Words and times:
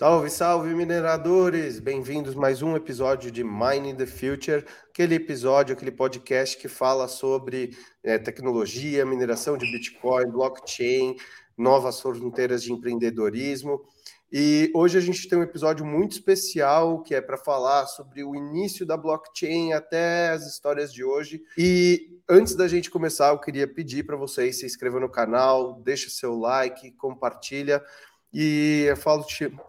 Salve, 0.00 0.30
salve, 0.30 0.74
mineradores! 0.74 1.78
Bem-vindos 1.78 2.34
mais 2.34 2.62
um 2.62 2.74
episódio 2.74 3.30
de 3.30 3.44
Mining 3.44 3.94
the 3.94 4.06
Future, 4.06 4.64
aquele 4.88 5.16
episódio, 5.16 5.74
aquele 5.74 5.90
podcast 5.90 6.56
que 6.56 6.68
fala 6.68 7.06
sobre 7.06 7.76
é, 8.02 8.16
tecnologia, 8.16 9.04
mineração 9.04 9.58
de 9.58 9.70
Bitcoin, 9.70 10.30
blockchain, 10.30 11.16
novas 11.54 12.00
fronteiras 12.00 12.62
de 12.62 12.72
empreendedorismo. 12.72 13.82
E 14.32 14.70
hoje 14.74 14.96
a 14.96 15.02
gente 15.02 15.28
tem 15.28 15.36
um 15.38 15.42
episódio 15.42 15.84
muito 15.84 16.12
especial 16.12 17.02
que 17.02 17.14
é 17.14 17.20
para 17.20 17.36
falar 17.36 17.84
sobre 17.84 18.24
o 18.24 18.34
início 18.34 18.86
da 18.86 18.96
blockchain 18.96 19.74
até 19.74 20.30
as 20.30 20.46
histórias 20.46 20.94
de 20.94 21.04
hoje. 21.04 21.42
E 21.58 22.18
antes 22.26 22.54
da 22.54 22.66
gente 22.66 22.90
começar, 22.90 23.32
eu 23.32 23.38
queria 23.38 23.68
pedir 23.68 24.06
para 24.06 24.16
vocês 24.16 24.60
se 24.60 24.64
inscrevam 24.64 25.00
no 25.00 25.10
canal, 25.10 25.74
deixe 25.82 26.08
seu 26.08 26.38
like, 26.38 26.90
compartilha 26.92 27.82
e 28.32 28.84
eu 28.88 28.96
falo, 28.96 29.24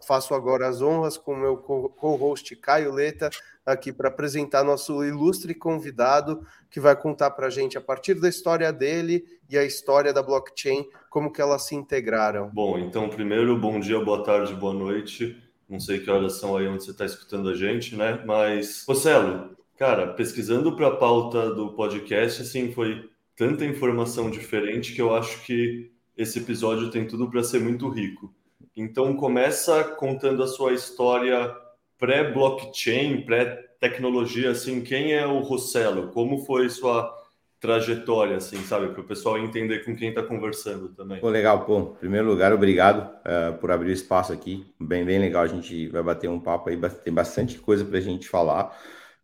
faço 0.06 0.34
agora 0.34 0.68
as 0.68 0.80
honras 0.80 1.16
com 1.16 1.34
o 1.34 1.36
meu 1.36 1.56
co-host 1.56 2.54
Caio 2.56 2.92
Leta, 2.92 3.28
aqui 3.66 3.92
para 3.92 4.08
apresentar 4.08 4.64
nosso 4.64 5.04
ilustre 5.04 5.54
convidado, 5.54 6.46
que 6.70 6.80
vai 6.80 6.94
contar 6.94 7.30
para 7.32 7.46
a 7.46 7.50
gente, 7.50 7.76
a 7.76 7.80
partir 7.80 8.14
da 8.14 8.28
história 8.28 8.72
dele 8.72 9.24
e 9.48 9.58
a 9.58 9.64
história 9.64 10.12
da 10.12 10.22
blockchain, 10.22 10.88
como 11.10 11.32
que 11.32 11.40
elas 11.40 11.66
se 11.66 11.74
integraram. 11.74 12.50
Bom, 12.52 12.78
então, 12.78 13.08
primeiro, 13.08 13.58
bom 13.58 13.78
dia, 13.80 13.98
boa 14.00 14.22
tarde, 14.22 14.54
boa 14.54 14.74
noite. 14.74 15.36
Não 15.68 15.80
sei 15.80 16.00
que 16.00 16.10
horas 16.10 16.34
são 16.34 16.56
aí 16.56 16.66
onde 16.68 16.84
você 16.84 16.90
está 16.90 17.04
escutando 17.04 17.48
a 17.48 17.54
gente, 17.54 17.96
né? 17.96 18.22
Mas, 18.26 18.84
Rossello, 18.86 19.56
cara, 19.78 20.08
pesquisando 20.08 20.76
para 20.76 20.88
a 20.88 20.96
pauta 20.96 21.54
do 21.54 21.72
podcast, 21.72 22.42
assim, 22.42 22.72
foi 22.72 23.08
tanta 23.36 23.64
informação 23.64 24.30
diferente 24.30 24.94
que 24.94 25.00
eu 25.00 25.14
acho 25.14 25.42
que 25.44 25.90
esse 26.16 26.38
episódio 26.38 26.90
tem 26.90 27.06
tudo 27.06 27.30
para 27.30 27.42
ser 27.42 27.60
muito 27.60 27.88
rico. 27.88 28.32
Então 28.76 29.16
começa 29.16 29.84
contando 29.84 30.42
a 30.42 30.46
sua 30.46 30.72
história 30.72 31.54
pré-blockchain, 31.98 33.22
pré-tecnologia, 33.22 34.50
assim, 34.50 34.80
quem 34.80 35.12
é 35.12 35.26
o 35.26 35.38
Rossello? 35.40 36.08
Como 36.08 36.44
foi 36.44 36.68
sua 36.68 37.14
trajetória, 37.60 38.36
assim, 38.36 38.56
sabe? 38.64 38.88
Para 38.88 39.00
o 39.00 39.06
pessoal 39.06 39.38
entender 39.38 39.84
com 39.84 39.94
quem 39.94 40.08
está 40.08 40.20
conversando 40.20 40.88
também. 40.88 41.20
Pô, 41.20 41.28
legal, 41.28 41.64
pô. 41.64 41.78
Em 41.78 41.94
primeiro 42.00 42.26
lugar, 42.26 42.52
obrigado 42.52 43.08
uh, 43.20 43.56
por 43.58 43.70
abrir 43.70 43.92
espaço 43.92 44.32
aqui. 44.32 44.66
Bem, 44.80 45.04
bem 45.04 45.20
legal. 45.20 45.44
A 45.44 45.46
gente 45.46 45.86
vai 45.88 46.02
bater 46.02 46.28
um 46.28 46.40
papo 46.40 46.70
aí, 46.70 46.80
tem 47.04 47.14
bastante 47.14 47.60
coisa 47.60 47.84
para 47.84 47.98
a 47.98 48.00
gente 48.00 48.28
falar. 48.28 48.76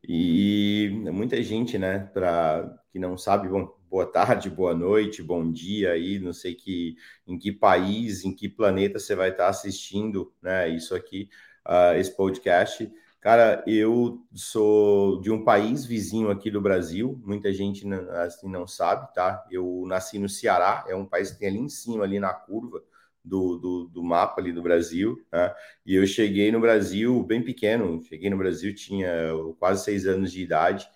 E 0.06 1.02
muita 1.12 1.42
gente, 1.42 1.76
né, 1.76 2.08
para 2.14 2.78
que 2.92 2.98
não 2.98 3.18
sabe, 3.18 3.48
bom, 3.48 3.74
boa 3.88 4.06
tarde, 4.06 4.50
boa 4.50 4.74
noite, 4.74 5.22
bom 5.22 5.50
dia 5.50 5.92
aí, 5.92 6.18
não 6.18 6.32
sei 6.32 6.54
que 6.54 6.96
em 7.26 7.38
que 7.38 7.50
país, 7.50 8.24
em 8.24 8.34
que 8.34 8.48
planeta 8.48 8.98
você 8.98 9.14
vai 9.14 9.30
estar 9.30 9.48
assistindo, 9.48 10.32
né, 10.42 10.68
isso 10.68 10.94
aqui, 10.94 11.28
uh, 11.66 11.94
esse 11.98 12.14
podcast. 12.14 12.90
Cara, 13.20 13.64
eu 13.66 14.24
sou 14.34 15.20
de 15.20 15.30
um 15.30 15.42
país 15.44 15.84
vizinho 15.84 16.30
aqui 16.30 16.50
do 16.50 16.60
Brasil, 16.60 17.20
muita 17.24 17.52
gente 17.52 17.86
não, 17.86 18.10
assim 18.12 18.48
não 18.48 18.66
sabe, 18.66 19.12
tá? 19.12 19.44
Eu 19.50 19.84
nasci 19.86 20.18
no 20.18 20.28
Ceará, 20.28 20.84
é 20.88 20.94
um 20.94 21.04
país 21.06 21.32
que 21.32 21.38
tem 21.40 21.48
ali 21.48 21.58
em 21.58 21.68
cima, 21.68 22.04
ali 22.04 22.20
na 22.20 22.32
curva 22.32 22.82
do, 23.24 23.58
do, 23.58 23.84
do 23.88 24.02
mapa 24.04 24.40
ali 24.40 24.52
do 24.52 24.62
Brasil, 24.62 25.16
né? 25.32 25.52
E 25.84 25.94
eu 25.94 26.06
cheguei 26.06 26.52
no 26.52 26.60
Brasil 26.60 27.22
bem 27.24 27.42
pequeno, 27.42 28.00
cheguei 28.02 28.30
no 28.30 28.38
Brasil, 28.38 28.74
tinha 28.74 29.10
quase 29.58 29.84
seis 29.84 30.06
anos 30.06 30.30
de 30.30 30.42
idade, 30.42 30.88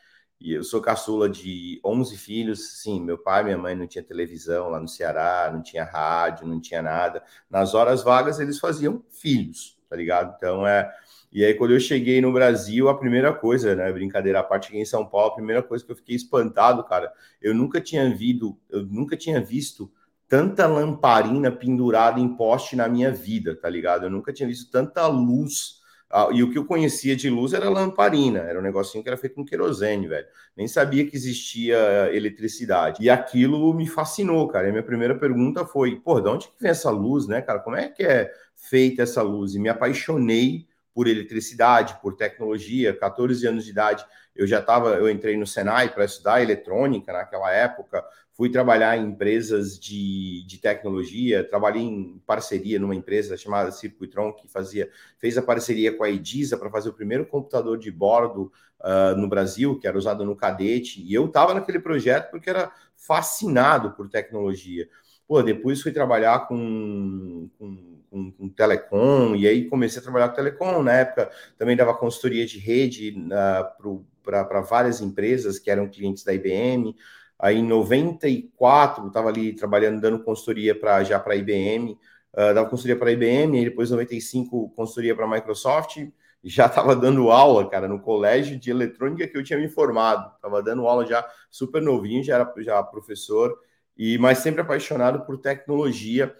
e 0.43 0.53
eu 0.53 0.65
sou 0.65 0.81
caçula 0.81 1.29
de 1.29 1.81
11 1.85 2.17
filhos. 2.17 2.81
Sim, 2.81 3.01
meu 3.01 3.17
pai 3.17 3.43
e 3.43 3.45
minha 3.45 3.59
mãe 3.59 3.75
não 3.75 3.87
tinha 3.87 4.03
televisão 4.03 4.69
lá 4.69 4.81
no 4.81 4.89
Ceará, 4.89 5.51
não 5.53 5.63
tinha 5.63 5.85
rádio, 5.85 6.47
não 6.47 6.61
tinha 6.61 6.83
nada. 6.83 7.23
Nas 7.49 7.75
horas 7.75 8.03
vagas 8.03 8.41
eles 8.41 8.59
faziam 8.59 9.03
filhos, 9.11 9.79
tá 9.89 9.97
ligado? 9.97 10.35
Então 10.37 10.67
é. 10.67 10.93
E 11.33 11.45
aí, 11.45 11.55
quando 11.55 11.73
eu 11.73 11.81
cheguei 11.81 12.21
no 12.21 12.33
Brasil, 12.33 12.89
a 12.89 12.99
primeira 12.99 13.33
coisa, 13.33 13.75
né? 13.75 13.91
Brincadeira 13.91 14.41
à 14.41 14.43
parte, 14.43 14.67
cheguei 14.67 14.83
em 14.83 14.85
São 14.85 15.07
Paulo, 15.07 15.29
a 15.29 15.35
primeira 15.35 15.63
coisa 15.63 15.83
que 15.85 15.91
eu 15.91 15.97
fiquei 15.97 16.15
espantado, 16.15 16.85
cara, 16.85 17.11
eu 17.41 17.55
nunca 17.55 17.81
tinha 17.81 18.15
visto, 18.15 18.59
eu 18.69 18.85
nunca 18.85 19.17
tinha 19.17 19.41
visto 19.41 19.91
tanta 20.29 20.67
lamparina 20.67 21.51
pendurada 21.51 22.19
em 22.19 22.37
poste 22.37 22.75
na 22.75 22.89
minha 22.89 23.11
vida, 23.11 23.55
tá 23.55 23.69
ligado? 23.69 24.05
Eu 24.05 24.11
nunca 24.11 24.33
tinha 24.33 24.49
visto 24.49 24.71
tanta 24.71 25.07
luz 25.07 25.82
ah, 26.15 26.29
e 26.31 26.43
o 26.43 26.51
que 26.51 26.59
eu 26.59 26.67
conhecia 26.67 27.17
de 27.17 27.31
luz 27.31 27.55
era 27.55 27.71
lamparina, 27.71 28.41
era 28.41 28.59
um 28.59 28.63
negocinho 28.63 29.03
que 29.03 29.09
era 29.09 29.17
feito 29.17 29.35
com 29.35 29.47
querosene, 29.47 30.07
velho. 30.07 30.27
Nem 30.55 30.69
sabia 30.69 31.07
que 31.07 31.17
existia 31.17 32.11
eletricidade. 32.13 33.03
E 33.03 33.09
aquilo 33.09 33.73
me 33.73 33.87
fascinou, 33.89 34.47
cara. 34.47 34.67
E 34.67 34.69
a 34.69 34.73
minha 34.73 34.83
primeira 34.83 35.19
pergunta 35.19 35.65
foi: 35.65 35.97
pô, 35.97 36.21
de 36.21 36.29
onde 36.29 36.49
que 36.49 36.55
vem 36.61 36.71
essa 36.71 36.91
luz, 36.91 37.27
né, 37.27 37.41
cara? 37.41 37.61
Como 37.61 37.77
é 37.77 37.89
que 37.89 38.03
é 38.03 38.31
feita 38.55 39.03
essa 39.03 39.23
luz? 39.23 39.55
E 39.55 39.59
me 39.59 39.71
apaixonei 39.71 40.67
por 40.95 41.09
eletricidade, 41.09 41.99
por 42.03 42.15
tecnologia. 42.15 42.95
14 42.95 43.47
anos 43.47 43.65
de 43.65 43.71
idade, 43.71 44.05
eu 44.37 44.47
já 44.47 44.61
estava, 44.61 44.91
eu 44.91 45.09
entrei 45.09 45.39
no 45.39 45.47
Senai 45.47 45.89
para 45.95 46.05
estudar 46.05 46.43
eletrônica 46.43 47.11
naquela 47.11 47.51
época 47.51 48.05
fui 48.35 48.51
trabalhar 48.51 48.97
em 48.97 49.07
empresas 49.07 49.79
de, 49.79 50.45
de 50.47 50.59
tecnologia, 50.59 51.45
trabalhei 51.45 51.83
em 51.83 52.21
parceria 52.27 52.79
numa 52.79 52.95
empresa 52.95 53.37
chamada 53.37 53.71
Circuitron, 53.71 54.33
que 54.33 54.49
fazia, 54.49 54.91
fez 55.19 55.37
a 55.37 55.43
parceria 55.43 55.95
com 55.97 56.03
a 56.03 56.11
Edisa 56.11 56.57
para 56.57 56.71
fazer 56.71 56.89
o 56.89 56.95
primeiro 56.95 57.27
computador 57.27 57.79
de 57.79 57.91
bordo 57.91 58.51
uh, 58.81 59.17
no 59.17 59.29
Brasil, 59.29 59.79
que 59.79 59.87
era 59.87 59.99
usado 59.99 60.25
no 60.25 60.35
cadete, 60.35 61.03
e 61.03 61.13
eu 61.13 61.27
estava 61.27 61.53
naquele 61.53 61.79
projeto 61.79 62.31
porque 62.31 62.49
era 62.49 62.73
fascinado 62.97 63.93
por 63.93 64.09
tecnologia. 64.09 64.89
Pô, 65.29 65.43
depois 65.43 65.83
fui 65.83 65.93
trabalhar 65.93 66.47
com, 66.49 67.51
com, 67.59 68.03
com, 68.11 68.33
com 68.33 68.49
telecom, 68.49 69.37
e 69.37 69.47
aí 69.47 69.69
comecei 69.69 70.01
a 70.01 70.03
trabalhar 70.03 70.31
com 70.31 70.37
telecom, 70.37 70.83
na 70.83 70.93
época 70.95 71.31
também 71.59 71.77
dava 71.77 71.95
consultoria 71.95 72.47
de 72.47 72.59
rede 72.59 73.15
uh, 73.29 74.05
para 74.23 74.63
várias 74.63 75.03
empresas 75.03 75.59
que 75.59 75.71
eram 75.71 75.89
clientes 75.89 76.25
da 76.25 76.33
IBM, 76.33 76.97
Aí 77.43 77.59
em 77.59 77.67
94 77.67 79.09
estava 79.09 79.29
ali 79.29 79.53
trabalhando, 79.53 80.01
dando 80.01 80.23
consultoria 80.23 80.79
para 80.79 81.03
já 81.03 81.19
para 81.19 81.35
a 81.35 81.37
IBM, 81.37 81.99
uh, 82.35 82.55
dava 82.55 82.71
consultoria 82.71 82.97
para 82.97 83.09
a 83.09 83.13
IBM, 83.13 83.61
e 83.61 83.65
depois 83.65 83.89
em 83.91 83.95
95 83.95 84.71
consultoria 84.77 85.13
para 85.13 85.25
a 85.25 85.29
Microsoft, 85.29 85.99
já 86.45 86.67
estava 86.67 86.95
dando 86.95 87.31
aula, 87.33 87.69
cara, 87.69 87.89
no 87.89 88.01
colégio 88.01 88.59
de 88.59 88.71
eletrônica 88.71 89.27
que 89.27 89.37
eu 89.37 89.43
tinha 89.43 89.59
me 89.59 89.69
formado. 89.69 90.35
Estava 90.37 90.63
dando 90.63 90.87
aula 90.87 91.05
já 91.05 91.29
super 91.51 91.83
novinho, 91.83 92.23
já 92.23 92.37
era 92.37 92.55
já 92.59 92.81
professor, 92.83 93.59
e 93.97 94.19
mas 94.19 94.39
sempre 94.39 94.61
apaixonado 94.61 95.25
por 95.27 95.37
tecnologia, 95.39 96.35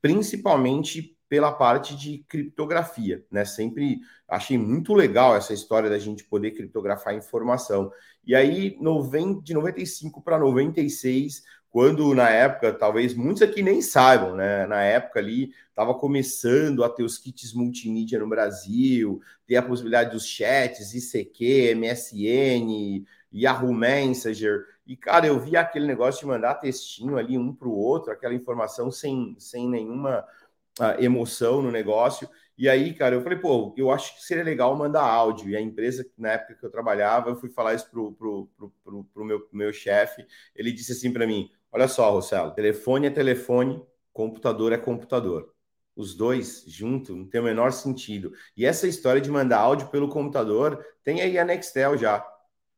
principalmente 0.00 1.16
pela 1.28 1.50
parte 1.50 1.96
de 1.96 2.24
criptografia, 2.28 3.24
né? 3.30 3.44
Sempre 3.44 3.98
achei 4.28 4.56
muito 4.56 4.94
legal 4.94 5.34
essa 5.34 5.52
história 5.52 5.90
da 5.90 5.98
gente 5.98 6.22
poder 6.24 6.52
criptografar 6.52 7.14
informação. 7.14 7.90
E 8.26 8.34
aí, 8.34 8.78
de 9.42 9.54
95 9.54 10.22
para 10.22 10.38
96, 10.38 11.42
quando 11.74 12.14
na 12.14 12.30
época, 12.30 12.72
talvez 12.72 13.14
muitos 13.14 13.42
aqui 13.42 13.60
nem 13.60 13.82
saibam, 13.82 14.36
né? 14.36 14.64
Na 14.66 14.82
época 14.82 15.18
ali, 15.18 15.52
estava 15.68 15.92
começando 15.92 16.84
a 16.84 16.88
ter 16.88 17.02
os 17.02 17.18
kits 17.18 17.52
multimídia 17.52 18.18
no 18.18 18.28
Brasil, 18.28 19.20
ter 19.44 19.56
a 19.56 19.62
possibilidade 19.62 20.12
dos 20.12 20.24
chats, 20.24 20.94
ICQ, 20.94 21.74
MSN, 21.74 23.04
Yahoo 23.34 23.74
Messenger. 23.74 24.64
E, 24.86 24.96
cara, 24.96 25.26
eu 25.26 25.40
vi 25.40 25.56
aquele 25.56 25.86
negócio 25.86 26.20
de 26.20 26.26
mandar 26.26 26.54
textinho 26.54 27.18
ali 27.18 27.36
um 27.36 27.52
para 27.52 27.66
o 27.66 27.76
outro, 27.76 28.12
aquela 28.12 28.34
informação 28.34 28.90
sem, 28.92 29.34
sem 29.38 29.68
nenhuma 29.68 30.24
uh, 30.78 31.02
emoção 31.02 31.60
no 31.60 31.72
negócio. 31.72 32.28
E 32.56 32.68
aí, 32.68 32.94
cara, 32.94 33.16
eu 33.16 33.22
falei, 33.22 33.38
pô, 33.38 33.74
eu 33.76 33.90
acho 33.90 34.14
que 34.14 34.22
seria 34.22 34.44
legal 34.44 34.76
mandar 34.76 35.02
áudio. 35.02 35.50
E 35.50 35.56
a 35.56 35.60
empresa, 35.60 36.06
na 36.16 36.32
época 36.32 36.54
que 36.54 36.64
eu 36.64 36.70
trabalhava, 36.70 37.30
eu 37.30 37.36
fui 37.36 37.50
falar 37.50 37.74
isso 37.74 37.90
pro, 37.90 38.12
pro, 38.12 38.48
pro, 38.56 38.70
pro, 38.84 39.04
pro 39.04 39.24
meu, 39.24 39.48
meu 39.52 39.72
chefe. 39.72 40.24
Ele 40.54 40.72
disse 40.72 40.92
assim 40.92 41.12
para 41.12 41.26
mim: 41.26 41.50
Olha 41.72 41.88
só, 41.88 42.10
Rossello, 42.10 42.52
telefone 42.52 43.08
é 43.08 43.10
telefone, 43.10 43.82
computador 44.12 44.72
é 44.72 44.78
computador. 44.78 45.52
Os 45.96 46.14
dois 46.14 46.64
juntos 46.66 47.14
não 47.16 47.26
tem 47.26 47.40
o 47.40 47.44
menor 47.44 47.72
sentido. 47.72 48.32
E 48.56 48.64
essa 48.64 48.86
história 48.86 49.20
de 49.20 49.30
mandar 49.30 49.58
áudio 49.58 49.88
pelo 49.88 50.08
computador 50.08 50.84
tem 51.02 51.20
aí 51.20 51.38
a 51.38 51.44
Nextel 51.44 51.96
já. 51.96 52.24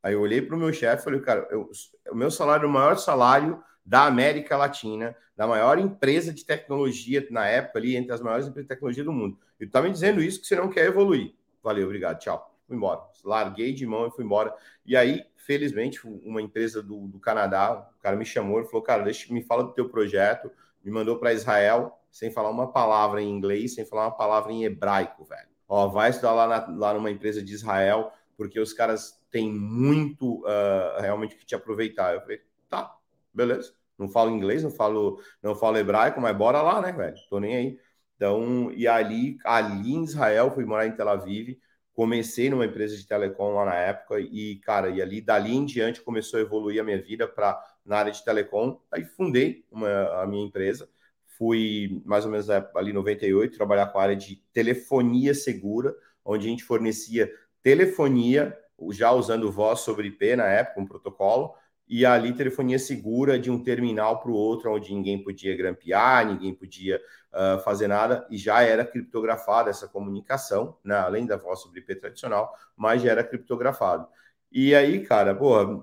Aí 0.01 0.13
eu 0.13 0.21
olhei 0.21 0.41
para 0.41 0.55
o 0.55 0.59
meu 0.59 0.71
chefe 0.73 1.01
e 1.01 1.03
falei, 1.03 1.19
cara, 1.21 1.47
eu, 1.51 1.69
o 2.11 2.15
meu 2.15 2.31
salário, 2.31 2.67
o 2.67 2.71
maior 2.71 2.97
salário 2.97 3.61
da 3.87 4.05
América 4.05 4.57
Latina, 4.57 5.15
da 5.35 5.47
maior 5.47 5.79
empresa 5.79 6.33
de 6.33 6.43
tecnologia 6.43 7.25
na 7.31 7.47
época 7.47 7.79
ali, 7.79 7.95
entre 7.95 8.11
as 8.11 8.19
maiores 8.19 8.45
empresas 8.45 8.65
de 8.65 8.75
tecnologia 8.75 9.03
do 9.03 9.13
mundo. 9.13 9.39
E 9.57 9.65
tu 9.65 9.71
tá 9.71 9.81
me 9.81 9.89
dizendo 9.89 10.21
isso 10.21 10.41
que 10.41 10.45
você 10.45 10.57
não 10.57 10.69
quer 10.69 10.87
evoluir. 10.87 11.33
Valeu, 11.63 11.85
obrigado, 11.85 12.19
tchau. 12.19 12.53
Fui 12.67 12.75
embora. 12.75 12.99
Larguei 13.23 13.73
de 13.73 13.85
mão 13.85 14.05
e 14.05 14.11
fui 14.11 14.25
embora. 14.25 14.53
E 14.85 14.97
aí, 14.97 15.25
felizmente, 15.37 16.01
uma 16.05 16.41
empresa 16.41 16.83
do, 16.83 17.07
do 17.07 17.17
Canadá, 17.17 17.89
o 17.97 18.01
cara 18.01 18.17
me 18.17 18.25
chamou 18.25 18.59
e 18.59 18.65
falou, 18.65 18.81
cara, 18.81 19.03
deixa, 19.03 19.33
me 19.33 19.41
fala 19.41 19.63
do 19.63 19.71
teu 19.71 19.87
projeto, 19.87 20.51
me 20.83 20.91
mandou 20.91 21.17
para 21.17 21.31
Israel, 21.31 21.97
sem 22.11 22.29
falar 22.29 22.49
uma 22.49 22.69
palavra 22.69 23.21
em 23.21 23.29
inglês, 23.29 23.75
sem 23.75 23.85
falar 23.85 24.07
uma 24.07 24.17
palavra 24.17 24.51
em 24.51 24.65
hebraico, 24.65 25.23
velho. 25.23 25.47
Ó, 25.65 25.87
vai 25.87 26.09
estudar 26.09 26.33
lá, 26.33 26.47
na, 26.47 26.77
lá 26.77 26.93
numa 26.93 27.09
empresa 27.09 27.41
de 27.41 27.53
Israel, 27.53 28.11
porque 28.35 28.59
os 28.59 28.73
caras 28.73 29.17
têm 29.31 29.49
muito 29.49 30.41
uh, 30.41 30.99
realmente 30.99 31.37
que 31.37 31.45
te 31.45 31.55
aproveitar. 31.55 32.13
Eu 32.13 32.21
falei, 32.21 32.41
tá, 32.69 32.96
beleza. 33.37 33.73
Não 33.97 34.09
falo 34.09 34.31
inglês, 34.31 34.63
não 34.63 34.71
falo, 34.71 35.21
não 35.41 35.55
falo 35.55 35.77
hebraico, 35.77 36.19
mas 36.21 36.35
bora 36.35 36.61
lá, 36.61 36.81
né, 36.81 36.91
velho? 36.91 37.15
Tô 37.29 37.39
nem 37.39 37.55
aí. 37.55 37.79
Então, 38.15 38.71
e 38.71 38.87
ali, 38.87 39.37
ali 39.43 39.93
em 39.93 40.03
Israel, 40.03 40.51
fui 40.51 40.65
morar 40.65 40.87
em 40.87 40.91
Tel 40.91 41.07
Aviv, 41.07 41.57
comecei 41.93 42.49
numa 42.49 42.65
empresa 42.65 42.95
de 42.97 43.07
telecom 43.07 43.53
lá 43.55 43.65
na 43.65 43.75
época 43.75 44.19
e, 44.19 44.57
cara, 44.57 44.89
e 44.89 45.01
ali 45.01 45.21
dali 45.21 45.55
em 45.55 45.65
diante 45.65 46.01
começou 46.01 46.39
a 46.39 46.41
evoluir 46.41 46.81
a 46.81 46.83
minha 46.83 47.01
vida 47.01 47.27
para 47.27 47.59
na 47.85 47.97
área 47.97 48.11
de 48.11 48.23
telecom. 48.23 48.79
Aí 48.91 49.05
fundei 49.05 49.65
uma, 49.71 50.21
a 50.21 50.27
minha 50.27 50.45
empresa. 50.45 50.89
Fui 51.37 52.01
mais 52.05 52.25
ou 52.25 52.31
menos 52.31 52.49
ali 52.49 52.89
em 52.89 52.93
98 52.93 53.55
trabalhar 53.55 53.87
com 53.87 53.99
a 53.99 54.03
área 54.03 54.15
de 54.15 54.35
telefonia 54.51 55.33
segura, 55.33 55.95
onde 56.25 56.47
a 56.47 56.49
gente 56.49 56.63
fornecia 56.63 57.31
telefonia, 57.63 58.57
já 58.91 59.11
usando 59.11 59.51
voz 59.51 59.81
sobre 59.81 60.07
IP 60.07 60.35
na 60.35 60.45
época, 60.45 60.81
um 60.81 60.85
protocolo, 60.85 61.53
e 61.87 62.05
ali 62.05 62.33
telefonia 62.33 62.77
segura 62.77 63.39
de 63.39 63.49
um 63.49 63.63
terminal 63.63 64.19
para 64.19 64.29
o 64.29 64.35
outro, 64.35 64.73
onde 64.73 64.93
ninguém 64.93 65.23
podia 65.23 65.55
grampear, 65.55 66.27
ninguém 66.27 66.53
podia 66.53 67.01
uh, 67.33 67.59
fazer 67.63 67.87
nada, 67.87 68.27
e 68.29 68.37
já 68.37 68.61
era 68.61 68.85
criptografada 68.85 69.69
essa 69.69 69.87
comunicação, 69.87 70.77
né? 70.83 70.95
além 70.95 71.25
da 71.25 71.37
voz 71.37 71.61
sobre 71.61 71.79
IP 71.79 71.95
tradicional, 71.95 72.53
mas 72.75 73.01
já 73.01 73.11
era 73.11 73.23
criptografado. 73.23 74.07
E 74.51 74.73
aí, 74.73 75.05
cara, 75.05 75.37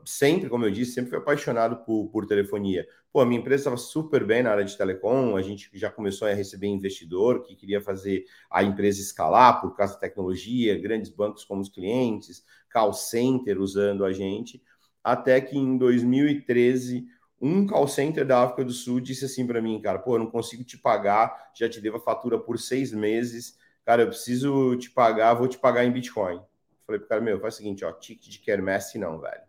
sempre, 0.07 0.49
como 0.49 0.65
eu 0.65 0.71
disse, 0.71 0.93
sempre 0.93 1.11
fui 1.11 1.19
apaixonado 1.19 1.85
por, 1.85 2.09
por 2.09 2.27
telefonia. 2.27 2.87
Pô, 3.13 3.21
a 3.21 3.27
minha 3.27 3.39
empresa 3.39 3.61
estava 3.61 3.77
super 3.77 4.25
bem 4.25 4.43
na 4.43 4.51
área 4.51 4.65
de 4.65 4.77
telecom, 4.77 5.37
a 5.37 5.43
gente 5.43 5.71
já 5.75 5.91
começou 5.91 6.27
a 6.27 6.33
receber 6.33 6.67
investidor 6.67 7.43
que 7.43 7.55
queria 7.55 7.81
fazer 7.81 8.25
a 8.51 8.63
empresa 8.63 9.01
escalar 9.01 9.61
por 9.61 9.77
causa 9.77 9.95
da 9.95 10.01
tecnologia, 10.01 10.81
grandes 10.81 11.11
bancos 11.11 11.45
como 11.45 11.61
os 11.61 11.69
clientes, 11.69 12.43
call 12.73 12.93
center 12.93 13.61
usando 13.61 14.05
a 14.05 14.13
gente 14.13 14.61
até 15.05 15.39
que 15.41 15.59
em 15.59 15.77
2013 15.77 17.07
um 17.41 17.67
call 17.67 17.87
center 17.87 18.27
da 18.27 18.43
África 18.43 18.65
do 18.65 18.73
Sul 18.73 19.01
disse 19.01 19.27
assim 19.27 19.47
para 19.47 19.61
mim, 19.61 19.79
cara, 19.79 19.99
pô, 19.99 20.15
eu 20.15 20.21
não 20.21 20.31
consigo 20.31 20.65
te 20.65 20.79
pagar, 20.79 21.51
já 21.55 21.69
te 21.69 21.79
devo 21.79 21.99
a 21.99 22.01
fatura 22.01 22.39
por 22.39 22.59
seis 22.59 22.91
meses, 22.91 23.59
cara, 23.85 24.03
eu 24.03 24.09
preciso 24.09 24.75
te 24.77 24.91
pagar, 24.91 25.35
vou 25.35 25.47
te 25.47 25.59
pagar 25.59 25.85
em 25.85 25.93
Bitcoin. 25.93 26.41
Falei 26.87 26.99
pro 26.99 27.09
cara, 27.09 27.21
meu, 27.21 27.39
faz 27.41 27.55
o 27.55 27.57
seguinte, 27.59 27.85
ó, 27.85 27.93
ticket 27.93 28.31
de 28.31 28.39
quermesse 28.39 28.99
não, 28.99 29.21
velho. 29.21 29.43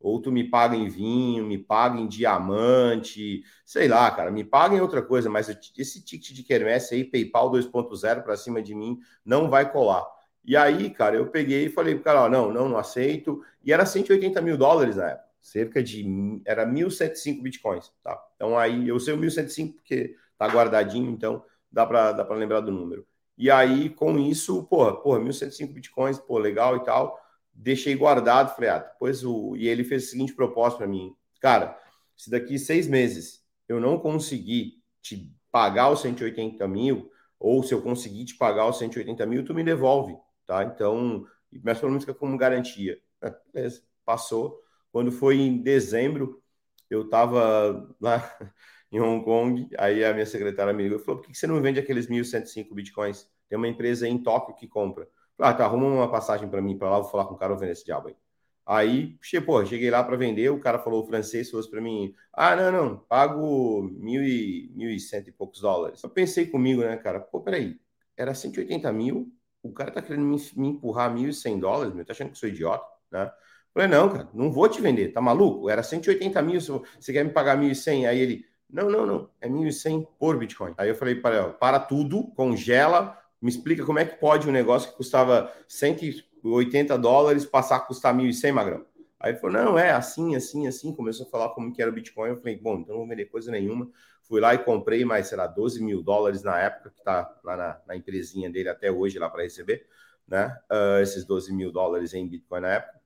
Ou 0.00 0.20
tu 0.20 0.30
me 0.30 0.44
paga 0.44 0.76
em 0.76 0.88
vinho, 0.88 1.44
me 1.44 1.56
paga 1.56 1.98
em 1.98 2.06
diamante, 2.06 3.42
sei 3.64 3.88
lá, 3.88 4.10
cara, 4.10 4.30
me 4.30 4.44
paga 4.44 4.76
em 4.76 4.80
outra 4.80 5.02
coisa, 5.02 5.30
mas 5.30 5.48
esse 5.48 6.04
ticket 6.04 6.32
de 6.32 6.42
quermesse 6.42 6.94
aí, 6.94 7.04
PayPal 7.04 7.50
2.0 7.50 8.22
para 8.22 8.36
cima 8.36 8.62
de 8.62 8.74
mim, 8.74 8.98
não 9.24 9.48
vai 9.48 9.70
colar. 9.70 10.04
E 10.46 10.56
aí, 10.56 10.90
cara, 10.90 11.16
eu 11.16 11.26
peguei 11.26 11.66
e 11.66 11.68
falei 11.68 11.98
cara, 11.98 12.22
ó, 12.22 12.28
não, 12.28 12.52
não, 12.52 12.68
não 12.68 12.78
aceito. 12.78 13.42
E 13.64 13.72
era 13.72 13.84
180 13.84 14.40
mil 14.40 14.56
dólares 14.56 14.94
na 14.94 15.10
época, 15.10 15.28
cerca 15.40 15.82
de, 15.82 16.06
era 16.44 16.64
1.105 16.64 17.42
bitcoins, 17.42 17.92
tá? 18.02 18.16
Então 18.36 18.56
aí, 18.56 18.86
eu 18.88 19.00
sei 19.00 19.12
o 19.12 19.18
1.105 19.18 19.74
porque 19.74 20.14
tá 20.38 20.46
guardadinho, 20.46 21.10
então 21.10 21.44
dá 21.70 21.84
para 21.84 22.12
dá 22.12 22.34
lembrar 22.34 22.60
do 22.60 22.70
número. 22.70 23.04
E 23.36 23.50
aí, 23.50 23.90
com 23.90 24.18
isso, 24.20 24.62
porra, 24.64 24.94
porra, 24.94 25.18
1.105 25.18 25.72
bitcoins, 25.72 26.18
pô, 26.18 26.38
legal 26.38 26.76
e 26.76 26.84
tal. 26.84 27.18
Deixei 27.52 27.96
guardado, 27.96 28.54
falei, 28.54 28.70
ah, 28.70 28.78
depois 28.78 29.24
o... 29.24 29.56
E 29.56 29.66
ele 29.66 29.82
fez 29.82 30.04
o 30.04 30.10
seguinte 30.10 30.32
propósito 30.32 30.78
para 30.78 30.86
mim. 30.86 31.14
Cara, 31.40 31.76
se 32.16 32.30
daqui 32.30 32.58
seis 32.58 32.86
meses 32.86 33.44
eu 33.68 33.80
não 33.80 33.98
conseguir 33.98 34.80
te 35.02 35.34
pagar 35.50 35.90
os 35.90 36.00
180 36.02 36.68
mil, 36.68 37.10
ou 37.38 37.62
se 37.62 37.74
eu 37.74 37.82
conseguir 37.82 38.24
te 38.26 38.36
pagar 38.36 38.68
os 38.68 38.78
180 38.78 39.26
mil, 39.26 39.44
tu 39.44 39.52
me 39.52 39.64
devolve 39.64 40.16
tá? 40.46 40.64
Então, 40.64 41.26
mas 41.62 41.78
pelo 41.78 41.90
menos 41.90 42.04
fica 42.04 42.14
como 42.18 42.36
garantia. 42.38 42.98
É, 43.54 43.68
passou. 44.04 44.62
Quando 44.92 45.10
foi 45.10 45.38
em 45.38 45.62
dezembro, 45.62 46.42
eu 46.90 47.02
estava 47.06 47.94
lá 48.00 48.38
em 48.92 49.00
Hong 49.00 49.24
Kong, 49.24 49.68
aí 49.78 50.04
a 50.04 50.12
minha 50.12 50.26
secretária 50.26 50.72
me 50.72 50.82
ligou 50.84 50.98
e 50.98 51.02
falou: 51.04 51.20
por 51.20 51.28
que 51.28 51.36
você 51.36 51.46
não 51.46 51.60
vende 51.60 51.80
aqueles 51.80 52.06
1.105 52.08 52.74
bitcoins? 52.74 53.28
Tem 53.48 53.56
uma 53.58 53.68
empresa 53.68 54.08
em 54.08 54.22
Tóquio 54.22 54.54
que 54.54 54.68
compra. 54.68 55.08
Ah, 55.38 55.52
tá, 55.54 55.64
arruma 55.64 55.86
uma 55.86 56.10
passagem 56.10 56.48
para 56.48 56.62
mim 56.62 56.78
para 56.78 56.90
lá, 56.90 57.00
vou 57.00 57.10
falar 57.10 57.26
com 57.26 57.34
o 57.34 57.38
cara, 57.38 57.52
vou 57.52 57.60
vender 57.60 57.72
esse 57.72 57.84
diabo 57.84 58.08
aí. 58.08 58.16
Aí, 58.64 59.16
cheguei 59.22 59.90
lá 59.90 60.02
para 60.02 60.16
vender, 60.16 60.50
o 60.50 60.58
cara 60.58 60.78
falou 60.80 61.06
francês, 61.06 61.50
falou 61.50 61.68
para 61.70 61.80
mim: 61.80 62.14
ah, 62.32 62.56
não, 62.56 62.72
não, 62.72 62.98
pago 62.98 63.82
mil 63.82 64.22
e, 64.24 64.72
mil 64.74 64.90
e 64.90 64.98
cento 64.98 65.28
e 65.28 65.32
poucos 65.32 65.60
dólares. 65.60 66.02
Eu 66.02 66.10
pensei 66.10 66.46
comigo, 66.46 66.82
né, 66.82 66.96
cara, 66.96 67.20
pô, 67.20 67.40
peraí, 67.40 67.78
era 68.16 68.34
180 68.34 68.92
mil, 68.92 69.32
o 69.66 69.72
cara 69.72 69.90
tá 69.90 70.02
querendo 70.02 70.24
me, 70.24 70.36
me 70.56 70.68
empurrar 70.68 71.14
1.100 71.14 71.58
dólares, 71.58 71.94
meu, 71.94 72.04
tá 72.04 72.12
achando 72.12 72.30
que 72.30 72.38
sou 72.38 72.48
idiota, 72.48 72.86
né? 73.10 73.30
falei, 73.76 73.88
não, 73.88 74.08
cara, 74.08 74.28
não 74.32 74.50
vou 74.50 74.66
te 74.68 74.80
vender, 74.80 75.12
tá 75.12 75.20
maluco? 75.20 75.68
Era 75.68 75.82
180 75.82 76.40
mil, 76.40 76.58
você 76.60 77.12
quer 77.12 77.24
me 77.24 77.30
pagar 77.30 77.58
1.100? 77.58 78.08
Aí 78.08 78.18
ele, 78.18 78.44
não, 78.70 78.88
não, 78.90 79.04
não, 79.04 79.30
é 79.38 79.48
1.100 79.48 80.06
por 80.18 80.38
Bitcoin. 80.38 80.72
Aí 80.78 80.88
eu 80.88 80.94
falei, 80.94 81.16
para, 81.16 81.50
para 81.50 81.78
tudo, 81.78 82.28
congela, 82.34 83.18
me 83.40 83.50
explica 83.50 83.84
como 83.84 83.98
é 83.98 84.04
que 84.06 84.18
pode 84.18 84.48
um 84.48 84.52
negócio 84.52 84.90
que 84.90 84.96
custava 84.96 85.52
180 85.68 86.96
dólares 86.96 87.44
passar 87.44 87.76
a 87.76 87.80
custar 87.80 88.14
1.100, 88.14 88.52
Magrão. 88.52 88.86
Aí 89.20 89.32
ele 89.32 89.38
falou, 89.38 89.56
não, 89.56 89.78
é 89.78 89.90
assim, 89.90 90.34
assim, 90.36 90.66
assim, 90.66 90.94
começou 90.94 91.26
a 91.26 91.30
falar 91.30 91.50
como 91.50 91.72
que 91.72 91.82
era 91.82 91.90
o 91.90 91.94
Bitcoin, 91.94 92.30
eu 92.30 92.36
falei, 92.36 92.56
bom, 92.56 92.76
então 92.76 92.94
não 92.94 93.00
vou 93.00 93.08
vender 93.08 93.26
coisa 93.26 93.50
nenhuma, 93.50 93.90
Fui 94.28 94.40
lá 94.40 94.54
e 94.54 94.58
comprei 94.58 95.04
mais, 95.04 95.28
sei 95.28 95.38
lá, 95.38 95.46
12 95.46 95.82
mil 95.82 96.02
dólares 96.02 96.42
na 96.42 96.58
época, 96.58 96.90
que 96.90 96.98
está 96.98 97.32
lá 97.44 97.56
na, 97.56 97.80
na, 97.86 97.96
empresinha 97.96 98.50
dele 98.50 98.68
até 98.68 98.90
hoje 98.90 99.18
lá 99.18 99.30
para 99.30 99.42
receber, 99.42 99.86
né? 100.26 100.56
Uh, 100.70 101.00
esses 101.00 101.24
12 101.24 101.52
mil 101.52 101.70
dólares 101.70 102.12
em 102.12 102.28
Bitcoin 102.28 102.60
na 102.60 102.68
época. 102.74 103.00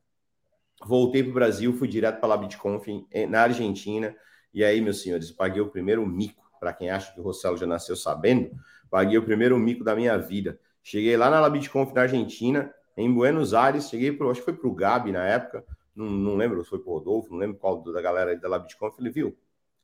Voltei 0.87 1.23
para 1.23 1.31
o 1.31 1.35
Brasil, 1.35 1.73
fui 1.75 1.89
direto 1.89 2.21
para 2.21 2.29
lá 2.31 2.37
Bitcoin 2.39 2.81
na 3.29 3.43
Argentina. 3.43 4.17
E 4.53 4.65
aí, 4.65 4.81
meus 4.81 5.03
senhores, 5.03 5.31
paguei 5.31 5.61
o 5.61 5.69
primeiro 5.69 6.07
mico. 6.07 6.43
Para 6.59 6.73
quem 6.73 6.91
acha 6.91 7.13
que 7.13 7.21
o 7.21 7.23
Rossello 7.23 7.57
já 7.57 7.67
nasceu 7.67 7.97
sabendo, 7.97 8.51
paguei 8.91 9.19
o 9.19 9.23
primeiro 9.23 9.59
mico 9.59 9.85
da 9.85 9.95
minha 9.95 10.17
vida. 10.17 10.59
Cheguei 10.83 11.17
lá 11.17 11.31
na 11.31 11.41
LabitConf 11.41 11.93
na 11.93 12.03
Argentina, 12.03 12.73
em 12.97 13.13
Buenos 13.13 13.55
Aires, 13.55 13.89
cheguei 13.89 14.13
pro, 14.13 14.31
acho 14.31 14.41
que 14.41 14.45
foi 14.47 14.55
para 14.55 14.69
o 14.69 14.75
Gabi 14.75 15.13
na 15.13 15.25
época, 15.25 15.65
não, 15.95 16.07
não 16.07 16.37
lembro 16.37 16.63
se 16.63 16.71
foi 16.71 16.79
para 16.79 16.91
o 16.91 16.95
Rodolfo, 16.95 17.31
não 17.31 17.39
lembro 17.39 17.59
qual 17.59 17.83
da 17.83 18.01
galera 18.01 18.37
da 18.37 18.49
LabitConf. 18.49 18.97
Falei, 18.97 19.13
viu, 19.13 19.37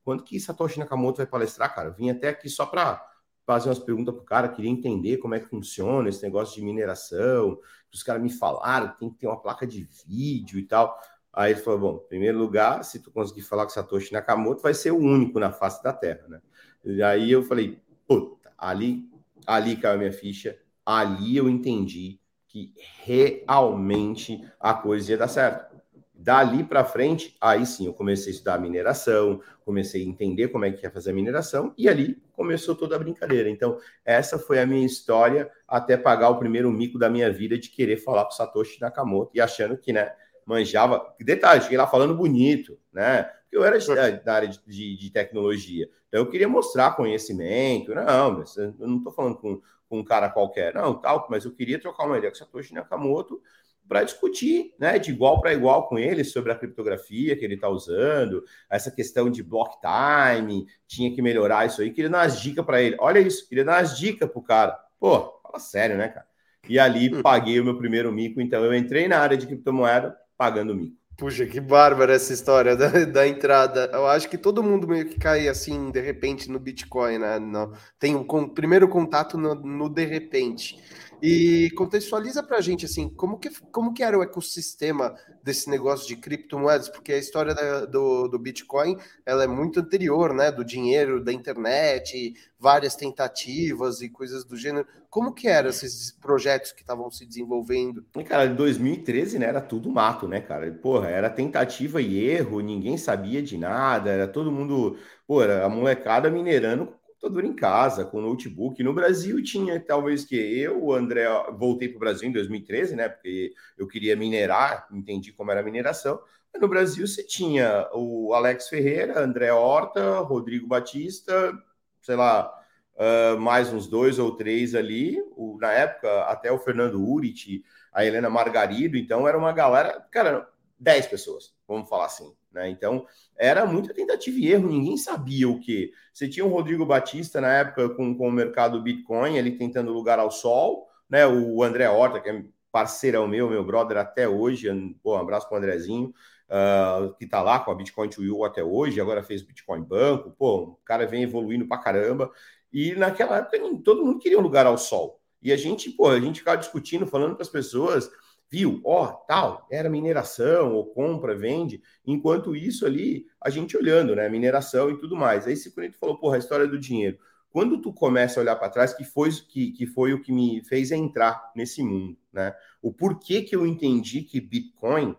quando 0.06 0.22
que 0.22 0.38
Satoshi 0.38 0.78
Nakamoto 0.78 1.16
vai 1.16 1.26
palestrar, 1.26 1.74
cara? 1.74 1.90
Vim 1.90 2.10
até 2.10 2.28
aqui 2.28 2.48
só 2.48 2.64
para 2.64 3.04
fazer 3.44 3.68
umas 3.68 3.80
perguntas 3.80 4.14
pro 4.14 4.22
cara, 4.22 4.48
queria 4.48 4.70
entender 4.70 5.16
como 5.16 5.34
é 5.34 5.40
que 5.40 5.48
funciona 5.48 6.08
esse 6.08 6.22
negócio 6.22 6.54
de 6.54 6.62
mineração. 6.62 7.58
Os 7.92 8.04
caras 8.04 8.22
me 8.22 8.30
falaram 8.30 8.92
que 8.92 9.00
tem 9.00 9.10
que 9.10 9.18
ter 9.18 9.26
uma 9.26 9.42
placa 9.42 9.66
de 9.66 9.82
vídeo 10.06 10.60
e 10.60 10.62
tal. 10.62 10.96
Aí 11.32 11.54
ele 11.54 11.60
falou: 11.60 11.80
bom, 11.80 12.02
em 12.04 12.08
primeiro 12.08 12.38
lugar, 12.38 12.84
se 12.84 13.00
tu 13.00 13.10
conseguir 13.10 13.42
falar 13.42 13.64
com 13.64 13.70
Satoshi 13.70 14.12
Nakamoto, 14.12 14.62
vai 14.62 14.74
ser 14.74 14.92
o 14.92 14.96
único 14.96 15.40
na 15.40 15.50
face 15.50 15.82
da 15.82 15.92
Terra, 15.92 16.28
né? 16.28 16.40
E 16.84 17.02
aí 17.02 17.32
eu 17.32 17.42
falei: 17.42 17.82
puta, 18.06 18.52
ali, 18.56 19.10
ali 19.44 19.76
caiu 19.76 19.96
a 19.96 19.98
minha 19.98 20.12
ficha, 20.12 20.56
ali 20.84 21.36
eu 21.36 21.48
entendi 21.48 22.20
que 22.46 22.72
realmente 23.02 24.40
a 24.60 24.72
coisa 24.72 25.10
ia 25.10 25.18
dar 25.18 25.26
certo. 25.26 25.75
Dali 26.18 26.64
para 26.64 26.82
frente, 26.82 27.36
aí 27.40 27.66
sim, 27.66 27.86
eu 27.86 27.92
comecei 27.92 28.32
a 28.32 28.34
estudar 28.34 28.58
mineração, 28.58 29.40
comecei 29.64 30.02
a 30.02 30.06
entender 30.06 30.48
como 30.48 30.64
é 30.64 30.72
que 30.72 30.84
ia 30.84 30.90
fazer 30.90 31.10
a 31.10 31.12
mineração, 31.14 31.74
e 31.76 31.88
ali 31.88 32.20
começou 32.32 32.74
toda 32.74 32.96
a 32.96 32.98
brincadeira. 32.98 33.50
Então, 33.50 33.78
essa 34.04 34.38
foi 34.38 34.58
a 34.58 34.66
minha 34.66 34.84
história 34.84 35.50
até 35.68 35.96
pagar 35.96 36.30
o 36.30 36.38
primeiro 36.38 36.72
mico 36.72 36.98
da 36.98 37.10
minha 37.10 37.30
vida 37.30 37.58
de 37.58 37.68
querer 37.68 37.98
falar 37.98 38.24
com 38.24 38.30
Satoshi 38.30 38.80
Nakamoto 38.80 39.32
e 39.34 39.40
achando 39.40 39.76
que, 39.76 39.92
né, 39.92 40.10
manjava. 40.46 41.14
Detalhe, 41.20 41.60
cheguei 41.60 41.76
lá 41.76 41.86
falando 41.86 42.14
bonito, 42.14 42.78
né? 42.92 43.24
Porque 43.42 43.56
eu 43.56 43.64
era 43.64 43.78
da 44.24 44.34
área 44.34 44.48
de, 44.48 44.60
de, 44.66 44.96
de, 44.96 45.10
tecnologia. 45.10 45.88
Então, 46.08 46.20
eu 46.20 46.30
queria 46.30 46.48
mostrar 46.48 46.96
conhecimento. 46.96 47.94
Não, 47.94 48.42
eu 48.56 48.74
não 48.78 48.98
estou 48.98 49.12
falando 49.12 49.36
com, 49.36 49.60
com 49.88 49.98
um 49.98 50.04
cara 50.04 50.30
qualquer, 50.30 50.74
não, 50.74 50.94
tal, 50.94 51.26
mas 51.30 51.44
eu 51.44 51.52
queria 51.52 51.78
trocar 51.78 52.06
uma 52.06 52.16
ideia 52.16 52.30
com 52.30 52.38
Satoshi 52.38 52.72
Nakamoto 52.72 53.40
para 53.88 54.02
discutir, 54.02 54.74
né, 54.78 54.98
de 54.98 55.10
igual 55.10 55.40
para 55.40 55.52
igual 55.52 55.88
com 55.88 55.98
ele 55.98 56.24
sobre 56.24 56.52
a 56.52 56.54
criptografia 56.54 57.36
que 57.36 57.44
ele 57.44 57.54
está 57.54 57.68
usando, 57.68 58.42
essa 58.68 58.90
questão 58.90 59.30
de 59.30 59.42
block 59.42 59.76
time, 59.80 60.66
tinha 60.86 61.14
que 61.14 61.22
melhorar 61.22 61.66
isso 61.66 61.82
aí, 61.82 61.90
queria 61.90 62.10
dar 62.10 62.18
umas 62.18 62.40
dicas 62.40 62.64
para 62.64 62.82
ele. 62.82 62.96
Olha 62.98 63.18
isso, 63.18 63.48
queria 63.48 63.64
dar 63.64 63.78
umas 63.78 63.96
dicas 63.96 64.30
pro 64.30 64.42
cara. 64.42 64.78
Pô, 64.98 65.40
fala 65.42 65.58
sério, 65.58 65.96
né, 65.96 66.08
cara? 66.08 66.26
E 66.68 66.78
ali 66.78 67.14
hum. 67.14 67.22
paguei 67.22 67.60
o 67.60 67.64
meu 67.64 67.78
primeiro 67.78 68.12
mico, 68.12 68.40
então 68.40 68.64
eu 68.64 68.74
entrei 68.74 69.06
na 69.06 69.18
área 69.18 69.36
de 69.36 69.46
criptomoeda 69.46 70.16
pagando 70.36 70.74
mico. 70.74 70.96
Puxa, 71.16 71.46
que 71.46 71.60
bárbara 71.60 72.12
essa 72.12 72.30
história 72.32 72.76
da, 72.76 72.88
da 73.06 73.26
entrada. 73.26 73.90
Eu 73.90 74.06
acho 74.06 74.28
que 74.28 74.36
todo 74.36 74.62
mundo 74.62 74.86
meio 74.86 75.06
que 75.06 75.18
cai 75.18 75.48
assim, 75.48 75.90
de 75.90 76.00
repente, 76.00 76.50
no 76.50 76.58
Bitcoin, 76.58 77.18
né? 77.18 77.38
No, 77.38 77.72
tem 77.98 78.14
o 78.14 78.26
um, 78.30 78.48
primeiro 78.48 78.86
contato 78.86 79.38
no, 79.38 79.54
no 79.54 79.88
de 79.88 80.04
repente. 80.04 80.78
E 81.22 81.70
contextualiza 81.70 82.42
para 82.42 82.58
a 82.58 82.60
gente 82.60 82.84
assim, 82.84 83.08
como 83.08 83.38
que, 83.38 83.48
como 83.70 83.94
que 83.94 84.02
era 84.02 84.18
o 84.18 84.22
ecossistema 84.22 85.14
desse 85.42 85.70
negócio 85.70 86.06
de 86.06 86.16
criptomoedas? 86.16 86.88
Porque 86.88 87.12
a 87.12 87.18
história 87.18 87.54
da, 87.54 87.86
do, 87.86 88.28
do 88.28 88.38
Bitcoin 88.38 88.96
ela 89.24 89.44
é 89.44 89.46
muito 89.46 89.80
anterior, 89.80 90.34
né? 90.34 90.50
Do 90.52 90.64
dinheiro, 90.64 91.22
da 91.22 91.32
internet, 91.32 92.34
várias 92.58 92.94
tentativas 92.94 94.02
e 94.02 94.08
coisas 94.08 94.44
do 94.44 94.56
gênero. 94.56 94.86
Como 95.08 95.32
que 95.32 95.48
eram 95.48 95.70
esses 95.70 96.12
projetos 96.12 96.72
que 96.72 96.82
estavam 96.82 97.10
se 97.10 97.24
desenvolvendo? 97.24 98.04
Cara, 98.26 98.46
em 98.46 98.54
2013, 98.54 99.38
né, 99.38 99.46
era 99.46 99.60
tudo 99.60 99.90
mato, 99.90 100.28
né, 100.28 100.40
cara? 100.40 100.70
Porra, 100.70 101.08
era 101.08 101.30
tentativa 101.30 102.00
e 102.02 102.18
erro, 102.18 102.60
ninguém 102.60 102.98
sabia 102.98 103.42
de 103.42 103.56
nada, 103.56 104.10
era 104.10 104.28
todo 104.28 104.52
mundo, 104.52 104.98
pô, 105.26 105.40
a 105.40 105.68
molecada 105.68 106.30
minerando 106.30 106.92
computador 107.26 107.44
em 107.44 107.54
casa, 107.54 108.04
com 108.04 108.20
notebook. 108.20 108.82
No 108.82 108.94
Brasil 108.94 109.42
tinha 109.42 109.78
talvez 109.80 110.24
que 110.24 110.36
eu, 110.36 110.92
André, 110.92 111.26
voltei 111.58 111.88
para 111.88 111.96
o 111.96 112.00
Brasil 112.00 112.28
em 112.28 112.32
2013, 112.32 112.96
né? 112.96 113.08
Porque 113.08 113.52
eu 113.76 113.86
queria 113.86 114.16
minerar, 114.16 114.86
entendi 114.92 115.32
como 115.32 115.50
era 115.50 115.60
a 115.60 115.64
mineração. 115.64 116.20
Mas 116.52 116.62
no 116.62 116.68
Brasil 116.68 117.06
você 117.06 117.22
tinha 117.22 117.88
o 117.92 118.32
Alex 118.32 118.68
Ferreira, 118.68 119.20
André 119.20 119.52
Horta, 119.52 120.20
Rodrigo 120.20 120.66
Batista, 120.66 121.52
sei 122.00 122.16
lá, 122.16 122.52
uh, 122.94 123.38
mais 123.38 123.72
uns 123.72 123.86
dois 123.86 124.18
ou 124.18 124.36
três 124.36 124.74
ali. 124.74 125.18
O, 125.36 125.58
na 125.60 125.72
época, 125.72 126.22
até 126.24 126.50
o 126.50 126.58
Fernando 126.58 127.02
Urit, 127.02 127.64
a 127.92 128.04
Helena 128.04 128.30
Margarido. 128.30 128.96
Então 128.96 129.26
era 129.26 129.36
uma 129.36 129.52
galera, 129.52 130.00
cara, 130.10 130.48
10 130.78 131.06
pessoas, 131.06 131.54
vamos 131.66 131.88
falar 131.88 132.06
assim. 132.06 132.32
Né? 132.56 132.70
Então, 132.70 133.06
era 133.36 133.66
muita 133.66 133.92
tentativa 133.92 134.38
e 134.38 134.50
erro, 134.50 134.68
ninguém 134.68 134.96
sabia 134.96 135.46
o 135.46 135.60
que. 135.60 135.92
Você 136.12 136.26
tinha 136.26 136.44
o 136.44 136.48
Rodrigo 136.48 136.86
Batista 136.86 137.38
na 137.38 137.52
época 137.52 137.90
com, 137.90 138.16
com 138.16 138.28
o 138.28 138.32
mercado 138.32 138.82
Bitcoin, 138.82 139.36
ele 139.36 139.52
tentando 139.52 139.92
lugar 139.92 140.18
ao 140.18 140.30
sol, 140.30 140.88
né? 141.08 141.26
o 141.26 141.62
André 141.62 141.86
Horta, 141.88 142.18
que 142.18 142.30
é 142.30 142.44
parceirão 142.72 143.28
meu, 143.28 143.50
meu 143.50 143.62
brother 143.62 143.98
até 143.98 144.26
hoje, 144.26 144.68
pô, 145.02 145.16
um 145.16 145.20
abraço 145.20 145.46
para 145.48 145.56
o 145.56 145.58
Andrezinho, 145.58 146.14
uh, 146.48 147.14
que 147.16 147.24
está 147.24 147.42
lá 147.42 147.58
com 147.58 147.70
a 147.70 147.74
Bitcoin 147.74 148.08
to 148.08 148.24
You 148.24 148.44
até 148.44 148.64
hoje, 148.64 149.00
agora 149.00 149.22
fez 149.22 149.42
Bitcoin 149.42 149.82
Banco, 149.82 150.30
pô, 150.30 150.62
o 150.62 150.78
cara 150.84 151.06
vem 151.06 151.22
evoluindo 151.22 151.66
para 151.66 151.80
caramba, 151.80 152.30
e 152.72 152.94
naquela 152.94 153.38
época 153.38 153.58
todo 153.84 154.04
mundo 154.04 154.18
queria 154.18 154.38
um 154.38 154.42
lugar 154.42 154.66
ao 154.66 154.78
sol. 154.78 155.20
E 155.42 155.52
a 155.52 155.56
gente, 155.56 155.90
pô, 155.90 156.08
a 156.08 156.18
gente 156.18 156.40
ficava 156.40 156.56
discutindo, 156.56 157.06
falando 157.06 157.34
para 157.34 157.42
as 157.42 157.48
pessoas, 157.48 158.10
viu, 158.50 158.80
ó, 158.84 159.06
tal, 159.06 159.66
era 159.70 159.90
mineração, 159.90 160.74
ou 160.74 160.86
compra, 160.86 161.36
vende, 161.36 161.82
enquanto 162.06 162.54
isso 162.54 162.86
ali, 162.86 163.26
a 163.40 163.50
gente 163.50 163.76
olhando, 163.76 164.14
né, 164.14 164.28
mineração 164.28 164.90
e 164.90 164.98
tudo 164.98 165.16
mais. 165.16 165.46
Aí 165.46 165.54
tu 165.56 165.98
falou, 165.98 166.18
porra, 166.18 166.36
a 166.36 166.38
história 166.38 166.66
do 166.66 166.78
dinheiro. 166.78 167.18
Quando 167.50 167.80
tu 167.80 167.92
começa 167.92 168.38
a 168.38 168.42
olhar 168.42 168.56
para 168.56 168.68
trás, 168.68 168.92
que 168.92 169.04
foi, 169.04 169.30
que, 169.32 169.72
que 169.72 169.86
foi 169.86 170.12
o 170.12 170.20
que 170.20 170.30
me 170.30 170.62
fez 170.64 170.92
entrar 170.92 171.50
nesse 171.56 171.82
mundo, 171.82 172.16
né? 172.30 172.54
O 172.82 172.92
porquê 172.92 173.40
que 173.40 173.56
eu 173.56 173.66
entendi 173.66 174.20
que 174.22 174.40
Bitcoin 174.40 175.16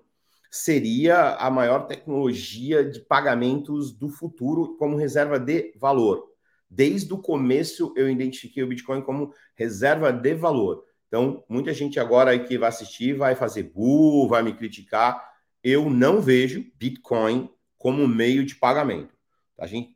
seria 0.50 1.36
a 1.36 1.50
maior 1.50 1.88
tecnologia 1.88 2.84
de 2.84 3.00
pagamentos 3.00 3.92
do 3.92 4.08
futuro 4.10 4.76
como 4.78 4.96
reserva 4.96 5.40
de 5.40 5.74
valor. 5.78 6.28
Desde 6.70 7.12
o 7.14 7.18
começo 7.18 7.94
eu 7.96 8.10
identifiquei 8.10 8.64
o 8.64 8.68
Bitcoin 8.68 9.02
como 9.02 9.34
reserva 9.56 10.12
de 10.12 10.36
valor. 10.36 10.84
Então, 11.08 11.44
muita 11.48 11.74
gente 11.74 12.00
agora 12.00 12.38
que 12.38 12.58
vai 12.58 12.70
assistir 12.70 13.14
vai 13.14 13.36
fazer 13.36 13.64
bu, 13.64 14.28
vai 14.28 14.44
me 14.44 14.54
criticar. 14.54 15.32
Eu 15.64 15.90
não 15.90 16.22
vejo 16.22 16.66
Bitcoin 16.76 17.50
como 17.78 18.08
meio 18.08 18.46
de 18.46 18.56
pagamento. 18.56 19.16
A 19.58 19.66
gente 19.66 19.96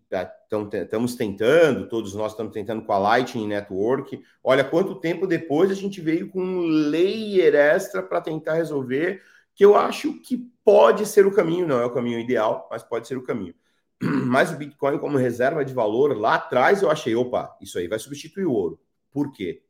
estamos 0.84 1.15
tentando, 1.15 1.88
todos 1.88 2.15
nós 2.15 2.32
estamos 2.32 2.51
tentando 2.51 2.84
com 2.84 2.91
a 2.91 2.98
Lightning 2.98 3.48
Network. 3.48 4.22
Olha 4.44 4.63
quanto 4.63 4.96
tempo 4.96 5.27
depois 5.27 5.70
a 5.70 5.75
gente 5.75 6.01
veio 6.01 6.30
com 6.30 6.41
um 6.41 6.68
layer 6.68 7.53
extra 7.53 8.01
para 8.01 8.22
tentar 8.22 8.56
resolver, 8.56 9.22
que 9.53 9.63
eu 9.63 9.75
acho 9.75 10.20
que 10.22 10.50
pode 10.63 11.06
ser 11.06 11.27
o 11.27 11.32
caminho, 11.32 11.68
não 11.68 11.80
é 11.80 11.86
o 11.86 11.94
caminho 11.94 12.20
ideal, 12.20 12.68
mas 12.72 12.84
pode 12.84 13.08
ser 13.08 13.18
o 13.18 13.24
caminho. 13.24 13.53
Mas 14.01 14.51
o 14.51 14.58
Bitcoin 14.58 14.98
como 14.98 15.15
reserva 15.15 15.63
de 15.63 15.75
valor, 15.75 16.18
lá 16.18 16.34
atrás 16.34 16.82
eu 16.82 16.89
achei, 16.89 17.13
opa, 17.13 17.56
isso 17.62 17.77
aí 17.77 17.88
vai 17.88 18.00
substituir 18.00 18.46
o 18.46 18.51
ouro. 18.51 18.80
Por 19.12 19.32
quê? 19.32 19.62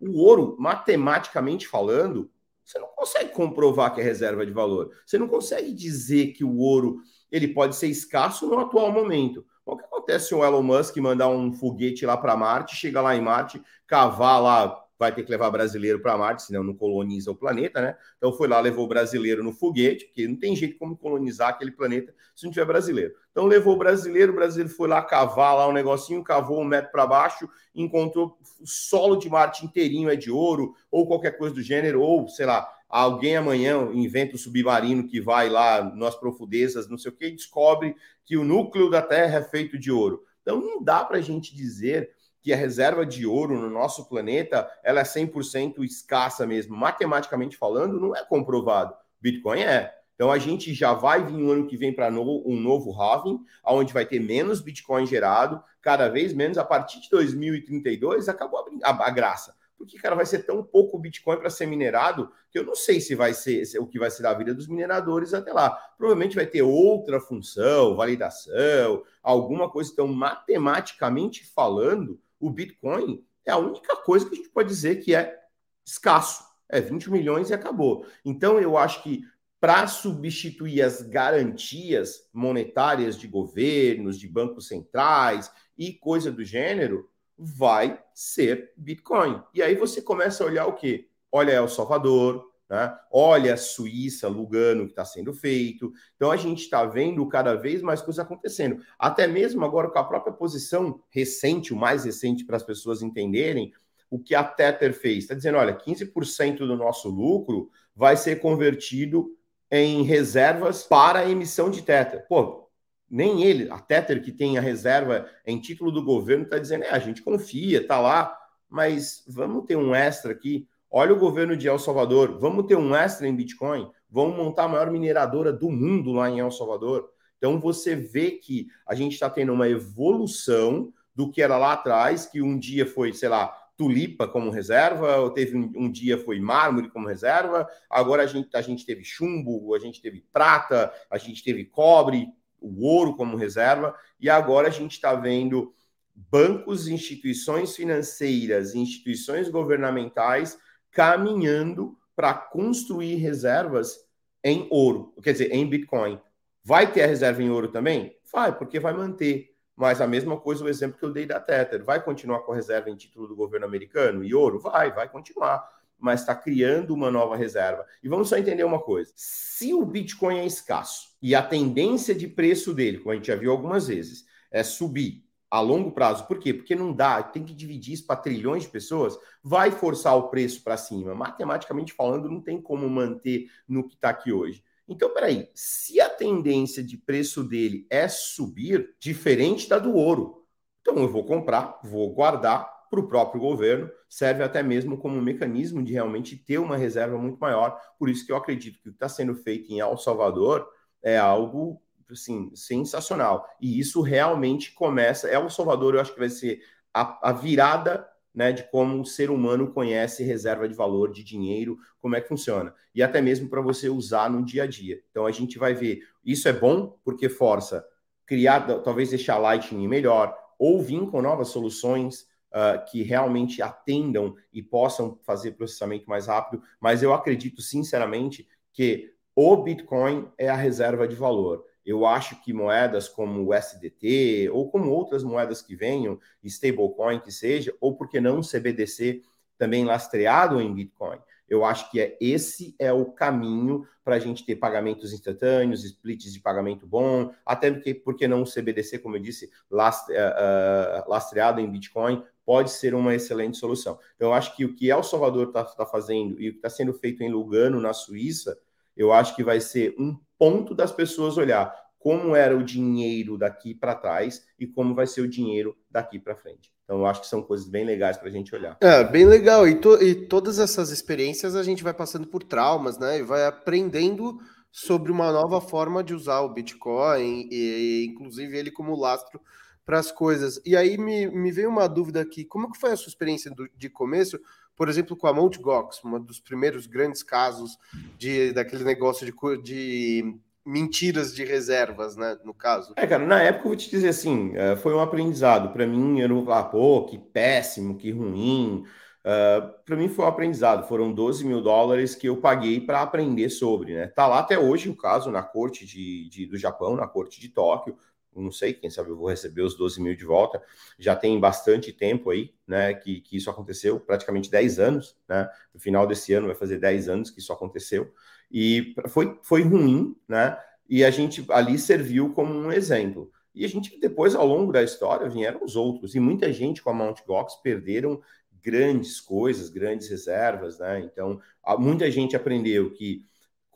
O 0.00 0.22
ouro, 0.22 0.56
matematicamente 0.58 1.66
falando, 1.66 2.30
você 2.64 2.78
não 2.78 2.88
consegue 2.88 3.30
comprovar 3.30 3.94
que 3.94 4.00
é 4.00 4.04
reserva 4.04 4.44
de 4.44 4.52
valor. 4.52 4.90
Você 5.06 5.18
não 5.18 5.26
consegue 5.26 5.72
dizer 5.72 6.32
que 6.32 6.44
o 6.44 6.58
ouro 6.58 6.98
ele 7.30 7.48
pode 7.48 7.76
ser 7.76 7.88
escasso 7.88 8.46
no 8.46 8.58
atual 8.58 8.92
momento. 8.92 9.44
O 9.64 9.76
que 9.76 9.84
acontece 9.84 10.28
se 10.28 10.34
o 10.34 10.44
Elon 10.44 10.62
Musk 10.62 10.96
mandar 10.98 11.28
um 11.28 11.52
foguete 11.52 12.06
lá 12.06 12.16
para 12.16 12.36
Marte, 12.36 12.74
chega 12.74 13.00
lá 13.02 13.14
em 13.14 13.20
Marte, 13.20 13.62
cavar 13.86 14.42
lá 14.42 14.84
vai 14.98 15.14
ter 15.14 15.22
que 15.22 15.30
levar 15.30 15.50
brasileiro 15.50 16.00
para 16.00 16.18
Marte, 16.18 16.42
senão 16.42 16.64
não 16.64 16.74
coloniza 16.74 17.30
o 17.30 17.36
planeta, 17.36 17.80
né? 17.80 17.96
Então 18.16 18.32
foi 18.32 18.48
lá, 18.48 18.58
levou 18.58 18.84
o 18.84 18.88
brasileiro 18.88 19.44
no 19.44 19.52
foguete, 19.52 20.06
porque 20.06 20.26
não 20.26 20.36
tem 20.36 20.56
jeito 20.56 20.76
como 20.76 20.96
colonizar 20.96 21.50
aquele 21.50 21.70
planeta 21.70 22.12
se 22.34 22.44
não 22.44 22.52
tiver 22.52 22.64
brasileiro. 22.64 23.14
Então 23.30 23.46
levou 23.46 23.74
o 23.74 23.78
brasileiro, 23.78 24.32
o 24.32 24.34
brasileiro 24.34 24.74
foi 24.74 24.88
lá 24.88 25.00
cavar 25.00 25.56
lá 25.56 25.68
um 25.68 25.72
negocinho, 25.72 26.24
cavou 26.24 26.60
um 26.60 26.64
metro 26.64 26.90
para 26.90 27.06
baixo, 27.06 27.48
encontrou 27.74 28.36
o 28.60 28.66
solo 28.66 29.16
de 29.16 29.30
Marte 29.30 29.64
inteirinho 29.64 30.10
é 30.10 30.16
de 30.16 30.30
ouro, 30.30 30.74
ou 30.90 31.06
qualquer 31.06 31.38
coisa 31.38 31.54
do 31.54 31.62
gênero, 31.62 32.02
ou 32.02 32.28
sei 32.28 32.46
lá, 32.46 32.68
alguém 32.88 33.36
amanhã 33.36 33.88
inventa 33.92 34.34
o 34.34 34.38
submarino 34.38 35.06
que 35.06 35.20
vai 35.20 35.48
lá 35.48 35.82
nas 35.94 36.16
profundezas, 36.16 36.88
não 36.88 36.98
sei 36.98 37.12
o 37.12 37.14
que, 37.14 37.26
e 37.26 37.36
descobre 37.36 37.94
que 38.24 38.36
o 38.36 38.44
núcleo 38.44 38.90
da 38.90 39.00
Terra 39.00 39.38
é 39.38 39.42
feito 39.42 39.78
de 39.78 39.92
ouro. 39.92 40.24
Então 40.42 40.60
não 40.60 40.82
dá 40.82 41.04
para 41.04 41.18
a 41.18 41.20
gente 41.20 41.54
dizer 41.54 42.10
que 42.40 42.52
a 42.52 42.56
reserva 42.56 43.04
de 43.04 43.26
ouro 43.26 43.58
no 43.58 43.70
nosso 43.70 44.08
planeta 44.08 44.70
ela 44.82 45.00
é 45.00 45.04
100% 45.04 45.84
escassa 45.84 46.46
mesmo. 46.46 46.76
Matematicamente 46.76 47.56
falando, 47.56 48.00
não 48.00 48.14
é 48.14 48.24
comprovado. 48.24 48.94
Bitcoin 49.20 49.60
é. 49.60 49.94
Então 50.14 50.32
a 50.32 50.38
gente 50.38 50.74
já 50.74 50.92
vai 50.92 51.24
vir 51.24 51.34
no 51.34 51.52
ano 51.52 51.66
que 51.66 51.76
vem 51.76 51.94
para 51.94 52.08
um 52.08 52.60
novo 52.60 52.92
halving, 52.92 53.38
onde 53.64 53.92
vai 53.92 54.04
ter 54.04 54.18
menos 54.18 54.60
Bitcoin 54.60 55.06
gerado, 55.06 55.62
cada 55.80 56.08
vez 56.08 56.32
menos. 56.32 56.58
A 56.58 56.64
partir 56.64 57.00
de 57.00 57.08
2032 57.10 58.28
acabou 58.28 58.64
a, 58.82 58.90
a, 58.90 59.06
a 59.06 59.10
graça. 59.10 59.56
Porque, 59.78 59.96
cara, 59.96 60.16
vai 60.16 60.26
ser 60.26 60.40
tão 60.40 60.60
pouco 60.60 60.98
Bitcoin 60.98 61.36
para 61.36 61.48
ser 61.48 61.66
minerado 61.66 62.32
que 62.50 62.58
eu 62.58 62.64
não 62.64 62.74
sei 62.74 63.00
se 63.00 63.14
vai 63.14 63.32
ser 63.32 63.64
se, 63.64 63.78
o 63.78 63.86
que 63.86 63.98
vai 63.98 64.10
ser 64.10 64.24
da 64.24 64.34
vida 64.34 64.52
dos 64.52 64.66
mineradores 64.66 65.32
até 65.32 65.52
lá. 65.52 65.70
Provavelmente 65.96 66.34
vai 66.34 66.46
ter 66.46 66.62
outra 66.62 67.20
função, 67.20 67.94
validação, 67.94 69.04
alguma 69.22 69.70
coisa. 69.70 69.92
Então, 69.92 70.08
matematicamente 70.08 71.46
falando, 71.46 72.20
o 72.40 72.50
Bitcoin 72.50 73.24
é 73.46 73.50
a 73.50 73.58
única 73.58 73.96
coisa 73.96 74.28
que 74.28 74.34
a 74.34 74.36
gente 74.36 74.50
pode 74.50 74.68
dizer 74.68 74.96
que 74.96 75.14
é 75.14 75.38
escasso. 75.84 76.44
É 76.68 76.80
20 76.80 77.10
milhões 77.10 77.48
e 77.48 77.54
acabou. 77.54 78.06
Então, 78.24 78.60
eu 78.60 78.76
acho 78.76 79.02
que 79.02 79.22
para 79.60 79.86
substituir 79.86 80.82
as 80.82 81.02
garantias 81.02 82.28
monetárias 82.32 83.18
de 83.18 83.26
governos, 83.26 84.18
de 84.18 84.28
bancos 84.28 84.68
centrais 84.68 85.50
e 85.76 85.92
coisa 85.92 86.30
do 86.30 86.44
gênero, 86.44 87.10
vai 87.36 88.02
ser 88.14 88.72
Bitcoin. 88.76 89.42
E 89.54 89.62
aí 89.62 89.74
você 89.74 90.02
começa 90.02 90.44
a 90.44 90.46
olhar 90.46 90.66
o 90.66 90.74
quê? 90.74 91.08
Olha 91.32 91.52
El 91.52 91.68
Salvador, 91.68 92.52
né? 92.68 92.94
Olha 93.10 93.54
a 93.54 93.56
Suíça, 93.56 94.28
Lugano, 94.28 94.84
que 94.84 94.92
está 94.92 95.04
sendo 95.04 95.32
feito. 95.32 95.92
Então 96.16 96.30
a 96.30 96.36
gente 96.36 96.62
está 96.62 96.84
vendo 96.84 97.26
cada 97.28 97.54
vez 97.54 97.80
mais 97.80 98.02
coisas 98.02 98.24
acontecendo. 98.24 98.82
Até 98.98 99.26
mesmo 99.26 99.64
agora 99.64 99.88
com 99.88 99.98
a 99.98 100.04
própria 100.04 100.32
posição 100.32 101.00
recente, 101.08 101.72
o 101.72 101.76
mais 101.76 102.04
recente 102.04 102.44
para 102.44 102.56
as 102.56 102.62
pessoas 102.62 103.02
entenderem, 103.02 103.72
o 104.10 104.18
que 104.18 104.34
a 104.34 104.44
Tether 104.44 104.92
fez. 104.92 105.24
Está 105.24 105.34
dizendo, 105.34 105.58
olha, 105.58 105.76
15% 105.76 106.58
do 106.58 106.76
nosso 106.76 107.08
lucro 107.08 107.70
vai 107.94 108.16
ser 108.16 108.40
convertido 108.40 109.34
em 109.70 110.02
reservas 110.02 110.82
para 110.82 111.20
a 111.20 111.30
emissão 111.30 111.70
de 111.70 111.82
Tether. 111.82 112.26
Pô, 112.26 112.68
nem 113.10 113.42
ele, 113.42 113.70
a 113.70 113.78
Tether 113.78 114.22
que 114.22 114.32
tem 114.32 114.58
a 114.58 114.62
reserva 114.62 115.28
em 115.46 115.60
título 115.60 115.90
do 115.90 116.02
governo, 116.02 116.44
está 116.44 116.58
dizendo, 116.58 116.84
é, 116.84 116.90
a 116.90 116.98
gente 116.98 117.22
confia, 117.22 117.80
está 117.80 118.00
lá, 118.00 118.36
mas 118.68 119.24
vamos 119.26 119.64
ter 119.66 119.76
um 119.76 119.94
extra 119.94 120.32
aqui 120.32 120.68
Olha 120.90 121.12
o 121.12 121.18
governo 121.18 121.54
de 121.54 121.68
El 121.68 121.78
Salvador, 121.78 122.38
vamos 122.38 122.66
ter 122.66 122.76
um 122.76 122.94
extra 122.94 123.28
em 123.28 123.36
Bitcoin, 123.36 123.90
vamos 124.10 124.36
montar 124.36 124.64
a 124.64 124.68
maior 124.68 124.90
mineradora 124.90 125.52
do 125.52 125.70
mundo 125.70 126.12
lá 126.12 126.30
em 126.30 126.40
El 126.40 126.50
Salvador. 126.50 127.10
Então 127.36 127.60
você 127.60 127.94
vê 127.94 128.32
que 128.32 128.68
a 128.86 128.94
gente 128.94 129.12
está 129.12 129.28
tendo 129.28 129.52
uma 129.52 129.68
evolução 129.68 130.92
do 131.14 131.30
que 131.30 131.42
era 131.42 131.58
lá 131.58 131.74
atrás, 131.74 132.24
que 132.24 132.40
um 132.40 132.58
dia 132.58 132.86
foi, 132.86 133.12
sei 133.12 133.28
lá, 133.28 133.48
tulipa 133.76 134.26
como 134.26 134.50
reserva, 134.50 135.16
ou 135.18 135.30
teve 135.30 135.56
um, 135.56 135.70
um, 135.76 135.90
dia 135.90 136.16
foi 136.16 136.40
mármore 136.40 136.88
como 136.88 137.06
reserva, 137.06 137.68
agora 137.90 138.22
a 138.22 138.26
gente, 138.26 138.48
a 138.54 138.62
gente 138.62 138.86
teve 138.86 139.04
chumbo, 139.04 139.74
a 139.74 139.78
gente 139.78 140.00
teve 140.00 140.24
prata, 140.32 140.92
a 141.10 141.18
gente 141.18 141.44
teve 141.44 141.66
cobre, 141.66 142.28
o 142.60 142.84
ouro 142.86 143.14
como 143.14 143.36
reserva, 143.36 143.94
e 144.18 144.28
agora 144.30 144.68
a 144.68 144.70
gente 144.70 144.92
está 144.92 145.14
vendo 145.14 145.72
bancos, 146.14 146.88
instituições 146.88 147.76
financeiras, 147.76 148.74
instituições 148.74 149.48
governamentais 149.48 150.58
caminhando 150.90 151.96
para 152.14 152.34
construir 152.34 153.16
reservas 153.16 154.06
em 154.42 154.66
ouro, 154.70 155.14
quer 155.22 155.32
dizer, 155.32 155.52
em 155.52 155.68
Bitcoin. 155.68 156.20
Vai 156.64 156.90
ter 156.92 157.02
a 157.02 157.06
reserva 157.06 157.42
em 157.42 157.50
ouro 157.50 157.68
também? 157.68 158.16
Vai, 158.32 158.56
porque 158.56 158.78
vai 158.78 158.92
manter. 158.92 159.54
Mas 159.74 160.00
a 160.00 160.06
mesma 160.06 160.36
coisa, 160.36 160.64
o 160.64 160.68
exemplo 160.68 160.98
que 160.98 161.04
eu 161.04 161.12
dei 161.12 161.24
da 161.24 161.38
Tether. 161.38 161.84
Vai 161.84 162.02
continuar 162.02 162.40
com 162.40 162.52
a 162.52 162.56
reserva 162.56 162.90
em 162.90 162.96
título 162.96 163.28
do 163.28 163.36
governo 163.36 163.66
americano 163.66 164.24
e 164.24 164.34
ouro? 164.34 164.58
Vai, 164.58 164.92
vai 164.92 165.08
continuar. 165.08 165.66
Mas 165.96 166.20
está 166.20 166.34
criando 166.34 166.92
uma 166.92 167.10
nova 167.10 167.36
reserva. 167.36 167.86
E 168.02 168.08
vamos 168.08 168.28
só 168.28 168.36
entender 168.36 168.64
uma 168.64 168.80
coisa: 168.80 169.12
se 169.14 169.72
o 169.72 169.84
Bitcoin 169.84 170.38
é 170.38 170.46
escasso 170.46 171.16
e 171.22 171.34
a 171.34 171.42
tendência 171.42 172.14
de 172.14 172.26
preço 172.26 172.74
dele, 172.74 172.98
como 172.98 173.12
a 173.12 173.14
gente 173.14 173.28
já 173.28 173.36
viu 173.36 173.50
algumas 173.50 173.86
vezes, 173.86 174.26
é 174.50 174.62
subir 174.62 175.24
a 175.50 175.60
longo 175.60 175.92
prazo. 175.92 176.26
Por 176.26 176.38
quê? 176.38 176.52
Porque 176.52 176.74
não 176.74 176.92
dá, 176.92 177.22
tem 177.22 177.44
que 177.44 177.54
dividir 177.54 177.94
isso 177.94 178.06
para 178.06 178.20
trilhões 178.20 178.64
de 178.64 178.68
pessoas, 178.68 179.18
vai 179.42 179.70
forçar 179.70 180.16
o 180.16 180.28
preço 180.28 180.62
para 180.62 180.76
cima. 180.76 181.14
Matematicamente 181.14 181.92
falando, 181.92 182.28
não 182.30 182.40
tem 182.40 182.60
como 182.60 182.88
manter 182.88 183.50
no 183.66 183.86
que 183.86 183.94
está 183.94 184.10
aqui 184.10 184.32
hoje. 184.32 184.62
Então, 184.86 185.12
peraí, 185.12 185.50
se 185.54 186.00
a 186.00 186.08
tendência 186.08 186.82
de 186.82 186.96
preço 186.96 187.44
dele 187.44 187.86
é 187.90 188.08
subir, 188.08 188.94
diferente 188.98 189.68
da 189.68 189.78
do 189.78 189.94
ouro, 189.94 190.46
Então 190.80 190.96
eu 191.02 191.08
vou 191.08 191.24
comprar, 191.24 191.78
vou 191.84 192.10
guardar 192.14 192.66
para 192.90 193.00
o 193.00 193.06
próprio 193.08 193.40
governo, 193.40 193.90
serve 194.08 194.42
até 194.42 194.62
mesmo 194.62 194.96
como 194.96 195.18
um 195.18 195.22
mecanismo 195.22 195.82
de 195.82 195.92
realmente 195.92 196.36
ter 196.36 196.58
uma 196.58 196.76
reserva 196.76 197.18
muito 197.18 197.38
maior. 197.38 197.78
Por 197.98 198.08
isso 198.08 198.24
que 198.24 198.32
eu 198.32 198.36
acredito 198.36 198.80
que 198.82 198.88
o 198.88 198.92
que 198.92 198.96
está 198.96 199.08
sendo 199.08 199.34
feito 199.34 199.70
em 199.70 199.80
El 199.80 199.98
Salvador 199.98 200.66
é 201.02 201.18
algo 201.18 201.82
assim, 202.12 202.50
sensacional. 202.54 203.46
E 203.60 203.78
isso 203.78 204.00
realmente 204.00 204.72
começa. 204.72 205.28
El 205.28 205.48
Salvador, 205.50 205.94
eu 205.94 206.00
acho 206.00 206.12
que 206.12 206.18
vai 206.18 206.28
ser 206.28 206.60
a, 206.92 207.30
a 207.30 207.32
virada 207.32 208.08
né, 208.34 208.52
de 208.52 208.62
como 208.70 209.00
o 209.00 209.04
ser 209.04 209.30
humano 209.30 209.72
conhece 209.72 210.22
reserva 210.22 210.68
de 210.68 210.74
valor, 210.74 211.12
de 211.12 211.24
dinheiro, 211.24 211.76
como 212.00 212.14
é 212.14 212.20
que 212.20 212.28
funciona. 212.28 212.72
E 212.94 213.02
até 213.02 213.20
mesmo 213.20 213.48
para 213.48 213.60
você 213.60 213.88
usar 213.88 214.30
no 214.30 214.44
dia 214.44 214.64
a 214.64 214.66
dia. 214.66 215.02
Então 215.10 215.26
a 215.26 215.30
gente 215.30 215.58
vai 215.58 215.74
ver. 215.74 216.02
Isso 216.24 216.48
é 216.48 216.52
bom 216.52 216.98
porque 217.04 217.28
força 217.28 217.84
criar, 218.28 218.60
talvez 218.82 219.08
deixar 219.08 219.38
Lightning 219.38 219.88
melhor, 219.88 220.36
ou 220.58 220.82
vir 220.82 221.10
com 221.10 221.22
novas 221.22 221.48
soluções 221.48 222.28
uh, 222.52 222.84
que 222.90 223.02
realmente 223.02 223.62
atendam 223.62 224.36
e 224.52 224.62
possam 224.62 225.18
fazer 225.22 225.52
processamento 225.52 226.08
mais 226.08 226.26
rápido. 226.26 226.62
Mas 226.78 227.02
eu 227.02 227.14
acredito, 227.14 227.62
sinceramente, 227.62 228.46
que 228.72 229.14
o 229.34 229.56
Bitcoin 229.56 230.28
é 230.36 230.48
a 230.48 230.56
reserva 230.56 231.08
de 231.08 231.16
valor. 231.16 231.64
Eu 231.88 232.04
acho 232.04 232.38
que 232.42 232.52
moedas 232.52 233.08
como 233.08 233.46
o 233.46 233.54
SDT 233.54 234.50
ou 234.52 234.70
como 234.70 234.90
outras 234.90 235.24
moedas 235.24 235.62
que 235.62 235.74
venham, 235.74 236.20
stablecoin 236.44 237.18
que 237.18 237.32
seja, 237.32 237.74
ou 237.80 237.96
por 237.96 238.10
que 238.10 238.20
não 238.20 238.42
CBDC 238.42 239.22
também 239.56 239.86
lastreado 239.86 240.60
em 240.60 240.74
Bitcoin. 240.74 241.18
Eu 241.48 241.64
acho 241.64 241.90
que 241.90 241.98
é 241.98 242.14
esse 242.20 242.76
é 242.78 242.92
o 242.92 243.06
caminho 243.06 243.86
para 244.04 244.16
a 244.16 244.18
gente 244.18 244.44
ter 244.44 244.56
pagamentos 244.56 245.14
instantâneos, 245.14 245.82
splits 245.82 246.30
de 246.30 246.40
pagamento 246.40 246.86
bom, 246.86 247.32
até 247.44 247.70
porque, 247.70 247.94
porque 247.94 248.28
não 248.28 248.42
o 248.42 248.46
CBDC, 248.46 248.98
como 248.98 249.16
eu 249.16 249.22
disse, 249.22 249.46
uh, 249.70 251.08
lastreado 251.08 251.58
em 251.58 251.70
Bitcoin, 251.70 252.22
pode 252.44 252.70
ser 252.70 252.94
uma 252.94 253.14
excelente 253.14 253.56
solução. 253.56 253.98
Então, 254.14 254.28
eu 254.28 254.34
acho 254.34 254.54
que 254.54 254.66
o 254.66 254.74
que 254.74 254.90
El 254.90 255.02
Salvador 255.02 255.48
está 255.48 255.64
tá 255.64 255.86
fazendo 255.86 256.38
e 256.38 256.50
o 256.50 256.52
que 256.52 256.58
está 256.58 256.68
sendo 256.68 256.92
feito 256.92 257.22
em 257.22 257.30
Lugano, 257.30 257.80
na 257.80 257.94
Suíça, 257.94 258.58
eu 258.94 259.10
acho 259.10 259.34
que 259.34 259.42
vai 259.42 259.58
ser 259.58 259.94
um 259.98 260.18
ponto 260.38 260.74
das 260.74 260.92
pessoas 260.92 261.36
olhar 261.36 261.74
como 261.98 262.34
era 262.36 262.56
o 262.56 262.62
dinheiro 262.62 263.36
daqui 263.36 263.74
para 263.74 263.94
trás 263.94 264.46
e 264.58 264.66
como 264.66 264.94
vai 264.94 265.06
ser 265.06 265.20
o 265.20 265.28
dinheiro 265.28 265.76
daqui 265.90 266.18
para 266.18 266.36
frente. 266.36 266.72
Então, 266.84 267.00
eu 267.00 267.06
acho 267.06 267.20
que 267.20 267.26
são 267.26 267.42
coisas 267.42 267.68
bem 267.68 267.84
legais 267.84 268.16
para 268.16 268.28
a 268.28 268.30
gente 268.30 268.54
olhar. 268.54 268.78
É, 268.80 269.04
bem 269.04 269.26
legal. 269.26 269.68
E, 269.68 269.74
to, 269.74 270.02
e 270.02 270.14
todas 270.14 270.58
essas 270.58 270.90
experiências 270.90 271.54
a 271.54 271.62
gente 271.62 271.82
vai 271.82 271.92
passando 271.92 272.26
por 272.26 272.42
traumas, 272.42 272.98
né? 272.98 273.18
E 273.18 273.22
vai 273.22 273.44
aprendendo 273.44 274.38
sobre 274.70 275.10
uma 275.10 275.32
nova 275.32 275.60
forma 275.60 276.02
de 276.02 276.14
usar 276.14 276.40
o 276.40 276.52
Bitcoin, 276.52 277.48
e 277.50 278.06
inclusive 278.08 278.56
ele 278.56 278.70
como 278.70 278.98
lastro 278.98 279.40
para 279.84 279.98
as 279.98 280.12
coisas. 280.12 280.60
E 280.64 280.76
aí 280.76 280.96
me, 280.96 281.26
me 281.26 281.50
veio 281.50 281.68
uma 281.68 281.88
dúvida 281.88 282.20
aqui: 282.20 282.44
como 282.44 282.70
que 282.70 282.78
foi 282.78 282.92
a 282.92 282.96
sua 282.96 283.08
experiência 283.08 283.50
do, 283.50 283.68
de 283.76 283.90
começo? 283.90 284.38
Por 284.78 284.88
exemplo, 284.88 285.16
com 285.16 285.26
a 285.26 285.32
Mt. 285.32 285.58
Gox, 285.58 286.00
um 286.04 286.20
dos 286.20 286.38
primeiros 286.38 286.86
grandes 286.86 287.24
casos 287.24 287.76
de 288.16 288.52
daquele 288.52 288.84
negócio 288.84 289.26
de, 289.26 289.62
de 289.62 290.38
mentiras 290.64 291.34
de 291.34 291.44
reservas, 291.44 292.16
né? 292.16 292.38
No 292.44 292.54
caso. 292.54 292.94
É, 292.96 293.04
cara, 293.04 293.26
na 293.26 293.42
época 293.42 293.64
eu 293.64 293.70
vou 293.70 293.76
te 293.76 293.90
dizer 293.90 294.10
assim, 294.10 294.52
é, 294.54 294.76
foi 294.76 294.94
um 294.94 295.00
aprendizado. 295.00 295.72
Para 295.72 295.84
mim, 295.84 296.20
eu 296.20 296.28
não 296.28 296.36
vou 296.36 296.44
falar, 296.44 296.64
pô, 296.64 297.04
que 297.06 297.18
péssimo, 297.18 297.96
que 297.96 298.12
ruim. 298.12 298.84
Uh, 299.24 299.84
para 299.84 299.96
mim 299.96 300.08
foi 300.08 300.24
um 300.24 300.28
aprendizado. 300.28 300.86
Foram 300.86 301.12
12 301.12 301.44
mil 301.44 301.60
dólares 301.60 302.14
que 302.14 302.28
eu 302.28 302.36
paguei 302.36 302.80
para 302.80 303.02
aprender 303.02 303.50
sobre, 303.50 303.94
né? 303.94 304.06
Tá 304.06 304.28
lá 304.28 304.38
até 304.38 304.56
hoje 304.56 304.88
o 304.88 304.96
caso 304.96 305.30
na 305.30 305.42
corte 305.42 305.84
de, 305.84 306.28
de, 306.28 306.46
do 306.46 306.56
Japão, 306.56 306.94
na 306.94 307.08
corte 307.08 307.40
de 307.40 307.48
Tóquio 307.48 307.96
não 308.40 308.52
sei, 308.52 308.72
quem 308.72 308.90
sabe 308.90 309.10
eu 309.10 309.16
vou 309.16 309.28
receber 309.28 309.62
os 309.62 309.76
12 309.76 310.00
mil 310.00 310.16
de 310.16 310.24
volta. 310.24 310.62
Já 310.98 311.14
tem 311.14 311.38
bastante 311.38 311.92
tempo 311.92 312.30
aí, 312.30 312.52
né, 312.66 312.94
que, 312.94 313.20
que 313.20 313.36
isso 313.36 313.50
aconteceu, 313.50 313.98
praticamente 314.00 314.50
10 314.50 314.78
anos, 314.78 315.16
né? 315.28 315.48
No 315.72 315.80
final 315.80 316.06
desse 316.06 316.32
ano 316.32 316.46
vai 316.46 316.56
fazer 316.56 316.78
10 316.78 317.08
anos 317.08 317.30
que 317.30 317.40
isso 317.40 317.52
aconteceu. 317.52 318.12
E 318.50 318.94
foi, 319.08 319.38
foi 319.42 319.62
ruim, 319.62 320.16
né? 320.26 320.58
E 320.88 321.04
a 321.04 321.10
gente 321.10 321.44
ali 321.50 321.78
serviu 321.78 322.32
como 322.32 322.54
um 322.54 322.72
exemplo. 322.72 323.30
E 323.54 323.64
a 323.64 323.68
gente, 323.68 323.98
depois, 323.98 324.34
ao 324.34 324.46
longo 324.46 324.72
da 324.72 324.82
história, 324.82 325.28
vieram 325.28 325.64
os 325.64 325.76
outros. 325.76 326.14
E 326.14 326.20
muita 326.20 326.52
gente 326.52 326.82
com 326.82 326.90
a 326.90 326.94
Mount 326.94 327.20
Gox 327.26 327.56
perderam 327.56 328.20
grandes 328.62 329.20
coisas, 329.20 329.68
grandes 329.68 330.08
reservas, 330.08 330.78
né? 330.78 331.00
Então, 331.00 331.40
muita 331.78 332.10
gente 332.10 332.36
aprendeu 332.36 332.92
que 332.92 333.26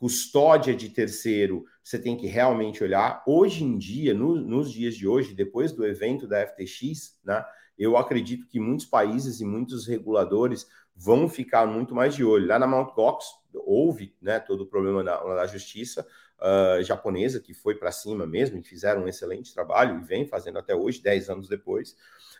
custódia 0.03 0.75
de 0.75 0.89
terceiro, 0.89 1.63
você 1.81 1.97
tem 1.97 2.17
que 2.17 2.27
realmente 2.27 2.83
olhar. 2.83 3.23
Hoje 3.25 3.63
em 3.63 3.77
dia, 3.77 4.13
no, 4.13 4.35
nos 4.35 4.69
dias 4.69 4.95
de 4.95 5.07
hoje, 5.07 5.33
depois 5.33 5.71
do 5.71 5.85
evento 5.85 6.27
da 6.27 6.45
FTX, 6.45 7.17
né, 7.23 7.41
eu 7.79 7.95
acredito 7.95 8.45
que 8.45 8.59
muitos 8.59 8.85
países 8.85 9.39
e 9.39 9.45
muitos 9.45 9.87
reguladores 9.87 10.67
vão 10.93 11.29
ficar 11.29 11.65
muito 11.65 11.95
mais 11.95 12.13
de 12.13 12.21
olho. 12.21 12.47
Lá 12.47 12.59
na 12.59 12.67
Mt. 12.67 12.93
Gox, 12.93 13.27
houve 13.53 14.13
né, 14.21 14.41
todo 14.41 14.65
o 14.65 14.65
problema 14.65 15.05
da, 15.05 15.23
da 15.23 15.47
justiça 15.47 16.05
uh, 16.37 16.83
japonesa, 16.83 17.39
que 17.39 17.53
foi 17.53 17.73
para 17.73 17.89
cima 17.89 18.27
mesmo, 18.27 18.57
e 18.57 18.61
fizeram 18.61 19.03
um 19.03 19.07
excelente 19.07 19.53
trabalho, 19.53 20.01
e 20.01 20.03
vem 20.03 20.27
fazendo 20.27 20.59
até 20.59 20.75
hoje, 20.75 21.01
10 21.01 21.29
anos 21.29 21.47
depois. 21.47 21.95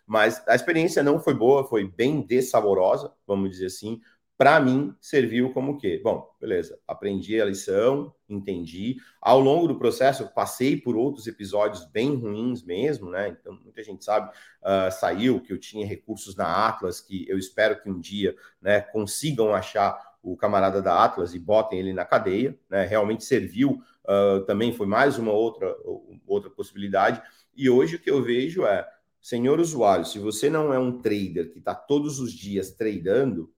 Mas 0.05 0.45
a 0.49 0.53
experiência 0.53 1.01
não 1.01 1.17
foi 1.17 1.33
boa, 1.33 1.63
foi 1.63 1.87
bem 1.87 2.19
dessaborosa, 2.19 3.13
vamos 3.25 3.51
dizer 3.51 3.67
assim 3.67 4.01
para 4.43 4.59
mim, 4.59 4.93
serviu 4.99 5.53
como 5.53 5.71
o 5.71 5.77
quê? 5.77 6.01
Bom, 6.03 6.29
beleza, 6.37 6.77
aprendi 6.85 7.39
a 7.39 7.45
lição, 7.45 8.13
entendi. 8.27 8.97
Ao 9.21 9.39
longo 9.39 9.69
do 9.69 9.79
processo, 9.79 10.27
passei 10.33 10.75
por 10.75 10.97
outros 10.97 11.27
episódios 11.27 11.85
bem 11.85 12.13
ruins 12.13 12.61
mesmo, 12.61 13.09
né? 13.09 13.29
Então, 13.29 13.57
muita 13.63 13.81
gente 13.81 14.03
sabe, 14.03 14.29
uh, 14.61 14.91
saiu 14.91 15.39
que 15.39 15.53
eu 15.53 15.57
tinha 15.57 15.87
recursos 15.87 16.35
na 16.35 16.67
Atlas, 16.67 16.99
que 16.99 17.25
eu 17.29 17.37
espero 17.39 17.81
que 17.81 17.89
um 17.89 17.97
dia 17.97 18.35
né, 18.61 18.81
consigam 18.81 19.55
achar 19.55 19.97
o 20.21 20.35
camarada 20.35 20.81
da 20.81 21.01
Atlas 21.01 21.33
e 21.33 21.39
botem 21.39 21.79
ele 21.79 21.93
na 21.93 22.03
cadeia, 22.03 22.53
né? 22.69 22.85
Realmente 22.85 23.23
serviu, 23.23 23.81
uh, 24.03 24.43
também 24.45 24.73
foi 24.73 24.87
mais 24.87 25.17
uma 25.17 25.31
outra, 25.31 25.73
outra 26.27 26.49
possibilidade. 26.49 27.21
E 27.55 27.69
hoje 27.69 27.95
o 27.95 27.99
que 27.99 28.11
eu 28.11 28.21
vejo 28.21 28.65
é, 28.65 28.85
senhor 29.21 29.57
usuário, 29.61 30.03
se 30.03 30.19
você 30.19 30.49
não 30.49 30.73
é 30.73 30.77
um 30.77 31.01
trader 31.01 31.49
que 31.49 31.59
está 31.59 31.73
todos 31.73 32.19
os 32.19 32.33
dias 32.33 32.71
tradando, 32.71 33.52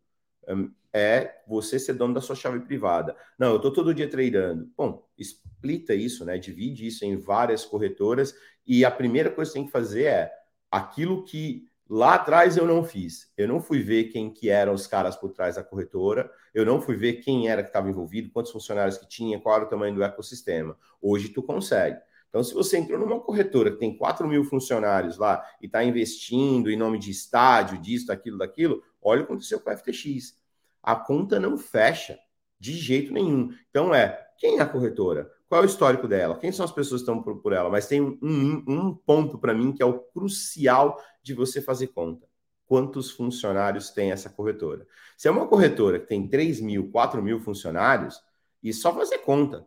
é 0.94 1.42
você 1.48 1.78
ser 1.78 1.94
dono 1.94 2.14
da 2.14 2.22
sua 2.22 2.36
chave 2.36 2.60
privada. 2.62 3.16
Não, 3.38 3.50
eu 3.50 3.56
estou 3.58 3.72
todo 3.72 3.94
dia 3.94 4.10
tradando. 4.10 4.72
Bom, 4.78 5.06
explita 5.18 5.94
isso, 5.94 6.24
né? 6.24 6.38
Divide 6.38 6.88
isso 6.88 7.04
em 7.04 7.18
várias 7.18 7.66
corretoras 7.66 8.34
e 8.66 8.86
a 8.86 8.92
primeira 8.92 9.30
coisa 9.30 9.52
que 9.52 9.54
você 9.54 9.60
tem 9.60 9.66
que 9.66 9.72
fazer 9.72 10.04
é 10.06 10.32
aquilo 10.72 11.24
que 11.24 11.68
lá 11.90 12.16
atrás 12.16 12.58
eu 12.58 12.66
não 12.66 12.84
fiz. 12.84 13.32
Eu 13.38 13.48
não 13.48 13.62
fui 13.62 13.82
ver 13.82 14.06
quem 14.06 14.32
que 14.32 14.50
eram 14.50 14.74
os 14.74 14.88
caras 14.88 15.16
por 15.16 15.32
trás 15.32 15.56
da 15.56 15.64
corretora, 15.64 16.32
eu 16.54 16.66
não 16.66 16.82
fui 16.82 16.96
ver 16.96 17.16
quem 17.16 17.50
era 17.50 17.62
que 17.62 17.70
estava 17.70 17.90
envolvido, 17.90 18.32
quantos 18.32 18.52
funcionários 18.52 18.98
que 18.98 19.08
tinha, 19.08 19.40
qual 19.40 19.56
era 19.56 19.66
o 19.66 19.70
tamanho 19.70 19.94
do 19.94 20.04
ecossistema. 20.04 20.78
Hoje 21.02 21.30
tu 21.30 21.44
consegue. 21.44 22.00
Então, 22.36 22.44
se 22.44 22.54
você 22.54 22.78
entrou 22.78 23.00
numa 23.00 23.18
corretora 23.18 23.72
que 23.72 23.78
tem 23.78 23.96
4 23.96 24.28
mil 24.28 24.44
funcionários 24.44 25.18
lá 25.18 25.42
e 25.62 25.68
está 25.68 25.82
investindo 25.86 26.70
em 26.70 26.76
nome 26.76 27.00
de 27.00 27.10
estádio, 27.10 27.78
disso, 27.78 28.08
daquilo, 28.08 28.38
daquilo, 28.38 28.84
olha 29.02 29.22
o 29.22 29.26
que 29.26 29.32
aconteceu 29.32 29.58
com 29.58 29.70
a 29.70 29.78
FTX. 29.78 30.38
A 30.84 30.98
conta 30.98 31.40
não 31.40 31.58
fecha 31.58 32.20
de 32.60 32.74
jeito 32.74 33.14
nenhum. 33.14 33.56
Então 33.70 33.96
é, 33.96 34.28
quem 34.38 34.58
é 34.58 34.62
a 34.62 34.66
corretora? 34.66 35.32
Qual 35.48 35.62
é 35.62 35.64
o 35.64 35.66
histórico 35.66 36.10
dela? 36.10 36.38
Quem 36.38 36.52
são 36.52 36.66
as 36.66 36.74
pessoas 36.74 37.04
que 37.04 37.10
estão 37.10 37.24
por, 37.24 37.54
ela? 37.54 37.70
Mas 37.70 37.88
tem 37.88 38.02
um, 38.02 38.18
um 38.22 38.94
ponto 38.94 39.38
para 39.38 39.54
mim 39.54 39.72
que 39.72 39.82
é 39.82 39.86
o 39.86 40.00
crucial 40.00 41.02
de 41.24 41.34
você 41.34 41.62
fazer 41.62 41.88
conta. 41.88 42.28
Quantos 42.68 43.12
funcionários 43.12 43.92
tem 43.92 44.12
essa 44.12 44.30
corretora? 44.30 44.86
Se 45.16 45.30
é 45.30 45.32
uma 45.32 45.48
corretora 45.48 46.02
que 46.02 46.08
tem 46.08 46.28
3 46.28 46.60
mil, 46.60 46.92
4 46.92 47.24
mil 47.24 47.40
funcionários, 47.40 48.22
e 48.62 48.74
só 48.74 48.94
fazer 48.94 49.20
conta. 49.20 49.66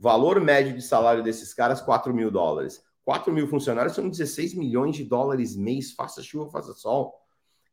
Valor 0.00 0.40
médio 0.40 0.74
de 0.74 0.80
salário 0.80 1.22
desses 1.22 1.52
caras, 1.52 1.82
4 1.82 2.14
mil 2.14 2.30
dólares. 2.30 2.82
4 3.04 3.30
mil 3.30 3.46
funcionários 3.46 3.94
são 3.94 4.08
16 4.08 4.54
milhões 4.54 4.96
de 4.96 5.04
dólares 5.04 5.54
mês, 5.54 5.92
faça 5.92 6.22
chuva, 6.22 6.50
faça 6.50 6.72
sol. 6.72 7.20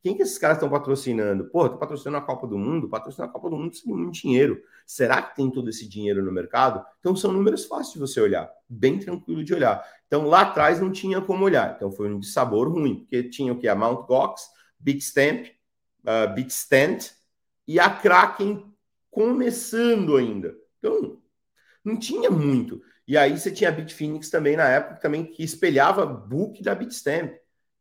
Quem 0.04 0.13
que 0.13 0.24
esses 0.24 0.38
caras 0.38 0.58
estão 0.58 0.70
patrocinando? 0.70 1.46
Pô, 1.46 1.66
estão 1.66 1.80
patrocinando 1.80 2.18
a 2.18 2.22
Copa 2.22 2.46
do 2.46 2.58
Mundo? 2.58 2.90
Patrocinar 2.90 3.30
a 3.30 3.32
Copa 3.32 3.50
do 3.50 3.56
Mundo 3.56 3.70
precisa 3.70 3.96
muito 3.96 4.12
dinheiro. 4.12 4.62
Será 4.86 5.22
que 5.22 5.38
tem 5.38 5.50
todo 5.50 5.70
esse 5.70 5.88
dinheiro 5.88 6.22
no 6.22 6.30
mercado? 6.30 6.86
Então 7.00 7.16
são 7.16 7.32
números 7.32 7.63
fáceis 7.63 7.94
de 7.94 8.00
você 8.00 8.20
olhar, 8.20 8.52
bem 8.68 9.00
tranquilo 9.00 9.42
de 9.42 9.54
olhar. 9.54 9.82
Então 10.06 10.28
lá 10.28 10.42
atrás 10.42 10.82
não 10.82 10.92
tinha 10.92 11.22
como 11.22 11.46
olhar. 11.46 11.76
Então 11.78 11.90
foi 11.94 12.13
um 12.13 12.22
sabor 12.22 12.68
ruim, 12.68 12.96
porque 13.00 13.24
tinha 13.24 13.54
o 13.54 13.58
que? 13.58 13.70
A 13.70 13.76
Mount 13.76 14.06
Gox, 14.06 14.50
Bitstamp, 14.78 15.46
uh, 16.04 16.34
Bitstamp 16.36 17.04
e 17.66 17.80
a 17.80 17.90
Kraken 17.90 18.66
começando 19.10 20.18
ainda. 20.18 20.54
Então 20.78 21.18
não 21.88 21.97
tinha 21.97 22.30
muito. 22.30 22.82
E 23.08 23.17
aí 23.17 23.38
você 23.38 23.50
tinha 23.50 23.69
a 23.69 23.73
Bitfinex 23.73 24.30
também 24.30 24.58
na 24.58 24.67
época 24.67 25.00
também 25.00 25.26
que 25.26 25.43
espelhava 25.43 26.06
book 26.06 26.62
da 26.62 26.76
Bitstamp. 26.76 27.32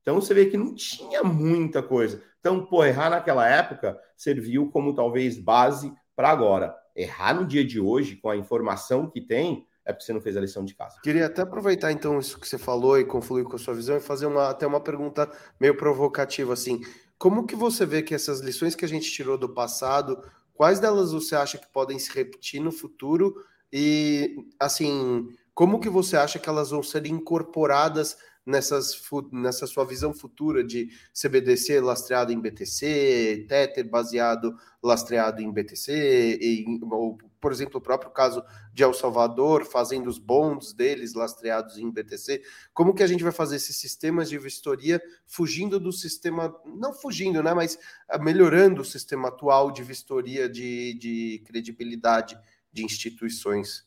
Então 0.00 0.20
você 0.20 0.32
vê 0.32 0.46
que 0.46 0.56
não 0.56 0.72
tinha 0.72 1.24
muita 1.24 1.82
coisa. 1.82 2.22
Então, 2.38 2.64
pô, 2.64 2.84
errar 2.84 3.10
naquela 3.10 3.48
época 3.48 3.98
serviu 4.16 4.70
como 4.70 4.94
talvez 4.94 5.36
base 5.36 5.92
para 6.14 6.30
agora. 6.30 6.76
Errar 6.94 7.34
no 7.34 7.44
dia 7.44 7.64
de 7.64 7.80
hoje, 7.80 8.14
com 8.14 8.30
a 8.30 8.36
informação 8.36 9.10
que 9.10 9.20
tem, 9.20 9.66
é 9.84 9.92
porque 9.92 10.04
você 10.04 10.12
não 10.12 10.20
fez 10.20 10.36
a 10.36 10.40
lição 10.40 10.64
de 10.64 10.74
casa. 10.74 11.00
Queria 11.02 11.26
até 11.26 11.42
aproveitar 11.42 11.90
então 11.90 12.20
isso 12.20 12.38
que 12.38 12.48
você 12.48 12.56
falou 12.56 12.96
e 12.98 13.04
confluir 13.04 13.44
com 13.44 13.56
a 13.56 13.58
sua 13.58 13.74
visão 13.74 13.96
e 13.96 14.00
fazer 14.00 14.26
uma, 14.26 14.50
até 14.50 14.64
uma 14.64 14.80
pergunta 14.80 15.28
meio 15.60 15.76
provocativa 15.76 16.52
assim. 16.52 16.80
Como 17.18 17.46
que 17.46 17.56
você 17.56 17.84
vê 17.84 18.00
que 18.00 18.14
essas 18.14 18.38
lições 18.38 18.76
que 18.76 18.84
a 18.84 18.88
gente 18.88 19.10
tirou 19.10 19.36
do 19.36 19.48
passado, 19.48 20.22
quais 20.54 20.78
delas 20.78 21.12
você 21.12 21.34
acha 21.34 21.58
que 21.58 21.66
podem 21.66 21.98
se 21.98 22.12
repetir 22.14 22.60
no 22.60 22.70
futuro 22.70 23.34
e 23.78 24.34
assim, 24.58 25.28
como 25.52 25.78
que 25.78 25.90
você 25.90 26.16
acha 26.16 26.38
que 26.38 26.48
elas 26.48 26.70
vão 26.70 26.82
ser 26.82 27.04
incorporadas 27.04 28.16
nessas, 28.46 28.98
nessa 29.30 29.66
sua 29.66 29.84
visão 29.84 30.14
futura 30.14 30.64
de 30.64 30.88
CBDC 31.12 31.78
lastreado 31.80 32.32
em 32.32 32.40
BTC, 32.40 33.44
Tether 33.46 33.86
baseado 33.86 34.56
lastreado 34.82 35.42
em 35.42 35.52
BTC, 35.52 36.38
e, 36.40 36.64
ou, 36.90 37.18
por 37.38 37.52
exemplo, 37.52 37.76
o 37.76 37.82
próprio 37.82 38.10
caso 38.10 38.42
de 38.72 38.82
El 38.82 38.94
Salvador 38.94 39.66
fazendo 39.66 40.08
os 40.08 40.18
bonds 40.18 40.72
deles 40.72 41.12
lastreados 41.12 41.76
em 41.76 41.90
BTC. 41.90 42.40
Como 42.72 42.94
que 42.94 43.02
a 43.02 43.06
gente 43.06 43.22
vai 43.22 43.32
fazer 43.32 43.56
esses 43.56 43.76
sistemas 43.76 44.30
de 44.30 44.38
vistoria 44.38 45.02
fugindo 45.26 45.78
do 45.78 45.92
sistema, 45.92 46.54
não 46.64 46.94
fugindo, 46.94 47.42
né, 47.42 47.52
mas 47.52 47.78
ah, 48.08 48.16
melhorando 48.16 48.80
o 48.80 48.86
sistema 48.86 49.28
atual 49.28 49.70
de 49.70 49.82
vistoria 49.82 50.48
de, 50.48 50.94
de 50.94 51.42
credibilidade 51.44 52.38
de 52.76 52.84
instituições? 52.84 53.86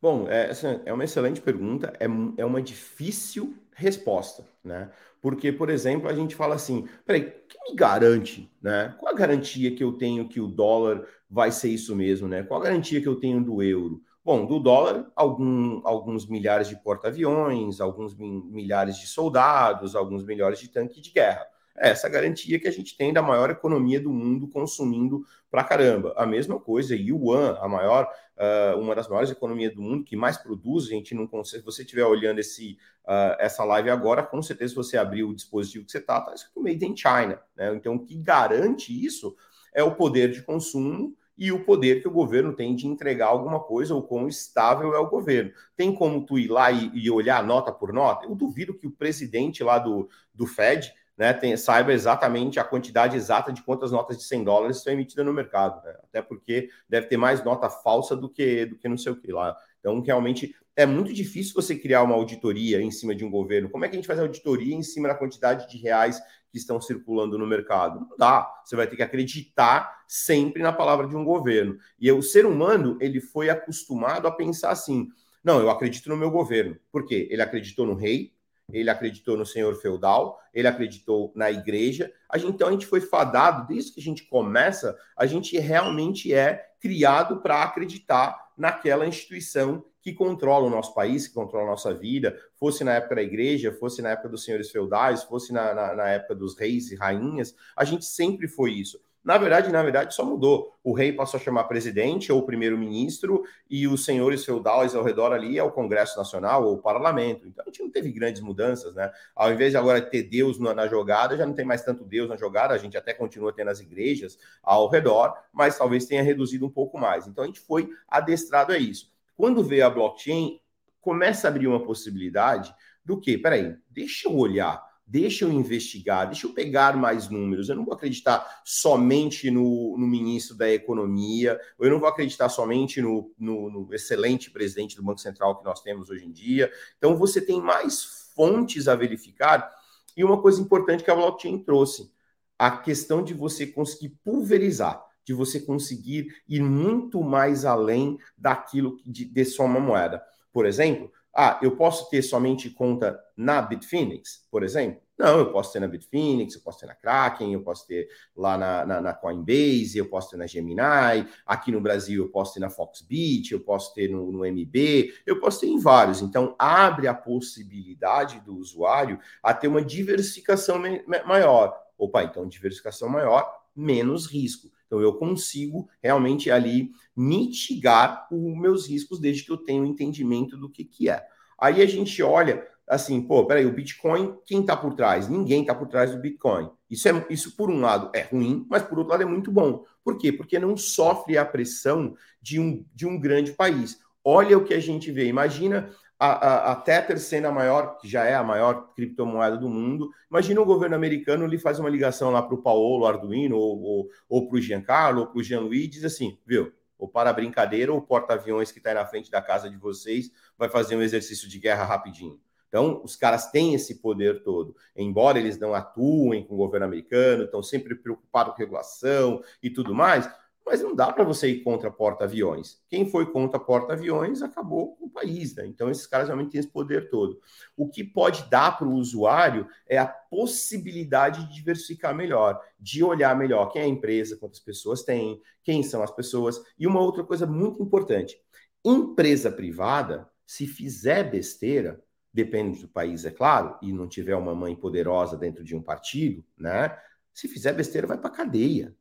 Bom, 0.00 0.26
é, 0.28 0.50
é 0.86 0.92
uma 0.92 1.04
excelente 1.04 1.40
pergunta, 1.40 1.92
é, 1.98 2.06
é 2.38 2.44
uma 2.44 2.62
difícil 2.62 3.54
resposta, 3.74 4.46
né? 4.64 4.90
Porque, 5.20 5.52
por 5.52 5.70
exemplo, 5.70 6.08
a 6.08 6.14
gente 6.14 6.34
fala 6.34 6.54
assim, 6.54 6.88
peraí, 7.04 7.22
que 7.22 7.56
me 7.68 7.76
garante, 7.76 8.50
né? 8.60 8.94
Qual 8.98 9.12
a 9.12 9.16
garantia 9.16 9.74
que 9.74 9.82
eu 9.82 9.92
tenho 9.92 10.28
que 10.28 10.40
o 10.40 10.48
dólar 10.48 11.06
vai 11.30 11.52
ser 11.52 11.68
isso 11.68 11.94
mesmo, 11.94 12.26
né? 12.26 12.42
Qual 12.42 12.60
a 12.60 12.64
garantia 12.64 13.00
que 13.00 13.08
eu 13.08 13.16
tenho 13.16 13.42
do 13.42 13.62
euro? 13.62 14.02
Bom, 14.24 14.46
do 14.46 14.60
dólar, 14.60 15.10
algum, 15.16 15.80
alguns 15.84 16.26
milhares 16.28 16.68
de 16.68 16.76
porta-aviões, 16.76 17.80
alguns 17.80 18.16
milhares 18.16 18.96
de 18.98 19.06
soldados, 19.06 19.96
alguns 19.96 20.24
milhares 20.24 20.60
de 20.60 20.68
tanques 20.68 21.00
de 21.00 21.10
guerra. 21.10 21.46
É 21.76 21.90
essa 21.90 22.08
garantia 22.08 22.58
que 22.58 22.68
a 22.68 22.70
gente 22.70 22.96
tem 22.96 23.12
da 23.12 23.22
maior 23.22 23.50
economia 23.50 24.00
do 24.00 24.10
mundo 24.10 24.46
consumindo 24.48 25.24
pra 25.50 25.64
caramba. 25.64 26.12
A 26.16 26.26
mesma 26.26 26.58
coisa, 26.60 26.94
Yuan, 26.94 27.58
a 27.60 27.68
maior, 27.68 28.08
uh, 28.36 28.78
uma 28.78 28.94
das 28.94 29.08
maiores 29.08 29.30
economias 29.30 29.74
do 29.74 29.82
mundo, 29.82 30.04
que 30.04 30.16
mais 30.16 30.36
produz, 30.36 30.86
a 30.86 30.90
gente 30.90 31.14
não 31.14 31.26
consegue. 31.26 31.60
Se 31.60 31.64
você 31.64 31.82
estiver 31.82 32.04
olhando 32.04 32.38
esse, 32.38 32.78
uh, 33.04 33.36
essa 33.38 33.64
live 33.64 33.90
agora, 33.90 34.22
com 34.22 34.42
certeza, 34.42 34.74
você 34.74 34.96
abrir 34.96 35.24
o 35.24 35.34
dispositivo 35.34 35.84
que 35.84 35.92
você 35.92 35.98
está, 35.98 36.18
está 36.18 36.34
escrito 36.34 36.62
Made 36.62 36.86
in 36.86 36.96
China. 36.96 37.40
Né? 37.56 37.74
Então, 37.74 37.94
o 37.94 38.04
que 38.04 38.16
garante 38.16 38.92
isso 38.92 39.34
é 39.74 39.82
o 39.82 39.94
poder 39.94 40.30
de 40.30 40.42
consumo 40.42 41.16
e 41.36 41.50
o 41.50 41.64
poder 41.64 42.02
que 42.02 42.08
o 42.08 42.12
governo 42.12 42.52
tem 42.52 42.74
de 42.74 42.86
entregar 42.86 43.26
alguma 43.26 43.58
coisa 43.58 43.94
ou 43.94 44.02
quão 44.02 44.28
estável 44.28 44.94
é 44.94 44.98
o 44.98 45.08
governo. 45.08 45.50
Tem 45.76 45.94
como 45.94 46.24
tu 46.24 46.38
ir 46.38 46.48
lá 46.48 46.70
e, 46.70 46.90
e 46.94 47.10
olhar 47.10 47.42
nota 47.42 47.72
por 47.72 47.92
nota? 47.92 48.26
Eu 48.26 48.34
duvido 48.34 48.74
que 48.74 48.86
o 48.86 48.90
presidente 48.90 49.64
lá 49.64 49.78
do, 49.78 50.08
do 50.34 50.46
Fed 50.46 50.92
né, 51.16 51.32
tem, 51.32 51.56
saiba 51.56 51.92
exatamente 51.92 52.58
a 52.58 52.64
quantidade 52.64 53.16
exata 53.16 53.52
de 53.52 53.62
quantas 53.62 53.92
notas 53.92 54.16
de 54.16 54.24
100 54.24 54.44
dólares 54.44 54.78
estão 54.78 54.92
emitidas 54.92 55.24
no 55.24 55.32
mercado, 55.32 55.84
né? 55.84 55.94
até 56.02 56.22
porque 56.22 56.68
deve 56.88 57.06
ter 57.06 57.16
mais 57.16 57.44
nota 57.44 57.68
falsa 57.68 58.16
do 58.16 58.28
que 58.28 58.66
do 58.66 58.78
que 58.78 58.88
não 58.88 58.96
sei 58.96 59.12
o 59.12 59.16
que 59.16 59.30
lá. 59.30 59.56
Então, 59.78 60.00
realmente 60.00 60.54
é 60.74 60.86
muito 60.86 61.12
difícil 61.12 61.54
você 61.54 61.76
criar 61.76 62.02
uma 62.02 62.14
auditoria 62.14 62.80
em 62.80 62.90
cima 62.90 63.14
de 63.14 63.24
um 63.24 63.30
governo. 63.30 63.68
Como 63.68 63.84
é 63.84 63.88
que 63.88 63.94
a 63.94 63.98
gente 63.98 64.06
faz 64.06 64.18
auditoria 64.18 64.74
em 64.74 64.82
cima 64.82 65.08
da 65.08 65.14
quantidade 65.14 65.68
de 65.68 65.76
reais 65.76 66.20
que 66.50 66.56
estão 66.56 66.80
circulando 66.80 67.36
no 67.36 67.46
mercado? 67.46 68.00
Não 68.00 68.16
dá. 68.16 68.50
Você 68.64 68.74
vai 68.74 68.86
ter 68.86 68.96
que 68.96 69.02
acreditar 69.02 70.02
sempre 70.08 70.62
na 70.62 70.72
palavra 70.72 71.06
de 71.06 71.16
um 71.16 71.24
governo. 71.24 71.76
E 72.00 72.10
o 72.10 72.22
ser 72.22 72.46
humano 72.46 72.96
ele 73.00 73.20
foi 73.20 73.50
acostumado 73.50 74.26
a 74.26 74.30
pensar 74.30 74.70
assim: 74.70 75.08
não, 75.44 75.60
eu 75.60 75.68
acredito 75.68 76.08
no 76.08 76.16
meu 76.16 76.30
governo. 76.30 76.76
Por 76.90 77.04
quê? 77.04 77.28
Ele 77.30 77.42
acreditou 77.42 77.86
no 77.86 77.94
rei, 77.94 78.32
ele 78.72 78.90
acreditou 78.90 79.36
no 79.36 79.46
senhor 79.46 79.74
feudal, 79.76 80.40
ele 80.52 80.66
acreditou 80.66 81.32
na 81.36 81.50
igreja. 81.50 82.12
A 82.28 82.38
gente, 82.38 82.54
então 82.54 82.68
a 82.68 82.72
gente 82.72 82.86
foi 82.86 83.00
fadado, 83.00 83.66
desde 83.66 83.92
que 83.92 84.00
a 84.00 84.02
gente 84.02 84.24
começa, 84.24 84.96
a 85.16 85.26
gente 85.26 85.58
realmente 85.58 86.32
é 86.34 86.72
criado 86.80 87.40
para 87.40 87.62
acreditar 87.62 88.50
naquela 88.56 89.06
instituição 89.06 89.84
que 90.00 90.12
controla 90.12 90.66
o 90.66 90.70
nosso 90.70 90.92
país, 90.94 91.28
que 91.28 91.34
controla 91.34 91.66
a 91.66 91.70
nossa 91.70 91.94
vida, 91.94 92.36
fosse 92.54 92.82
na 92.82 92.94
época 92.94 93.14
da 93.14 93.22
igreja, 93.22 93.72
fosse 93.72 94.02
na 94.02 94.10
época 94.10 94.28
dos 94.28 94.44
senhores 94.44 94.70
feudais, 94.70 95.22
fosse 95.22 95.52
na, 95.52 95.72
na, 95.72 95.94
na 95.94 96.08
época 96.08 96.34
dos 96.34 96.58
reis 96.58 96.90
e 96.90 96.96
rainhas, 96.96 97.54
a 97.76 97.84
gente 97.84 98.04
sempre 98.04 98.48
foi 98.48 98.72
isso. 98.72 99.00
Na 99.24 99.38
verdade, 99.38 99.70
na 99.70 99.82
verdade, 99.82 100.14
só 100.14 100.24
mudou. 100.24 100.74
O 100.82 100.92
rei 100.92 101.12
passou 101.12 101.38
a 101.38 101.42
chamar 101.42 101.64
presidente 101.64 102.32
ou 102.32 102.42
primeiro-ministro 102.42 103.44
e 103.70 103.86
os 103.86 104.04
senhores 104.04 104.44
feudais 104.44 104.96
ao 104.96 105.04
redor 105.04 105.32
ali 105.32 105.56
é 105.56 105.62
o 105.62 105.70
Congresso 105.70 106.18
Nacional 106.18 106.64
ou 106.64 106.74
o 106.74 106.82
Parlamento. 106.82 107.46
Então 107.46 107.64
a 107.64 107.68
gente 107.68 107.82
não 107.82 107.90
teve 107.90 108.10
grandes 108.10 108.42
mudanças, 108.42 108.96
né? 108.96 109.12
Ao 109.36 109.52
invés 109.52 109.70
de 109.70 109.76
agora 109.76 110.02
ter 110.02 110.24
Deus 110.24 110.58
na, 110.58 110.74
na, 110.74 110.88
jogada, 110.88 111.36
já 111.36 111.46
não 111.46 111.54
tem 111.54 111.64
mais 111.64 111.84
tanto 111.84 112.04
Deus 112.04 112.28
na 112.28 112.36
jogada, 112.36 112.74
a 112.74 112.78
gente 112.78 112.96
até 112.96 113.14
continua 113.14 113.52
tendo 113.52 113.70
as 113.70 113.78
igrejas 113.78 114.36
ao 114.60 114.88
redor, 114.88 115.36
mas 115.52 115.78
talvez 115.78 116.04
tenha 116.04 116.22
reduzido 116.22 116.66
um 116.66 116.70
pouco 116.70 116.98
mais. 116.98 117.28
Então 117.28 117.44
a 117.44 117.46
gente 117.46 117.60
foi 117.60 117.90
adestrado 118.08 118.72
a 118.72 118.78
isso. 118.78 119.12
Quando 119.36 119.62
veio 119.62 119.86
a 119.86 119.90
blockchain, 119.90 120.60
começa 121.00 121.46
a 121.46 121.50
abrir 121.50 121.68
uma 121.68 121.84
possibilidade 121.84 122.74
do 123.04 123.20
que? 123.20 123.38
Peraí, 123.38 123.76
deixa 123.88 124.28
eu 124.28 124.36
olhar 124.36 124.91
deixa 125.12 125.44
eu 125.44 125.52
investigar, 125.52 126.26
deixa 126.26 126.46
eu 126.46 126.54
pegar 126.54 126.96
mais 126.96 127.28
números. 127.28 127.68
Eu 127.68 127.76
não 127.76 127.84
vou 127.84 127.92
acreditar 127.92 128.62
somente 128.64 129.50
no, 129.50 129.94
no 129.98 130.06
ministro 130.06 130.56
da 130.56 130.72
Economia, 130.72 131.60
eu 131.78 131.90
não 131.90 132.00
vou 132.00 132.08
acreditar 132.08 132.48
somente 132.48 133.02
no, 133.02 133.30
no, 133.38 133.70
no, 133.70 133.94
excelente 133.94 134.50
presidente 134.50 134.96
do 134.96 135.02
Banco 135.02 135.20
Central 135.20 135.58
que 135.58 135.66
nós 135.66 135.82
temos 135.82 136.08
hoje 136.08 136.24
em 136.24 136.32
dia. 136.32 136.72
Então, 136.96 137.14
você 137.14 137.42
tem 137.42 137.60
mais 137.60 138.30
fontes 138.34 138.88
a 138.88 138.96
verificar. 138.96 139.70
E 140.16 140.24
uma 140.24 140.40
coisa 140.40 140.62
importante 140.62 141.04
que 141.04 141.10
a 141.10 141.14
blockchain 141.14 141.62
trouxe, 141.62 142.10
a 142.58 142.70
questão 142.70 143.22
de 143.22 143.34
você 143.34 143.66
conseguir 143.66 144.16
pulverizar, 144.24 145.04
de 145.26 145.34
você 145.34 145.60
conseguir 145.60 146.34
ir 146.48 146.62
muito 146.62 147.22
mais 147.22 147.66
além 147.66 148.16
daquilo 148.36 148.96
de, 149.04 149.26
de 149.26 149.44
só 149.44 149.68
moeda. 149.68 150.22
Por 150.50 150.64
exemplo, 150.64 151.12
ah, 151.34 151.58
eu 151.62 151.76
posso 151.76 152.10
ter 152.10 152.22
somente 152.22 152.68
conta 152.68 153.18
na 153.36 153.62
Bitfinex, 153.62 154.46
por 154.50 154.62
exemplo? 154.62 155.00
Não, 155.18 155.38
eu 155.38 155.52
posso 155.52 155.72
ter 155.72 155.80
na 155.80 155.86
Bitfinex, 155.86 156.54
eu 156.54 156.60
posso 156.62 156.80
ter 156.80 156.86
na 156.86 156.94
Kraken, 156.94 157.52
eu 157.52 157.62
posso 157.62 157.86
ter 157.86 158.08
lá 158.36 158.58
na, 158.58 158.84
na, 158.84 159.00
na, 159.00 159.14
Coinbase, 159.14 159.96
eu 159.96 160.08
posso 160.08 160.30
ter 160.30 160.36
na 160.36 160.46
Gemini, 160.46 161.26
aqui 161.46 161.70
no 161.70 161.80
Brasil 161.80 162.24
eu 162.24 162.28
posso 162.28 162.54
ter 162.54 162.60
na 162.60 162.68
Foxbit, 162.68 163.52
eu 163.52 163.60
posso 163.60 163.94
ter 163.94 164.10
no, 164.10 164.32
no 164.32 164.44
MB, 164.44 165.14
eu 165.24 165.38
posso 165.38 165.60
ter 165.60 165.68
em 165.68 165.78
vários. 165.78 166.20
Então, 166.20 166.54
abre 166.58 167.06
a 167.06 167.14
possibilidade 167.14 168.40
do 168.40 168.56
usuário 168.56 169.18
a 169.42 169.54
ter 169.54 169.68
uma 169.68 169.82
diversificação 169.82 170.82
maior. 171.24 171.80
Opa, 171.96 172.24
então 172.24 172.48
diversificação 172.48 173.08
maior, 173.08 173.48
menos 173.76 174.26
risco. 174.26 174.70
Então, 174.92 175.00
eu 175.00 175.14
consigo 175.14 175.88
realmente 176.02 176.50
ali 176.50 176.90
mitigar 177.16 178.28
os 178.30 178.60
meus 178.60 178.86
riscos 178.86 179.18
desde 179.18 179.42
que 179.42 179.50
eu 179.50 179.56
tenha 179.56 179.80
um 179.80 179.86
entendimento 179.86 180.54
do 180.54 180.68
que, 180.68 180.84
que 180.84 181.08
é. 181.08 181.24
Aí 181.58 181.80
a 181.80 181.86
gente 181.86 182.22
olha 182.22 182.62
assim, 182.86 183.22
pô, 183.22 183.46
peraí, 183.46 183.64
o 183.64 183.72
Bitcoin, 183.72 184.36
quem 184.44 184.60
está 184.60 184.76
por 184.76 184.92
trás? 184.92 185.28
Ninguém 185.28 185.62
está 185.62 185.74
por 185.74 185.88
trás 185.88 186.10
do 186.10 186.20
Bitcoin. 186.20 186.68
Isso, 186.90 187.08
é, 187.08 187.26
isso, 187.30 187.56
por 187.56 187.70
um 187.70 187.80
lado, 187.80 188.10
é 188.14 188.20
ruim, 188.20 188.66
mas 188.68 188.82
por 188.82 188.98
outro 188.98 189.12
lado 189.12 189.22
é 189.22 189.26
muito 189.26 189.50
bom. 189.50 189.82
Por 190.04 190.18
quê? 190.18 190.30
Porque 190.30 190.58
não 190.58 190.76
sofre 190.76 191.38
a 191.38 191.44
pressão 191.46 192.14
de 192.42 192.60
um, 192.60 192.84
de 192.94 193.06
um 193.06 193.18
grande 193.18 193.52
país. 193.52 193.98
Olha 194.22 194.58
o 194.58 194.64
que 194.64 194.74
a 194.74 194.80
gente 194.80 195.10
vê. 195.10 195.24
Imagina 195.26 195.88
a, 196.24 196.32
a, 196.34 196.72
a, 196.72 196.76
Tether 196.76 197.18
sendo 197.18 197.48
a 197.48 197.50
maior, 197.50 197.98
que 197.98 198.08
já 198.08 198.24
é 198.24 198.34
a 198.34 198.44
maior 198.44 198.94
criptomoeda 198.94 199.56
do 199.56 199.68
mundo, 199.68 200.08
imagina 200.30 200.60
o 200.60 200.64
governo 200.64 200.94
americano 200.94 201.44
ele 201.44 201.58
faz 201.58 201.80
uma 201.80 201.90
ligação 201.90 202.30
lá 202.30 202.40
para 202.40 202.54
o 202.54 202.62
Paolo 202.62 203.04
Arduino 203.04 203.56
ou, 203.56 203.82
ou, 203.82 204.08
ou 204.28 204.48
para 204.48 204.56
o 204.56 204.60
Giancarlo 204.60 205.22
ou 205.22 205.26
para 205.26 205.40
o 205.40 205.42
Jean-Louis 205.42 205.90
diz 205.90 206.04
assim, 206.04 206.38
viu, 206.46 206.72
ou 206.96 207.08
para 207.08 207.30
a 207.30 207.32
brincadeira, 207.32 207.92
ou 207.92 207.98
o 207.98 208.02
porta-aviões 208.02 208.70
que 208.70 208.78
está 208.78 208.94
na 208.94 209.04
frente 209.04 209.32
da 209.32 209.42
casa 209.42 209.68
de 209.68 209.76
vocês 209.76 210.30
vai 210.56 210.68
fazer 210.68 210.94
um 210.94 211.02
exercício 211.02 211.48
de 211.48 211.58
guerra 211.58 211.82
rapidinho. 211.82 212.38
Então, 212.68 213.02
os 213.04 213.16
caras 213.16 213.50
têm 213.50 213.74
esse 213.74 213.96
poder 213.96 214.42
todo. 214.44 214.74
Embora 214.96 215.38
eles 215.38 215.58
não 215.58 215.74
atuem 215.74 216.42
com 216.42 216.54
o 216.54 216.56
governo 216.56 216.86
americano, 216.86 217.44
estão 217.44 217.62
sempre 217.62 217.96
preocupados 217.96 218.54
com 218.54 218.60
regulação 218.60 219.42
e 219.62 219.68
tudo 219.68 219.94
mais, 219.94 220.30
mas 220.64 220.80
não 220.80 220.94
dá 220.94 221.12
para 221.12 221.24
você 221.24 221.48
ir 221.48 221.62
contra 221.62 221.90
porta-aviões. 221.90 222.80
Quem 222.88 223.08
foi 223.08 223.30
contra 223.30 223.58
porta-aviões 223.58 224.42
acabou 224.42 224.96
com 224.96 225.06
o 225.06 225.10
país, 225.10 225.54
né? 225.54 225.66
Então 225.66 225.90
esses 225.90 226.06
caras 226.06 226.28
realmente 226.28 226.50
têm 226.50 226.60
esse 226.60 226.68
poder 226.68 227.10
todo. 227.10 227.40
O 227.76 227.88
que 227.88 228.04
pode 228.04 228.48
dar 228.48 228.78
para 228.78 228.86
o 228.86 228.94
usuário 228.94 229.66
é 229.88 229.98
a 229.98 230.06
possibilidade 230.06 231.46
de 231.46 231.54
diversificar 231.54 232.14
melhor, 232.14 232.60
de 232.78 233.02
olhar 233.02 233.36
melhor 233.36 233.66
quem 233.66 233.82
é 233.82 233.84
a 233.84 233.88
empresa, 233.88 234.36
quantas 234.36 234.60
pessoas 234.60 235.02
tem, 235.02 235.40
quem 235.62 235.82
são 235.82 236.02
as 236.02 236.10
pessoas. 236.10 236.62
E 236.78 236.86
uma 236.86 237.00
outra 237.00 237.24
coisa 237.24 237.46
muito 237.46 237.82
importante: 237.82 238.38
empresa 238.84 239.50
privada, 239.50 240.28
se 240.46 240.66
fizer 240.66 241.30
besteira, 241.30 242.02
depende 242.32 242.80
do 242.80 242.88
país, 242.88 243.24
é 243.24 243.30
claro, 243.30 243.76
e 243.82 243.92
não 243.92 244.08
tiver 244.08 244.34
uma 244.34 244.54
mãe 244.54 244.74
poderosa 244.74 245.36
dentro 245.36 245.62
de 245.62 245.76
um 245.76 245.82
partido, 245.82 246.44
né? 246.56 246.96
Se 247.34 247.48
fizer 247.48 247.72
besteira, 247.72 248.06
vai 248.06 248.18
para 248.18 248.30
cadeia? 248.30 248.94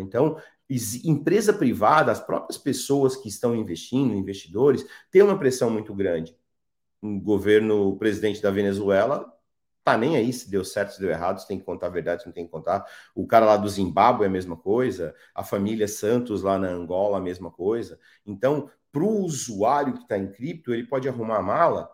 Então, 0.00 0.36
empresa 1.04 1.52
privada, 1.52 2.10
as 2.10 2.20
próprias 2.20 2.56
pessoas 2.56 3.16
que 3.16 3.28
estão 3.28 3.54
investindo, 3.54 4.14
investidores, 4.14 4.86
têm 5.10 5.22
uma 5.22 5.38
pressão 5.38 5.70
muito 5.70 5.94
grande. 5.94 6.36
O 7.00 7.20
governo, 7.20 7.88
o 7.88 7.96
presidente 7.96 8.40
da 8.40 8.50
Venezuela, 8.50 9.32
tá 9.84 9.96
nem 9.96 10.16
aí 10.16 10.32
se 10.32 10.50
deu 10.50 10.64
certo, 10.64 10.94
se 10.94 11.00
deu 11.00 11.10
errado, 11.10 11.40
se 11.40 11.48
tem 11.48 11.58
que 11.58 11.64
contar 11.64 11.86
a 11.86 11.90
verdade, 11.90 12.22
se 12.22 12.28
não 12.28 12.32
tem 12.32 12.44
que 12.44 12.52
contar. 12.52 12.86
O 13.14 13.26
cara 13.26 13.44
lá 13.44 13.56
do 13.56 13.68
Zimbábue 13.68 14.24
é 14.24 14.28
a 14.28 14.30
mesma 14.30 14.56
coisa, 14.56 15.14
a 15.34 15.42
família 15.42 15.88
Santos 15.88 16.42
lá 16.42 16.58
na 16.58 16.68
Angola, 16.68 17.18
a 17.18 17.20
mesma 17.20 17.50
coisa. 17.50 17.98
Então, 18.24 18.70
para 18.92 19.02
o 19.02 19.20
usuário 19.24 19.94
que 19.94 20.02
está 20.02 20.16
em 20.16 20.30
cripto, 20.30 20.72
ele 20.72 20.86
pode 20.86 21.08
arrumar 21.08 21.38
a 21.38 21.42
mala, 21.42 21.90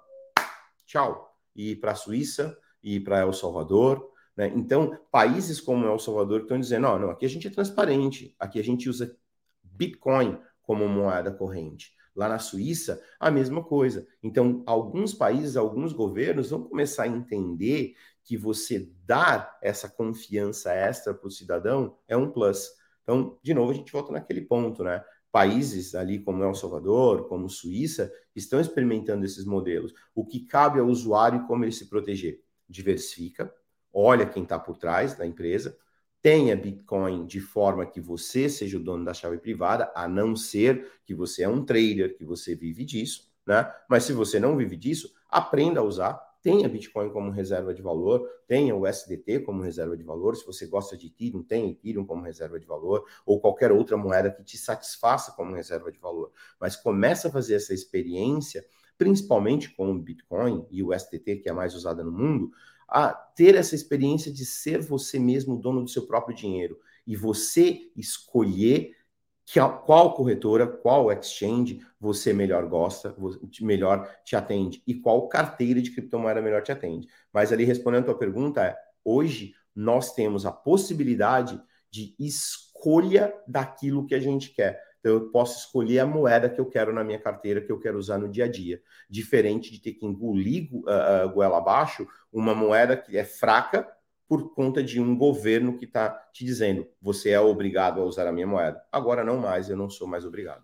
tchau, 0.84 1.34
e 1.54 1.72
ir 1.72 1.76
para 1.76 1.92
a 1.92 1.94
Suíça, 1.94 2.58
ir 2.82 3.00
para 3.00 3.20
El 3.20 3.32
Salvador, 3.32 4.12
né? 4.38 4.52
Então, 4.54 4.96
países 5.10 5.60
como 5.60 5.84
El 5.84 5.98
Salvador 5.98 6.42
estão 6.42 6.60
dizendo: 6.60 6.82
não, 6.82 6.98
não, 7.00 7.10
aqui 7.10 7.26
a 7.26 7.28
gente 7.28 7.48
é 7.48 7.50
transparente, 7.50 8.36
aqui 8.38 8.60
a 8.60 8.62
gente 8.62 8.88
usa 8.88 9.16
Bitcoin 9.64 10.38
como 10.62 10.88
moeda 10.88 11.32
corrente. 11.32 11.92
Lá 12.14 12.28
na 12.28 12.38
Suíça, 12.38 13.02
a 13.18 13.30
mesma 13.30 13.62
coisa. 13.64 14.06
Então, 14.22 14.62
alguns 14.64 15.12
países, 15.12 15.56
alguns 15.56 15.92
governos 15.92 16.50
vão 16.50 16.62
começar 16.62 17.04
a 17.04 17.08
entender 17.08 17.94
que 18.22 18.36
você 18.36 18.92
dar 19.04 19.58
essa 19.62 19.88
confiança 19.88 20.72
extra 20.72 21.14
para 21.14 21.26
o 21.26 21.30
cidadão 21.30 21.96
é 22.06 22.16
um 22.16 22.30
plus. 22.30 22.70
Então, 23.02 23.38
de 23.42 23.54
novo, 23.54 23.72
a 23.72 23.74
gente 23.74 23.90
volta 23.90 24.12
naquele 24.12 24.42
ponto, 24.42 24.84
né? 24.84 25.02
Países 25.32 25.94
ali 25.94 26.18
como 26.18 26.42
El 26.42 26.54
Salvador, 26.54 27.28
como 27.28 27.48
Suíça, 27.48 28.12
estão 28.34 28.60
experimentando 28.60 29.24
esses 29.24 29.44
modelos. 29.44 29.92
O 30.14 30.24
que 30.24 30.40
cabe 30.40 30.78
ao 30.80 30.86
usuário 30.86 31.46
como 31.46 31.64
ele 31.64 31.72
se 31.72 31.88
proteger? 31.88 32.42
Diversifica, 32.68 33.52
olha 33.92 34.26
quem 34.26 34.42
está 34.42 34.58
por 34.58 34.76
trás 34.76 35.14
da 35.14 35.26
empresa, 35.26 35.76
tenha 36.20 36.56
Bitcoin 36.56 37.26
de 37.26 37.40
forma 37.40 37.86
que 37.86 38.00
você 38.00 38.48
seja 38.48 38.76
o 38.76 38.82
dono 38.82 39.04
da 39.04 39.14
chave 39.14 39.38
privada, 39.38 39.90
a 39.94 40.08
não 40.08 40.34
ser 40.34 40.90
que 41.04 41.14
você 41.14 41.44
é 41.44 41.48
um 41.48 41.64
trader, 41.64 42.16
que 42.16 42.24
você 42.24 42.54
vive 42.54 42.84
disso, 42.84 43.32
né? 43.46 43.72
Mas 43.88 44.04
se 44.04 44.12
você 44.12 44.38
não 44.40 44.56
vive 44.56 44.76
disso, 44.76 45.14
aprenda 45.28 45.80
a 45.80 45.84
usar, 45.84 46.20
tenha 46.42 46.68
Bitcoin 46.68 47.10
como 47.10 47.30
reserva 47.30 47.74
de 47.74 47.82
valor, 47.82 48.28
tenha 48.46 48.74
o 48.74 48.86
SDT 48.86 49.40
como 49.40 49.62
reserva 49.62 49.96
de 49.96 50.04
valor, 50.04 50.36
se 50.36 50.46
você 50.46 50.66
gosta 50.66 50.96
de 50.96 51.06
Ethereum, 51.06 51.42
tenha 51.42 51.70
Ethereum 51.70 52.04
como 52.04 52.22
reserva 52.22 52.58
de 52.58 52.66
valor, 52.66 53.04
ou 53.26 53.40
qualquer 53.40 53.72
outra 53.72 53.96
moeda 53.96 54.30
que 54.30 54.42
te 54.42 54.56
satisfaça 54.56 55.32
como 55.32 55.54
reserva 55.54 55.90
de 55.90 55.98
valor. 55.98 56.32
Mas 56.60 56.76
começa 56.76 57.28
a 57.28 57.30
fazer 57.30 57.54
essa 57.54 57.74
experiência, 57.74 58.64
principalmente 58.96 59.70
com 59.74 59.90
o 59.90 59.98
Bitcoin 59.98 60.66
e 60.70 60.82
o 60.82 60.92
SDT, 60.92 61.36
que 61.36 61.48
é 61.48 61.52
mais 61.52 61.74
usada 61.74 62.02
no 62.02 62.12
mundo, 62.12 62.50
a 62.88 63.10
ter 63.10 63.54
essa 63.54 63.74
experiência 63.74 64.32
de 64.32 64.46
ser 64.46 64.80
você 64.80 65.18
mesmo 65.18 65.56
dono 65.56 65.82
do 65.82 65.90
seu 65.90 66.06
próprio 66.06 66.34
dinheiro 66.34 66.78
e 67.06 67.14
você 67.14 67.90
escolher 67.94 68.96
que, 69.44 69.58
qual 69.86 70.14
corretora, 70.14 70.66
qual 70.66 71.10
exchange 71.10 71.80
você 71.98 72.32
melhor 72.32 72.66
gosta, 72.66 73.16
melhor 73.62 74.06
te 74.24 74.36
atende 74.36 74.82
e 74.86 74.94
qual 74.94 75.26
carteira 75.28 75.80
de 75.80 75.90
criptomoeda 75.90 76.42
melhor 76.42 76.62
te 76.62 76.70
atende. 76.70 77.08
Mas 77.32 77.50
ali 77.50 77.64
respondendo 77.64 78.02
a 78.02 78.06
tua 78.06 78.18
pergunta, 78.18 78.62
é, 78.62 78.76
hoje 79.02 79.54
nós 79.74 80.12
temos 80.12 80.44
a 80.44 80.52
possibilidade 80.52 81.60
de 81.90 82.14
escolha 82.18 83.34
daquilo 83.46 84.04
que 84.04 84.14
a 84.14 84.20
gente 84.20 84.50
quer. 84.50 84.82
Então, 85.00 85.12
eu 85.12 85.30
posso 85.30 85.58
escolher 85.60 86.00
a 86.00 86.06
moeda 86.06 86.48
que 86.48 86.60
eu 86.60 86.66
quero 86.66 86.92
na 86.92 87.04
minha 87.04 87.18
carteira, 87.18 87.60
que 87.60 87.70
eu 87.70 87.78
quero 87.78 87.98
usar 87.98 88.18
no 88.18 88.28
dia 88.28 88.44
a 88.46 88.48
dia. 88.48 88.82
Diferente 89.08 89.70
de 89.70 89.80
ter 89.80 89.92
que 89.92 90.04
engolir 90.04 90.68
uh, 90.72 91.28
goela 91.32 91.58
abaixo 91.58 92.06
uma 92.32 92.54
moeda 92.54 92.96
que 92.96 93.16
é 93.16 93.24
fraca 93.24 93.88
por 94.28 94.54
conta 94.54 94.82
de 94.82 95.00
um 95.00 95.16
governo 95.16 95.78
que 95.78 95.86
está 95.86 96.10
te 96.10 96.44
dizendo 96.44 96.86
você 97.00 97.30
é 97.30 97.40
obrigado 97.40 98.00
a 98.00 98.04
usar 98.04 98.26
a 98.26 98.32
minha 98.32 98.46
moeda. 98.46 98.82
Agora 98.92 99.24
não 99.24 99.38
mais, 99.38 99.70
eu 99.70 99.76
não 99.76 99.88
sou 99.88 100.06
mais 100.06 100.24
obrigado. 100.24 100.62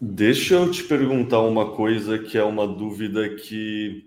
Deixa 0.00 0.54
eu 0.54 0.70
te 0.70 0.84
perguntar 0.84 1.40
uma 1.40 1.74
coisa 1.74 2.18
que 2.18 2.38
é 2.38 2.44
uma 2.44 2.68
dúvida 2.68 3.34
que, 3.34 4.06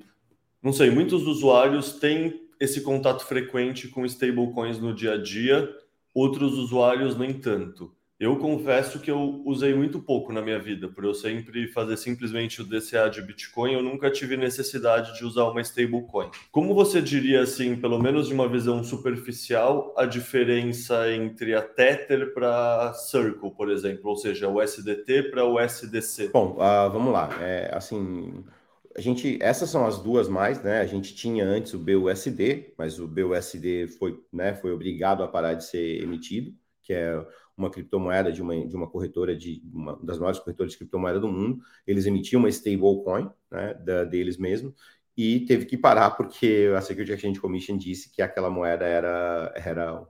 não 0.62 0.72
sei, 0.72 0.90
muitos 0.90 1.28
usuários 1.28 1.94
têm 1.94 2.50
esse 2.60 2.82
contato 2.82 3.26
frequente 3.26 3.90
com 3.90 4.06
stablecoins 4.06 4.80
no 4.80 4.94
dia 4.94 5.16
a 5.16 5.18
dia, 5.18 5.70
outros 6.14 6.54
usuários 6.58 7.18
nem 7.18 7.34
tanto. 7.34 7.94
Eu 8.22 8.38
confesso 8.38 9.00
que 9.00 9.10
eu 9.10 9.42
usei 9.46 9.74
muito 9.74 10.00
pouco 10.00 10.32
na 10.32 10.44
minha 10.44 10.60
vida, 10.60 10.88
por 10.88 11.04
eu 11.04 11.12
sempre 11.12 11.68
fazer 11.70 11.98
simplesmente 11.98 12.62
o 12.62 12.64
DCA 12.64 13.10
de 13.10 13.20
Bitcoin, 13.20 13.74
eu 13.74 13.82
nunca 13.82 14.12
tive 14.12 14.38
necessidade 14.38 15.18
de 15.18 15.26
usar 15.26 15.46
uma 15.46 15.60
stablecoin. 15.60 16.30
Como 16.52 16.76
você 16.76 17.02
diria, 17.02 17.42
assim, 17.42 17.76
pelo 17.76 17.98
menos 17.98 18.28
de 18.28 18.34
uma 18.36 18.48
visão 18.48 18.84
superficial, 18.84 19.92
a 19.98 20.06
diferença 20.06 21.12
entre 21.12 21.56
a 21.56 21.64
Tether 21.64 22.32
para 22.32 22.94
Circle, 22.94 23.56
por 23.58 23.72
exemplo, 23.72 24.12
ou 24.12 24.16
seja, 24.16 24.48
o 24.48 24.62
SDT 24.62 25.32
para 25.32 25.44
o 25.44 25.60
SDC? 25.60 26.30
Bom, 26.32 26.58
uh, 26.60 26.92
vamos 26.92 27.12
lá. 27.12 27.28
É, 27.42 27.72
assim, 27.74 28.44
a 28.96 29.02
gente, 29.02 29.40
essas 29.42 29.68
são 29.68 29.84
as 29.84 29.98
duas 29.98 30.30
mais, 30.30 30.62
né? 30.62 30.80
A 30.82 30.86
gente 30.86 31.16
tinha 31.16 31.44
antes 31.44 31.74
o 31.74 31.80
BUSD, 31.80 32.76
mas 32.78 33.00
o 33.00 33.08
BUSD 33.08 33.88
foi, 33.98 34.20
né, 34.32 34.54
foi 34.54 34.72
obrigado 34.72 35.24
a 35.24 35.28
parar 35.28 35.56
de 35.56 35.66
ser 35.66 36.04
emitido, 36.04 36.54
que 36.84 36.94
é 36.94 37.20
uma 37.62 37.70
criptomoeda 37.70 38.32
de 38.32 38.42
uma, 38.42 38.68
de 38.68 38.76
uma 38.76 38.88
corretora, 38.88 39.36
de 39.36 39.62
uma 39.74 39.98
das 40.04 40.20
maiores 40.20 40.40
corretoras 40.40 40.74
de 40.74 40.78
criptomoeda 40.78 41.20
do 41.20 41.28
mundo. 41.28 41.62
Eles 41.86 42.06
emitiam 42.06 42.40
uma 42.40 42.50
stablecoin 42.50 43.30
né, 43.50 43.74
da, 43.76 44.04
deles 44.04 44.38
mesmos 44.38 44.74
e 45.16 45.42
teve 45.42 45.66
que 45.66 45.78
parar 45.78 46.12
porque 46.12 46.72
a 46.76 46.82
Security 46.82 47.14
Exchange 47.14 47.40
Commission 47.40 47.78
disse 47.78 48.10
que 48.10 48.22
aquela 48.22 48.50
moeda 48.50 48.86
era, 48.86 49.54
era 49.56 50.08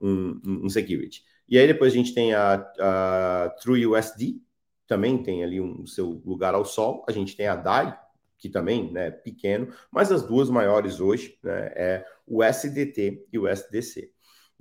um, 0.00 0.40
um, 0.64 0.68
security. 0.68 1.22
E 1.48 1.58
aí 1.58 1.66
depois 1.66 1.92
a 1.92 1.96
gente 1.96 2.14
tem 2.14 2.34
a, 2.34 2.54
a 2.80 3.54
TrueUSD, 3.60 4.40
também 4.86 5.22
tem 5.22 5.44
ali 5.44 5.60
um 5.60 5.86
seu 5.86 6.22
lugar 6.24 6.54
ao 6.54 6.64
sol. 6.64 7.04
A 7.08 7.12
gente 7.12 7.36
tem 7.36 7.46
a 7.46 7.56
DAI, 7.56 7.98
que 8.38 8.48
também 8.48 8.88
é 8.88 8.92
né, 8.92 9.10
pequeno, 9.10 9.72
mas 9.90 10.10
as 10.10 10.22
duas 10.22 10.50
maiores 10.50 11.00
hoje 11.00 11.38
né, 11.42 11.72
é 11.76 12.06
o 12.26 12.42
SDT 12.42 13.26
e 13.32 13.38
o 13.38 13.46
SDC 13.46 14.11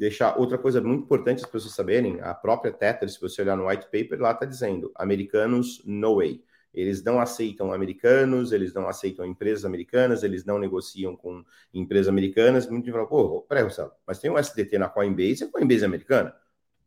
deixar 0.02 0.36
outra 0.40 0.58
coisa 0.58 0.82
muito 0.82 1.04
importante 1.04 1.46
as 1.46 1.50
pessoas 1.50 1.76
saberem, 1.76 2.20
a 2.22 2.34
própria 2.34 2.74
Tether, 2.74 3.08
se 3.08 3.22
você 3.22 3.44
olhar 3.44 3.56
no 3.56 3.68
white 3.68 3.86
paper, 3.86 4.20
lá 4.20 4.32
está 4.32 4.48
dizendo, 4.48 4.92
americanos 4.96 5.80
no 5.86 6.16
way. 6.16 6.44
Eles 6.74 7.04
não 7.04 7.20
aceitam 7.20 7.72
americanos, 7.72 8.52
eles 8.52 8.74
não 8.74 8.88
aceitam 8.88 9.24
empresas 9.24 9.64
americanas, 9.64 10.24
eles 10.24 10.44
não 10.44 10.58
negociam 10.58 11.16
com 11.16 11.46
empresas 11.72 12.08
americanas. 12.08 12.68
Muito 12.68 12.86
gente 12.86 12.96
fala, 12.96 13.06
pô, 13.06 13.42
peraí, 13.44 13.62
Marcelo, 13.62 13.92
mas 14.08 14.18
tem 14.18 14.32
um 14.32 14.40
SDT 14.40 14.80
na 14.80 14.90
Coinbase, 14.90 15.44
a 15.44 15.52
Coinbase 15.52 15.84
é 15.84 15.86
americana? 15.86 16.36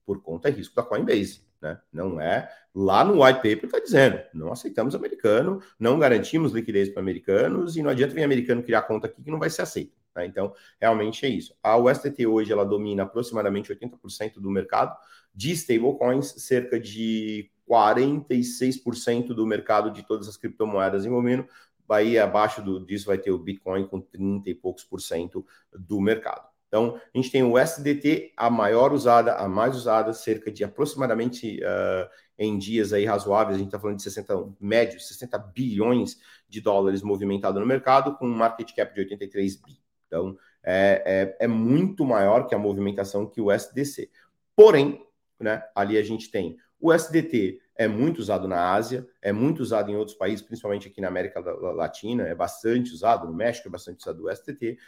Por 0.04 0.20
conta 0.20 0.50
de 0.50 0.58
risco 0.58 0.74
da 0.74 0.82
Coinbase, 0.82 1.42
né? 1.62 1.80
Não 1.92 2.20
é. 2.20 2.50
Lá 2.74 3.04
no 3.04 3.24
white 3.24 3.36
paper 3.36 3.66
está 3.66 3.78
dizendo, 3.78 4.20
não 4.34 4.50
aceitamos 4.50 4.92
americano, 4.92 5.62
não 5.78 6.00
garantimos 6.00 6.50
liquidez 6.50 6.88
para 6.88 7.00
americanos 7.00 7.76
e 7.76 7.82
não 7.82 7.90
adianta 7.90 8.12
vir 8.12 8.24
americano 8.24 8.60
criar 8.60 8.82
conta 8.82 9.06
aqui 9.06 9.22
que 9.22 9.30
não 9.30 9.38
vai 9.38 9.50
ser 9.50 9.62
aceito. 9.62 10.03
Né? 10.14 10.26
Então, 10.26 10.54
realmente 10.80 11.26
é 11.26 11.28
isso. 11.28 11.54
A 11.62 11.76
USDT 11.76 12.26
hoje 12.26 12.52
ela 12.52 12.64
domina 12.64 13.02
aproximadamente 13.02 13.72
80% 13.72 14.34
do 14.34 14.50
mercado 14.50 14.96
de 15.34 15.52
stablecoins, 15.52 16.34
cerca 16.38 16.78
de 16.78 17.50
46% 17.68 19.28
do 19.28 19.46
mercado 19.46 19.90
de 19.90 20.02
todas 20.02 20.28
as 20.28 20.36
criptomoedas 20.36 21.04
envolvendo. 21.04 21.46
Aí 21.88 22.18
abaixo 22.18 22.62
do, 22.62 22.84
disso 22.84 23.06
vai 23.06 23.18
ter 23.18 23.30
o 23.30 23.38
Bitcoin 23.38 23.86
com 23.86 24.00
30 24.00 24.48
e 24.50 24.54
poucos 24.54 24.84
por 24.84 25.00
cento 25.00 25.44
do 25.72 26.00
mercado. 26.00 26.48
Então, 26.74 26.96
a 26.96 27.16
gente 27.16 27.30
tem 27.30 27.42
o 27.44 27.54
USDT, 27.54 28.32
a 28.36 28.50
maior 28.50 28.92
usada, 28.92 29.34
a 29.34 29.48
mais 29.48 29.76
usada, 29.76 30.12
cerca 30.12 30.50
de 30.50 30.64
aproximadamente 30.64 31.60
uh, 31.60 32.10
em 32.36 32.58
dias 32.58 32.92
aí 32.92 33.04
razoáveis, 33.04 33.54
a 33.54 33.58
gente 33.58 33.68
está 33.68 33.78
falando 33.78 33.98
de 33.98 34.02
60, 34.02 34.54
médio, 34.60 34.98
60 34.98 35.38
bilhões 35.38 36.18
de 36.48 36.60
dólares 36.60 37.00
movimentado 37.00 37.60
no 37.60 37.66
mercado, 37.66 38.16
com 38.16 38.26
um 38.26 38.34
market 38.34 38.74
cap 38.74 38.92
de 38.92 39.02
83 39.02 39.56
bi. 39.56 39.83
Então, 40.14 40.38
é, 40.62 41.34
é, 41.40 41.44
é 41.44 41.48
muito 41.48 42.04
maior 42.04 42.46
que 42.46 42.54
a 42.54 42.58
movimentação 42.58 43.26
que 43.26 43.40
o 43.40 43.50
SDC. 43.50 44.08
Porém, 44.54 45.04
né, 45.40 45.64
ali 45.74 45.98
a 45.98 46.02
gente 46.02 46.30
tem 46.30 46.56
o 46.80 46.92
SDT 46.92 47.60
é 47.76 47.88
muito 47.88 48.18
usado 48.18 48.46
na 48.46 48.72
Ásia, 48.72 49.08
é 49.20 49.32
muito 49.32 49.60
usado 49.60 49.90
em 49.90 49.96
outros 49.96 50.16
países, 50.16 50.44
principalmente 50.44 50.86
aqui 50.86 51.00
na 51.00 51.08
América 51.08 51.40
Latina, 51.40 52.24
é 52.24 52.34
bastante 52.34 52.92
usado, 52.92 53.26
no 53.26 53.34
México 53.34 53.66
é 53.66 53.70
bastante 53.70 54.00
usado 54.00 54.22
o 54.22 54.30
SDT, 54.30 54.78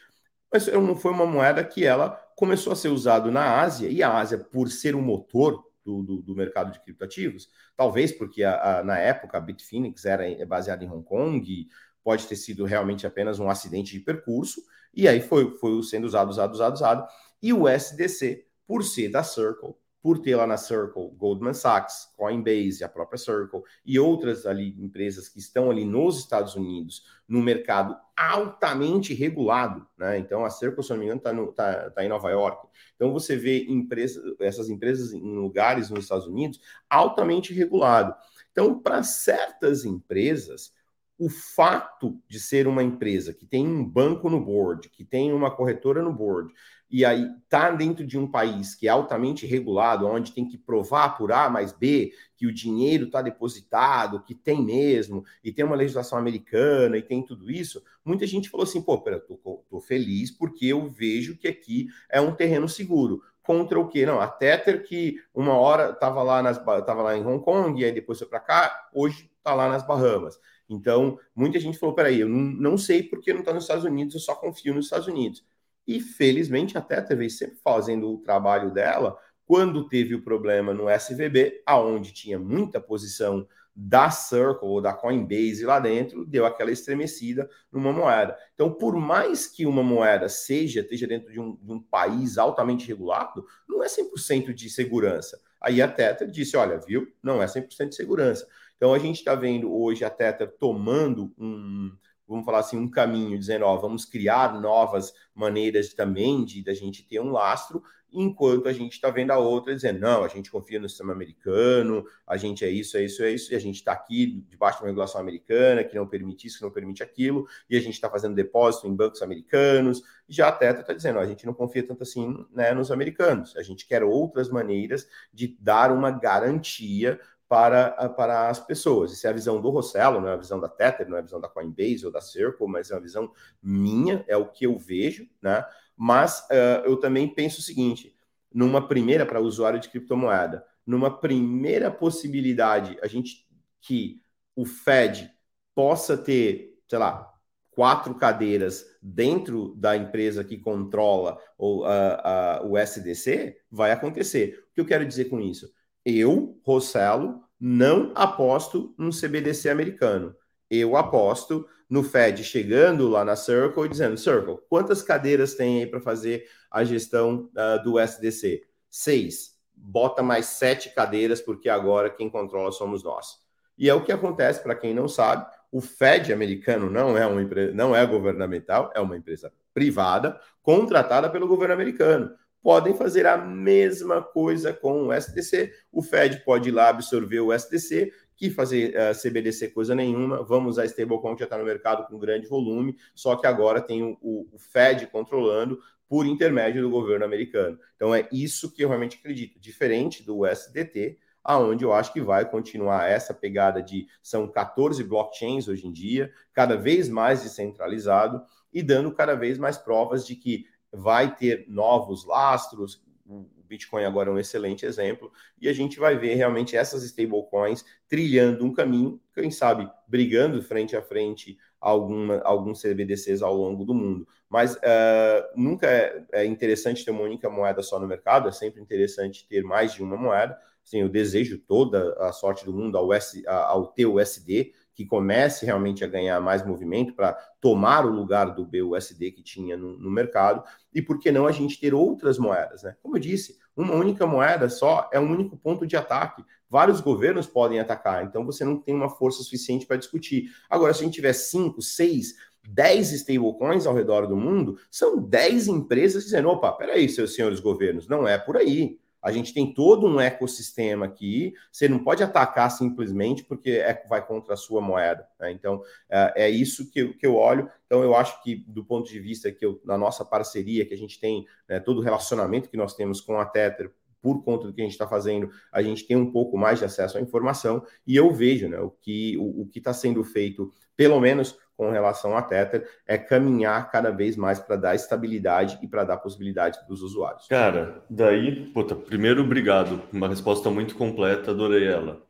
mas 0.53 0.69
não 0.69 0.95
foi 0.95 1.11
uma 1.11 1.27
moeda 1.27 1.65
que 1.65 1.85
ela 1.85 2.11
começou 2.37 2.73
a 2.73 2.77
ser 2.77 2.91
usado 2.91 3.33
na 3.33 3.61
Ásia, 3.61 3.89
e 3.89 4.03
a 4.03 4.17
Ásia, 4.17 4.39
por 4.39 4.71
ser 4.71 4.95
o 4.95 5.03
motor 5.03 5.65
do, 5.83 6.03
do, 6.03 6.23
do 6.23 6.37
mercado 6.37 6.71
de 6.71 6.81
criptativos, 6.81 7.51
talvez 7.77 8.13
porque 8.13 8.45
a, 8.45 8.81
a, 8.81 8.85
na 8.85 8.99
época 8.99 9.39
a 9.39 9.41
Bitfinex 9.41 10.05
era 10.05 10.47
baseada 10.47 10.85
em 10.85 10.89
Hong 10.89 11.03
Kong, 11.03 11.67
pode 12.05 12.29
ter 12.29 12.37
sido 12.37 12.65
realmente 12.65 13.05
apenas 13.05 13.41
um 13.41 13.51
acidente 13.51 13.93
de 13.93 13.99
percurso, 13.99 14.63
e 14.97 15.07
aí 15.07 15.21
foi, 15.21 15.55
foi 15.59 15.83
sendo 15.83 16.05
usado, 16.05 16.31
usado, 16.31 16.55
usado, 16.55 16.75
usado. 16.75 17.09
E 17.43 17.53
o 17.53 17.69
SDC, 17.69 18.47
por 18.67 18.83
ser 18.83 19.11
da 19.11 19.23
Circle, 19.23 19.75
por 20.03 20.19
ter 20.21 20.37
lá 20.37 20.47
na 20.47 20.57
Circle 20.57 21.11
Goldman 21.17 21.53
Sachs, 21.53 22.13
Coinbase, 22.17 22.83
a 22.83 22.89
própria 22.89 23.19
Circle 23.19 23.63
e 23.85 23.99
outras 23.99 24.47
ali 24.47 24.75
empresas 24.79 25.29
que 25.29 25.39
estão 25.39 25.71
ali 25.71 25.85
nos 25.85 26.19
Estados 26.19 26.55
Unidos, 26.55 27.05
no 27.29 27.43
mercado 27.43 27.97
altamente 28.17 29.13
regulado, 29.13 29.87
né? 29.99 30.17
Então 30.17 30.45
a 30.45 30.51
Circle, 30.51 30.83
se 30.83 30.91
não 30.91 30.99
me 30.99 31.07
engano, 31.07 31.51
está 31.51 31.75
tá, 31.75 31.91
tá 31.91 32.05
em 32.05 32.09
Nova 32.09 32.31
York. 32.31 32.69
Então 32.95 33.13
você 33.13 33.37
vê 33.37 33.65
empresas, 33.65 34.23
essas 34.41 34.71
empresas 34.71 35.13
em 35.13 35.21
lugares 35.21 35.91
nos 35.91 36.05
Estados 36.05 36.27
Unidos 36.27 36.61
altamente 36.89 37.53
regulado. 37.53 38.15
Então, 38.57 38.79
para 38.79 39.03
certas 39.03 39.85
empresas, 39.85 40.73
o 41.19 41.31
fato 41.31 42.21
de 42.29 42.39
ser 42.39 42.67
uma 42.67 42.83
empresa 42.83 43.33
que 43.33 43.47
tem 43.47 43.67
um 43.67 43.85
banco 43.85 44.29
no 44.29 44.39
board, 44.39 44.89
que 44.91 45.05
tem 45.05 45.33
uma 45.33 45.51
corretora 45.51 46.03
no 46.03 46.13
board, 46.13 46.53
e 46.91 47.05
aí 47.05 47.29
tá 47.49 47.71
dentro 47.71 48.07
de 48.07 48.19
um 48.19 48.31
país 48.31 48.75
que 48.75 48.87
é 48.87 48.91
altamente 48.91 49.47
regulado, 49.47 50.07
onde 50.07 50.33
tem 50.33 50.47
que 50.47 50.57
provar 50.57 51.17
por 51.17 51.33
A 51.33 51.49
mais 51.51 51.73
B 51.73 52.13
que 52.37 52.47
o 52.47 52.53
dinheiro 52.53 53.07
está 53.07 53.23
depositado, 53.23 54.23
que 54.23 54.35
tem 54.35 54.63
mesmo, 54.63 55.25
e 55.43 55.53
tem 55.53 55.65
uma 55.65 55.75
legislação 55.75 56.19
americana 56.19 56.97
e 56.97 57.03
tem 57.03 57.25
tudo 57.25 57.51
isso, 57.51 57.83
muita 58.05 58.27
gente 58.27 58.49
falou 58.49 58.65
assim, 58.65 58.83
pô, 58.83 59.01
pera, 59.01 59.19
tô, 59.19 59.65
tô 59.69 59.81
feliz 59.81 60.31
porque 60.31 60.67
eu 60.67 60.87
vejo 60.87 61.37
que 61.37 61.49
aqui 61.49 61.89
é 62.11 62.21
um 62.21 62.35
terreno 62.35 62.69
seguro. 62.69 63.23
Contra 63.43 63.79
o 63.79 63.89
quê? 63.89 64.05
Não, 64.05 64.21
a 64.21 64.27
Tether 64.27 64.83
que 64.85 65.21
uma 65.33 65.55
hora 65.55 65.91
estava 65.91 66.23
lá, 66.23 66.43
nas, 66.43 66.59
tava 66.59 67.03
lá 67.03 67.17
em 67.17 67.25
Hong 67.25 67.43
Kong, 67.43 67.81
e 67.81 67.85
aí 67.85 67.93
depois 67.93 68.19
foi 68.19 68.27
para 68.27 68.41
cá, 68.41 68.89
hoje 68.93 69.31
está 69.39 69.55
lá 69.55 69.69
nas 69.69 69.87
Bahamas. 69.87 70.39
Então, 70.69 71.19
muita 71.35 71.61
gente 71.61 71.79
falou: 71.79 71.95
peraí, 71.95 72.21
eu 72.21 72.29
não, 72.29 72.77
sei 72.77 73.03
porque 73.03 73.33
não 73.33 73.41
está 73.41 73.53
nos 73.53 73.65
Estados 73.65 73.85
Unidos, 73.85 74.15
eu 74.15 74.21
só 74.21 74.35
confio 74.35 74.75
nos 74.75 74.87
Estados 74.87 75.07
Unidos. 75.07 75.45
E 75.87 76.01
felizmente 76.01 76.77
até 76.77 76.97
a 76.97 77.03
TV 77.03 77.31
sempre 77.31 77.59
fazendo 77.63 78.11
o 78.11 78.19
trabalho 78.19 78.73
dela, 78.73 79.17
quando 79.47 79.89
teve 79.89 80.15
o 80.15 80.23
problema 80.23 80.75
no 80.75 80.91
SVB, 80.91 81.63
aonde 81.65 82.13
tinha 82.13 82.39
muita 82.39 82.81
posição 82.81 83.47
da 83.79 84.11
Circle 84.11 84.67
ou 84.67 84.81
da 84.81 84.95
Coinbase 84.95 85.65
lá 85.65 85.79
dentro, 85.79 86.25
deu 86.25 86.47
aquela 86.47 86.73
estremecida 86.73 87.49
numa 87.71 87.93
moeda. 87.93 88.37
Então, 88.55 88.73
por 88.73 88.97
mais 88.97 89.47
que 89.47 89.67
uma 89.67 89.83
moeda 89.83 90.31
seja, 90.31 90.81
esteja 90.81 91.07
dentro 91.07 91.31
de 91.31 91.39
um, 91.39 91.55
de 91.57 91.73
um 91.73 91.81
país 91.81 92.39
altamente 92.39 92.89
regulado, 92.89 93.47
não 93.69 93.85
é 93.85 93.87
100% 93.87 94.55
de 94.55 94.71
segurança. 94.71 95.39
Aí 95.61 95.83
a 95.83 95.89
Tether 95.89 96.31
disse, 96.31 96.57
olha, 96.57 96.79
viu, 96.79 97.07
não 97.23 97.43
é 97.43 97.47
100% 97.47 97.91
de 97.91 97.95
segurança. 97.95 98.49
Então 98.77 98.93
a 98.93 98.99
gente 98.99 99.17
está 99.17 99.35
vendo 99.35 99.75
hoje 99.75 100.05
a 100.05 100.11
Tether 100.11 100.53
tomando 100.59 101.33
um, 101.39 101.91
vamos 102.27 102.45
falar 102.45 102.59
assim, 102.59 102.77
um 102.77 102.91
caminho, 102.91 103.39
dizendo, 103.39 103.65
ó, 103.65 103.77
vamos 103.77 104.05
criar 104.05 104.61
novas 104.61 105.13
maneiras 105.35 105.95
também 105.95 106.45
de 106.45 106.63
da 106.63 106.75
gente 106.75 107.07
ter 107.07 107.21
um 107.21 107.31
lastro, 107.31 107.83
enquanto 108.13 108.69
a 108.69 108.73
gente 108.73 108.93
está 108.93 109.11
vendo 109.11 109.31
a 109.31 109.39
outra 109.39 109.75
dizendo, 109.75 110.01
não, 110.01 110.25
a 110.25 110.29
gente 110.29 110.51
confia 110.51 110.81
no 110.81 110.89
sistema 110.89 111.13
americano, 111.13 112.05
a 112.27 112.37
gente 112.37 112.65
é 112.65 112.71
isso, 112.71 112.97
é 112.97 113.05
isso, 113.05 113.23
é 113.23 113.31
isso, 113.31 113.53
e 113.53 113.57
a 113.57 113.59
gente 113.59 113.77
está 113.77 113.93
aqui 113.93 114.43
debaixo 114.49 114.79
de 114.79 114.85
uma 114.85 114.89
regulação 114.89 115.21
americana 115.21 115.85
que 115.85 115.95
não 115.95 116.07
permite 116.07 116.47
isso, 116.47 116.59
que 116.59 116.65
não 116.65 116.71
permite 116.71 117.03
aquilo, 117.03 117.47
e 117.69 117.77
a 117.77 117.81
gente 117.81 117.95
está 117.95 118.09
fazendo 118.09 118.35
depósito 118.35 118.87
em 118.87 118.95
bancos 118.95 119.23
americanos, 119.23 120.03
já 120.29 120.49
a 120.49 120.53
Tetra 120.53 120.81
está 120.81 120.93
dizendo, 120.93 121.19
ó, 121.19 121.23
a 121.23 121.27
gente 121.27 121.45
não 121.45 121.53
confia 121.53 121.87
tanto 121.87 122.03
assim 122.03 122.47
né, 122.53 122.73
nos 122.73 122.91
americanos, 122.91 123.57
a 123.57 123.63
gente 123.63 123.87
quer 123.87 124.03
outras 124.03 124.49
maneiras 124.49 125.07
de 125.33 125.57
dar 125.61 125.93
uma 125.93 126.11
garantia 126.11 127.21
para, 127.49 127.91
para 128.11 128.49
as 128.49 128.59
pessoas. 128.59 129.13
Isso 129.13 129.27
é 129.27 129.31
a 129.31 129.33
visão 129.33 129.61
do 129.61 129.71
Rossello, 129.71 130.21
não 130.21 130.29
é 130.29 130.33
a 130.33 130.37
visão 130.37 130.59
da 130.59 130.69
Tether, 130.69 131.09
não 131.09 131.17
é 131.17 131.21
a 131.21 131.23
visão 131.23 131.41
da 131.41 131.49
Coinbase 131.49 132.05
ou 132.05 132.13
da 132.13 132.21
Circle, 132.21 132.67
mas 132.67 132.91
é 132.91 132.95
uma 132.95 133.01
visão 133.01 133.31
minha, 133.63 134.25
é 134.27 134.37
o 134.37 134.47
que 134.47 134.67
eu 134.67 134.77
vejo, 134.79 135.29
né? 135.41 135.65
Mas 135.97 136.41
uh, 136.51 136.85
eu 136.85 136.97
também 136.97 137.29
penso 137.29 137.61
o 137.61 137.63
seguinte: 137.63 138.15
numa 138.53 138.87
primeira, 138.87 139.25
para 139.25 139.41
usuário 139.41 139.81
de 139.81 139.89
criptomoeda, 139.89 140.65
numa 140.87 141.21
primeira 141.21 141.91
possibilidade, 141.91 142.99
a 143.03 143.07
gente 143.07 143.47
que 143.81 144.21
o 144.55 144.65
Fed 144.65 145.31
possa 145.75 146.17
ter, 146.17 146.79
sei 146.89 146.99
lá, 146.99 147.33
quatro 147.71 148.15
cadeiras 148.15 148.87
dentro 149.03 149.75
da 149.77 149.97
empresa 149.97 150.43
que 150.43 150.57
controla 150.57 151.39
o, 151.59 151.85
uh, 151.85 152.65
uh, 152.65 152.71
o 152.71 152.79
SDC, 152.79 153.59
vai 153.71 153.93
acontecer. 153.93 154.65
O 154.71 154.75
que 154.75 154.81
eu 154.81 154.87
quero 154.87 155.07
dizer 155.07 155.27
com 155.27 155.39
isso? 155.39 155.71
Eu, 156.09 156.57
Rossello, 156.63 157.43
não 157.59 158.13
aposto 158.15 158.95
no 158.97 159.11
CBDC 159.11 159.69
americano. 159.69 160.37
Eu 160.71 160.97
aposto 160.97 161.67
no 161.91 162.05
Fed 162.05 162.45
chegando 162.45 163.09
lá 163.09 163.25
na 163.25 163.35
Circle 163.35 163.87
e 163.87 163.89
dizendo: 163.89 164.17
Circle, 164.17 164.59
quantas 164.69 165.03
cadeiras 165.03 165.55
tem 165.55 165.81
aí 165.81 165.87
para 165.87 166.01
fazer 166.01 166.47
a 166.71 166.85
gestão 166.85 167.51
uh, 167.57 167.83
do 167.83 167.99
SDC? 167.99 168.63
Seis. 168.89 169.57
Bota 169.75 170.23
mais 170.23 170.47
sete 170.47 170.95
cadeiras, 170.95 171.41
porque 171.41 171.69
agora 171.69 172.09
quem 172.09 172.31
controla 172.31 172.71
somos 172.71 173.03
nós. 173.03 173.39
E 173.77 173.91
é 173.91 173.95
o 173.95 174.05
que 174.05 174.13
acontece, 174.13 174.63
para 174.63 174.77
quem 174.77 174.95
não 174.95 175.09
sabe, 175.09 175.45
o 175.73 175.81
Fed 175.81 176.33
americano 176.33 176.89
não 176.89 177.19
é 177.19 177.27
uma 177.27 177.43
não 177.75 177.95
é 177.95 178.07
governamental, 178.07 178.93
é 178.95 179.01
uma 179.01 179.17
empresa 179.17 179.53
privada 179.75 180.41
contratada 180.63 181.29
pelo 181.29 181.49
governo 181.49 181.75
americano 181.75 182.31
podem 182.67 182.95
fazer 182.95 183.27
a 183.27 183.37
mesma 183.37 184.21
coisa 184.21 184.73
com 184.73 185.07
o 185.07 185.13
SDC. 185.13 185.73
O 185.93 186.03
Fed 186.03 186.43
pode 186.45 186.69
ir 186.69 186.73
lá 186.73 186.89
absorver 186.89 187.39
o 187.39 187.53
SDC, 187.53 188.13
que 188.35 188.51
fazer 188.51 188.93
uh, 188.93 188.99
eh, 188.99 189.15
CBDC 189.15 189.69
coisa 189.69 189.95
nenhuma. 189.95 190.43
Vamos 190.43 190.71
usar 190.71 190.85
stablecoin 190.87 191.35
que 191.35 191.39
já 191.39 191.45
está 191.45 191.57
no 191.57 191.65
mercado 191.65 192.09
com 192.09 192.19
grande 192.19 192.49
volume, 192.49 192.97
só 193.15 193.37
que 193.37 193.47
agora 193.47 193.81
tem 193.81 194.03
o, 194.03 194.19
o, 194.21 194.59
Fed 194.59 195.07
controlando 195.07 195.79
por 196.09 196.27
intermédio 196.27 196.83
do 196.83 196.91
governo 196.91 197.25
americano. 197.25 197.79
Então 197.95 198.13
é 198.13 198.29
isso 198.33 198.75
que 198.75 198.83
eu 198.83 198.89
realmente 198.89 199.17
acredito. 199.17 199.61
Diferente 199.61 200.25
do 200.25 200.45
SDT, 200.45 201.19
aonde 201.45 201.85
eu 201.85 201.93
acho 201.93 202.13
que 202.13 202.21
vai 202.21 202.51
continuar 202.51 203.09
essa 203.09 203.33
pegada 203.33 203.81
de 203.81 204.09
são 204.21 204.49
14 204.49 205.05
blockchains 205.05 205.69
hoje 205.69 205.87
em 205.87 205.93
dia, 205.93 206.33
cada 206.53 206.77
vez 206.77 207.09
mais 207.09 207.45
descentralizado 207.45 208.43
e 208.73 208.83
dando 208.83 209.13
cada 209.13 209.37
vez 209.37 209.57
mais 209.57 209.79
provas 209.79 210.27
de 210.27 210.35
que 210.35 210.67
vai 210.97 211.35
ter 211.35 211.67
novos 211.69 212.25
lastros. 212.25 213.03
O 213.27 213.47
Bitcoin 213.67 214.05
agora 214.05 214.31
é 214.31 214.33
um 214.33 214.39
excelente 214.39 214.87
exemplo, 214.87 215.33
e 215.61 215.69
a 215.69 215.73
gente 215.73 215.99
vai 215.99 216.17
ver 216.17 216.35
realmente 216.35 216.77
essas 216.77 217.03
stablecoins 217.03 217.85
trilhando 218.09 218.65
um 218.65 218.73
caminho, 218.73 219.21
quem 219.35 219.51
sabe 219.51 219.91
brigando 220.07 220.63
frente 220.63 220.97
a 220.97 221.03
frente 221.03 221.59
alguma, 221.81 222.41
alguns 222.43 222.81
CBDCs 222.81 223.43
ao 223.43 223.55
longo 223.55 223.85
do 223.85 223.95
mundo. 223.95 224.27
Mas 224.49 224.77
uh, 224.77 225.45
nunca 225.57 225.89
é, 225.89 226.25
é, 226.33 226.45
interessante 226.45 227.05
ter 227.05 227.11
uma 227.11 227.23
única 227.23 227.51
moeda 227.51 227.83
só 227.83 227.99
no 227.99 228.07
mercado, 228.07 228.49
é 228.49 228.53
sempre 228.53 228.81
interessante 228.81 229.47
ter 229.49 229.63
mais 229.63 229.93
de 229.93 230.03
uma 230.03 230.17
moeda. 230.17 230.57
Assim, 230.85 231.01
eu 231.01 231.09
desejo 231.09 231.59
toda 231.59 232.15
a 232.21 232.33
sorte 232.33 232.65
do 232.65 232.73
mundo 232.73 232.97
ao, 232.97 233.13
S, 233.13 233.43
ao 233.49 233.89
TUSD, 233.89 234.73
que 234.97 235.05
comece 235.05 235.67
realmente 235.67 236.03
a 236.03 236.09
ganhar 236.09 236.41
mais 236.41 236.65
movimento 236.65 237.13
para 237.13 237.35
tomar 237.61 238.07
o 238.07 238.11
lugar 238.11 238.55
do 238.55 238.65
BUSD 238.65 239.31
que 239.31 239.43
tinha 239.43 239.77
no, 239.77 239.99
no, 239.99 240.11
mercado, 240.11 240.65
e 240.93 241.03
por 241.03 241.21
que 241.21 241.31
não 241.31 241.47
a 241.47 241.53
gente 241.53 241.79
ter 241.79 241.93
outras 241.93 242.39
moedas, 242.39 242.83
né? 242.83 242.97
Como 243.03 243.15
eu 243.15 243.21
disse, 243.21 243.59
uma 243.77 243.93
única 243.93 244.27
moeda 244.27 244.71
só 244.71 245.11
é 245.13 245.21
um 245.21 245.31
único 245.31 245.55
ponto 245.55 245.87
de 245.87 245.99
ataque. 245.99 246.43
Vários 246.69 247.03
governos 247.03 247.47
podem 247.47 247.79
atacar, 247.79 248.25
então 248.25 248.47
você 248.47 248.65
não 248.65 248.79
tem 248.79 248.95
uma 248.95 249.11
força 249.11 249.43
suficiente 249.43 249.85
para 249.85 249.99
discutir. 249.99 250.51
Agora, 250.69 250.95
se 250.95 251.03
a 251.03 251.05
gente 251.05 251.15
tiver 251.15 251.35
cinco, 251.35 251.83
seis, 251.83 252.35
10 252.67 253.13
stablecoins 253.13 253.87
ao 253.87 253.95
redor 253.95 254.27
do 254.27 254.37
mundo, 254.37 254.79
são 254.91 255.19
10 255.19 255.69
empresas 255.69 256.25
dizendo: 256.25 256.49
opa, 256.49 256.73
peraí, 256.73 257.07
seus 257.07 257.35
senhores 257.35 257.61
governos, 257.61 258.09
não 258.09 258.27
é 258.27 258.39
por 258.39 258.57
aí. 258.57 258.99
A 259.27 259.33
gente 259.33 259.53
tem 259.53 259.75
todo 259.75 260.07
um 260.07 260.21
ecossistema 260.21 261.07
aqui. 261.07 261.53
Você 261.73 261.89
não 261.89 261.99
pode 261.99 262.23
atacar 262.23 262.71
simplesmente 262.71 263.43
porque 263.43 263.71
é, 263.71 264.05
vai 264.09 264.25
contra 264.25 264.55
a 264.55 264.57
sua 264.57 264.81
moeda. 264.81 265.27
Né? 265.41 265.51
Então, 265.51 265.83
é, 266.09 266.45
é 266.45 266.49
isso 266.49 266.89
que 266.89 267.01
eu, 267.01 267.13
que 267.19 267.27
eu 267.27 267.35
olho. 267.35 267.69
Então, 267.87 268.05
eu 268.05 268.15
acho 268.15 268.41
que, 268.45 268.55
do 268.69 268.85
ponto 268.85 269.11
de 269.11 269.19
vista 269.19 269.51
que 269.51 269.67
eu, 269.67 269.81
na 269.85 269.99
nossa 269.99 270.25
parceria, 270.25 270.87
que 270.87 270.95
a 270.95 270.97
gente 270.97 271.19
tem, 271.19 271.45
né, 271.69 271.81
todo 271.81 271.99
o 271.99 272.03
relacionamento 272.03 272.71
que 272.71 272.77
nós 272.77 272.95
temos 272.95 273.21
com 273.21 273.37
a 273.37 273.45
Tether, 273.45 273.93
por 274.23 274.45
conta 274.45 274.69
do 274.69 274.73
que 274.73 274.81
a 274.81 274.85
gente 274.85 274.93
está 274.93 275.09
fazendo, 275.09 275.51
a 275.73 275.83
gente 275.83 276.07
tem 276.07 276.17
um 276.17 276.31
pouco 276.31 276.57
mais 276.57 276.79
de 276.79 276.85
acesso 276.85 277.19
à 277.19 277.21
informação 277.21 277.85
e 278.07 278.15
eu 278.15 278.31
vejo 278.33 278.69
né, 278.69 278.79
o 278.79 278.91
que 278.91 279.37
o, 279.39 279.63
o 279.63 279.67
que 279.67 279.79
está 279.79 279.93
sendo 279.93 280.23
feito, 280.23 280.73
pelo 280.97 281.19
menos 281.19 281.59
com 281.77 281.91
relação 281.91 282.37
à 282.37 282.43
Tether 282.43 282.89
é 283.07 283.19
caminhar 283.19 283.91
cada 283.91 284.11
vez 284.11 284.37
mais 284.37 284.59
para 284.59 284.77
dar 284.77 284.95
estabilidade 284.95 285.79
e 285.83 285.87
para 285.87 286.05
dar 286.05 286.17
possibilidade 286.17 286.79
para 286.85 286.93
os 286.93 287.03
usuários. 287.03 287.47
Cara, 287.49 288.03
daí, 288.09 288.67
puta, 288.73 288.95
primeiro, 288.97 289.43
obrigado. 289.43 290.01
Uma 290.13 290.29
resposta 290.29 290.71
muito 290.71 290.95
completa, 290.95 291.51
adorei 291.51 291.87
ela. 291.87 292.23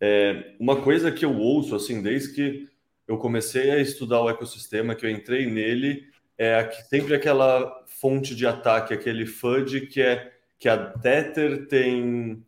É, 0.00 0.54
uma 0.58 0.80
coisa 0.80 1.12
que 1.12 1.24
eu 1.24 1.36
ouço, 1.36 1.76
assim, 1.76 2.02
desde 2.02 2.34
que 2.34 2.68
eu 3.06 3.18
comecei 3.18 3.70
a 3.70 3.78
estudar 3.78 4.22
o 4.22 4.30
ecossistema, 4.30 4.94
que 4.94 5.04
eu 5.04 5.10
entrei 5.10 5.46
nele, 5.46 6.04
é 6.38 6.70
sempre 6.88 7.14
aquela 7.14 7.84
fonte 7.86 8.34
de 8.34 8.46
ataque, 8.46 8.94
aquele 8.94 9.26
FUD 9.26 9.82
que 9.82 10.00
é 10.00 10.32
que 10.58 10.68
a 10.68 10.78
Tether 10.78 11.68
tem 11.68 12.42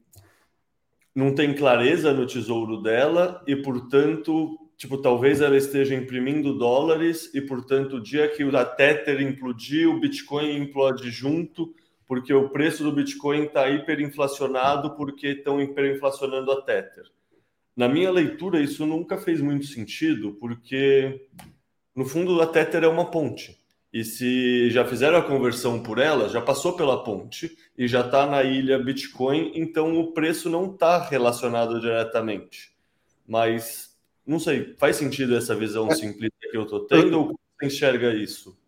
não 1.14 1.34
tem 1.34 1.54
clareza 1.54 2.12
no 2.12 2.26
tesouro 2.26 2.82
dela 2.82 3.42
e, 3.46 3.56
portanto, 3.56 4.65
tipo, 4.76 4.98
talvez 4.98 5.40
ela 5.40 5.56
esteja 5.56 5.94
imprimindo 5.94 6.58
dólares 6.58 7.32
e, 7.34 7.40
portanto, 7.40 7.96
o 7.96 8.02
dia 8.02 8.28
que 8.28 8.42
a 8.42 8.64
Tether 8.64 9.20
implodir, 9.20 9.88
o 9.88 9.98
Bitcoin 9.98 10.56
implode 10.56 11.10
junto, 11.10 11.74
porque 12.06 12.32
o 12.32 12.48
preço 12.50 12.84
do 12.84 12.92
Bitcoin 12.92 13.44
está 13.44 13.68
hiperinflacionado 13.68 14.94
porque 14.96 15.28
estão 15.28 15.60
hiperinflacionando 15.60 16.52
a 16.52 16.62
Tether. 16.62 17.04
Na 17.76 17.88
minha 17.88 18.10
leitura, 18.10 18.60
isso 18.60 18.86
nunca 18.86 19.18
fez 19.18 19.40
muito 19.40 19.66
sentido, 19.66 20.32
porque 20.40 21.28
no 21.94 22.04
fundo 22.04 22.40
a 22.40 22.46
Tether 22.46 22.84
é 22.84 22.88
uma 22.88 23.10
ponte. 23.10 23.58
E 23.92 24.04
se 24.04 24.70
já 24.70 24.84
fizeram 24.84 25.16
a 25.16 25.22
conversão 25.22 25.82
por 25.82 25.98
ela, 25.98 26.28
já 26.28 26.40
passou 26.40 26.74
pela 26.74 27.02
ponte 27.02 27.56
e 27.78 27.88
já 27.88 28.00
está 28.00 28.26
na 28.26 28.42
ilha 28.42 28.78
Bitcoin, 28.78 29.52
então 29.54 29.98
o 29.98 30.12
preço 30.12 30.50
não 30.50 30.72
está 30.72 30.98
relacionado 30.98 31.80
diretamente. 31.80 32.72
Mas 33.26 33.85
não 34.26 34.40
sei, 34.40 34.74
faz 34.78 34.96
sentido 34.96 35.36
essa 35.36 35.54
visão 35.54 35.88
é. 35.88 35.94
simplista 35.94 36.36
que 36.50 36.56
eu 36.56 36.64
estou 36.64 36.86
tendo 36.86 37.20
ou 37.20 37.40
você 37.58 37.66
enxerga 37.66 38.12
isso? 38.12 38.58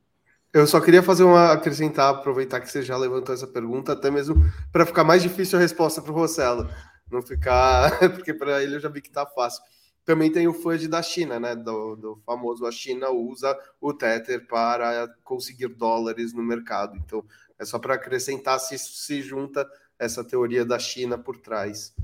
Eu 0.53 0.67
só 0.67 0.81
queria 0.81 1.03
fazer 1.03 1.25
uma 1.25 1.53
acrescentar, 1.53 2.09
aproveitar 2.15 2.61
que 2.61 2.71
você 2.71 2.83
já 2.83 2.97
levantou 2.97 3.35
essa 3.35 3.47
pergunta, 3.47 3.93
até 3.93 4.11
mesmo 4.11 4.37
para 4.73 4.87
ficar 4.87 5.05
mais 5.05 5.23
difícil 5.23 5.59
a 5.59 5.61
resposta 5.61 6.01
para 6.01 6.11
o 6.11 6.15
Rossello. 6.15 6.69
Não 7.11 7.21
ficar. 7.21 7.99
Porque 8.15 8.33
para 8.33 8.63
ele 8.63 8.77
eu 8.77 8.81
já 8.81 8.89
vi 8.89 9.03
que 9.03 9.09
está 9.09 9.27
fácil. 9.27 9.63
Também 10.05 10.33
tem 10.33 10.49
o 10.49 10.55
FUD 10.55 10.89
da 10.89 11.03
China, 11.03 11.39
né? 11.39 11.55
Do, 11.55 11.97
do, 11.97 12.17
famoso 12.25 12.65
a 12.65 12.73
China 12.73 13.11
usa 13.11 13.59
o 13.79 13.93
Tether 13.93 14.47
para 14.47 15.07
conseguir 15.23 15.69
dólares 15.69 16.33
no 16.33 16.43
mercado. 16.43 16.97
Então, 16.97 17.23
é 17.59 17.65
só 17.67 17.79
para 17.79 17.95
acrescentar 17.95 18.59
se 18.59 18.75
isso 18.75 18.95
se 18.95 19.21
junta 19.21 19.69
essa 19.99 20.25
teoria 20.25 20.65
da 20.65 20.79
China 20.79 21.19
por 21.19 21.37
trás. 21.37 21.95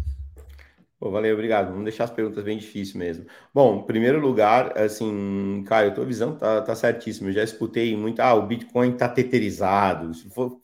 Pô, 1.05 1.11
valeu, 1.11 1.35
obrigado. 1.35 1.69
Vamos 1.69 1.85
deixar 1.85 2.05
as 2.05 2.11
perguntas 2.11 2.43
bem 2.43 2.57
difíceis 2.57 2.95
mesmo. 2.95 3.27
Bom, 3.53 3.81
em 3.81 3.83
primeiro 3.85 4.19
lugar, 4.19 4.79
assim, 4.79 5.63
Caio, 5.67 5.95
tua 5.95 6.07
visão 6.07 6.35
tá, 6.35 6.63
tá 6.63 6.75
certíssima. 6.75 7.29
Eu 7.29 7.35
já 7.35 7.45
escutei 7.45 7.95
muito, 7.95 8.21
ah, 8.21 8.33
o 8.33 8.47
Bitcoin 8.47 8.97
tá 8.97 9.07
teterizado, 9.07 10.13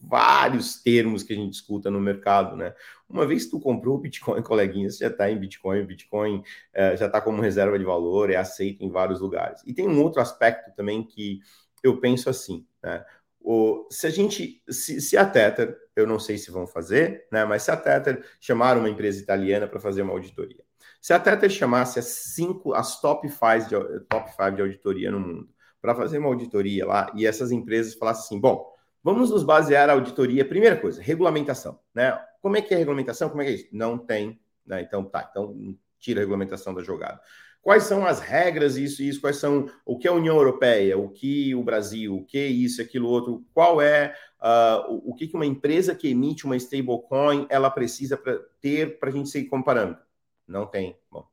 vários 0.01 0.83
termos 0.83 1.23
que 1.23 1.35
a 1.35 1.37
gente 1.37 1.53
escuta 1.53 1.91
no 1.91 2.01
mercado, 2.01 2.57
né? 2.57 2.73
Uma 3.07 3.27
vez 3.27 3.45
que 3.45 3.51
tu 3.51 3.61
comprou 3.61 3.97
o 3.97 4.01
Bitcoin, 4.01 4.41
coleguinha, 4.43 4.89
você 4.89 5.05
já 5.05 5.11
está 5.11 5.31
em 5.31 5.37
Bitcoin, 5.37 5.83
o 5.83 5.87
Bitcoin 5.87 6.43
é, 6.73 6.97
já 6.97 7.05
está 7.05 7.21
como 7.21 7.43
reserva 7.43 7.79
de 7.79 7.85
valor, 7.85 8.31
é 8.31 8.37
aceito 8.37 8.83
em 8.83 8.91
vários 8.91 9.21
lugares. 9.21 9.61
E 9.67 9.75
tem 9.75 9.87
um 9.87 10.03
outro 10.03 10.23
aspecto 10.23 10.75
também 10.75 11.03
que 11.03 11.41
eu 11.83 12.01
penso 12.01 12.31
assim, 12.31 12.65
né? 12.83 13.05
O, 13.43 13.87
se 13.91 14.07
a 14.07 14.11
gente, 14.11 14.63
se, 14.71 15.01
se, 15.01 15.17
a 15.17 15.25
Tether, 15.27 15.77
eu 16.01 16.07
não 16.07 16.19
sei 16.19 16.39
se 16.39 16.51
vão 16.51 16.67
fazer, 16.67 17.27
né? 17.31 17.45
Mas 17.45 17.63
se 17.63 17.71
a 17.71 17.77
Tether 17.77 18.25
chamar 18.41 18.77
uma 18.77 18.89
empresa 18.89 19.21
italiana 19.21 19.67
para 19.67 19.79
fazer 19.79 20.03
uma 20.03 20.13
auditoria, 20.13 20.65
se 21.01 21.13
a 21.13 21.19
Tether 21.19 21.51
chamasse 21.51 21.99
as 21.99 22.07
cinco, 22.07 22.75
as 22.75 23.01
top 23.01 23.29
five 23.29 23.69
de, 23.69 24.01
top 24.09 24.31
five 24.37 24.57
de 24.57 24.63
auditoria 24.63 25.11
no 25.11 25.21
mundo 25.21 25.49
para 25.81 25.95
fazer 25.95 26.19
uma 26.19 26.29
auditoria 26.29 26.87
lá 26.87 27.11
e 27.15 27.27
essas 27.27 27.51
empresas 27.51 27.95
falassem 27.95 28.25
assim, 28.25 28.41
bom, 28.41 28.71
vamos 29.03 29.31
nos 29.31 29.43
basear 29.43 29.89
a 29.89 29.95
auditoria. 29.95 30.45
Primeira 30.45 30.77
coisa, 30.77 31.01
regulamentação, 31.01 31.79
né? 31.95 32.19
Como 32.43 32.57
é 32.57 32.63
que 32.63 32.73
é 32.73 32.77
a 32.77 32.79
regulamentação? 32.79 33.29
Como 33.31 33.43
é 33.43 33.45
que 33.47 33.51
é 33.51 33.55
isso? 33.55 33.69
Não 33.73 33.99
tem, 33.99 34.41
né? 34.67 34.83
Então 34.83 35.05
tá, 35.05 35.27
então 35.31 35.77
tira 35.99 36.21
a 36.21 36.23
regulamentação 36.23 36.75
da 36.75 36.83
jogada. 36.83 37.21
Quais 37.63 37.83
são 37.83 38.07
as 38.07 38.21
regras, 38.21 38.77
isso 38.77 39.03
e 39.03 39.09
isso? 39.09 39.21
Quais 39.21 39.37
são 39.37 39.67
o 39.85 39.99
que 39.99 40.09
a 40.09 40.13
União 40.13 40.37
Europeia, 40.37 40.97
o 40.97 41.11
que 41.11 41.55
o 41.55 41.63
Brasil, 41.63 42.17
o 42.17 42.25
que 42.25 42.43
isso, 42.43 42.81
aquilo 42.81 43.09
outro? 43.09 43.45
Qual 43.53 43.83
é 43.83 44.15
uh, 44.41 44.93
o, 44.93 45.11
o 45.11 45.15
que 45.15 45.31
uma 45.35 45.45
empresa 45.45 45.95
que 45.95 46.09
emite 46.09 46.47
uma 46.47 46.57
stablecoin 46.57 47.47
ela 47.51 47.71
precisa 47.71 48.17
pra 48.17 48.39
ter 48.61 48.99
para 48.99 49.11
a 49.11 49.13
gente 49.13 49.29
seguir 49.29 49.49
comparando? 49.49 49.99
Não 50.49 50.67
tem. 50.67 50.97
Bom, 51.11 51.27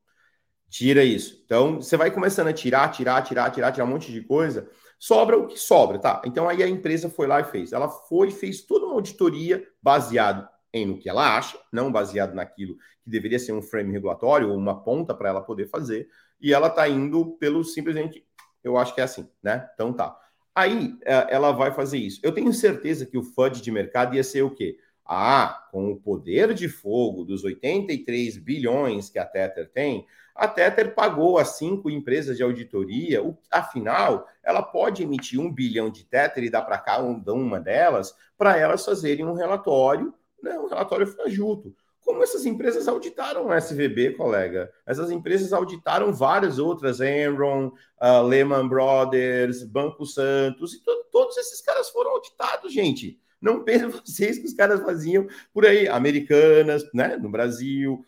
tira 0.69 1.03
isso. 1.03 1.41
Então 1.45 1.81
você 1.81 1.95
vai 1.95 2.11
começando 2.11 2.47
a 2.47 2.53
tirar, 2.53 2.89
tirar, 2.91 3.21
tirar, 3.21 3.49
tirar, 3.49 3.71
tirar 3.71 3.85
um 3.85 3.89
monte 3.89 4.11
de 4.11 4.21
coisa. 4.21 4.69
Sobra 4.99 5.37
o 5.37 5.47
que 5.47 5.57
sobra, 5.57 5.97
tá? 5.97 6.21
Então 6.25 6.49
aí 6.49 6.61
a 6.61 6.67
empresa 6.67 7.09
foi 7.09 7.27
lá 7.27 7.39
e 7.39 7.45
fez. 7.45 7.71
Ela 7.71 7.87
foi 7.87 8.31
fez 8.31 8.61
toda 8.63 8.85
uma 8.85 8.95
auditoria 8.95 9.65
baseado 9.81 10.47
em 10.73 10.85
no 10.85 10.97
que 10.97 11.09
ela 11.09 11.37
acha, 11.37 11.57
não 11.71 11.91
baseado 11.91 12.33
naquilo 12.33 12.75
que 13.03 13.09
deveria 13.09 13.39
ser 13.39 13.53
um 13.53 13.61
frame 13.61 13.91
regulatório 13.91 14.49
ou 14.49 14.57
uma 14.57 14.83
ponta 14.83 15.13
para 15.13 15.29
ela 15.29 15.41
poder 15.41 15.67
fazer, 15.67 16.07
e 16.39 16.53
ela 16.53 16.67
está 16.67 16.87
indo 16.87 17.37
pelo 17.37 17.63
simplesmente, 17.63 18.25
eu 18.63 18.77
acho 18.77 18.93
que 18.93 19.01
é 19.01 19.03
assim, 19.03 19.27
né? 19.41 19.69
Então 19.73 19.93
tá. 19.93 20.17
Aí 20.53 20.97
é, 21.05 21.27
ela 21.33 21.51
vai 21.51 21.71
fazer 21.71 21.97
isso. 21.97 22.19
Eu 22.23 22.31
tenho 22.31 22.51
certeza 22.51 23.05
que 23.05 23.17
o 23.17 23.23
FUD 23.23 23.61
de 23.61 23.71
mercado 23.71 24.15
ia 24.15 24.23
ser 24.23 24.41
o 24.41 24.49
quê? 24.49 24.77
Ah, 25.05 25.67
com 25.71 25.91
o 25.91 25.99
poder 25.99 26.53
de 26.53 26.67
fogo 26.67 27.23
dos 27.23 27.43
83 27.43 28.37
bilhões 28.37 29.09
que 29.09 29.19
a 29.19 29.25
Tether 29.25 29.69
tem, 29.71 30.05
a 30.37 30.47
Tether 30.47 30.93
pagou 30.93 31.39
as 31.39 31.57
cinco 31.57 31.89
empresas 31.89 32.37
de 32.37 32.43
auditoria, 32.43 33.23
o, 33.23 33.35
afinal, 33.49 34.27
ela 34.43 34.61
pode 34.61 35.01
emitir 35.01 35.39
um 35.39 35.51
bilhão 35.51 35.89
de 35.89 36.05
Tether 36.05 36.43
e 36.43 36.49
dar 36.49 36.61
para 36.61 36.77
cá 36.77 36.99
uma 36.99 37.59
delas, 37.59 38.13
para 38.37 38.55
elas 38.55 38.85
fazerem 38.85 39.25
um 39.25 39.33
relatório 39.33 40.13
né, 40.41 40.57
um 40.59 40.67
relatório 40.67 41.07
fajuto. 41.07 41.75
Como 42.01 42.23
essas 42.23 42.45
empresas 42.45 42.87
auditaram 42.87 43.47
o 43.47 43.53
SVB, 43.53 44.13
colega? 44.13 44.71
Essas 44.85 45.11
empresas 45.11 45.51
auditaram 45.51 46.13
várias 46.13 46.57
outras, 46.57 47.01
Enron, 47.01 47.67
uh, 48.01 48.21
Lehman 48.25 48.67
Brothers, 48.67 49.63
Banco 49.63 50.05
Santos, 50.05 50.73
e 50.73 50.83
to 50.83 51.03
todos 51.11 51.35
esses 51.37 51.61
caras 51.61 51.89
foram 51.89 52.11
auditados, 52.11 52.71
gente. 52.71 53.19
Não 53.41 53.61
pensem 53.65 53.89
vocês 53.89 54.37
que 54.39 54.45
os 54.45 54.53
caras 54.53 54.79
faziam 54.81 55.27
por 55.53 55.65
aí, 55.65 55.87
americanas, 55.87 56.83
né, 56.93 57.17
no 57.17 57.29
Brasil. 57.29 58.05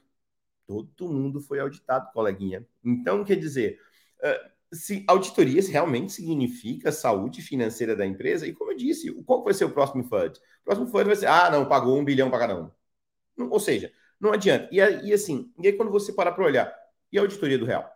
Todo 0.66 1.12
mundo 1.12 1.42
foi 1.42 1.60
auditado, 1.60 2.12
coleguinha. 2.14 2.66
Então, 2.86 3.26
quer 3.26 3.36
dizer, 3.36 3.80
uh, 4.24 4.50
se 4.72 5.04
auditoria 5.08 5.62
realmente 5.64 6.12
significa 6.14 6.92
saúde 6.92 7.42
financeira 7.42 7.96
da 7.96 8.06
empresa, 8.06 8.48
e 8.48 8.54
como 8.54 8.72
eu 8.72 8.78
disse, 8.78 9.12
qual 9.24 9.44
vai 9.44 9.54
ser 9.54 9.66
o 9.66 9.72
próximo 9.72 10.04
FUD? 10.04 10.40
O 10.62 10.64
próximo 10.66 10.88
FUD 10.88 11.06
vai 11.06 11.16
ser, 11.16 11.26
ah, 11.26 11.50
não, 11.50 11.68
pagou 11.68 11.98
um 11.98 12.06
bilhão 12.06 12.30
para 12.30 12.40
cada 12.40 12.62
um. 12.62 12.72
Ou 13.50 13.60
seja, 13.60 13.92
não 14.20 14.32
adianta. 14.32 14.70
E, 14.72 14.78
e 14.78 15.14
assim, 15.14 15.52
e 15.60 15.68
aí 15.68 15.74
quando 15.74 15.92
você 15.92 16.14
parar 16.14 16.34
para 16.34 16.46
olhar, 16.46 16.74
e 17.12 17.18
a 17.18 17.22
auditoria 17.22 17.58
do 17.58 17.66
real? 17.66 17.90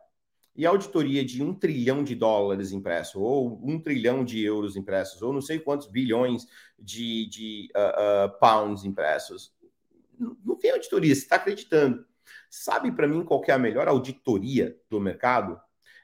E 0.55 0.65
a 0.65 0.69
auditoria 0.69 1.23
de 1.25 1.43
um 1.43 1.53
trilhão 1.53 2.03
de 2.03 2.15
dólares 2.15 2.71
impresso, 2.71 3.21
ou 3.21 3.59
um 3.63 3.79
trilhão 3.79 4.23
de 4.23 4.43
euros 4.43 4.75
impressos, 4.75 5.21
ou 5.21 5.33
não 5.33 5.41
sei 5.41 5.59
quantos 5.59 5.87
bilhões 5.87 6.47
de, 6.77 7.27
de 7.27 7.71
uh, 7.75 8.27
uh, 8.27 8.39
pounds 8.39 8.83
impressos. 8.83 9.53
Não, 10.17 10.37
não 10.43 10.55
tem 10.55 10.71
auditoria, 10.71 11.13
você 11.13 11.21
está 11.21 11.35
acreditando. 11.35 12.05
Sabe 12.49 12.91
para 12.91 13.07
mim 13.07 13.23
qual 13.23 13.43
é 13.47 13.51
a 13.51 13.59
melhor 13.59 13.87
auditoria 13.87 14.79
do 14.89 14.99
mercado? 14.99 15.59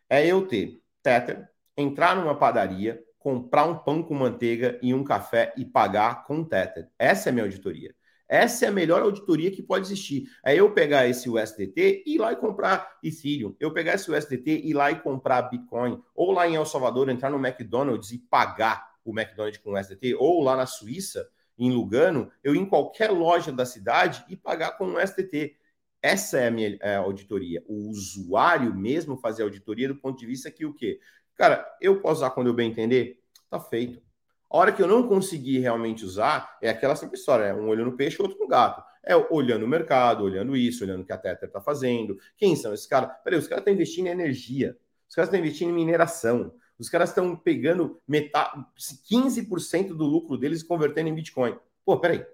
É 0.10 0.26
eu 0.26 0.48
ter 0.48 0.82
Tether, 1.04 1.48
entrar 1.78 2.16
numa 2.16 2.36
padaria, 2.36 3.02
comprar 3.18 3.66
um 3.66 3.78
pão 3.78 4.02
com 4.02 4.14
manteiga 4.14 4.80
e 4.82 4.94
um 4.94 5.04
café 5.04 5.54
e 5.56 5.64
pagar 5.64 6.24
com 6.24 6.44
Tether. 6.44 6.90
Essa 6.98 7.30
é 7.30 7.32
a 7.32 7.34
minha 7.34 7.46
auditoria. 7.46 7.94
Essa 8.28 8.66
é 8.66 8.68
a 8.68 8.72
melhor 8.72 9.02
auditoria 9.02 9.50
que 9.50 9.64
pode 9.64 9.88
existir. 9.88 10.30
É 10.46 10.56
eu 10.56 10.72
pegar 10.72 11.08
esse 11.08 11.28
USDT 11.28 12.04
e 12.06 12.16
ir 12.16 12.18
lá 12.20 12.32
e 12.32 12.36
comprar 12.36 12.98
Ethereum. 13.04 13.56
Eu 13.60 13.74
pegar 13.74 13.96
esse 13.96 14.12
USDT 14.12 14.52
e 14.52 14.70
ir 14.70 14.74
lá 14.74 14.92
e 14.92 15.00
comprar 15.00 15.44
Bitcoin. 15.44 16.00
Ou 16.14 16.32
lá 16.32 16.48
em 16.48 16.56
El 16.56 16.66
Salvador, 16.66 17.10
entrar 17.10 17.32
no 17.32 17.44
McDonald's 17.44 18.12
e 18.12 18.20
pagar 18.20 18.92
o 19.04 19.12
McDonald's 19.12 19.60
com 19.60 19.74
USDT. 19.74 20.14
Ou 20.14 20.44
lá 20.44 20.56
na 20.56 20.68
Suíça, 20.68 21.28
em 21.58 21.72
Lugano, 21.72 22.32
eu 22.44 22.54
ir 22.54 22.60
em 22.60 22.66
qualquer 22.66 23.10
loja 23.10 23.52
da 23.52 23.66
cidade 23.66 24.24
e 24.30 24.36
pagar 24.36 24.78
com 24.78 24.96
USDT. 24.96 25.56
Essa 26.02 26.40
é 26.40 26.48
a 26.48 26.52
minha 26.52 26.78
é, 26.82 26.96
auditoria. 26.96 27.64
O 27.68 27.90
usuário 27.90 28.74
mesmo 28.74 29.18
fazer 29.18 29.44
auditoria 29.44 29.88
do 29.88 29.96
ponto 29.96 30.18
de 30.18 30.26
vista 30.26 30.50
que 30.50 30.66
o 30.66 30.74
quê? 30.74 31.00
Cara, 31.36 31.66
eu 31.82 32.02
posso 32.02 32.22
usar 32.22 32.32
quando 32.32 32.48
eu 32.48 32.54
bem 32.54 32.70
entender? 32.70 33.20
Tá 33.50 33.60
feito. 33.60 34.02
A 34.50 34.58
hora 34.58 34.72
que 34.72 34.82
eu 34.82 34.88
não 34.88 35.08
conseguir 35.08 35.60
realmente 35.60 36.04
usar, 36.04 36.58
é 36.62 36.70
aquela 36.70 36.96
simples 36.96 37.20
história, 37.20 37.46
é 37.46 37.54
um 37.54 37.68
olho 37.68 37.86
no 37.86 37.96
peixe, 37.96 38.22
outro 38.22 38.40
no 38.40 38.48
gato. 38.48 38.84
É 39.04 39.16
olhando 39.16 39.64
o 39.64 39.68
mercado, 39.68 40.24
olhando 40.24 40.56
isso, 40.58 40.84
olhando 40.84 41.02
o 41.02 41.06
que 41.06 41.14
a 41.14 41.18
Tether 41.18 41.48
está 41.48 41.62
fazendo. 41.62 42.18
Quem 42.36 42.56
são 42.56 42.74
esses 42.74 42.88
caras? 42.88 43.12
Peraí, 43.24 43.38
os 43.38 43.48
caras 43.48 43.62
estão 43.62 43.74
investindo 43.74 44.08
em 44.08 44.12
energia, 44.12 44.78
os 45.08 45.16
caras 45.16 45.28
estão 45.28 45.40
investindo 45.40 45.70
em 45.70 45.74
mineração, 45.74 46.54
os 46.80 46.90
caras 46.90 47.10
estão 47.10 47.36
pegando 47.36 48.02
metade, 48.08 48.66
15% 49.10 49.90
do 49.90 50.06
lucro 50.06 50.38
deles 50.38 50.62
e 50.62 50.68
convertendo 50.68 51.10
em 51.10 51.16
Bitcoin. 51.16 51.58
Pô, 51.86 52.00
peraí. 52.00 52.26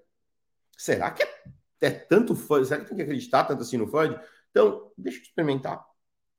Será 0.78 1.12
que 1.12 1.24
é 1.24 1.44
é 1.86 1.92
tanto 1.92 2.36
FUD, 2.36 2.68
será 2.68 2.82
que 2.82 2.88
tem 2.88 2.98
que 2.98 3.04
acreditar 3.04 3.44
tanto 3.44 3.62
assim 3.62 3.78
no 3.78 3.88
FUD? 3.88 4.20
Então, 4.52 4.92
deixa 4.98 5.20
eu 5.20 5.24
experimentar. 5.24 5.86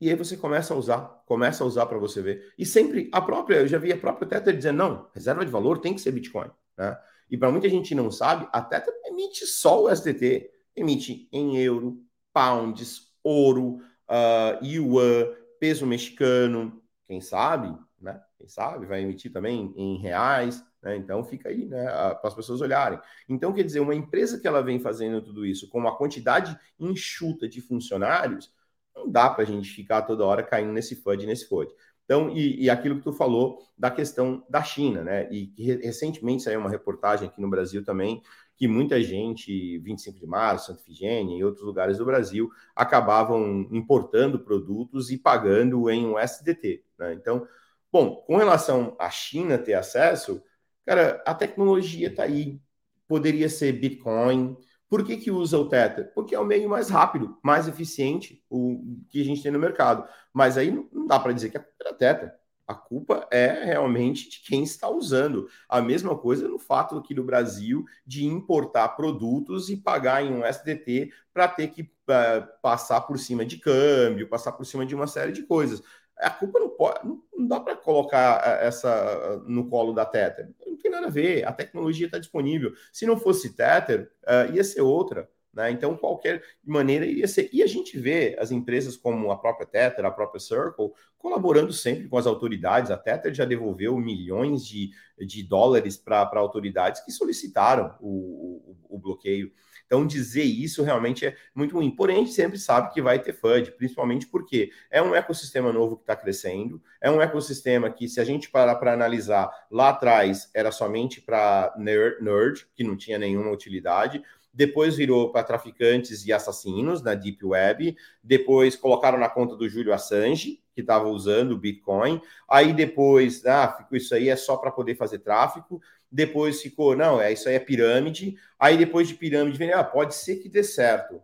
E 0.01 0.11
aí 0.11 0.17
você 0.17 0.37
começa 0.37 0.75
a 0.75 0.77
usar, 0.77 1.23
começa 1.27 1.65
a 1.65 1.67
usar 1.67 1.87
para 1.87 1.99
você 1.99 2.21
ver. 2.21 2.53
E 2.59 2.67
sempre 2.67 3.09
a 3.13 3.21
própria, 3.21 3.57
eu 3.57 3.69
já 3.69 3.79
vi 3.79 3.93
a 3.93 3.97
própria 3.97 4.29
Tether 4.29 4.57
dizendo, 4.57 4.77
não, 4.77 5.09
reserva 5.15 5.45
de 5.45 5.51
valor 5.51 5.79
tem 5.79 5.95
que 5.95 6.01
ser 6.01 6.13
Bitcoin. 6.13 6.51
Né? 6.77 6.99
E 7.31 7.37
para 7.37 7.51
muita 7.51 7.69
gente 7.69 7.95
não 7.95 8.11
sabe, 8.11 8.47
a 8.53 8.61
Tether 8.61 8.95
emite 9.07 9.47
só 9.47 9.85
o 9.85 9.89
SDT, 9.89 10.51
emite 10.75 11.29
em 11.33 11.57
euro, 11.59 11.99
pounds, 12.33 13.13
ouro, 13.23 13.81
uh, 14.09 14.65
yuan, 14.65 15.35
peso 15.59 15.87
mexicano, 15.87 16.83
quem 17.07 17.21
sabe, 17.21 17.75
né? 18.01 18.21
Quem 18.39 18.49
sabe 18.49 18.87
vai 18.87 19.03
emitir 19.03 19.33
também 19.33 19.73
em 19.77 19.97
reais, 19.97 20.63
né? 20.87 20.97
Então 20.97 21.25
fica 21.25 21.49
aí, 21.49 21.67
né, 21.67 21.85
para 21.85 22.21
as 22.29 22.35
pessoas 22.35 22.61
olharem. 22.61 23.01
Então, 23.29 23.53
quer 23.53 23.65
dizer, 23.65 23.81
uma 23.81 23.95
empresa 23.95 24.39
que 24.39 24.47
ela 24.47 24.63
vem 24.63 24.79
fazendo 24.79 25.21
tudo 25.21 25.45
isso 25.45 25.69
com 25.69 25.79
uma 25.79 25.97
quantidade 25.97 26.57
enxuta 26.79 27.49
de 27.49 27.61
funcionários, 27.61 28.55
não 28.95 29.11
dá 29.11 29.29
para 29.29 29.43
a 29.43 29.47
gente 29.47 29.69
ficar 29.69 30.03
toda 30.03 30.25
hora 30.25 30.43
caindo 30.45 30.73
nesse 30.73 30.95
FUD, 30.95 31.27
nesse 31.27 31.49
FUD. 31.49 31.73
Então, 32.05 32.31
e, 32.31 32.63
e, 32.63 32.71
aquilo 32.71 32.99
que 32.99 33.03
tu 33.03 33.13
falou 33.13 33.59
da 33.77 33.91
questão 33.91 34.45
da 34.49 34.63
China, 34.63 35.03
né? 35.03 35.29
E 35.29 35.53
recentemente 35.83 36.45
saiu 36.45 36.61
uma 36.61 36.71
reportagem 36.71 37.29
aqui 37.29 37.41
no 37.41 37.51
Brasil 37.51 37.85
também 37.85 38.23
que 38.57 38.67
muita 38.67 39.03
gente, 39.03 39.79
25 39.79 40.19
de 40.19 40.27
março, 40.27 40.69
Santa 40.69 40.81
Efigênia 40.81 41.37
e 41.37 41.45
outros 41.45 41.63
lugares 41.63 41.99
do 41.99 42.07
Brasil, 42.07 42.51
acabavam 42.75 43.69
importando 43.71 44.39
produtos 44.39 45.11
e 45.11 45.19
pagando 45.19 45.91
em 45.91 46.07
um 46.07 46.19
SDT. 46.19 46.83
Né? 46.99 47.13
Então, 47.15 47.47
bom, 47.93 48.17
com 48.27 48.37
relação 48.37 48.97
à 48.99 49.11
China 49.11 49.59
ter 49.59 49.75
acesso, 49.75 50.43
cara, 50.87 51.23
a 51.27 51.35
tecnologia 51.35 52.09
está 52.09 52.23
aí. 52.23 52.61
Poderia 53.09 53.49
ser 53.49 53.73
Bitcoin, 53.73 54.57
por 54.89 55.05
que, 55.05 55.17
que 55.17 55.31
usa 55.31 55.59
o 55.59 55.69
Tether? 55.69 56.13
Porque 56.15 56.35
é 56.35 56.41
o 56.41 56.45
meio 56.45 56.69
mais 56.69 56.89
rápido, 56.89 57.37
mais 57.43 57.67
eficiente 57.67 58.45
o 58.49 58.99
que 59.09 59.21
a 59.21 59.25
gente 59.25 59.43
tem 59.43 59.51
no 59.51 59.59
mercado. 59.59 60.09
Mas 60.33 60.57
aí 60.57 60.71
não 60.71 61.07
dá 61.07 61.19
para 61.19 61.33
dizer 61.33 61.51
que 61.51 61.57
é 61.57 61.65
a 61.89 61.93
Tether. 61.95 62.33
A 62.67 62.75
culpa 62.75 63.29
é 63.31 63.65
realmente 63.65 64.29
de 64.29 64.41
quem 64.41 64.63
está 64.65 64.89
usando. 64.89 65.49
A 65.69 65.81
mesma 65.81 66.17
coisa 66.17 66.49
no 66.49 66.59
fato 66.59 66.97
aqui 66.97 67.15
do 67.15 67.23
Brasil 67.23 67.85
de 68.05 68.25
importar 68.27 68.89
produtos 68.91 69.69
e 69.69 69.77
pagar 69.77 70.25
em 70.25 70.33
um 70.33 70.45
SDT 70.45 71.13
para 71.33 71.47
ter 71.47 71.69
que 71.69 71.83
uh, 71.83 72.47
passar 72.61 73.03
por 73.03 73.19
cima 73.19 73.45
de 73.45 73.59
câmbio, 73.59 74.29
passar 74.29 74.53
por 74.53 74.65
cima 74.65 74.85
de 74.85 74.95
uma 74.97 75.07
série 75.07 75.33
de 75.33 75.45
coisas. 75.45 75.81
A 76.19 76.31
culpa 76.31 76.59
não 76.59 76.71
pode, 76.71 77.01
não 77.07 77.47
dá 77.47 77.61
para 77.61 77.77
colocar 77.77 78.43
eh, 78.45 78.67
essa 78.67 79.43
no 79.47 79.69
colo 79.69 79.93
da 79.93 80.07
Tether. 80.07 80.49
Não 80.67 80.77
tem 80.77 80.91
nada 80.91 81.09
a 81.09 81.11
ver. 81.11 81.47
A 81.47 81.53
tecnologia 81.53 82.07
está 82.07 82.19
disponível. 82.19 82.73
Se 82.93 83.07
não 83.07 83.19
fosse 83.19 83.55
Tether, 83.55 84.11
uh, 84.25 84.55
ia 84.55 84.65
ser 84.65 84.81
outra. 84.81 85.29
Né? 85.57 85.71
Então, 85.71 85.97
qualquer 85.97 86.43
maneira 86.63 87.07
ia 87.07 87.27
ser. 87.27 87.49
E 87.51 87.63
a 87.63 87.67
gente 87.67 87.99
vê 87.99 88.37
as 88.39 88.51
empresas 88.51 88.95
como 88.95 89.31
a 89.31 89.39
própria 89.39 89.67
Tether, 89.67 90.05
a 90.05 90.11
própria 90.11 90.39
Circle, 90.39 90.93
colaborando 91.17 91.73
sempre 91.73 92.09
com 92.09 92.19
as 92.19 92.27
autoridades. 92.27 92.91
A 92.91 92.97
Tether 92.99 93.33
já 93.33 93.47
devolveu 93.47 93.97
milhões 93.97 94.67
de, 94.67 94.91
de 95.19 95.43
dólares 95.43 95.97
para 95.97 96.29
autoridades 96.35 97.03
que 97.03 97.11
solicitaram 97.11 97.95
o, 98.01 98.77
o, 98.89 98.97
o 98.97 98.99
bloqueio. 98.99 99.51
Então, 99.87 100.07
dizer 100.07 100.43
isso 100.43 100.83
realmente 100.83 101.25
é 101.25 101.37
muito 101.55 101.77
ruim. 101.77 101.91
Porém, 101.91 102.17
a 102.17 102.19
gente 102.21 102.33
sempre 102.33 102.59
sabe 102.59 102.93
que 102.93 103.01
vai 103.01 103.19
ter 103.21 103.33
FUD, 103.33 103.73
principalmente 103.73 104.27
porque 104.27 104.71
é 104.91 105.01
um 105.01 105.15
ecossistema 105.15 105.73
novo 105.73 105.97
que 105.97 106.03
está 106.03 106.17
crescendo, 106.17 106.83
é 107.01 107.11
um 107.11 107.23
ecossistema 107.23 107.89
que, 107.89 108.09
se 108.09 108.21
a 108.21 108.25
gente 108.25 108.51
parar 108.51 108.75
para 108.77 108.93
analisar, 108.93 109.51
lá 109.71 109.91
atrás 109.91 110.51
era 110.53 110.73
somente 110.73 111.21
para 111.21 111.73
nerd, 111.79 112.23
nerd, 112.23 112.67
que 112.75 112.83
não 112.83 112.97
tinha 112.97 113.19
nenhuma 113.19 113.51
utilidade 113.51 114.23
depois 114.57 114.97
virou 114.97 115.31
para 115.31 115.45
traficantes 115.45 116.25
e 116.25 116.33
assassinos 116.33 117.03
na 117.03 117.15
Deep 117.15 117.45
Web, 117.45 117.95
depois 118.25 118.75
colocaram 118.75 119.19
na 119.19 119.29
conta 119.29 119.55
do 119.55 119.69
Júlio 119.69 119.93
Assange, 119.93 120.59
que 120.75 120.81
estava 120.81 121.09
usando 121.09 121.53
o 121.53 121.59
Bitcoin, 121.59 122.23
aí 122.49 122.73
depois, 122.73 123.45
ah, 123.45 123.87
isso 123.93 124.15
aí 124.15 124.31
é 124.31 124.37
só 124.37 124.57
para 124.57 124.71
poder 124.71 124.95
fazer 124.95 125.19
tráfico, 125.19 125.81
depois 126.11 126.63
ficou, 126.63 126.97
não, 126.97 127.21
é 127.21 127.33
isso 127.33 127.49
aí 127.49 127.55
é 127.55 127.59
pirâmide, 127.59 128.37
aí 128.59 128.77
depois 128.77 129.09
de 129.09 129.15
pirâmide, 129.15 129.59
vem, 129.59 129.73
ah, 129.73 129.85
pode 129.85 130.15
ser 130.15 130.37
que 130.37 130.49
dê 130.49 130.63
certo. 130.63 131.21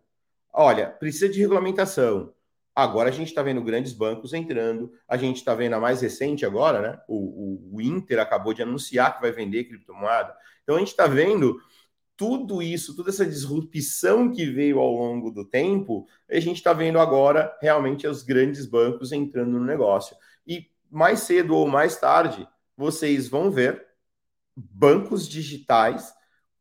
Olha, 0.52 0.88
precisa 0.88 1.28
de 1.28 1.40
regulamentação. 1.40 2.32
Agora 2.74 3.10
a 3.10 3.12
gente 3.12 3.28
está 3.28 3.42
vendo 3.42 3.62
grandes 3.62 3.92
bancos 3.92 4.32
entrando, 4.32 4.92
a 5.06 5.16
gente 5.16 5.36
está 5.36 5.54
vendo 5.54 5.74
a 5.74 5.80
mais 5.80 6.00
recente 6.00 6.46
agora, 6.46 6.80
né? 6.80 7.00
O, 7.06 7.16
o, 7.16 7.76
o 7.76 7.80
Inter 7.82 8.18
acabou 8.18 8.54
de 8.54 8.62
anunciar 8.62 9.14
que 9.14 9.20
vai 9.20 9.30
vender 9.30 9.64
criptomoeda. 9.64 10.34
Então 10.62 10.76
a 10.76 10.78
gente 10.78 10.88
está 10.88 11.06
vendo 11.06 11.60
tudo 12.16 12.62
isso, 12.62 12.96
toda 12.96 13.10
essa 13.10 13.26
disrupção 13.26 14.30
que 14.30 14.46
veio 14.46 14.78
ao 14.78 14.92
longo 14.92 15.30
do 15.30 15.44
tempo, 15.44 16.06
a 16.30 16.40
gente 16.40 16.56
está 16.56 16.72
vendo 16.72 16.98
agora 16.98 17.54
realmente 17.60 18.06
os 18.06 18.22
grandes 18.22 18.64
bancos 18.64 19.12
entrando 19.12 19.58
no 19.58 19.64
negócio. 19.64 20.16
E 20.46 20.70
mais 20.90 21.20
cedo 21.20 21.54
ou 21.54 21.66
mais 21.66 21.96
tarde, 21.96 22.48
vocês 22.76 23.28
vão 23.28 23.50
ver 23.50 23.86
bancos 24.56 25.28
digitais 25.28 26.12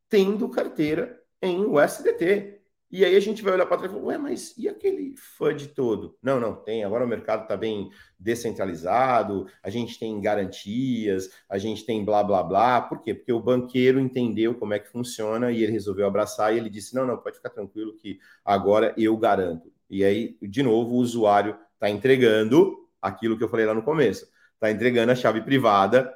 tendo 0.09 0.49
carteira 0.49 1.21
em 1.41 1.65
USDT. 1.65 2.59
E 2.91 3.05
aí 3.05 3.15
a 3.15 3.19
gente 3.21 3.41
vai 3.41 3.53
olhar 3.53 3.65
para 3.65 3.77
trás 3.77 3.91
e 3.91 3.95
falar, 3.95 4.07
ué, 4.07 4.17
mas 4.17 4.53
e 4.57 4.67
aquele 4.67 5.15
FUD 5.15 5.69
todo? 5.69 6.17
Não, 6.21 6.41
não, 6.41 6.53
tem. 6.53 6.83
Agora 6.83 7.05
o 7.05 7.07
mercado 7.07 7.43
está 7.43 7.55
bem 7.55 7.89
descentralizado, 8.19 9.47
a 9.63 9.69
gente 9.69 9.97
tem 9.97 10.19
garantias, 10.19 11.29
a 11.49 11.57
gente 11.57 11.85
tem 11.85 12.03
blá, 12.03 12.21
blá, 12.21 12.43
blá. 12.43 12.81
Por 12.81 13.01
quê? 13.01 13.13
Porque 13.13 13.31
o 13.31 13.39
banqueiro 13.39 13.97
entendeu 13.97 14.55
como 14.55 14.73
é 14.73 14.79
que 14.79 14.89
funciona 14.89 15.53
e 15.53 15.63
ele 15.63 15.71
resolveu 15.71 16.05
abraçar 16.05 16.53
e 16.53 16.57
ele 16.57 16.69
disse, 16.69 16.93
não, 16.93 17.07
não, 17.07 17.17
pode 17.17 17.37
ficar 17.37 17.49
tranquilo 17.49 17.95
que 17.95 18.19
agora 18.43 18.93
eu 18.97 19.15
garanto. 19.15 19.71
E 19.89 20.03
aí, 20.03 20.37
de 20.41 20.61
novo, 20.61 20.95
o 20.95 20.97
usuário 20.97 21.57
está 21.75 21.89
entregando 21.89 22.89
aquilo 23.01 23.37
que 23.37 23.43
eu 23.43 23.49
falei 23.49 23.65
lá 23.65 23.73
no 23.73 23.83
começo. 23.83 24.27
Está 24.55 24.69
entregando 24.69 25.13
a 25.13 25.15
chave 25.15 25.41
privada 25.41 26.13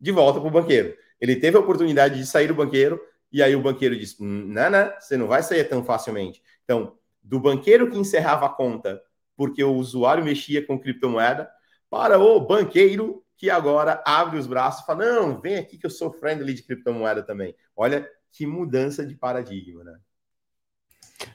de 0.00 0.10
volta 0.10 0.40
para 0.40 0.48
o 0.48 0.52
banqueiro. 0.52 0.94
Ele 1.20 1.36
teve 1.36 1.56
a 1.56 1.60
oportunidade 1.60 2.18
de 2.18 2.26
sair 2.26 2.48
do 2.48 2.54
banqueiro, 2.54 3.00
e 3.32 3.42
aí 3.42 3.54
o 3.56 3.62
banqueiro 3.62 3.96
diz: 3.96 4.18
não, 4.18 4.70
não, 4.70 4.92
você 4.98 5.16
não 5.16 5.26
vai 5.26 5.42
sair 5.42 5.64
tão 5.64 5.84
facilmente. 5.84 6.42
Então, 6.64 6.96
do 7.22 7.40
banqueiro 7.40 7.90
que 7.90 7.98
encerrava 7.98 8.46
a 8.46 8.50
conta 8.50 9.00
porque 9.36 9.62
o 9.62 9.74
usuário 9.74 10.24
mexia 10.24 10.64
com 10.66 10.80
criptomoeda, 10.80 11.48
para 11.90 12.18
o 12.18 12.40
banqueiro 12.40 13.22
que 13.36 13.50
agora 13.50 14.02
abre 14.06 14.38
os 14.38 14.46
braços 14.46 14.82
e 14.82 14.86
fala: 14.86 15.04
não, 15.04 15.40
vem 15.40 15.56
aqui 15.56 15.76
que 15.76 15.86
eu 15.86 15.90
sou 15.90 16.10
friendly 16.10 16.54
de 16.54 16.62
criptomoeda 16.62 17.22
também. 17.22 17.54
Olha 17.76 18.08
que 18.32 18.46
mudança 18.46 19.04
de 19.04 19.14
paradigma, 19.14 19.84
né? 19.84 19.98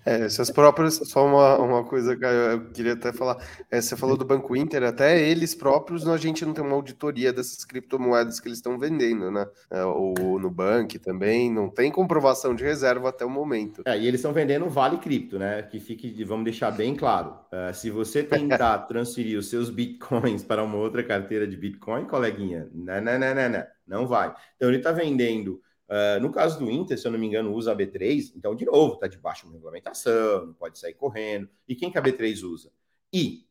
É, 0.05 0.25
essas 0.25 0.49
próprias, 0.49 0.95
só 0.95 1.25
uma, 1.25 1.57
uma 1.57 1.83
coisa 1.83 2.15
que 2.15 2.25
eu 2.25 2.69
queria 2.71 2.93
até 2.93 3.11
falar. 3.11 3.37
É, 3.69 3.81
você 3.81 3.95
falou 3.95 4.17
do 4.17 4.25
Banco 4.25 4.55
Inter, 4.55 4.83
até 4.83 5.19
eles 5.19 5.55
próprios, 5.55 6.07
a 6.07 6.17
gente 6.17 6.45
não 6.45 6.53
tem 6.53 6.63
uma 6.63 6.75
auditoria 6.75 7.31
dessas 7.33 7.63
criptomoedas 7.65 8.39
que 8.39 8.47
eles 8.47 8.57
estão 8.57 8.77
vendendo, 8.77 9.31
né? 9.31 9.45
É, 9.69 9.83
o 9.83 10.39
Nubank 10.39 10.99
também, 10.99 11.51
não 11.51 11.69
tem 11.69 11.91
comprovação 11.91 12.55
de 12.55 12.63
reserva 12.63 13.09
até 13.09 13.25
o 13.25 13.29
momento. 13.29 13.81
É, 13.85 13.97
e 13.97 14.07
eles 14.07 14.19
estão 14.19 14.33
vendendo 14.33 14.69
Vale 14.69 14.97
Cripto, 14.97 15.39
né? 15.39 15.61
Que 15.63 15.79
fique, 15.79 16.23
vamos 16.23 16.45
deixar 16.45 16.71
bem 16.71 16.95
claro. 16.95 17.35
Uh, 17.51 17.73
se 17.73 17.89
você 17.89 18.23
tentar 18.23 18.77
transferir 18.87 19.37
os 19.37 19.49
seus 19.49 19.69
bitcoins 19.69 20.43
para 20.43 20.63
uma 20.63 20.77
outra 20.77 21.03
carteira 21.03 21.47
de 21.47 21.57
Bitcoin, 21.57 22.05
coleguinha, 22.05 22.69
não, 22.73 23.01
não, 23.01 23.19
não, 23.19 23.35
não, 23.35 23.49
não, 23.49 23.63
não 23.87 24.07
vai. 24.07 24.33
Então 24.55 24.69
ele 24.69 24.77
está 24.77 24.91
vendendo 24.91 25.61
Uh, 25.91 26.21
no 26.21 26.31
caso 26.31 26.57
do 26.57 26.71
Inter, 26.71 26.97
se 26.97 27.05
eu 27.05 27.11
não 27.11 27.19
me 27.19 27.27
engano, 27.27 27.53
usa 27.53 27.73
a 27.73 27.75
B3, 27.75 28.31
então, 28.33 28.55
de 28.55 28.65
novo, 28.65 28.93
está 28.93 29.07
debaixo 29.07 29.41
de 29.41 29.47
uma 29.47 29.55
regulamentação, 29.55 30.45
não 30.45 30.53
pode 30.53 30.79
sair 30.79 30.93
correndo. 30.93 31.49
E 31.67 31.75
quem 31.75 31.91
que 31.91 31.97
a 31.97 32.01
B3 32.01 32.43
usa? 32.43 32.71
E, 33.11 33.45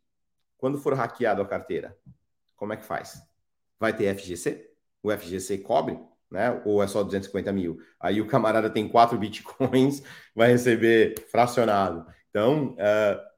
quando 0.56 0.78
for 0.78 0.94
hackeado 0.94 1.42
a 1.42 1.46
carteira, 1.46 1.94
como 2.56 2.72
é 2.72 2.78
que 2.78 2.84
faz? 2.84 3.22
Vai 3.78 3.94
ter 3.94 4.16
FGC? 4.16 4.70
O 5.02 5.10
FGC 5.12 5.58
cobre? 5.58 5.98
Né? 6.30 6.62
Ou 6.64 6.82
é 6.82 6.86
só 6.86 7.02
250 7.02 7.52
mil? 7.52 7.78
Aí 8.00 8.22
o 8.22 8.26
camarada 8.26 8.70
tem 8.70 8.88
4 8.88 9.18
bitcoins, 9.20 10.02
vai 10.34 10.50
receber 10.50 11.20
fracionado. 11.30 12.06
Então, 12.30 12.74
uh, 12.74 13.29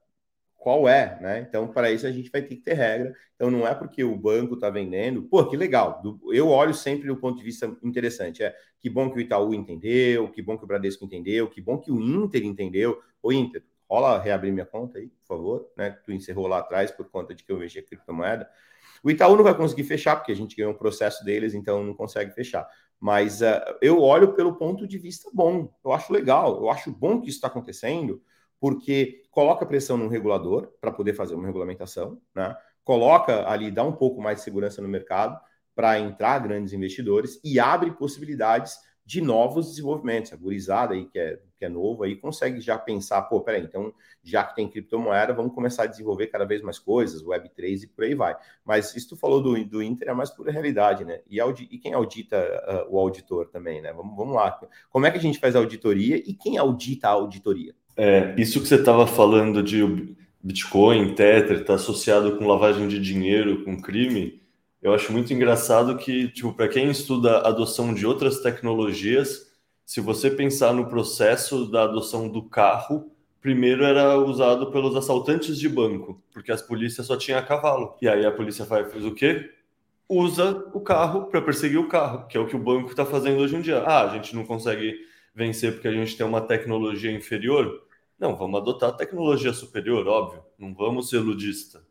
qual 0.63 0.89
é, 0.89 1.19
né? 1.21 1.41
Então, 1.41 1.67
para 1.67 1.91
isso 1.91 2.07
a 2.07 2.13
gente 2.13 2.31
vai 2.31 2.41
ter 2.41 2.55
que 2.55 2.63
ter 2.63 2.75
regra. 2.75 3.13
Então, 3.35 3.51
não 3.51 3.67
é 3.67 3.75
porque 3.75 4.05
o 4.05 4.17
banco 4.17 4.55
está 4.55 4.71
vendendo, 4.71 5.23
pô, 5.25 5.45
que 5.45 5.57
legal. 5.57 6.01
Eu 6.33 6.49
olho 6.49 6.73
sempre 6.73 7.09
do 7.09 7.17
ponto 7.17 7.37
de 7.37 7.43
vista 7.43 7.67
interessante. 7.83 8.45
É 8.45 8.55
que 8.79 8.89
bom 8.89 9.11
que 9.11 9.19
o 9.19 9.21
Itaú 9.21 9.53
entendeu, 9.53 10.31
que 10.31 10.41
bom 10.41 10.57
que 10.57 10.63
o 10.63 10.67
Bradesco 10.67 11.05
entendeu, 11.05 11.49
que 11.49 11.61
bom 11.61 11.79
que 11.79 11.91
o 11.91 12.01
Inter 12.01 12.45
entendeu. 12.45 13.01
O 13.21 13.33
Inter, 13.33 13.65
rola 13.91 14.21
reabrir 14.21 14.53
minha 14.53 14.65
conta 14.65 14.99
aí, 14.99 15.09
por 15.09 15.27
favor, 15.27 15.73
né? 15.77 15.91
Tu 16.05 16.13
encerrou 16.13 16.47
lá 16.47 16.59
atrás 16.59 16.93
por 16.93 17.11
conta 17.11 17.35
de 17.35 17.43
que 17.43 17.51
eu 17.51 17.59
mexi 17.59 17.81
a 17.81 17.83
criptomoeda. 17.83 18.49
O 19.03 19.11
Itaú 19.11 19.35
não 19.35 19.43
vai 19.43 19.57
conseguir 19.57 19.83
fechar, 19.83 20.15
porque 20.15 20.31
a 20.31 20.37
gente 20.37 20.55
ganhou 20.55 20.73
um 20.73 20.79
processo 20.79 21.25
deles, 21.25 21.55
então 21.55 21.83
não 21.83 21.95
consegue 21.95 22.31
fechar. 22.31 22.69
Mas 23.01 23.43
uh, 23.43 23.61
eu 23.81 24.01
olho 24.01 24.33
pelo 24.35 24.55
ponto 24.55 24.87
de 24.87 24.97
vista 24.97 25.29
bom. 25.35 25.75
Eu 25.85 25.93
acho 25.93 26.13
legal, 26.13 26.63
eu 26.63 26.71
acho 26.71 26.93
bom 26.93 27.21
que 27.21 27.29
isso 27.29 27.39
está 27.39 27.49
acontecendo 27.49 28.23
porque 28.63 29.25
coloca 29.33 29.67
pressão 29.67 29.97
no 29.97 30.07
regulador 30.07 30.73
para 30.81 30.93
poder 30.93 31.15
fazer 31.15 31.35
uma 31.35 31.49
regulamentação, 31.49 32.23
né? 32.33 32.57
coloca 32.85 33.51
ali, 33.51 33.73
dá 33.73 33.83
um 33.83 33.91
pouco 33.91 34.23
mais 34.23 34.39
de 34.39 34.45
segurança 34.45 34.81
no 34.81 34.87
mercado 34.87 35.37
para 35.75 35.99
entrar 35.99 36.39
grandes 36.39 36.73
investidores 36.73 37.41
e 37.43 37.59
abre 37.59 37.91
possibilidades 37.91 38.79
de 39.05 39.21
novos 39.21 39.67
desenvolvimentos. 39.69 40.33
A 40.33 40.37
gurizada 40.37 40.95
aí, 40.95 41.07
que 41.07 41.19
é, 41.19 41.41
que 41.59 41.65
é 41.65 41.69
novo, 41.69 42.05
aí 42.05 42.15
consegue 42.15 42.61
já 42.61 42.79
pensar, 42.79 43.23
pô, 43.23 43.41
peraí, 43.41 43.65
então, 43.65 43.93
já 44.23 44.45
que 44.45 44.55
tem 44.55 44.69
criptomoeda, 44.69 45.33
vamos 45.33 45.57
começar 45.57 45.83
a 45.83 45.87
desenvolver 45.87 46.29
cada 46.29 46.45
vez 46.45 46.63
mais 46.63 46.79
coisas, 46.79 47.25
Web3 47.25 47.83
e 47.83 47.87
por 47.89 48.05
aí 48.05 48.15
vai. 48.15 48.37
Mas 48.65 48.95
isso 48.95 49.09
tu 49.09 49.17
falou 49.17 49.43
do, 49.43 49.65
do 49.65 49.83
Inter 49.83 50.11
é 50.11 50.15
mais 50.15 50.31
pura 50.31 50.53
realidade, 50.53 51.05
né? 51.05 51.21
E, 51.27 51.41
audi, 51.41 51.67
e 51.69 51.79
quem 51.79 51.95
audita 51.95 52.39
uh, 52.89 52.95
o 52.95 52.97
auditor 52.97 53.49
também, 53.49 53.83
né? 53.83 53.93
Vamos, 53.93 54.17
vamos 54.17 54.37
lá. 54.37 54.57
Como 54.89 55.05
é 55.05 55.11
que 55.11 55.19
a 55.19 55.21
gente 55.21 55.41
faz 55.41 55.57
a 55.57 55.59
auditoria 55.59 56.17
e 56.17 56.33
quem 56.33 56.59
audita 56.59 57.09
a 57.09 57.11
auditoria? 57.11 57.75
É, 57.97 58.35
isso 58.39 58.61
que 58.61 58.69
você 58.69 58.77
estava 58.77 59.07
falando 59.07 59.63
de 59.63 60.15
Bitcoin, 60.43 61.15
Tether, 61.15 61.61
está 61.61 61.75
associado 61.75 62.37
com 62.37 62.47
lavagem 62.47 62.89
de 62.89 62.99
dinheiro, 62.99 63.65
com 63.65 63.81
crime, 63.81 64.43
eu 64.83 64.93
acho 64.93 65.13
muito 65.13 65.33
engraçado 65.33 65.97
que, 65.97 66.29
tipo, 66.29 66.53
para 66.53 66.67
quem 66.67 66.91
estuda 66.91 67.39
a 67.39 67.49
adoção 67.49 67.95
de 67.95 68.05
outras 68.05 68.41
tecnologias, 68.41 69.53
se 69.87 70.01
você 70.01 70.29
pensar 70.29 70.75
no 70.75 70.89
processo 70.89 71.71
da 71.71 71.85
adoção 71.85 72.29
do 72.29 72.43
carro, 72.43 73.13
primeiro 73.41 73.85
era 73.85 74.19
usado 74.19 74.73
pelos 74.73 74.97
assaltantes 74.97 75.57
de 75.57 75.69
banco, 75.69 76.21
porque 76.33 76.51
as 76.51 76.61
polícias 76.61 77.07
só 77.07 77.17
tinham 77.17 77.41
cavalo. 77.45 77.97
E 78.03 78.09
aí 78.09 78.27
a 78.27 78.33
polícia 78.33 78.65
faz, 78.65 78.93
o 79.05 79.15
quê? 79.15 79.51
Usa 80.09 80.69
o 80.75 80.81
carro 80.81 81.27
para 81.27 81.41
perseguir 81.41 81.79
o 81.79 81.89
carro, 81.89 82.27
que 82.27 82.37
é 82.37 82.41
o 82.41 82.47
que 82.49 82.57
o 82.57 82.59
banco 82.59 82.91
está 82.91 83.07
fazendo 83.07 83.41
hoje 83.41 83.55
em 83.55 83.61
dia. 83.61 83.79
Ah, 83.85 84.11
a 84.11 84.15
gente 84.17 84.35
não 84.35 84.45
consegue 84.45 84.97
vencer 85.35 85.73
porque 85.73 85.89
a 85.89 85.93
gente 85.93 86.17
tem 86.17 86.27
uma 86.27 86.41
tecnologia 86.41 87.11
inferior. 87.11 87.87
Não, 88.19 88.37
vamos 88.37 88.61
adotar 88.61 88.91
a 88.91 88.95
tecnologia 88.95 89.53
superior, 89.53 90.07
óbvio. 90.07 90.45
Não 90.59 90.75
vamos 90.75 91.09
ser 91.09 91.19
ludista. 91.19 91.83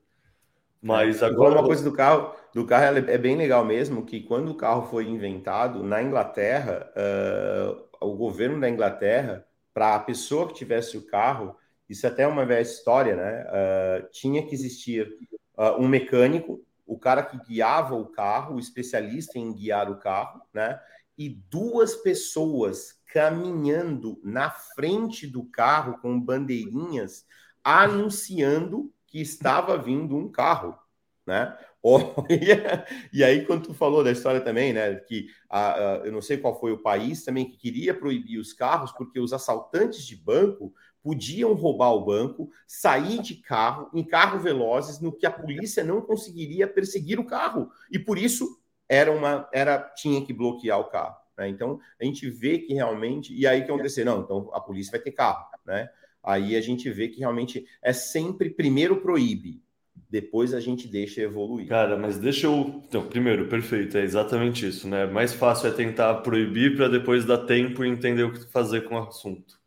Mas 0.82 1.22
agora. 1.22 1.56
Uma 1.56 1.64
coisa 1.64 1.84
do 1.84 1.94
carro, 1.94 2.34
do 2.54 2.66
carro 2.66 2.98
é 2.98 3.18
bem 3.18 3.36
legal 3.36 3.64
mesmo, 3.64 4.06
que 4.06 4.22
quando 4.22 4.50
o 4.50 4.56
carro 4.56 4.88
foi 4.88 5.08
inventado 5.08 5.84
na 5.84 6.02
Inglaterra, 6.02 6.92
uh, 6.96 8.08
o 8.08 8.16
governo 8.16 8.60
da 8.60 8.70
Inglaterra, 8.70 9.46
para 9.74 9.96
a 9.96 10.00
pessoa 10.00 10.48
que 10.48 10.56
tivesse 10.56 10.98
o 10.98 11.06
carro, 11.06 11.56
isso 11.88 12.08
até 12.08 12.24
é 12.24 12.28
uma 12.28 12.46
velha 12.46 12.62
história, 12.62 13.16
né? 13.16 13.46
Uh, 13.46 14.10
tinha 14.12 14.46
que 14.46 14.56
existir 14.56 15.08
uh, 15.56 15.80
um 15.80 15.88
mecânico, 15.88 16.64
o 16.86 16.98
cara 16.98 17.22
que 17.22 17.38
guiava 17.38 17.96
o 17.96 18.08
carro, 18.08 18.56
o 18.56 18.60
especialista 18.60 19.38
em 19.38 19.54
guiar 19.54 19.90
o 19.92 19.98
carro, 19.98 20.42
né? 20.54 20.80
E 21.18 21.30
duas 21.30 21.96
pessoas 21.96 23.01
caminhando 23.12 24.20
na 24.24 24.50
frente 24.50 25.28
do 25.28 25.44
carro 25.44 26.00
com 26.02 26.20
bandeirinhas 26.20 27.26
anunciando 27.64 28.92
que 29.06 29.20
estava 29.20 29.78
vindo 29.78 30.16
um 30.16 30.32
carro, 30.32 30.78
né? 31.26 31.58
e 33.12 33.24
aí, 33.24 33.46
quando 33.46 33.68
tu 33.68 33.74
falou 33.74 34.04
da 34.04 34.12
história 34.12 34.40
também, 34.40 34.72
né, 34.72 34.96
que 34.96 35.28
a, 35.50 35.74
a, 35.74 35.96
eu 36.06 36.12
não 36.12 36.22
sei 36.22 36.38
qual 36.38 36.60
foi 36.60 36.72
o 36.72 36.82
país 36.82 37.24
também 37.24 37.50
que 37.50 37.58
queria 37.58 37.94
proibir 37.94 38.38
os 38.38 38.54
carros 38.54 38.92
porque 38.92 39.20
os 39.20 39.34
assaltantes 39.34 40.06
de 40.06 40.16
banco 40.16 40.74
podiam 41.04 41.54
roubar 41.54 41.92
o 41.94 42.06
banco, 42.06 42.52
sair 42.68 43.20
de 43.20 43.36
carro, 43.36 43.90
em 43.94 44.04
carro 44.04 44.40
velozes, 44.40 45.00
no 45.00 45.12
que 45.12 45.26
a 45.26 45.32
polícia 45.32 45.84
não 45.84 46.02
conseguiria 46.02 46.68
perseguir 46.68 47.20
o 47.20 47.26
carro. 47.26 47.72
E 47.92 47.98
por 47.98 48.18
isso 48.18 48.60
era 48.88 49.12
uma, 49.12 49.50
era 49.52 49.80
tinha 49.96 50.24
que 50.24 50.32
bloquear 50.32 50.80
o 50.80 50.90
carro. 50.90 51.21
Né? 51.42 51.50
Então 51.50 51.80
a 52.00 52.06
gente 52.06 52.30
vê 52.30 52.60
que 52.60 52.74
realmente 52.74 53.34
e 53.34 53.48
aí 53.48 53.64
que 53.64 53.72
acontecer 53.72 54.04
não, 54.04 54.22
então 54.22 54.52
a 54.54 54.62
polícia 54.62 54.92
vai 54.92 55.00
ter 55.00 55.12
carro, 55.12 55.44
né? 55.66 55.90
Aí 56.24 56.56
a 56.56 56.62
gente 56.62 56.88
vê 56.92 57.08
que 57.08 57.20
realmente 57.20 57.66
é 57.82 57.92
sempre 57.92 58.52
primeiro 58.52 58.98
proíbe, 58.98 59.60
depois 60.08 60.54
a 60.54 60.60
gente 60.60 60.88
deixa 60.88 61.22
evoluir. 61.22 61.68
Cara, 61.68 61.98
mas 61.98 62.20
deixa 62.20 62.46
eu. 62.46 62.84
Então, 62.88 63.08
primeiro, 63.08 63.48
perfeito, 63.48 63.98
é 63.98 64.04
exatamente 64.04 64.68
isso, 64.68 64.88
né? 64.88 65.08
Mais 65.08 65.34
fácil 65.34 65.68
é 65.68 65.72
tentar 65.72 66.14
proibir 66.16 66.76
para 66.76 66.88
depois 66.88 67.26
dar 67.26 67.40
tempo 67.40 67.84
e 67.84 67.90
entender 67.90 68.22
o 68.22 68.32
que 68.32 68.46
fazer 68.52 68.82
com 68.82 68.94
o 68.94 69.00
assunto. 69.00 69.60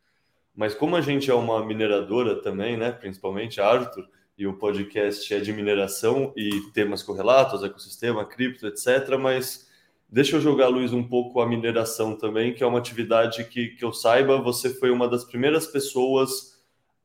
Mas 0.55 0.73
como 0.73 0.95
a 0.95 1.01
gente 1.01 1.29
é 1.29 1.35
uma 1.35 1.67
mineradora 1.67 2.41
também, 2.41 2.77
né? 2.77 2.93
Principalmente 2.93 3.61
Arthur, 3.61 4.09
e 4.39 4.47
o 4.47 4.57
podcast 4.57 5.35
é 5.35 5.41
de 5.41 5.53
mineração 5.53 6.33
e 6.37 6.61
temas 6.73 7.03
correlatos, 7.03 7.65
ecossistema, 7.65 8.25
cripto, 8.25 8.69
etc. 8.69 9.19
Mas 9.19 9.69
deixa 10.09 10.37
eu 10.37 10.41
jogar 10.41 10.69
luz 10.69 10.93
um 10.93 11.03
pouco 11.03 11.41
a 11.41 11.47
mineração 11.47 12.17
também, 12.17 12.55
que 12.55 12.63
é 12.63 12.67
uma 12.67 12.79
atividade 12.79 13.45
que, 13.45 13.69
que 13.69 13.85
eu 13.85 13.93
saiba, 13.93 14.41
você 14.41 14.71
foi 14.71 14.91
uma 14.91 15.09
das 15.09 15.25
primeiras 15.25 15.67
pessoas 15.67 16.55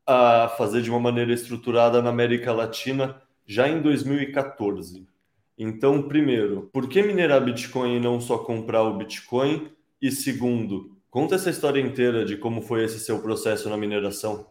a 0.06 0.48
fazer 0.56 0.82
de 0.82 0.90
uma 0.90 1.00
maneira 1.00 1.32
estruturada 1.32 2.02
na 2.02 2.10
América 2.10 2.52
Latina 2.52 3.20
já 3.46 3.68
em 3.68 3.80
2014. 3.80 5.06
Então, 5.56 6.02
primeiro, 6.02 6.70
por 6.72 6.88
que 6.88 7.02
minerar 7.02 7.44
Bitcoin 7.44 7.96
e 7.96 8.00
não 8.00 8.20
só 8.20 8.38
comprar 8.38 8.82
o 8.82 8.96
Bitcoin? 8.96 9.70
E 10.00 10.10
segundo, 10.10 10.96
conta 11.10 11.34
essa 11.34 11.50
história 11.50 11.80
inteira 11.80 12.24
de 12.24 12.36
como 12.36 12.62
foi 12.62 12.84
esse 12.84 12.98
seu 12.98 13.20
processo 13.20 13.68
na 13.68 13.76
mineração. 13.76 14.46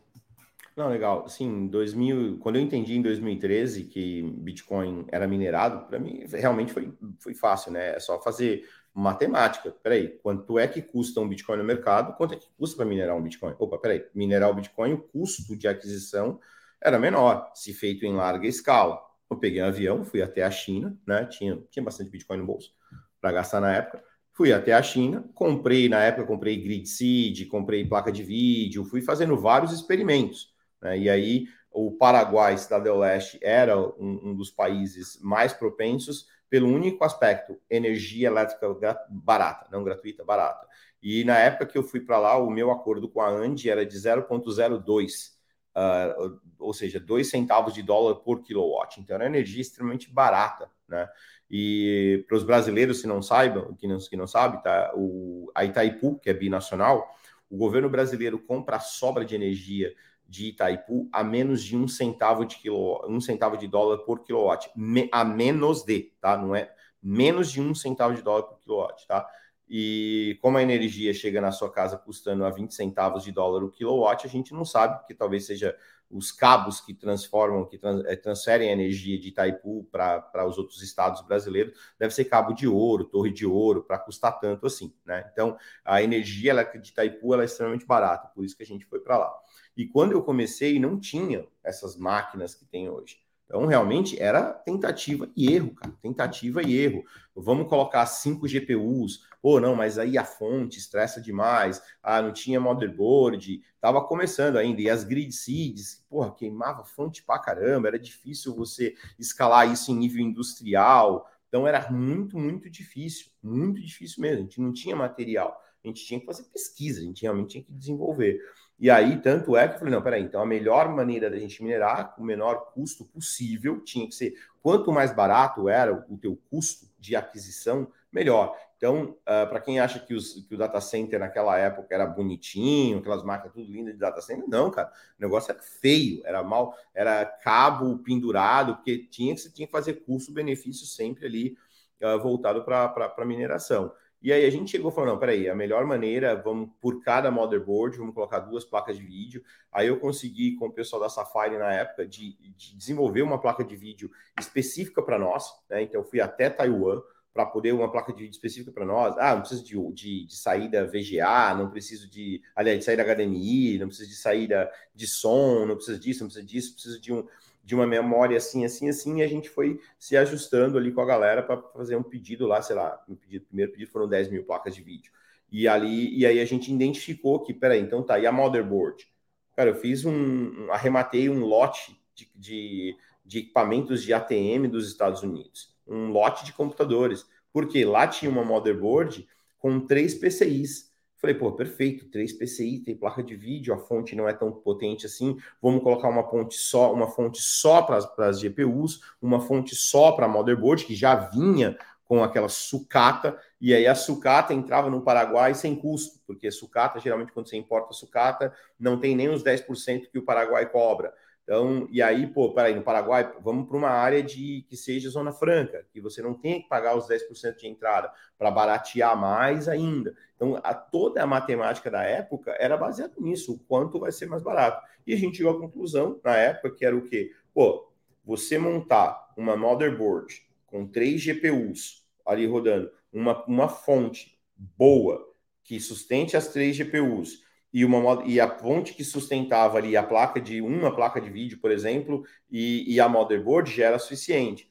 Não, 0.79 0.87
legal. 0.87 1.27
Sim, 1.27 1.67
2000, 1.67 2.39
quando 2.39 2.55
eu 2.55 2.61
entendi 2.61 2.95
em 2.95 3.01
2013 3.01 3.83
que 3.83 4.21
Bitcoin 4.21 5.05
era 5.11 5.27
minerado, 5.27 5.85
para 5.87 5.99
mim 5.99 6.23
realmente 6.31 6.71
foi, 6.71 6.93
foi 7.19 7.33
fácil, 7.33 7.73
né? 7.73 7.97
É 7.97 7.99
só 7.99 8.17
fazer 8.21 8.65
matemática. 8.93 9.71
Peraí, 9.83 10.07
quanto 10.23 10.57
é 10.57 10.69
que 10.69 10.81
custa 10.81 11.19
um 11.19 11.27
Bitcoin 11.27 11.57
no 11.57 11.65
mercado? 11.65 12.15
Quanto 12.15 12.33
é 12.33 12.37
que 12.37 12.47
custa 12.57 12.77
para 12.77 12.85
minerar 12.85 13.17
um 13.17 13.21
Bitcoin? 13.21 13.53
Opa, 13.59 13.77
peraí, 13.77 14.05
minerar 14.15 14.49
o 14.49 14.53
Bitcoin, 14.53 14.93
o 14.93 14.99
custo 14.99 15.53
de 15.53 15.67
aquisição 15.67 16.39
era 16.81 16.97
menor, 16.97 17.51
se 17.53 17.73
feito 17.73 18.05
em 18.05 18.15
larga 18.15 18.47
escala. 18.47 19.01
Eu 19.29 19.35
peguei 19.35 19.61
um 19.61 19.65
avião, 19.65 20.05
fui 20.05 20.21
até 20.21 20.43
a 20.43 20.49
China, 20.49 20.97
né? 21.05 21.25
Tinha, 21.25 21.61
tinha 21.69 21.83
bastante 21.83 22.09
Bitcoin 22.09 22.37
no 22.37 22.45
bolso 22.45 22.71
para 23.19 23.33
gastar 23.33 23.59
na 23.59 23.75
época. 23.75 24.01
Fui 24.31 24.53
até 24.53 24.71
a 24.71 24.81
China, 24.81 25.29
comprei, 25.33 25.89
na 25.89 26.01
época, 26.01 26.25
comprei 26.25 26.55
grid 26.55 26.87
seed, 26.87 27.49
comprei 27.49 27.83
placa 27.85 28.13
de 28.13 28.23
vídeo, 28.23 28.85
fui 28.85 29.01
fazendo 29.01 29.35
vários 29.35 29.73
experimentos. 29.73 30.57
Né? 30.81 30.97
E 30.99 31.09
aí, 31.09 31.45
o 31.71 31.91
Paraguai, 31.91 32.57
Cidade 32.57 32.85
do 32.85 32.97
Leste, 32.97 33.39
era 33.41 33.77
um, 33.77 34.29
um 34.29 34.35
dos 34.35 34.51
países 34.51 35.19
mais 35.21 35.53
propensos 35.53 36.27
pelo 36.49 36.67
único 36.67 37.03
aspecto, 37.03 37.57
energia 37.69 38.27
elétrica 38.27 38.67
barata, 39.09 39.67
não 39.71 39.83
gratuita, 39.83 40.23
barata. 40.23 40.67
E 41.01 41.23
na 41.23 41.37
época 41.37 41.67
que 41.67 41.77
eu 41.77 41.83
fui 41.83 42.01
para 42.01 42.17
lá, 42.17 42.37
o 42.37 42.49
meu 42.49 42.71
acordo 42.71 43.07
com 43.07 43.21
a 43.21 43.29
Andi 43.29 43.69
era 43.69 43.85
de 43.85 43.95
0,02, 43.95 45.31
uh, 45.75 46.39
ou 46.57 46.73
seja, 46.73 46.99
2 46.99 47.29
centavos 47.29 47.73
de 47.73 47.83
dólar 47.83 48.15
por 48.15 48.41
kilowatt. 48.41 48.99
Então 48.99 49.15
era 49.15 49.27
energia 49.27 49.61
extremamente 49.61 50.11
barata, 50.11 50.69
né? 50.87 51.07
E 51.49 52.25
para 52.27 52.37
os 52.37 52.43
brasileiros, 52.43 53.01
se 53.01 53.07
não 53.07 53.21
saibam, 53.21 53.73
que 53.75 53.87
não, 53.87 53.97
que 53.97 54.17
não 54.17 54.27
sabe, 54.27 54.61
tá? 54.61 54.91
O, 54.95 55.51
a 55.55 55.65
Itaipu, 55.65 56.19
que 56.19 56.29
é 56.29 56.33
binacional, 56.33 57.07
o 57.49 57.57
governo 57.57 57.89
brasileiro 57.89 58.37
compra 58.37 58.75
a 58.75 58.79
sobra 58.79 59.25
de 59.25 59.35
energia 59.35 59.93
de 60.29 60.49
Itaipu 60.49 61.09
a 61.11 61.23
menos 61.23 61.63
de 61.63 61.75
um 61.75 61.87
centavo 61.87 62.45
de 62.45 62.57
quilo, 62.57 63.03
um 63.07 63.19
centavo 63.19 63.57
de 63.57 63.67
dólar 63.67 63.97
por 63.99 64.23
quilowatt, 64.23 64.69
me, 64.75 65.09
a 65.11 65.25
menos 65.25 65.83
de, 65.83 66.13
tá? 66.21 66.37
Não 66.37 66.55
é 66.55 66.71
menos 67.01 67.51
de 67.51 67.59
um 67.59 67.73
centavo 67.73 68.13
de 68.13 68.21
dólar 68.21 68.43
por 68.43 68.59
quilowatt, 68.59 69.07
tá? 69.07 69.27
E 69.67 70.37
como 70.41 70.57
a 70.57 70.63
energia 70.63 71.13
chega 71.13 71.41
na 71.41 71.51
sua 71.51 71.71
casa 71.71 71.97
custando 71.97 72.45
a 72.45 72.49
20 72.49 72.73
centavos 72.73 73.23
de 73.23 73.31
dólar 73.31 73.63
o 73.63 73.71
quilowatt, 73.71 74.25
a 74.25 74.29
gente 74.29 74.53
não 74.53 74.65
sabe, 74.65 74.99
porque 74.99 75.13
talvez 75.13 75.45
seja 75.45 75.75
os 76.09 76.31
cabos 76.31 76.81
que 76.81 76.93
transformam, 76.93 77.65
que 77.65 77.77
trans, 77.77 78.03
é, 78.05 78.15
transferem 78.15 78.69
a 78.69 78.73
energia 78.73 79.19
de 79.19 79.29
Itaipu 79.29 79.87
para 79.91 80.47
os 80.47 80.57
outros 80.57 80.81
estados 80.81 81.21
brasileiros, 81.21 81.77
deve 81.99 82.13
ser 82.13 82.25
cabo 82.25 82.51
de 82.53 82.67
ouro, 82.67 83.05
torre 83.05 83.31
de 83.31 83.45
ouro, 83.45 83.83
para 83.83 83.99
custar 83.99 84.39
tanto 84.39 84.65
assim, 84.65 84.91
né? 85.05 85.29
Então, 85.31 85.55
a 85.85 86.01
energia 86.01 86.51
ela, 86.51 86.63
de 86.63 86.89
Itaipu 86.89 87.33
ela 87.33 87.43
é 87.43 87.45
extremamente 87.45 87.85
barata, 87.85 88.27
por 88.29 88.43
isso 88.43 88.57
que 88.57 88.63
a 88.63 88.65
gente 88.65 88.85
foi 88.85 88.99
para 88.99 89.19
lá. 89.19 89.39
E 89.75 89.85
quando 89.85 90.11
eu 90.11 90.21
comecei, 90.23 90.79
não 90.79 90.99
tinha 90.99 91.45
essas 91.63 91.95
máquinas 91.95 92.53
que 92.55 92.65
tem 92.65 92.89
hoje. 92.89 93.17
Então, 93.49 93.65
realmente 93.65 94.21
era 94.21 94.53
tentativa 94.53 95.27
e 95.35 95.51
erro, 95.51 95.73
cara. 95.73 95.91
Tentativa 96.03 96.61
e 96.61 96.77
erro. 96.77 97.03
Vamos 97.35 97.67
colocar 97.67 98.05
cinco 98.05 98.47
GPUs. 98.47 99.25
Pô, 99.41 99.59
não, 99.59 99.75
mas 99.75 99.97
aí 99.97 100.19
a 100.19 100.23
fonte 100.23 100.77
estressa 100.77 101.19
demais. 101.19 101.81
Ah, 102.03 102.21
não 102.21 102.31
tinha 102.31 102.59
motherboard. 102.59 103.63
Tava 103.81 104.03
começando 104.03 104.57
ainda. 104.57 104.81
E 104.81 104.87
as 104.89 105.03
grid 105.03 105.31
seeds, 105.31 106.05
porra, 106.07 106.31
queimava 106.35 106.85
fonte 106.85 107.23
pra 107.23 107.39
caramba. 107.39 107.87
Era 107.87 107.97
difícil 107.97 108.55
você 108.55 108.93
escalar 109.17 109.71
isso 109.71 109.91
em 109.91 109.95
nível 109.95 110.21
industrial. 110.21 111.27
Então, 111.47 111.67
era 111.67 111.89
muito, 111.89 112.37
muito 112.37 112.69
difícil. 112.69 113.31
Muito 113.41 113.81
difícil 113.81 114.21
mesmo. 114.21 114.37
A 114.37 114.41
gente 114.41 114.61
não 114.61 114.71
tinha 114.71 114.95
material. 114.95 115.59
A 115.83 115.87
gente 115.87 116.05
tinha 116.05 116.19
que 116.19 116.25
fazer 116.25 116.43
pesquisa. 116.45 116.99
A 116.99 117.03
gente 117.03 117.21
realmente 117.21 117.49
tinha 117.51 117.63
que 117.63 117.71
desenvolver. 117.71 118.39
E 118.79 118.89
aí, 118.89 119.21
tanto 119.21 119.57
é 119.57 119.67
que 119.67 119.75
eu 119.75 119.79
falei, 119.79 119.93
não, 119.93 120.01
peraí, 120.01 120.23
então 120.23 120.41
a 120.41 120.45
melhor 120.45 120.87
maneira 120.87 121.29
da 121.29 121.37
gente 121.37 121.61
minerar, 121.61 122.15
com 122.15 122.21
o 122.21 122.25
menor 122.25 122.71
custo 122.73 123.03
possível, 123.03 123.81
tinha 123.81 124.07
que 124.07 124.15
ser, 124.15 124.33
quanto 124.61 124.89
mais 124.89 125.13
barato 125.13 125.67
era 125.67 125.93
o 125.93 126.17
teu 126.17 126.39
custo 126.49 126.87
de 126.97 127.13
aquisição, 127.13 127.91
melhor. 128.09 128.55
Então, 128.77 129.09
uh, 129.09 129.17
ah, 129.25 129.45
para 129.45 129.59
quem 129.59 129.81
acha 129.81 129.99
que, 129.99 130.13
os, 130.13 130.45
que, 130.47 130.55
o 130.55 130.57
data 130.57 130.79
center 130.79 131.19
naquela 131.19 131.57
época 131.57 131.93
era 131.93 132.05
bonitinho, 132.05 132.99
aquelas 132.99 133.21
máquinas 133.21 133.53
tudo 133.53 133.69
lindas 133.69 133.93
de 133.93 133.99
data 133.99 134.21
center, 134.21 134.47
não, 134.47 134.71
cara, 134.71 134.89
o 135.19 135.21
negócio 135.21 135.51
era 135.51 135.61
feio, 135.61 136.21
era 136.25 136.41
mal, 136.41 136.73
era 136.95 137.25
cabo 137.25 137.97
pendurado, 137.97 138.77
porque 138.77 138.99
tinha 139.09 139.35
que, 139.35 139.41
você 139.41 139.51
tinha 139.51 139.67
que 139.67 139.71
fazer 139.73 140.05
custo-benefício 140.05 140.85
sempre 140.85 141.25
ali 141.25 141.57
uh, 142.01 142.17
voltado 142.21 142.63
para 142.63 143.13
a 143.17 143.25
mineração. 143.25 143.91
E 144.21 144.33
aí 144.33 144.45
a 144.45 144.49
gente 144.49 144.71
chegou 144.71 144.91
e 144.91 144.93
falou: 144.93 145.11
não, 145.11 145.19
peraí, 145.19 145.49
a 145.49 145.55
melhor 145.55 145.85
maneira, 145.85 146.35
vamos 146.35 146.69
por 146.81 147.01
cada 147.01 147.31
motherboard, 147.31 147.97
vamos 147.97 148.13
colocar 148.13 148.39
duas 148.39 148.65
placas 148.65 148.97
de 148.97 149.03
vídeo. 149.03 149.43
Aí 149.71 149.87
eu 149.87 149.99
consegui, 149.99 150.55
com 150.55 150.67
o 150.67 150.71
pessoal 150.71 151.01
da 151.01 151.09
Safari 151.09 151.57
na 151.57 151.71
época, 151.71 152.05
de, 152.05 152.33
de 152.57 152.75
desenvolver 152.75 153.21
uma 153.21 153.39
placa 153.39 153.63
de 153.63 153.75
vídeo 153.75 154.11
específica 154.37 155.01
para 155.01 155.17
nós. 155.17 155.49
Né? 155.69 155.83
Então 155.83 156.01
eu 156.01 156.05
fui 156.05 156.19
até 156.19 156.49
Taiwan 156.49 157.01
para 157.33 157.45
poder 157.45 157.71
uma 157.71 157.89
placa 157.89 158.11
de 158.11 158.19
vídeo 158.23 158.33
específica 158.33 158.71
para 158.71 158.85
nós. 158.85 159.15
Ah, 159.17 159.35
não 159.35 159.41
preciso 159.41 159.63
de, 159.63 159.93
de, 159.93 160.25
de, 160.25 160.35
saída 160.35 160.85
VGA, 160.85 161.55
não 161.55 161.69
preciso 161.69 162.09
de, 162.09 162.41
aliás, 162.55 162.79
de 162.79 162.85
saída 162.85 163.03
HDMI, 163.03 163.77
não 163.77 163.87
preciso 163.87 164.09
de 164.09 164.15
saída 164.15 164.69
de 164.93 165.07
som, 165.07 165.65
não 165.65 165.75
preciso 165.75 165.99
disso, 165.99 166.19
não 166.21 166.27
preciso 166.27 166.45
disso, 166.47 166.73
preciso 166.73 166.99
de 166.99 167.13
um 167.13 167.25
de 167.69 167.75
uma 167.75 167.85
memória 167.85 168.35
assim, 168.35 168.65
assim, 168.65 168.89
assim, 168.89 169.19
e 169.19 169.21
a 169.21 169.27
gente 169.27 169.47
foi 169.47 169.79
se 169.99 170.17
ajustando 170.17 170.75
ali 170.75 170.91
com 170.91 171.01
a 171.01 171.05
galera 171.05 171.43
para 171.43 171.61
fazer 171.61 171.95
um 171.95 172.01
pedido 172.01 172.47
lá, 172.47 172.63
sei 172.63 172.75
lá, 172.75 172.99
um 173.07 173.13
pedido, 173.13 173.45
primeiro 173.45 173.71
pedido 173.71 173.91
foram 173.91 174.09
10 174.09 174.31
mil 174.31 174.43
placas 174.43 174.73
de 174.73 174.81
vídeo. 174.81 175.11
E 175.51 175.67
ali, 175.67 176.17
e 176.17 176.25
aí 176.25 176.39
a 176.39 176.45
gente 176.45 176.73
identificou 176.73 177.41
que, 177.41 177.53
peraí, 177.53 177.79
então 177.79 178.01
tá, 178.01 178.17
e 178.17 178.25
a 178.25 178.31
motherboard? 178.31 179.07
Cara, 179.55 179.69
eu 179.69 179.75
fiz 179.75 180.03
um, 180.03 180.65
um 180.65 180.71
arrematei 180.71 181.29
um 181.29 181.45
lote 181.45 181.95
de, 182.15 182.31
de, 182.35 182.97
de 183.23 183.37
equipamentos 183.37 184.01
de 184.01 184.15
ATM 184.15 184.67
dos 184.67 184.87
Estados 184.87 185.21
Unidos, 185.21 185.71
um 185.87 186.07
lote 186.07 186.43
de 186.45 186.53
computadores, 186.53 187.23
porque 187.53 187.85
lá 187.85 188.07
tinha 188.07 188.31
uma 188.31 188.43
motherboard 188.43 189.27
com 189.59 189.79
três 189.79 190.15
PCIs. 190.15 190.88
Falei, 191.19 191.35
pô, 191.35 191.51
perfeito, 191.51 192.05
3 192.05 192.31
PCI, 192.31 192.79
tem 192.79 192.95
placa 192.95 193.21
de 193.21 193.35
vídeo, 193.35 193.73
a 193.73 193.77
fonte 193.77 194.15
não 194.15 194.27
é 194.27 194.31
tão 194.31 194.53
potente 194.53 195.05
assim, 195.05 195.37
vamos 195.61 195.83
colocar 195.83 196.07
uma 196.07 196.23
fonte 196.23 196.55
só, 196.55 196.93
uma 196.93 197.07
fonte 197.07 197.41
só 197.41 197.81
para 197.81 197.97
as 198.29 198.39
GPUs, 198.39 199.01
uma 199.21 199.41
fonte 199.41 199.75
só 199.75 200.13
para 200.13 200.29
motherboard, 200.29 200.85
que 200.85 200.95
já 200.95 201.15
vinha 201.15 201.77
com 202.05 202.23
aquela 202.23 202.47
sucata, 202.47 203.37
e 203.59 203.73
aí 203.73 203.85
a 203.85 203.93
sucata 203.93 204.53
entrava 204.53 204.89
no 204.89 205.01
Paraguai 205.01 205.53
sem 205.53 205.75
custo, 205.75 206.19
porque 206.25 206.49
sucata, 206.49 206.99
geralmente 207.01 207.33
quando 207.33 207.49
você 207.49 207.57
importa 207.57 207.93
sucata, 207.93 208.53
não 208.79 208.97
tem 208.97 209.13
nem 209.13 209.29
os 209.29 209.43
10% 209.43 210.09
que 210.09 210.17
o 210.17 210.23
Paraguai 210.23 210.67
cobra. 210.67 211.13
Então, 211.49 211.87
e 211.89 211.99
aí, 211.99 212.27
pô, 212.27 212.53
peraí, 212.53 212.75
no 212.75 212.83
Paraguai, 212.83 213.33
vamos 213.41 213.67
para 213.67 213.75
uma 213.75 213.89
área 213.89 214.21
de 214.21 214.63
que 214.69 214.77
seja 214.77 215.09
zona 215.09 215.31
franca, 215.31 215.83
que 215.91 215.99
você 215.99 216.21
não 216.21 216.35
tenha 216.35 216.61
que 216.61 216.69
pagar 216.69 216.95
os 216.95 217.07
10% 217.07 217.57
de 217.57 217.67
entrada, 217.67 218.13
para 218.37 218.51
baratear 218.51 219.19
mais 219.19 219.67
ainda. 219.67 220.15
Então, 220.35 220.59
a, 220.63 220.75
toda 220.75 221.23
a 221.23 221.25
matemática 221.25 221.89
da 221.89 222.03
época 222.03 222.55
era 222.59 222.77
baseada 222.77 223.15
nisso, 223.17 223.53
o 223.53 223.57
quanto 223.57 223.99
vai 223.99 224.11
ser 224.11 224.27
mais 224.27 224.43
barato. 224.43 224.85
E 225.07 225.11
a 225.11 225.17
gente 225.17 225.37
chegou 225.37 225.53
à 225.53 225.59
conclusão, 225.59 226.21
na 226.23 226.37
época, 226.37 226.69
que 226.69 226.85
era 226.85 226.95
o 226.95 227.01
quê? 227.01 227.31
Pô, 227.51 227.91
você 228.23 228.59
montar 228.59 229.33
uma 229.35 229.57
motherboard 229.57 230.47
com 230.67 230.85
três 230.85 231.19
GPUs 231.19 232.05
ali 232.27 232.45
rodando, 232.45 232.91
uma, 233.11 233.43
uma 233.45 233.67
fonte 233.67 234.39
boa 234.55 235.27
que 235.63 235.79
sustente 235.79 236.37
as 236.37 236.49
três 236.49 236.75
GPUs, 236.75 237.43
e, 237.73 237.85
uma, 237.85 238.23
e 238.25 238.39
a 238.39 238.49
fonte 238.49 238.93
que 238.93 239.03
sustentava 239.03 239.77
ali 239.77 239.95
a 239.95 240.03
placa 240.03 240.41
de 240.41 240.61
uma 240.61 240.95
placa 240.95 241.21
de 241.21 241.29
vídeo, 241.29 241.59
por 241.59 241.71
exemplo, 241.71 242.23
e, 242.49 242.93
e 242.93 242.99
a 242.99 243.07
motherboard 243.07 243.71
já 243.71 243.85
era 243.85 243.99
suficiente. 243.99 244.69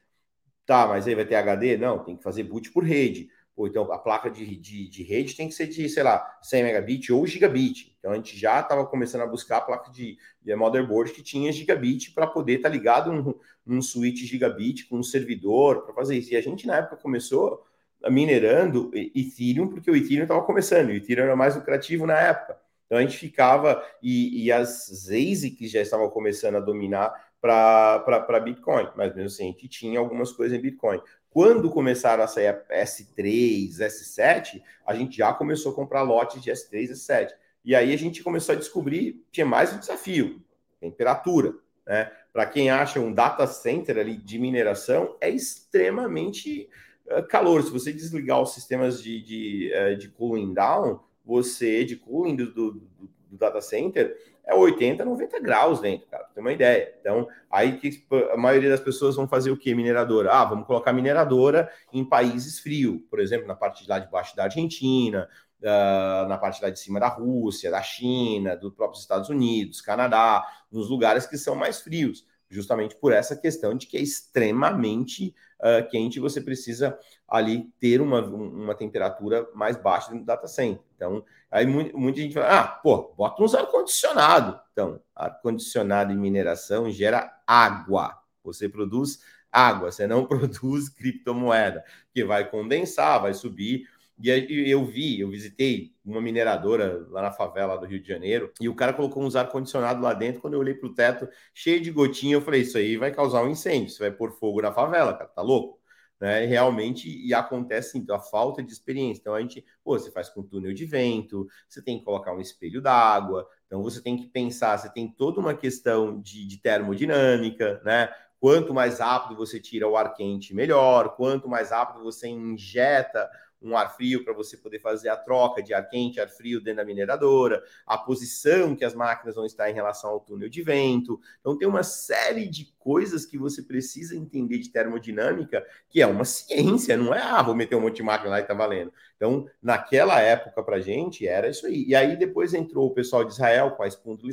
Tá, 0.66 0.86
mas 0.86 1.08
aí 1.08 1.14
vai 1.14 1.24
ter 1.24 1.36
HD? 1.36 1.76
Não, 1.76 2.04
tem 2.04 2.16
que 2.16 2.22
fazer 2.22 2.42
boot 2.42 2.70
por 2.72 2.84
rede. 2.84 3.30
Ou 3.56 3.66
então 3.66 3.90
a 3.92 3.98
placa 3.98 4.30
de, 4.30 4.56
de, 4.56 4.88
de 4.88 5.02
rede 5.02 5.34
tem 5.34 5.48
que 5.48 5.54
ser 5.54 5.66
de, 5.66 5.88
sei 5.88 6.02
lá, 6.02 6.38
100 6.42 6.62
megabit 6.62 7.12
ou 7.12 7.26
gigabit. 7.26 7.96
Então 7.98 8.12
a 8.12 8.14
gente 8.14 8.38
já 8.38 8.60
estava 8.60 8.86
começando 8.86 9.22
a 9.22 9.26
buscar 9.26 9.58
a 9.58 9.60
placa 9.60 9.90
de, 9.90 10.16
de 10.40 10.54
motherboard 10.54 11.12
que 11.12 11.22
tinha 11.22 11.50
gigabit 11.52 12.12
para 12.12 12.26
poder 12.26 12.56
estar 12.56 12.68
tá 12.68 12.74
ligado 12.74 13.12
num, 13.12 13.34
num 13.66 13.82
switch 13.82 14.24
gigabit 14.24 14.86
com 14.86 14.98
um 14.98 15.02
servidor 15.02 15.84
para 15.84 15.94
fazer 15.94 16.16
isso. 16.16 16.32
E 16.32 16.36
a 16.36 16.40
gente 16.40 16.66
na 16.66 16.76
época 16.76 16.98
começou 16.98 17.64
minerando 18.10 18.90
Ethereum 18.94 19.68
porque 19.68 19.90
o 19.90 19.96
Ethereum 19.96 20.22
estava 20.22 20.42
começando, 20.42 20.90
o 20.90 20.92
Ethereum 20.92 21.24
era 21.24 21.36
mais 21.36 21.56
lucrativo 21.56 22.06
na 22.06 22.18
época. 22.18 22.67
Então 22.88 22.96
a 22.96 23.02
gente 23.02 23.18
ficava, 23.18 23.84
e, 24.02 24.46
e 24.46 24.50
as 24.50 24.88
ASICs 25.08 25.70
já 25.70 25.82
estavam 25.82 26.08
começando 26.08 26.56
a 26.56 26.60
dominar 26.60 27.12
para 27.38 28.40
Bitcoin, 28.42 28.88
mas 28.96 29.14
mesmo 29.14 29.26
assim 29.26 29.44
a 29.44 29.46
gente 29.52 29.68
tinha 29.68 30.00
algumas 30.00 30.32
coisas 30.32 30.58
em 30.58 30.60
Bitcoin. 30.60 30.98
Quando 31.28 31.70
começaram 31.70 32.24
a 32.24 32.26
sair 32.26 32.48
a 32.48 32.82
S3, 32.82 33.78
S7, 33.78 34.62
a 34.86 34.94
gente 34.94 35.18
já 35.18 35.34
começou 35.34 35.72
a 35.72 35.74
comprar 35.74 36.00
lotes 36.00 36.42
de 36.42 36.50
S3, 36.50 36.92
S7. 36.92 37.30
E 37.62 37.76
aí 37.76 37.92
a 37.92 37.98
gente 37.98 38.22
começou 38.22 38.54
a 38.54 38.58
descobrir, 38.58 39.22
tinha 39.30 39.44
mais 39.44 39.70
um 39.72 39.78
desafio, 39.78 40.42
temperatura. 40.80 41.54
Né? 41.86 42.10
Para 42.32 42.46
quem 42.46 42.70
acha 42.70 42.98
um 42.98 43.12
data 43.12 43.46
center 43.46 43.98
ali 43.98 44.16
de 44.16 44.38
mineração, 44.38 45.16
é 45.20 45.28
extremamente 45.28 46.70
uh, 47.06 47.22
calor. 47.28 47.62
Se 47.62 47.70
você 47.70 47.92
desligar 47.92 48.40
os 48.40 48.54
sistemas 48.54 49.02
de, 49.02 49.22
de, 49.22 49.72
uh, 49.74 49.96
de 49.96 50.08
cooling 50.08 50.54
down, 50.54 51.00
você, 51.28 51.84
de 51.84 51.94
cooling 51.94 52.34
do, 52.34 52.46
do, 52.52 52.72
do 52.72 53.36
data 53.36 53.60
center, 53.60 54.16
é 54.46 54.54
80, 54.54 55.04
90 55.04 55.40
graus 55.40 55.78
dentro, 55.78 56.08
cara, 56.08 56.24
ter 56.34 56.40
uma 56.40 56.50
ideia. 56.50 56.94
Então, 56.98 57.28
aí 57.50 57.76
que 57.76 58.02
a 58.32 58.36
maioria 58.38 58.70
das 58.70 58.80
pessoas 58.80 59.14
vão 59.14 59.28
fazer 59.28 59.50
o 59.50 59.58
quê? 59.58 59.74
Mineradora. 59.74 60.32
Ah, 60.32 60.46
vamos 60.46 60.66
colocar 60.66 60.90
mineradora 60.90 61.70
em 61.92 62.02
países 62.02 62.58
frios, 62.58 62.98
por 63.10 63.20
exemplo, 63.20 63.46
na 63.46 63.54
parte 63.54 63.82
de 63.82 63.90
lá 63.90 63.98
de 63.98 64.10
baixo 64.10 64.34
da 64.34 64.44
Argentina, 64.44 65.28
uh, 65.60 66.26
na 66.28 66.38
parte 66.38 66.62
lá 66.62 66.70
de 66.70 66.80
cima 66.80 66.98
da 66.98 67.08
Rússia, 67.08 67.70
da 67.70 67.82
China, 67.82 68.56
dos 68.56 68.72
próprios 68.72 69.02
Estados 69.02 69.28
Unidos, 69.28 69.82
Canadá, 69.82 70.42
nos 70.72 70.88
lugares 70.88 71.26
que 71.26 71.36
são 71.36 71.54
mais 71.54 71.82
frios, 71.82 72.24
justamente 72.50 72.96
por 72.96 73.12
essa 73.12 73.36
questão 73.36 73.74
de 73.74 73.86
que 73.86 73.96
é 73.96 74.00
extremamente 74.00 75.34
uh, 75.60 75.88
quente, 75.90 76.20
você 76.20 76.40
precisa 76.40 76.98
ali 77.28 77.70
ter 77.78 78.00
uma, 78.00 78.20
uma 78.20 78.74
temperatura 78.74 79.48
mais 79.54 79.76
baixa 79.76 80.08
dentro 80.08 80.24
do 80.24 80.26
data 80.26 80.46
center. 80.48 80.82
Então, 80.96 81.24
aí 81.50 81.66
muita 81.66 82.20
gente 82.20 82.34
fala, 82.34 82.60
ah, 82.60 82.66
pô, 82.66 83.14
bota 83.16 83.42
uns 83.42 83.54
ar-condicionado. 83.54 84.58
Então, 84.72 85.00
ar-condicionado 85.14 86.12
em 86.12 86.16
mineração 86.16 86.90
gera 86.90 87.30
água. 87.46 88.16
Você 88.42 88.68
produz 88.68 89.20
água, 89.52 89.90
você 89.90 90.06
não 90.06 90.24
produz 90.26 90.88
criptomoeda, 90.88 91.84
que 92.12 92.24
vai 92.24 92.48
condensar, 92.48 93.20
vai 93.20 93.34
subir. 93.34 93.86
E 94.20 94.30
eu 94.70 94.84
vi, 94.84 95.20
eu 95.20 95.30
visitei 95.30 95.92
uma 96.04 96.20
mineradora 96.20 97.06
lá 97.10 97.22
na 97.22 97.30
favela 97.30 97.76
do 97.76 97.86
Rio 97.86 98.00
de 98.00 98.08
Janeiro, 98.08 98.52
e 98.60 98.68
o 98.68 98.74
cara 98.74 98.92
colocou 98.92 99.22
uns 99.22 99.36
ar-condicionado 99.36 100.02
lá 100.02 100.12
dentro. 100.14 100.40
Quando 100.40 100.54
eu 100.54 100.60
olhei 100.60 100.74
para 100.74 100.88
o 100.88 100.94
teto, 100.94 101.28
cheio 101.54 101.80
de 101.80 101.90
gotinha, 101.90 102.34
eu 102.34 102.40
falei: 102.40 102.62
Isso 102.62 102.78
aí 102.78 102.96
vai 102.96 103.12
causar 103.12 103.42
um 103.42 103.50
incêndio, 103.50 103.90
você 103.90 104.00
vai 104.00 104.10
pôr 104.10 104.32
fogo 104.32 104.60
na 104.62 104.72
favela, 104.72 105.12
cara, 105.14 105.30
tá 105.30 105.42
louco? 105.42 105.78
né? 106.20 106.44
Realmente, 106.46 107.08
e 107.08 107.32
acontece 107.32 107.98
então, 107.98 108.16
a 108.16 108.20
falta 108.20 108.62
de 108.62 108.72
experiência. 108.72 109.20
Então, 109.20 109.34
a 109.34 109.40
gente, 109.40 109.64
pô, 109.84 109.98
você 109.98 110.10
faz 110.10 110.28
com 110.28 110.42
túnel 110.42 110.72
de 110.72 110.84
vento, 110.84 111.46
você 111.68 111.82
tem 111.82 111.98
que 111.98 112.04
colocar 112.04 112.34
um 112.34 112.40
espelho 112.40 112.82
d'água, 112.82 113.46
então 113.66 113.82
você 113.82 114.02
tem 114.02 114.16
que 114.16 114.26
pensar, 114.26 114.76
você 114.76 114.92
tem 114.92 115.08
toda 115.08 115.40
uma 115.40 115.54
questão 115.54 116.20
de, 116.20 116.46
de 116.46 116.58
termodinâmica, 116.58 117.80
né? 117.84 118.12
Quanto 118.40 118.72
mais 118.72 119.00
rápido 119.00 119.36
você 119.36 119.58
tira 119.58 119.88
o 119.88 119.96
ar 119.96 120.14
quente, 120.14 120.54
melhor. 120.54 121.16
Quanto 121.16 121.48
mais 121.48 121.70
rápido 121.70 122.04
você 122.04 122.28
injeta 122.28 123.28
um 123.60 123.76
ar 123.76 123.94
frio 123.96 124.24
para 124.24 124.32
você 124.32 124.56
poder 124.56 124.78
fazer 124.78 125.08
a 125.08 125.16
troca 125.16 125.62
de 125.62 125.74
ar 125.74 125.88
quente, 125.88 126.20
ar 126.20 126.28
frio 126.28 126.60
dentro 126.60 126.78
da 126.78 126.84
mineradora, 126.84 127.62
a 127.86 127.98
posição 127.98 128.76
que 128.76 128.84
as 128.84 128.94
máquinas 128.94 129.34
vão 129.34 129.44
estar 129.44 129.68
em 129.68 129.74
relação 129.74 130.10
ao 130.10 130.20
túnel 130.20 130.48
de 130.48 130.62
vento. 130.62 131.20
Então, 131.40 131.56
tem 131.56 131.66
uma 131.66 131.82
série 131.82 132.48
de 132.48 132.72
coisas 132.78 133.26
que 133.26 133.36
você 133.36 133.62
precisa 133.62 134.16
entender 134.16 134.58
de 134.58 134.70
termodinâmica, 134.70 135.66
que 135.88 136.00
é 136.00 136.06
uma 136.06 136.24
ciência, 136.24 136.96
não 136.96 137.14
é, 137.14 137.20
ah, 137.20 137.42
vou 137.42 137.54
meter 137.54 137.76
um 137.76 137.80
monte 137.80 137.96
de 137.96 138.02
máquina 138.02 138.30
lá 138.30 138.40
e 138.40 138.44
tá 138.44 138.54
valendo. 138.54 138.92
Então, 139.16 139.46
naquela 139.60 140.20
época, 140.20 140.62
para 140.62 140.80
gente, 140.80 141.26
era 141.26 141.48
isso 141.48 141.66
aí. 141.66 141.84
E 141.88 141.94
aí, 141.94 142.16
depois 142.16 142.54
entrou 142.54 142.86
o 142.86 142.94
pessoal 142.94 143.24
de 143.24 143.32
Israel 143.32 143.72
com 143.72 143.82
a 143.82 143.88
Spundle 143.88 144.30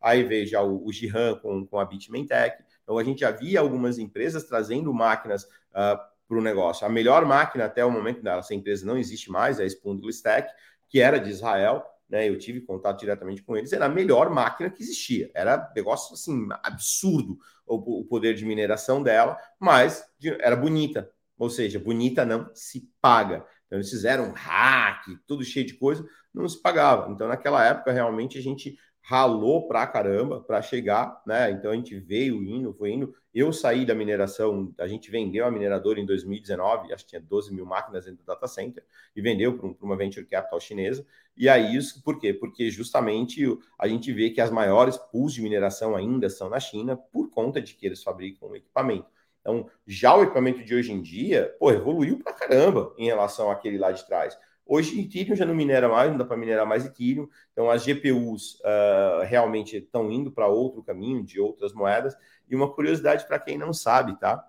aí 0.00 0.22
veio 0.22 0.46
já 0.46 0.62
o, 0.62 0.86
o 0.86 0.92
Gihan 0.92 1.36
com, 1.36 1.66
com 1.66 1.78
a 1.80 1.84
Bitmain 1.84 2.24
Tech. 2.24 2.56
Então, 2.84 2.96
a 2.96 3.02
gente 3.02 3.24
havia 3.24 3.58
algumas 3.58 3.98
empresas 3.98 4.44
trazendo 4.44 4.94
máquinas. 4.94 5.44
Uh, 5.74 6.15
para 6.28 6.38
o 6.38 6.42
negócio. 6.42 6.86
A 6.86 6.90
melhor 6.90 7.24
máquina 7.24 7.64
até 7.64 7.84
o 7.84 7.90
momento 7.90 8.22
dessa 8.22 8.54
empresa 8.54 8.86
não 8.86 8.98
existe 8.98 9.30
mais, 9.30 9.60
é 9.60 9.64
a 9.64 9.66
Spundle 9.66 10.10
Stack, 10.10 10.52
que 10.88 11.00
era 11.00 11.18
de 11.18 11.30
Israel, 11.30 11.84
né? 12.08 12.28
Eu 12.28 12.38
tive 12.38 12.60
contato 12.60 13.00
diretamente 13.00 13.42
com 13.42 13.56
eles, 13.56 13.72
era 13.72 13.86
a 13.86 13.88
melhor 13.88 14.30
máquina 14.30 14.70
que 14.70 14.82
existia. 14.82 15.30
Era 15.34 15.70
negócio 15.74 16.14
assim 16.14 16.48
absurdo 16.62 17.38
o, 17.66 18.00
o 18.00 18.04
poder 18.04 18.34
de 18.34 18.44
mineração 18.44 19.02
dela, 19.02 19.38
mas 19.58 20.04
era 20.40 20.56
bonita. 20.56 21.10
Ou 21.38 21.50
seja, 21.50 21.78
bonita 21.78 22.24
não 22.24 22.50
se 22.54 22.90
paga. 23.00 23.44
Então 23.66 23.78
eles 23.78 23.90
fizeram 23.90 24.30
um 24.30 24.32
hack, 24.32 25.04
tudo 25.26 25.44
cheio 25.44 25.66
de 25.66 25.74
coisa, 25.74 26.06
não 26.32 26.48
se 26.48 26.60
pagava. 26.60 27.10
Então 27.12 27.28
naquela 27.28 27.64
época 27.64 27.92
realmente 27.92 28.38
a 28.38 28.42
gente 28.42 28.78
ralou 29.08 29.68
pra 29.68 29.86
caramba 29.86 30.40
para 30.40 30.60
chegar, 30.60 31.22
né? 31.24 31.52
Então 31.52 31.70
a 31.70 31.76
gente 31.76 31.96
veio 31.96 32.42
indo, 32.42 32.74
foi 32.74 32.90
indo. 32.90 33.14
Eu 33.32 33.52
saí 33.52 33.86
da 33.86 33.94
mineração, 33.94 34.74
a 34.80 34.88
gente 34.88 35.12
vendeu 35.12 35.46
a 35.46 35.50
mineradora 35.50 36.00
em 36.00 36.04
2019, 36.04 36.92
acho 36.92 37.04
que 37.04 37.10
tinha 37.10 37.20
12 37.20 37.54
mil 37.54 37.64
máquinas 37.64 38.04
dentro 38.04 38.24
do 38.24 38.26
data 38.26 38.48
center, 38.48 38.82
e 39.14 39.22
vendeu 39.22 39.56
para 39.56 39.68
um, 39.68 39.76
uma 39.80 39.96
venture 39.96 40.26
capital 40.26 40.58
chinesa. 40.58 41.06
E 41.36 41.48
aí, 41.48 41.76
isso 41.76 42.02
por 42.02 42.18
quê? 42.18 42.34
Porque 42.34 42.68
justamente 42.68 43.44
a 43.78 43.86
gente 43.86 44.12
vê 44.12 44.30
que 44.30 44.40
as 44.40 44.50
maiores 44.50 44.96
pools 44.96 45.32
de 45.32 45.40
mineração 45.40 45.94
ainda 45.94 46.28
são 46.28 46.48
na 46.48 46.58
China, 46.58 46.96
por 46.96 47.30
conta 47.30 47.62
de 47.62 47.74
que 47.74 47.86
eles 47.86 48.02
fabricam 48.02 48.48
o 48.48 48.56
equipamento. 48.56 49.06
Então, 49.40 49.70
já 49.86 50.16
o 50.16 50.24
equipamento 50.24 50.64
de 50.64 50.74
hoje 50.74 50.90
em 50.90 51.00
dia, 51.00 51.54
pô, 51.60 51.70
evoluiu 51.70 52.18
para 52.18 52.32
caramba 52.32 52.92
em 52.98 53.06
relação 53.06 53.52
àquele 53.52 53.78
lá 53.78 53.92
de 53.92 54.04
trás. 54.04 54.36
Hoje, 54.68 55.00
Ethereum 55.00 55.36
já 55.36 55.46
não 55.46 55.54
minera 55.54 55.88
mais, 55.88 56.10
não 56.10 56.18
dá 56.18 56.24
para 56.24 56.36
minerar 56.36 56.66
mais 56.66 56.84
Ethereum. 56.84 57.28
Então, 57.52 57.70
as 57.70 57.84
GPUs 57.84 58.56
uh, 58.56 58.62
ah, 58.64 59.24
realmente 59.24 59.76
estão 59.76 60.10
indo 60.10 60.32
para 60.32 60.48
outro 60.48 60.82
caminho, 60.82 61.22
de 61.22 61.40
outras 61.40 61.72
moedas. 61.72 62.16
E 62.48 62.56
uma 62.56 62.72
curiosidade 62.72 63.26
para 63.28 63.38
quem 63.38 63.56
não 63.56 63.72
sabe, 63.72 64.18
tá? 64.18 64.44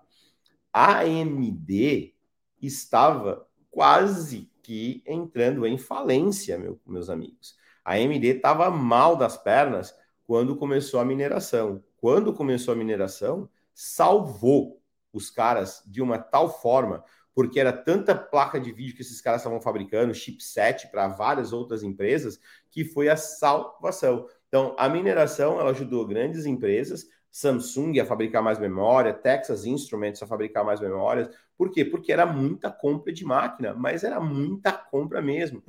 A 0.72 1.00
AMD 1.00 2.14
estava 2.60 3.46
quase 3.70 4.50
que 4.60 5.02
entrando 5.06 5.64
em 5.64 5.78
falência, 5.78 6.58
meu, 6.58 6.80
meus 6.84 7.08
amigos. 7.08 7.56
A 7.84 7.94
AMD 7.94 8.26
estava 8.26 8.68
mal 8.70 9.16
das 9.16 9.36
pernas 9.36 9.94
quando 10.26 10.56
começou 10.56 10.98
a 10.98 11.04
mineração. 11.04 11.82
Quando 11.96 12.34
começou 12.34 12.74
a 12.74 12.76
mineração, 12.76 13.48
salvou 13.72 14.82
os 15.12 15.30
caras 15.30 15.82
de 15.86 16.02
uma 16.02 16.18
tal 16.18 16.60
forma 16.60 17.04
porque 17.38 17.60
era 17.60 17.72
tanta 17.72 18.16
placa 18.16 18.58
de 18.58 18.72
vídeo 18.72 18.96
que 18.96 19.00
esses 19.00 19.20
caras 19.20 19.42
estavam 19.42 19.60
fabricando, 19.60 20.12
chipset 20.12 20.90
para 20.90 21.06
várias 21.06 21.52
outras 21.52 21.84
empresas, 21.84 22.40
que 22.68 22.84
foi 22.84 23.08
a 23.08 23.16
salvação. 23.16 24.26
Então, 24.48 24.74
a 24.76 24.88
mineração 24.88 25.60
ela 25.60 25.70
ajudou 25.70 26.04
grandes 26.04 26.46
empresas, 26.46 27.06
Samsung 27.30 28.00
a 28.00 28.04
fabricar 28.04 28.42
mais 28.42 28.58
memória, 28.58 29.14
Texas 29.14 29.64
Instruments 29.64 30.20
a 30.20 30.26
fabricar 30.26 30.64
mais 30.64 30.80
memórias. 30.80 31.30
Por 31.56 31.70
quê? 31.70 31.84
Porque 31.84 32.12
era 32.12 32.26
muita 32.26 32.72
compra 32.72 33.12
de 33.12 33.24
máquina, 33.24 33.72
mas 33.72 34.02
era 34.02 34.18
muita 34.18 34.72
compra 34.72 35.22
mesmo. 35.22 35.62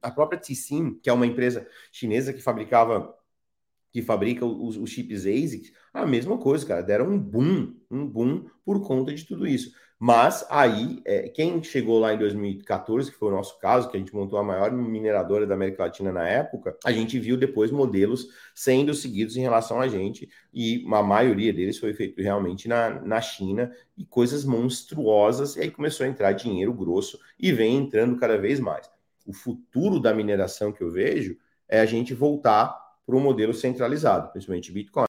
A 0.00 0.10
própria 0.10 0.40
Tsim, 0.40 0.98
que 1.02 1.10
é 1.10 1.12
uma 1.12 1.26
empresa 1.26 1.68
chinesa 1.92 2.32
que 2.32 2.40
fabricava 2.40 3.14
que 3.92 4.02
fabrica 4.02 4.44
os, 4.44 4.76
os 4.76 4.90
chips 4.90 5.20
ASIC, 5.24 5.72
a 5.92 6.04
mesma 6.04 6.36
coisa, 6.36 6.66
cara, 6.66 6.82
deram 6.82 7.10
um 7.10 7.18
boom, 7.18 7.76
um 7.88 8.04
boom 8.04 8.46
por 8.64 8.84
conta 8.84 9.14
de 9.14 9.24
tudo 9.24 9.46
isso. 9.46 9.72
Mas 10.06 10.44
aí, 10.50 11.00
é, 11.06 11.30
quem 11.30 11.62
chegou 11.62 11.98
lá 11.98 12.12
em 12.12 12.18
2014, 12.18 13.10
que 13.10 13.16
foi 13.16 13.28
o 13.30 13.34
nosso 13.34 13.58
caso, 13.58 13.88
que 13.88 13.96
a 13.96 13.98
gente 13.98 14.14
montou 14.14 14.38
a 14.38 14.42
maior 14.42 14.70
mineradora 14.70 15.46
da 15.46 15.54
América 15.54 15.84
Latina 15.84 16.12
na 16.12 16.28
época, 16.28 16.76
a 16.84 16.92
gente 16.92 17.18
viu 17.18 17.38
depois 17.38 17.70
modelos 17.70 18.28
sendo 18.54 18.92
seguidos 18.92 19.34
em 19.34 19.40
relação 19.40 19.80
a 19.80 19.88
gente, 19.88 20.28
e 20.52 20.84
a 20.92 21.02
maioria 21.02 21.54
deles 21.54 21.78
foi 21.78 21.94
feito 21.94 22.20
realmente 22.20 22.68
na, 22.68 23.00
na 23.00 23.18
China, 23.22 23.72
e 23.96 24.04
coisas 24.04 24.44
monstruosas, 24.44 25.56
e 25.56 25.62
aí 25.62 25.70
começou 25.70 26.04
a 26.04 26.08
entrar 26.10 26.32
dinheiro 26.32 26.74
grosso, 26.74 27.18
e 27.40 27.50
vem 27.50 27.74
entrando 27.74 28.18
cada 28.18 28.36
vez 28.36 28.60
mais. 28.60 28.90
O 29.26 29.32
futuro 29.32 29.98
da 29.98 30.12
mineração 30.12 30.70
que 30.70 30.82
eu 30.82 30.92
vejo 30.92 31.34
é 31.66 31.80
a 31.80 31.86
gente 31.86 32.12
voltar 32.12 32.78
para 33.06 33.16
um 33.16 33.20
modelo 33.20 33.54
centralizado, 33.54 34.30
principalmente 34.32 34.70
Bitcoin. 34.70 35.06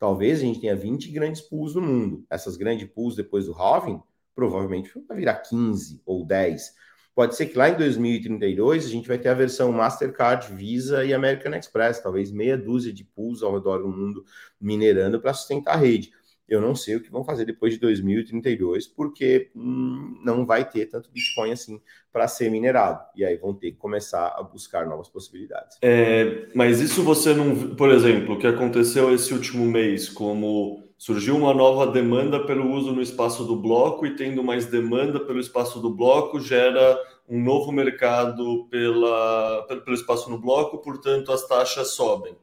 Talvez 0.00 0.40
a 0.40 0.42
gente 0.42 0.60
tenha 0.60 0.74
20 0.74 1.12
grandes 1.12 1.40
pools 1.40 1.76
no 1.76 1.80
mundo. 1.80 2.26
Essas 2.28 2.56
grandes 2.56 2.88
pools, 2.90 3.14
depois 3.14 3.46
do 3.46 3.52
halving, 3.52 4.02
provavelmente 4.34 4.90
vai 5.08 5.16
virar 5.18 5.36
15 5.36 6.02
ou 6.04 6.24
10. 6.24 6.82
Pode 7.14 7.36
ser 7.36 7.46
que 7.46 7.58
lá 7.58 7.68
em 7.68 7.76
2032 7.76 8.86
a 8.86 8.88
gente 8.88 9.06
vai 9.06 9.18
ter 9.18 9.28
a 9.28 9.34
versão 9.34 9.70
Mastercard, 9.70 10.54
Visa 10.54 11.04
e 11.04 11.12
American 11.12 11.54
Express, 11.54 12.00
talvez 12.00 12.32
meia 12.32 12.56
dúzia 12.56 12.92
de 12.92 13.04
pools 13.04 13.42
ao 13.42 13.52
redor 13.52 13.78
do 13.78 13.88
mundo 13.88 14.24
minerando 14.58 15.20
para 15.20 15.34
sustentar 15.34 15.74
a 15.74 15.76
rede. 15.76 16.10
Eu 16.48 16.60
não 16.60 16.74
sei 16.74 16.96
o 16.96 17.00
que 17.00 17.10
vão 17.10 17.24
fazer 17.24 17.44
depois 17.44 17.72
de 17.72 17.80
2032, 17.80 18.86
porque 18.88 19.50
hum, 19.54 20.20
não 20.22 20.44
vai 20.44 20.68
ter 20.68 20.86
tanto 20.86 21.10
Bitcoin 21.10 21.52
assim 21.52 21.80
para 22.12 22.28
ser 22.28 22.50
minerado. 22.50 23.02
E 23.16 23.24
aí 23.24 23.36
vão 23.36 23.54
ter 23.54 23.72
que 23.72 23.78
começar 23.78 24.34
a 24.36 24.42
buscar 24.42 24.86
novas 24.86 25.08
possibilidades. 25.08 25.78
É, 25.80 26.48
mas 26.54 26.80
isso 26.80 27.02
você 27.02 27.32
não. 27.32 27.74
Por 27.74 27.90
exemplo, 27.90 28.34
o 28.34 28.38
que 28.38 28.46
aconteceu 28.46 29.14
esse 29.14 29.32
último 29.32 29.64
mês, 29.64 30.08
como 30.08 30.82
surgiu 31.02 31.36
uma 31.36 31.52
nova 31.52 31.84
demanda 31.84 32.46
pelo 32.46 32.70
uso 32.70 32.92
no 32.92 33.02
espaço 33.02 33.42
do 33.42 33.56
bloco 33.56 34.06
e 34.06 34.14
tendo 34.14 34.40
mais 34.40 34.66
demanda 34.66 35.18
pelo 35.18 35.40
espaço 35.40 35.80
do 35.80 35.90
bloco 35.90 36.38
gera 36.38 36.96
um 37.28 37.42
novo 37.42 37.72
mercado 37.72 38.68
pela, 38.70 39.66
pelo 39.66 39.96
espaço 39.96 40.30
no 40.30 40.38
bloco, 40.38 40.78
portanto 40.78 41.32
as 41.32 41.44
taxas 41.44 41.94
sobem. 41.94 42.36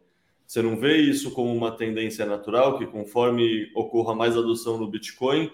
Você 0.46 0.62
não 0.62 0.76
vê 0.76 0.98
isso 0.98 1.32
como 1.32 1.56
uma 1.56 1.72
tendência 1.72 2.26
natural, 2.26 2.78
que 2.78 2.86
conforme 2.86 3.72
ocorra 3.74 4.14
mais 4.14 4.36
adoção 4.36 4.78
no 4.78 4.90
Bitcoin, 4.90 5.50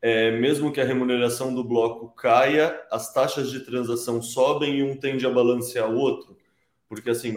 é, 0.00 0.30
mesmo 0.30 0.72
que 0.72 0.80
a 0.80 0.84
remuneração 0.86 1.54
do 1.54 1.62
bloco 1.62 2.08
caia, 2.16 2.74
as 2.90 3.12
taxas 3.12 3.50
de 3.50 3.60
transação 3.66 4.22
sobem 4.22 4.78
e 4.78 4.82
um 4.82 4.96
tende 4.96 5.26
a 5.26 5.30
balancear 5.30 5.90
o 5.90 5.98
outro? 5.98 6.34
Porque 6.88 7.10
assim. 7.10 7.34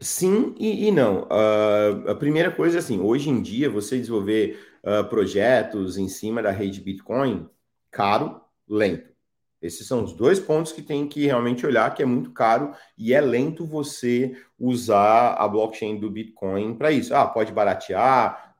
Sim 0.00 0.54
e, 0.58 0.88
e 0.88 0.90
não. 0.90 1.22
Uh, 1.24 2.10
a 2.10 2.14
primeira 2.14 2.50
coisa 2.50 2.78
é 2.78 2.80
assim: 2.80 3.00
hoje 3.00 3.30
em 3.30 3.40
dia, 3.40 3.70
você 3.70 3.98
desenvolver 3.98 4.58
uh, 4.82 5.08
projetos 5.08 5.96
em 5.96 6.08
cima 6.08 6.42
da 6.42 6.50
rede 6.50 6.80
Bitcoin, 6.80 7.48
caro, 7.90 8.40
lento. 8.68 9.12
Esses 9.60 9.86
são 9.86 10.02
os 10.02 10.12
dois 10.12 10.40
pontos 10.40 10.72
que 10.72 10.82
tem 10.82 11.06
que 11.06 11.24
realmente 11.24 11.64
olhar, 11.64 11.94
que 11.94 12.02
é 12.02 12.06
muito 12.06 12.32
caro 12.32 12.74
e 12.98 13.14
é 13.14 13.20
lento 13.20 13.64
você 13.64 14.36
usar 14.58 15.34
a 15.34 15.46
blockchain 15.46 16.00
do 16.00 16.10
Bitcoin 16.10 16.74
para 16.74 16.90
isso. 16.90 17.14
Ah, 17.14 17.26
pode 17.26 17.52
baratear. 17.52 18.56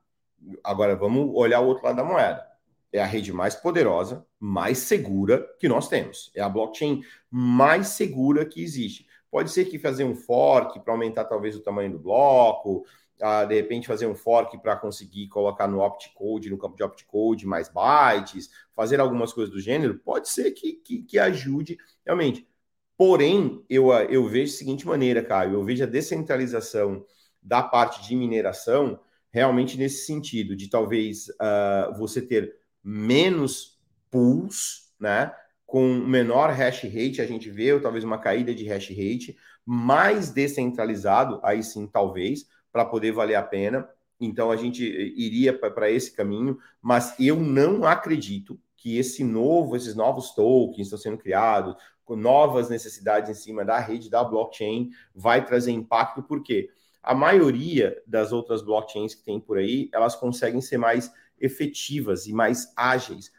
Agora 0.63 0.95
vamos 0.95 1.29
olhar 1.35 1.61
o 1.61 1.67
outro 1.67 1.85
lado 1.85 1.97
da 1.97 2.05
moeda. 2.05 2.47
É 2.93 3.03
a 3.03 3.07
rede 3.07 3.33
mais 3.33 3.57
poderosa, 3.57 4.25
mais 4.39 4.79
segura 4.79 5.45
que 5.59 5.69
nós 5.69 5.89
temos. 5.89 6.31
É 6.37 6.41
a 6.41 6.49
blockchain 6.49 7.03
mais 7.29 7.89
segura 7.89 8.47
que 8.47 8.63
existe. 8.63 9.09
Pode 9.33 9.51
ser 9.51 9.65
que 9.65 9.79
fazer 9.79 10.05
um 10.05 10.15
fork 10.15 10.79
para 10.81 10.93
aumentar 10.93 11.25
talvez 11.25 11.57
o 11.57 11.63
tamanho 11.63 11.93
do 11.93 11.99
bloco, 11.99 12.85
ah, 13.23 13.47
de 13.47 13.55
repente 13.55 13.87
fazer 13.87 14.07
um 14.07 14.15
fork 14.15 14.59
para 14.59 14.77
conseguir 14.77 15.27
colocar 15.29 15.67
no 15.67 15.81
optcode, 15.81 16.51
no 16.51 16.59
campo 16.59 16.77
de 16.77 16.83
optcode, 16.83 17.47
mais 17.47 17.71
bytes, 17.71 18.51
fazer 18.77 19.01
algumas 19.01 19.33
coisas 19.33 19.51
do 19.51 19.59
gênero, 19.59 19.99
pode 20.01 20.29
ser 20.29 20.51
que, 20.51 20.75
que, 20.75 21.03
que 21.03 21.19
ajude 21.19 21.79
realmente. 22.05 22.47
Porém, 22.95 23.65
eu, 23.71 23.91
eu 23.91 24.29
vejo 24.29 24.53
da 24.53 24.59
seguinte 24.59 24.87
maneira, 24.87 25.25
Caio, 25.25 25.55
eu 25.55 25.65
vejo 25.65 25.83
a 25.83 25.87
descentralização 25.87 27.07
da 27.41 27.63
parte 27.63 28.07
de 28.07 28.15
mineração 28.15 29.01
realmente 29.31 29.79
nesse 29.79 30.05
sentido, 30.05 30.55
de 30.55 30.69
talvez 30.69 31.29
uh, 31.31 31.97
você 31.97 32.21
ter 32.21 32.55
menos 32.85 33.81
pools, 34.11 34.93
né? 35.01 35.33
Com 35.73 35.89
menor 35.89 36.51
hash 36.51 36.83
rate, 36.83 37.23
a 37.23 37.27
gente 37.27 37.51
vê, 37.51 37.81
talvez 37.81 38.05
uma 38.05 38.19
caída 38.19 38.55
de 38.55 38.63
hash 38.69 38.91
rate, 38.91 39.39
mais 39.65 40.29
descentralizado, 40.29 41.41
aí 41.43 41.63
sim, 41.63 41.87
talvez, 41.87 42.47
para 42.71 42.85
poder 42.85 43.13
valer 43.13 43.37
a 43.37 43.43
pena. 43.43 43.89
Então 44.21 44.51
a 44.51 44.57
gente 44.57 44.85
iria 44.85 45.51
para 45.59 45.91
esse 45.91 46.13
caminho, 46.13 46.59
mas 46.83 47.19
eu 47.19 47.37
não 47.37 47.87
acredito 47.87 48.61
que 48.77 48.99
esse 48.99 49.25
novo, 49.25 49.75
esses 49.75 49.95
novos 49.95 50.35
tokens 50.35 50.89
estão 50.89 50.99
sendo 50.99 51.17
criados, 51.17 51.75
com 52.05 52.17
novas 52.17 52.69
necessidades 52.69 53.31
em 53.31 53.41
cima 53.43 53.65
da 53.65 53.79
rede 53.79 54.11
da 54.11 54.23
blockchain, 54.23 54.91
vai 55.15 55.43
trazer 55.43 55.71
impacto, 55.71 56.23
porque 56.23 56.69
a 57.03 57.15
maioria 57.15 57.97
das 58.07 58.31
outras 58.31 58.61
blockchains 58.61 59.15
que 59.15 59.25
tem 59.25 59.41
por 59.41 59.57
aí, 59.57 59.89
elas 59.95 60.15
conseguem 60.17 60.61
ser 60.61 60.77
mais 60.77 61.11
efetivas 61.41 62.27
e 62.27 62.33
mais 62.35 62.71
ágeis 62.77 63.33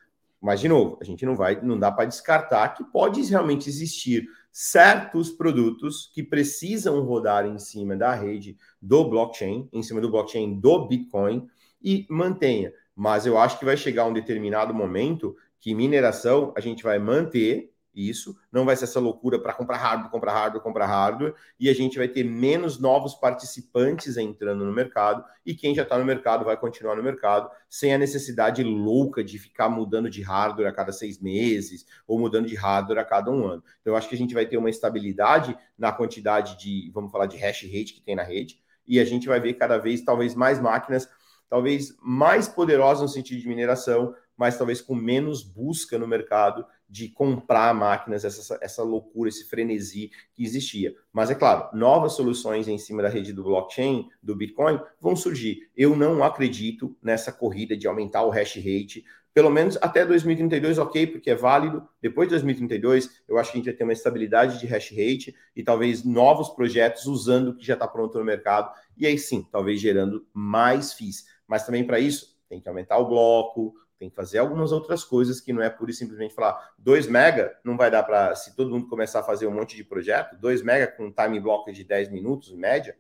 mas, 0.43 0.59
de 0.59 0.67
novo, 0.67 0.97
a 0.99 1.05
gente 1.05 1.25
não 1.25 1.37
vai, 1.37 1.61
não 1.61 1.79
dá 1.79 1.89
para 1.89 2.03
descartar 2.03 2.67
que 2.75 2.83
pode 2.83 3.21
realmente 3.21 3.69
existir 3.69 4.27
certos 4.51 5.31
produtos 5.31 6.11
que 6.13 6.21
precisam 6.21 7.01
rodar 7.01 7.45
em 7.45 7.57
cima 7.57 7.95
da 7.95 8.13
rede 8.13 8.57
do 8.81 9.09
blockchain, 9.09 9.69
em 9.71 9.81
cima 9.81 10.01
do 10.01 10.11
blockchain 10.11 10.59
do 10.59 10.85
Bitcoin 10.85 11.47
e 11.81 12.05
mantenha. 12.09 12.73
Mas 12.93 13.25
eu 13.25 13.37
acho 13.37 13.57
que 13.57 13.63
vai 13.63 13.77
chegar 13.77 14.03
um 14.03 14.11
determinado 14.11 14.73
momento 14.73 15.33
que 15.61 15.73
mineração 15.73 16.53
a 16.57 16.59
gente 16.59 16.83
vai 16.83 16.99
manter 16.99 17.72
isso, 17.93 18.35
não 18.51 18.65
vai 18.65 18.75
ser 18.75 18.85
essa 18.85 18.99
loucura 18.99 19.39
para 19.39 19.53
comprar 19.53 19.77
hardware, 19.77 20.11
comprar 20.11 20.33
hardware, 20.33 20.63
comprar 20.63 20.85
hardware, 20.85 21.35
e 21.59 21.69
a 21.69 21.73
gente 21.73 21.97
vai 21.97 22.07
ter 22.07 22.23
menos 22.23 22.79
novos 22.79 23.13
participantes 23.13 24.17
entrando 24.17 24.65
no 24.65 24.73
mercado, 24.73 25.23
e 25.45 25.53
quem 25.53 25.75
já 25.75 25.83
está 25.83 25.97
no 25.97 26.05
mercado 26.05 26.45
vai 26.45 26.57
continuar 26.57 26.95
no 26.95 27.03
mercado, 27.03 27.49
sem 27.69 27.93
a 27.93 27.97
necessidade 27.97 28.63
louca 28.63 29.23
de 29.23 29.37
ficar 29.37 29.69
mudando 29.69 30.09
de 30.09 30.21
hardware 30.21 30.67
a 30.67 30.73
cada 30.73 30.91
seis 30.91 31.19
meses, 31.19 31.85
ou 32.07 32.19
mudando 32.19 32.47
de 32.47 32.55
hardware 32.55 32.99
a 32.99 33.05
cada 33.05 33.29
um 33.31 33.45
ano. 33.45 33.63
Então, 33.81 33.93
eu 33.93 33.97
acho 33.97 34.09
que 34.09 34.15
a 34.15 34.17
gente 34.17 34.33
vai 34.33 34.45
ter 34.45 34.57
uma 34.57 34.69
estabilidade 34.69 35.57
na 35.77 35.91
quantidade 35.91 36.57
de, 36.57 36.91
vamos 36.93 37.11
falar, 37.11 37.27
de 37.27 37.37
hash 37.37 37.63
rate 37.63 37.93
que 37.93 38.01
tem 38.01 38.15
na 38.15 38.23
rede, 38.23 38.61
e 38.87 38.99
a 38.99 39.05
gente 39.05 39.27
vai 39.27 39.39
ver 39.39 39.53
cada 39.53 39.77
vez, 39.77 40.01
talvez, 40.01 40.35
mais 40.35 40.59
máquinas, 40.59 41.07
talvez 41.49 41.95
mais 42.01 42.47
poderosas 42.47 43.01
no 43.03 43.07
sentido 43.07 43.39
de 43.39 43.47
mineração, 43.47 44.15
mas 44.35 44.57
talvez 44.57 44.81
com 44.81 44.95
menos 44.95 45.43
busca 45.43 45.97
no 45.97 46.07
mercado 46.07 46.65
de 46.89 47.09
comprar 47.09 47.73
máquinas, 47.73 48.23
essa, 48.23 48.57
essa 48.61 48.83
loucura, 48.83 49.29
esse 49.29 49.49
frenesi 49.49 50.11
que 50.33 50.43
existia. 50.43 50.93
Mas 51.11 51.31
é 51.31 51.35
claro, 51.35 51.75
novas 51.75 52.13
soluções 52.13 52.67
em 52.67 52.77
cima 52.77 53.01
da 53.01 53.09
rede 53.09 53.33
do 53.33 53.43
blockchain, 53.43 54.09
do 54.21 54.35
Bitcoin, 54.35 54.79
vão 54.99 55.15
surgir. 55.15 55.69
Eu 55.75 55.95
não 55.95 56.23
acredito 56.23 56.95
nessa 57.01 57.31
corrida 57.31 57.75
de 57.75 57.87
aumentar 57.87 58.23
o 58.23 58.29
hash 58.29 58.55
rate, 58.57 59.03
pelo 59.33 59.49
menos 59.49 59.77
até 59.81 60.05
2032, 60.05 60.77
ok, 60.77 61.07
porque 61.07 61.31
é 61.31 61.35
válido. 61.35 61.87
Depois 61.99 62.27
de 62.27 62.35
2032, 62.35 63.23
eu 63.27 63.39
acho 63.39 63.51
que 63.51 63.57
a 63.57 63.59
gente 63.59 63.65
vai 63.65 63.73
ter 63.73 63.83
uma 63.83 63.93
estabilidade 63.93 64.59
de 64.59 64.67
hash 64.67 64.91
rate 64.91 65.35
e 65.55 65.63
talvez 65.63 66.03
novos 66.03 66.49
projetos 66.49 67.07
usando 67.07 67.49
o 67.49 67.55
que 67.55 67.65
já 67.65 67.73
está 67.73 67.87
pronto 67.87 68.19
no 68.19 68.23
mercado. 68.23 68.71
E 68.95 69.07
aí 69.07 69.17
sim, 69.17 69.47
talvez 69.51 69.81
gerando 69.81 70.27
mais 70.31 70.93
FIIs. 70.93 71.25
Mas 71.47 71.65
também 71.65 71.83
para 71.83 71.99
isso, 71.99 72.37
tem 72.47 72.61
que 72.61 72.69
aumentar 72.69 72.99
o 72.99 73.07
bloco, 73.07 73.73
tem 74.03 74.09
que 74.09 74.15
fazer 74.15 74.39
algumas 74.39 74.73
outras 74.73 75.03
coisas 75.03 75.39
que 75.39 75.53
não 75.53 75.61
é 75.61 75.69
pura 75.69 75.91
e 75.91 75.93
simplesmente 75.93 76.33
falar 76.33 76.73
2 76.77 77.07
mega 77.07 77.57
não 77.63 77.77
vai 77.77 77.89
dar 77.89 78.03
para, 78.03 78.35
se 78.35 78.53
todo 78.53 78.69
mundo 78.69 78.87
começar 78.87 79.21
a 79.21 79.23
fazer 79.23 79.47
um 79.47 79.51
monte 79.51 79.77
de 79.77 79.83
projeto, 79.83 80.35
2 80.35 80.61
mega 80.61 80.87
com 80.87 81.09
time 81.09 81.39
block 81.39 81.71
de 81.71 81.85
10 81.85 82.09
minutos 82.09 82.51
em 82.51 82.57
média, 82.57 82.97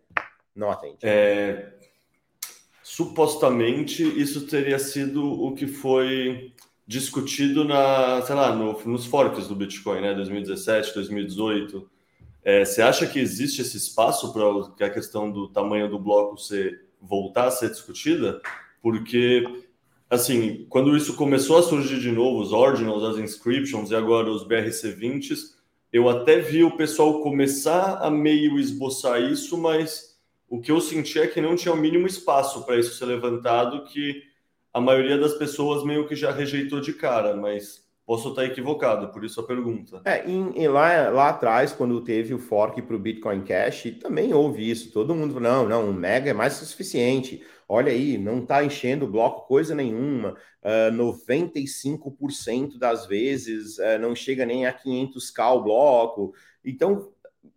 não 0.55 0.71
atende. 0.71 0.99
É, 1.03 1.73
supostamente 2.81 4.01
isso 4.01 4.47
teria 4.47 4.79
sido 4.79 5.25
o 5.25 5.53
que 5.53 5.67
foi 5.67 6.53
discutido 6.87 7.65
na, 7.65 8.21
sei 8.21 8.35
lá, 8.35 8.55
no, 8.55 8.79
nos 8.85 9.05
forks 9.05 9.47
do 9.47 9.55
Bitcoin, 9.55 10.01
né, 10.01 10.13
2017, 10.13 10.93
2018. 10.93 11.89
É, 12.45 12.63
você 12.63 12.81
acha 12.81 13.05
que 13.07 13.19
existe 13.19 13.61
esse 13.61 13.75
espaço 13.75 14.31
para 14.31 14.87
a 14.87 14.89
questão 14.89 15.29
do 15.29 15.49
tamanho 15.49 15.89
do 15.89 15.99
bloco 15.99 16.37
ser, 16.37 16.85
voltar 17.01 17.47
a 17.47 17.51
ser 17.51 17.69
discutida? 17.69 18.41
Porque 18.81 19.63
assim, 20.13 20.65
quando 20.69 20.95
isso 20.95 21.15
começou 21.15 21.57
a 21.57 21.63
surgir 21.63 21.99
de 21.99 22.11
novo, 22.11 22.41
os 22.41 22.53
ordinals, 22.53 23.03
as 23.03 23.17
inscriptions 23.17 23.91
e 23.91 23.95
agora 23.95 24.29
os 24.29 24.47
BRC20s, 24.47 25.53
eu 25.91 26.09
até 26.09 26.39
vi 26.39 26.63
o 26.63 26.75
pessoal 26.75 27.21
começar 27.21 27.97
a 27.97 28.09
meio 28.09 28.59
esboçar 28.59 29.21
isso, 29.21 29.57
mas 29.57 30.17
o 30.47 30.59
que 30.59 30.71
eu 30.71 30.79
senti 30.79 31.19
é 31.19 31.27
que 31.27 31.41
não 31.41 31.55
tinha 31.55 31.73
o 31.73 31.77
mínimo 31.77 32.07
espaço 32.07 32.65
para 32.65 32.77
isso 32.77 32.95
ser 32.95 33.05
levantado, 33.05 33.85
que 33.85 34.21
a 34.73 34.79
maioria 34.79 35.17
das 35.17 35.33
pessoas 35.33 35.83
meio 35.83 36.07
que 36.07 36.15
já 36.15 36.31
rejeitou 36.31 36.79
de 36.79 36.93
cara, 36.93 37.35
mas 37.35 37.83
Posso 38.05 38.29
estar 38.29 38.43
equivocado, 38.43 39.07
por 39.13 39.23
isso 39.23 39.39
a 39.39 39.47
pergunta. 39.47 40.01
É, 40.03 40.29
em, 40.29 40.51
em 40.57 40.67
lá, 40.67 41.09
lá 41.09 41.29
atrás, 41.29 41.71
quando 41.71 42.01
teve 42.01 42.33
o 42.33 42.39
fork 42.39 42.81
para 42.81 42.95
o 42.97 42.99
Bitcoin 42.99 43.41
Cash, 43.43 43.93
também 44.01 44.33
houve 44.33 44.69
isso. 44.69 44.91
Todo 44.91 45.15
mundo 45.15 45.39
não, 45.39 45.69
não, 45.69 45.89
um 45.89 45.93
mega 45.93 46.29
é 46.29 46.33
mais 46.33 46.59
que 46.59 46.65
suficiente. 46.65 47.41
Olha 47.75 47.91
aí, 47.91 48.19
não 48.19 48.43
está 48.43 48.63
enchendo 48.63 49.05
o 49.05 49.09
bloco 49.09 49.47
coisa 49.47 49.73
nenhuma. 49.73 50.33
Uh, 50.61 50.89
ah, 50.89 50.91
95% 50.91 52.77
das 52.77 53.07
vezes 53.07 53.79
uh, 53.79 53.97
não 53.99 54.15
chega 54.15 54.45
nem 54.45 54.67
a 54.67 54.71
500k 54.71 55.55
o 55.55 55.63
bloco. 55.63 56.35
Então, 56.63 57.11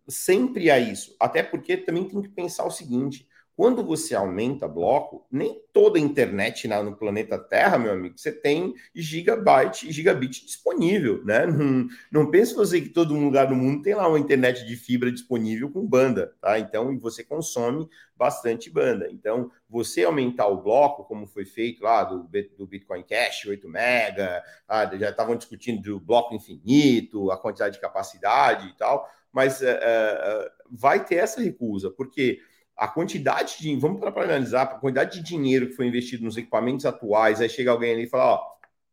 sempre 0.08 0.70
há 0.70 0.78
isso. 0.78 1.14
Até 1.20 1.42
porque 1.42 1.76
também 1.76 2.08
tem 2.08 2.22
que 2.22 2.30
pensar 2.30 2.64
o 2.64 2.70
seguinte, 2.70 3.28
quando 3.56 3.82
você 3.82 4.14
aumenta 4.14 4.68
bloco, 4.68 5.26
nem 5.32 5.58
toda 5.72 5.98
a 5.98 6.02
internet 6.02 6.68
no 6.68 6.94
planeta 6.94 7.38
Terra, 7.38 7.78
meu 7.78 7.92
amigo, 7.92 8.18
você 8.18 8.30
tem 8.30 8.74
gigabyte 8.94 9.88
e 9.88 9.92
gigabit 9.92 10.44
disponível, 10.44 11.24
né? 11.24 11.46
Não, 11.56 11.88
não 12.12 12.30
pense 12.30 12.54
você 12.54 12.80
que 12.80 12.90
todo 12.90 13.14
lugar 13.14 13.46
do 13.46 13.54
mundo 13.54 13.82
tem 13.82 13.94
lá 13.94 14.06
uma 14.06 14.18
internet 14.18 14.66
de 14.66 14.76
fibra 14.76 15.10
disponível 15.10 15.70
com 15.70 15.86
banda, 15.86 16.34
tá? 16.40 16.58
Então, 16.58 16.98
você 16.98 17.24
consome 17.24 17.88
bastante 18.14 18.68
banda. 18.68 19.08
Então, 19.10 19.50
você 19.68 20.04
aumentar 20.04 20.48
o 20.48 20.62
bloco, 20.62 21.04
como 21.04 21.26
foi 21.26 21.46
feito 21.46 21.82
lá 21.82 22.04
do, 22.04 22.28
do 22.58 22.66
Bitcoin 22.66 23.02
Cash, 23.04 23.46
8 23.46 23.66
mega, 23.68 24.42
ah, 24.68 24.84
já 24.96 25.10
estavam 25.10 25.34
discutindo 25.34 25.80
do 25.80 25.98
bloco 25.98 26.34
infinito, 26.34 27.30
a 27.30 27.38
quantidade 27.38 27.76
de 27.76 27.80
capacidade 27.80 28.68
e 28.68 28.76
tal, 28.76 29.08
mas 29.32 29.60
uh, 29.60 29.64
uh, 29.64 30.50
vai 30.70 31.04
ter 31.04 31.16
essa 31.16 31.40
recusa, 31.40 31.90
porque 31.90 32.40
a 32.76 32.86
quantidade 32.86 33.56
de. 33.58 33.74
Vamos 33.76 34.00
para 34.00 34.24
analisar 34.24 34.62
a 34.62 34.66
quantidade 34.66 35.18
de 35.18 35.24
dinheiro 35.24 35.68
que 35.68 35.74
foi 35.74 35.86
investido 35.86 36.24
nos 36.24 36.36
equipamentos 36.36 36.84
atuais. 36.84 37.40
Aí 37.40 37.48
chega 37.48 37.70
alguém 37.70 37.92
ali 37.92 38.02
e 38.04 38.08
fala: 38.08 38.34
Ó, 38.34 38.46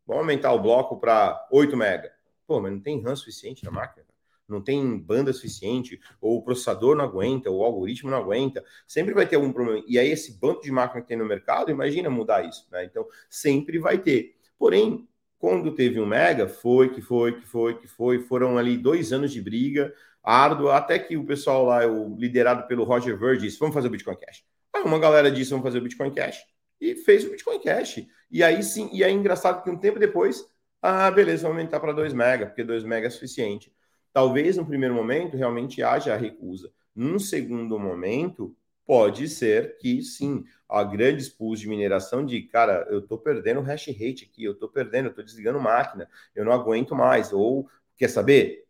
vamos 0.07 0.21
aumentar 0.21 0.53
o 0.53 0.61
bloco 0.61 0.97
para 0.99 1.47
8 1.51 1.75
mega. 1.75 2.11
Pô, 2.47 2.61
mas 2.61 2.71
não 2.71 2.79
tem 2.79 3.01
RAM 3.01 3.15
suficiente 3.15 3.63
na 3.63 3.71
máquina. 3.71 4.05
Não 4.47 4.61
tem 4.61 4.99
banda 4.99 5.31
suficiente, 5.31 5.99
ou 6.19 6.37
o 6.37 6.41
processador 6.43 6.95
não 6.95 7.05
aguenta, 7.05 7.49
ou 7.49 7.61
o 7.61 7.63
algoritmo 7.63 8.11
não 8.11 8.17
aguenta, 8.17 8.63
sempre 8.85 9.13
vai 9.13 9.25
ter 9.25 9.37
algum 9.37 9.53
problema. 9.53 9.83
E 9.87 9.97
aí, 9.97 10.11
esse 10.11 10.37
banco 10.37 10.61
de 10.61 10.71
máquina 10.71 11.01
que 11.01 11.07
tem 11.07 11.17
no 11.17 11.25
mercado, 11.25 11.71
imagina 11.71 12.09
mudar 12.09 12.45
isso, 12.45 12.67
né? 12.69 12.83
Então, 12.83 13.07
sempre 13.29 13.79
vai 13.79 13.97
ter. 13.97 14.35
Porém, 14.59 15.07
quando 15.39 15.73
teve 15.73 15.99
um 15.99 16.05
mega, 16.05 16.47
foi 16.47 16.89
que 16.89 17.01
foi, 17.01 17.39
que 17.39 17.45
foi, 17.45 17.77
que 17.77 17.87
foi, 17.87 18.19
foram 18.19 18.57
ali 18.57 18.77
dois 18.77 19.11
anos 19.11 19.31
de 19.31 19.41
briga, 19.41 19.93
árdua, 20.23 20.77
até 20.77 20.97
que 20.97 21.17
o 21.17 21.25
pessoal 21.25 21.65
lá, 21.65 21.85
o, 21.85 22.15
liderado 22.17 22.67
pelo 22.67 22.83
Roger 22.83 23.17
Ver, 23.17 23.37
disse: 23.37 23.59
vamos 23.59 23.73
fazer 23.73 23.87
o 23.87 23.91
Bitcoin 23.91 24.15
Cash. 24.15 24.43
Aí 24.73 24.81
uma 24.83 24.99
galera 24.99 25.29
disse: 25.29 25.51
vamos 25.51 25.65
fazer 25.65 25.79
o 25.79 25.81
Bitcoin 25.81 26.13
Cash 26.13 26.43
e 26.79 26.95
fez 26.95 27.25
o 27.25 27.31
Bitcoin 27.31 27.59
Cash. 27.59 28.05
E 28.29 28.43
aí 28.43 28.61
sim, 28.63 28.89
e 28.91 29.03
é 29.03 29.09
engraçado 29.09 29.63
que 29.63 29.69
um 29.69 29.77
tempo 29.77 29.99
depois, 29.99 30.45
ah, 30.81 31.09
beleza, 31.11 31.43
vamos 31.43 31.57
aumentar 31.57 31.79
para 31.79 31.93
2 31.93 32.13
mega, 32.13 32.45
porque 32.45 32.63
2 32.63 32.83
mega 32.83 33.07
é 33.07 33.09
suficiente. 33.09 33.73
Talvez 34.11 34.57
no 34.57 34.65
primeiro 34.65 34.93
momento 34.93 35.37
realmente 35.37 35.81
haja 35.81 36.13
a 36.13 36.17
recusa. 36.17 36.71
Num 36.95 37.17
segundo 37.17 37.79
momento, 37.79 38.55
pode 38.85 39.27
ser 39.27 39.77
que 39.77 40.01
sim, 40.01 40.43
há 40.67 40.83
grandes 40.83 41.29
pools 41.29 41.59
de 41.59 41.67
mineração 41.67 42.25
de, 42.25 42.41
cara, 42.43 42.85
eu 42.89 42.99
estou 42.99 43.17
perdendo 43.17 43.61
hash 43.61 43.87
rate 43.87 44.29
aqui, 44.29 44.43
eu 44.43 44.51
estou 44.51 44.69
perdendo, 44.69 45.05
eu 45.05 45.09
estou 45.09 45.23
desligando 45.23 45.59
máquina, 45.59 46.07
eu 46.35 46.43
não 46.43 46.51
aguento 46.51 46.93
mais. 46.93 47.31
Ou, 47.31 47.67
quer 47.95 48.09
saber? 48.09 48.62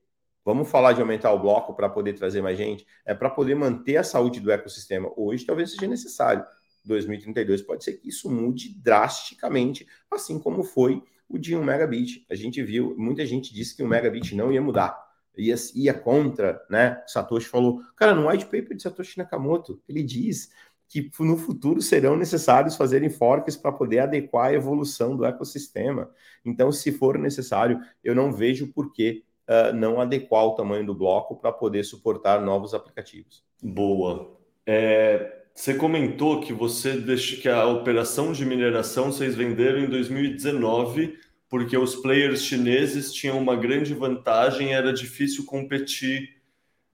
Vamos 0.45 0.69
falar 0.69 0.93
de 0.93 0.99
aumentar 0.99 1.31
o 1.31 1.39
bloco 1.39 1.73
para 1.73 1.89
poder 1.89 2.13
trazer 2.13 2.41
mais 2.41 2.57
gente? 2.57 2.85
É 3.05 3.13
para 3.13 3.29
poder 3.29 3.55
manter 3.55 3.97
a 3.97 4.03
saúde 4.03 4.39
do 4.39 4.51
ecossistema. 4.51 5.11
Hoje 5.15 5.45
talvez 5.45 5.71
seja 5.71 5.87
necessário. 5.87 6.45
2032 6.83 7.61
pode 7.61 7.83
ser 7.83 7.93
que 7.93 8.09
isso 8.09 8.29
mude 8.29 8.77
drasticamente, 8.77 9.87
assim 10.11 10.37
como 10.37 10.63
foi 10.63 11.01
o 11.29 11.37
de 11.37 11.55
1 11.55 11.63
megabit. 11.63 12.25
A 12.29 12.35
gente 12.35 12.61
viu, 12.61 12.93
muita 12.97 13.25
gente 13.25 13.53
disse 13.53 13.75
que 13.75 13.81
o 13.81 13.87
megabit 13.87 14.35
não 14.35 14.51
ia 14.51 14.61
mudar. 14.61 15.01
Ia, 15.37 15.55
ia 15.73 15.93
contra, 15.93 16.61
né? 16.69 17.01
Satoshi 17.07 17.47
falou, 17.47 17.81
cara, 17.95 18.13
no 18.13 18.29
white 18.29 18.45
paper 18.45 18.75
de 18.75 18.83
Satoshi 18.83 19.17
Nakamoto, 19.17 19.81
ele 19.87 20.03
diz 20.03 20.49
que 20.87 21.09
no 21.21 21.37
futuro 21.37 21.81
serão 21.81 22.15
necessários 22.15 22.75
fazerem 22.75 23.09
forks 23.09 23.57
para 23.57 23.71
poder 23.71 23.99
adequar 23.99 24.47
a 24.47 24.53
evolução 24.53 25.15
do 25.15 25.25
ecossistema. 25.25 26.11
Então, 26.45 26.71
se 26.71 26.91
for 26.91 27.17
necessário, 27.17 27.79
eu 28.03 28.13
não 28.13 28.31
vejo 28.31 28.67
por 28.67 28.93
que 28.93 29.23
uh, 29.47 29.73
não 29.73 29.99
adequar 29.99 30.45
o 30.45 30.55
tamanho 30.55 30.85
do 30.85 30.95
bloco 30.95 31.35
para 31.35 31.51
poder 31.51 31.83
suportar 31.83 32.41
novos 32.41 32.73
aplicativos. 32.73 33.43
Boa. 33.61 34.37
É, 34.65 35.43
você 35.53 35.73
comentou 35.73 36.41
que 36.41 36.53
você 36.53 36.93
deixou 36.93 37.39
que 37.39 37.49
a 37.49 37.65
operação 37.65 38.31
de 38.31 38.45
mineração 38.45 39.11
vocês 39.11 39.35
venderam 39.35 39.79
em 39.79 39.89
2019 39.89 41.17
porque 41.53 41.77
os 41.77 41.95
players 41.95 42.43
chineses 42.43 43.13
tinham 43.13 43.37
uma 43.37 43.55
grande 43.55 43.93
vantagem, 43.93 44.73
era 44.73 44.91
difícil 44.91 45.45
competir 45.45 46.41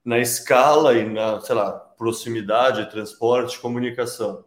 na 0.04 0.18
escala 0.18 0.92
e 0.98 1.08
na, 1.08 1.40
sei 1.40 1.54
lá, 1.54 1.72
proximidade, 1.72 2.90
transporte, 2.90 3.58
comunicação. 3.58 4.44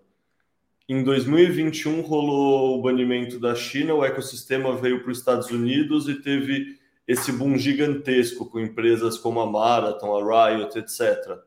Em 0.87 1.03
2021 1.03 2.01
rolou 2.01 2.77
o 2.77 2.81
banimento 2.83 3.39
da 3.39 3.55
China, 3.55 3.95
o 3.95 4.05
ecossistema 4.05 4.75
veio 4.75 5.01
para 5.01 5.11
os 5.11 5.17
Estados 5.17 5.49
Unidos 5.49 6.07
e 6.07 6.21
teve 6.21 6.77
esse 7.07 7.31
boom 7.31 7.57
gigantesco 7.57 8.49
com 8.49 8.59
empresas 8.59 9.17
como 9.17 9.39
a 9.39 9.49
Marathon, 9.49 10.15
a 10.15 10.51
Riot, 10.51 10.77
etc. 10.77 11.39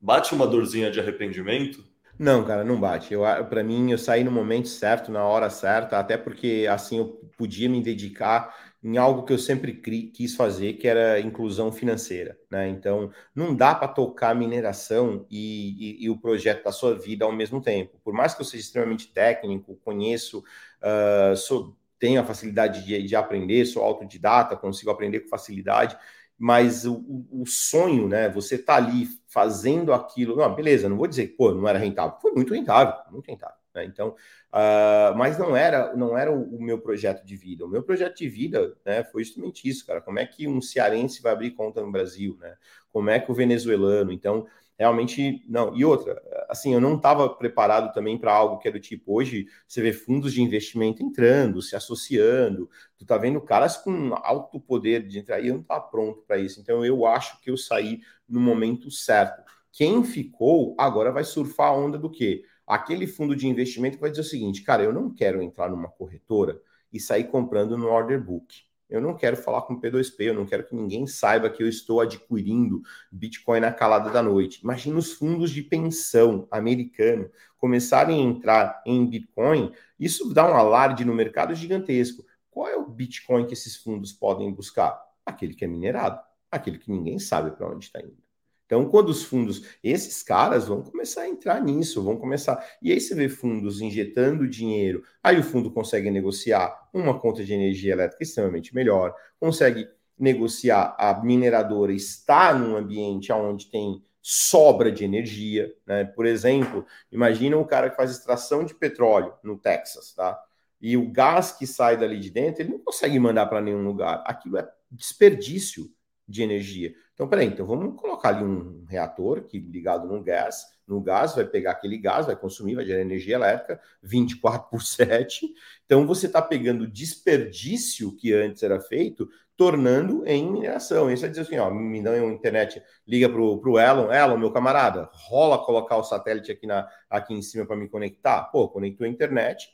Bate 0.00 0.34
uma 0.34 0.46
dorzinha 0.46 0.90
de 0.90 1.00
arrependimento? 1.00 1.84
Não, 2.18 2.44
cara, 2.44 2.64
não 2.64 2.78
bate. 2.78 3.14
Para 3.48 3.62
mim, 3.62 3.92
eu 3.92 3.98
saí 3.98 4.24
no 4.24 4.30
momento 4.30 4.68
certo, 4.68 5.10
na 5.10 5.24
hora 5.24 5.48
certa, 5.48 5.98
até 5.98 6.16
porque 6.16 6.66
assim 6.68 6.98
eu 6.98 7.06
podia 7.36 7.68
me 7.68 7.80
dedicar 7.80 8.54
em 8.82 8.96
algo 8.96 9.24
que 9.24 9.32
eu 9.32 9.38
sempre 9.38 9.72
quis 9.72 10.36
fazer, 10.36 10.74
que 10.74 10.86
era 10.86 11.20
inclusão 11.20 11.72
financeira, 11.72 12.38
né? 12.50 12.68
Então, 12.68 13.10
não 13.34 13.54
dá 13.54 13.74
para 13.74 13.88
tocar 13.88 14.34
mineração 14.34 15.26
e, 15.30 16.00
e, 16.00 16.04
e, 16.04 16.10
o 16.10 16.18
projeto 16.18 16.64
da 16.64 16.72
sua 16.72 16.96
vida 16.96 17.24
ao 17.24 17.32
mesmo 17.32 17.60
tempo. 17.60 17.98
Por 18.04 18.14
mais 18.14 18.34
que 18.34 18.40
eu 18.40 18.46
seja 18.46 18.62
extremamente 18.62 19.12
técnico, 19.12 19.76
conheço, 19.84 20.44
uh, 20.82 21.36
sou 21.36 21.76
tenho 21.98 22.20
a 22.20 22.24
facilidade 22.24 22.84
de, 22.84 23.02
de 23.02 23.16
aprender, 23.16 23.64
sou 23.66 23.82
autodidata, 23.82 24.56
consigo 24.56 24.90
aprender 24.90 25.20
com 25.20 25.28
facilidade, 25.28 25.96
mas 26.38 26.86
o, 26.86 27.26
o 27.30 27.44
sonho, 27.46 28.08
né? 28.08 28.28
Você 28.28 28.56
tá 28.56 28.76
ali 28.76 29.08
fazendo 29.26 29.92
aquilo, 29.92 30.36
não, 30.36 30.54
beleza, 30.54 30.88
não 30.88 30.96
vou 30.96 31.06
dizer 31.08 31.28
que 31.28 31.36
pô, 31.36 31.52
não 31.52 31.68
era 31.68 31.78
rentável, 31.78 32.18
foi 32.20 32.32
muito 32.32 32.54
rentável, 32.54 32.94
muito 33.10 33.26
rentável. 33.26 33.58
Né? 33.74 33.84
Então, 33.84 34.10
uh, 34.52 35.16
mas 35.16 35.38
não 35.38 35.56
era, 35.56 35.94
não 35.96 36.16
era 36.16 36.32
o, 36.32 36.56
o, 36.56 36.62
meu 36.62 36.78
projeto 36.80 37.24
de 37.24 37.36
vida. 37.36 37.64
O 37.64 37.68
meu 37.68 37.82
projeto 37.82 38.16
de 38.18 38.28
vida, 38.28 38.76
né, 38.84 39.04
foi 39.04 39.24
justamente 39.24 39.68
isso, 39.68 39.86
cara. 39.86 40.00
Como 40.00 40.18
é 40.18 40.26
que 40.26 40.46
um 40.46 40.60
cearense 40.60 41.22
vai 41.22 41.32
abrir 41.32 41.52
conta 41.52 41.80
no 41.80 41.90
Brasil, 41.90 42.36
né? 42.40 42.56
Como 42.92 43.10
é 43.10 43.20
que 43.20 43.30
o 43.30 43.34
venezuelano? 43.34 44.12
Então, 44.12 44.46
realmente 44.78 45.44
não. 45.48 45.76
E 45.76 45.84
outra, 45.84 46.22
assim, 46.48 46.72
eu 46.72 46.80
não 46.80 46.96
estava 46.96 47.28
preparado 47.28 47.92
também 47.92 48.16
para 48.16 48.32
algo 48.32 48.58
que 48.58 48.68
é 48.68 48.70
do 48.70 48.78
tipo, 48.78 49.12
hoje 49.14 49.46
você 49.66 49.82
vê 49.82 49.92
fundos 49.92 50.32
de 50.32 50.40
investimento 50.40 51.02
entrando, 51.02 51.60
se 51.60 51.74
associando, 51.74 52.70
tu 52.96 53.04
tá 53.04 53.18
vendo 53.18 53.40
caras 53.40 53.76
com 53.76 54.14
alto 54.14 54.60
poder 54.60 55.06
de 55.06 55.18
entrar, 55.18 55.40
e 55.40 55.48
eu 55.48 55.54
não 55.54 55.62
estava 55.62 55.80
pronto 55.80 56.22
para 56.26 56.38
isso. 56.38 56.60
Então 56.60 56.84
eu 56.84 57.04
acho 57.06 57.40
que 57.40 57.50
eu 57.50 57.56
saí 57.56 58.00
no 58.28 58.40
momento 58.40 58.90
certo. 58.90 59.42
Quem 59.72 60.04
ficou 60.04 60.74
agora 60.78 61.10
vai 61.10 61.24
surfar 61.24 61.68
a 61.68 61.76
onda 61.76 61.98
do 61.98 62.10
quê? 62.10 62.44
Aquele 62.66 63.06
fundo 63.06 63.34
de 63.34 63.48
investimento 63.48 63.98
vai 63.98 64.10
dizer 64.10 64.22
o 64.22 64.24
seguinte, 64.24 64.62
cara, 64.62 64.82
eu 64.82 64.92
não 64.92 65.12
quero 65.12 65.42
entrar 65.42 65.68
numa 65.70 65.88
corretora 65.88 66.60
e 66.92 67.00
sair 67.00 67.24
comprando 67.24 67.76
no 67.76 67.88
order 67.88 68.22
book. 68.22 68.67
Eu 68.88 69.00
não 69.00 69.14
quero 69.14 69.36
falar 69.36 69.62
com 69.62 69.78
P2P, 69.78 70.20
eu 70.20 70.34
não 70.34 70.46
quero 70.46 70.64
que 70.64 70.74
ninguém 70.74 71.06
saiba 71.06 71.50
que 71.50 71.62
eu 71.62 71.68
estou 71.68 72.00
adquirindo 72.00 72.80
Bitcoin 73.12 73.60
na 73.60 73.72
calada 73.72 74.10
da 74.10 74.22
noite. 74.22 74.60
Imagina 74.62 74.98
os 74.98 75.12
fundos 75.12 75.50
de 75.50 75.62
pensão 75.62 76.48
americano 76.50 77.30
começarem 77.58 78.18
a 78.18 78.22
entrar 78.22 78.82
em 78.86 79.04
Bitcoin, 79.06 79.72
isso 79.98 80.32
dá 80.32 80.50
um 80.50 80.54
alarde 80.54 81.04
no 81.04 81.14
mercado 81.14 81.54
gigantesco. 81.54 82.24
Qual 82.50 82.68
é 82.68 82.76
o 82.76 82.88
Bitcoin 82.88 83.46
que 83.46 83.52
esses 83.52 83.76
fundos 83.76 84.12
podem 84.12 84.52
buscar? 84.52 84.98
Aquele 85.26 85.54
que 85.54 85.64
é 85.64 85.68
minerado, 85.68 86.20
aquele 86.50 86.78
que 86.78 86.90
ninguém 86.90 87.18
sabe 87.18 87.50
para 87.50 87.68
onde 87.68 87.84
está 87.84 88.00
indo. 88.00 88.27
Então, 88.68 88.84
quando 88.84 89.08
os 89.08 89.24
fundos, 89.24 89.64
esses 89.82 90.22
caras 90.22 90.68
vão 90.68 90.82
começar 90.82 91.22
a 91.22 91.28
entrar 91.28 91.58
nisso, 91.58 92.02
vão 92.02 92.18
começar. 92.18 92.62
E 92.82 92.92
aí 92.92 93.00
você 93.00 93.14
vê 93.14 93.26
fundos 93.26 93.80
injetando 93.80 94.46
dinheiro, 94.46 95.02
aí 95.22 95.38
o 95.38 95.42
fundo 95.42 95.70
consegue 95.70 96.10
negociar 96.10 96.86
uma 96.92 97.18
conta 97.18 97.42
de 97.42 97.54
energia 97.54 97.94
elétrica 97.94 98.22
extremamente 98.22 98.74
melhor, 98.74 99.14
consegue 99.40 99.88
negociar 100.18 100.94
a 100.98 101.18
mineradora 101.24 101.94
estar 101.94 102.58
num 102.58 102.76
ambiente 102.76 103.32
onde 103.32 103.70
tem 103.70 104.02
sobra 104.20 104.92
de 104.92 105.02
energia, 105.02 105.74
né? 105.86 106.04
Por 106.04 106.26
exemplo, 106.26 106.84
imagina 107.10 107.56
um 107.56 107.64
cara 107.64 107.88
que 107.88 107.96
faz 107.96 108.10
extração 108.10 108.64
de 108.64 108.74
petróleo 108.74 109.32
no 109.42 109.56
Texas, 109.56 110.12
tá? 110.12 110.38
E 110.78 110.94
o 110.94 111.10
gás 111.10 111.52
que 111.52 111.66
sai 111.66 111.96
dali 111.96 112.20
de 112.20 112.30
dentro, 112.30 112.60
ele 112.62 112.72
não 112.72 112.80
consegue 112.80 113.18
mandar 113.18 113.46
para 113.46 113.62
nenhum 113.62 113.82
lugar. 113.82 114.22
Aquilo 114.26 114.58
é 114.58 114.68
desperdício 114.90 115.90
de 116.28 116.42
energia. 116.42 116.94
Então, 117.14 117.26
peraí, 117.26 117.46
então 117.46 117.66
vamos 117.66 117.98
colocar 117.98 118.28
ali 118.28 118.44
um 118.44 118.84
reator 118.86 119.42
que 119.42 119.58
ligado 119.58 120.06
no 120.06 120.22
gás, 120.22 120.66
no 120.86 121.00
gás, 121.00 121.34
vai 121.34 121.44
pegar 121.44 121.72
aquele 121.72 121.98
gás, 121.98 122.26
vai 122.26 122.36
consumir, 122.36 122.74
vai 122.74 122.84
gerar 122.84 123.00
energia 123.00 123.34
elétrica 123.34 123.80
24 124.02 124.68
por 124.70 124.82
7. 124.82 125.48
Então, 125.84 126.06
você 126.06 126.26
está 126.26 126.40
pegando 126.40 126.86
desperdício 126.86 128.14
que 128.14 128.32
antes 128.32 128.62
era 128.62 128.80
feito, 128.80 129.28
tornando 129.56 130.24
em 130.26 130.48
mineração. 130.50 131.10
Isso 131.10 131.26
é 131.26 131.28
dizer 131.28 131.42
assim, 131.42 131.58
ó, 131.58 131.68
me 131.70 132.00
dá 132.00 132.12
uma 132.12 132.32
internet, 132.32 132.80
liga 133.06 133.28
para 133.28 133.40
o 133.40 133.78
Elon, 133.78 134.12
Elon, 134.12 134.38
meu 134.38 134.52
camarada, 134.52 135.10
rola 135.12 135.58
colocar 135.58 135.96
o 135.96 136.04
satélite 136.04 136.52
aqui, 136.52 136.66
na, 136.66 136.88
aqui 137.10 137.34
em 137.34 137.42
cima 137.42 137.66
para 137.66 137.76
me 137.76 137.88
conectar? 137.88 138.44
Pô, 138.44 138.68
conectou 138.68 139.04
a 139.04 139.10
internet, 139.10 139.68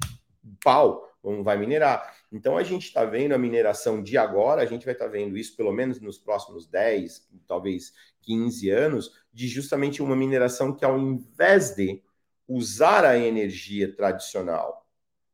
pau, 0.63 1.07
vai 1.43 1.59
minerar. 1.59 2.15
Então 2.35 2.57
a 2.57 2.65
gente 2.65 2.87
está 2.87 3.05
vendo 3.05 3.33
a 3.33 3.39
mineração 3.39 4.03
de 4.03 4.19
agora, 4.19 4.61
a 4.61 4.67
gente 4.67 4.85
vai 4.85 4.93
estar 4.93 5.05
tá 5.05 5.11
vendo 5.11 5.39
isso 5.39 5.57
pelo 5.57 5.73
menos 5.73 6.01
nos 6.01 6.19
próximos 6.19 6.67
10, 6.67 7.29
talvez 7.47 7.93
15 8.23 8.71
anos, 8.71 9.13
de 9.33 9.47
justamente 9.47 10.03
uma 10.03 10.17
mineração 10.17 10.75
que 10.75 10.85
ao 10.85 10.99
invés 10.99 11.77
de 11.77 12.03
usar 12.49 13.05
a 13.05 13.17
energia 13.17 13.95
tradicional, 13.95 14.85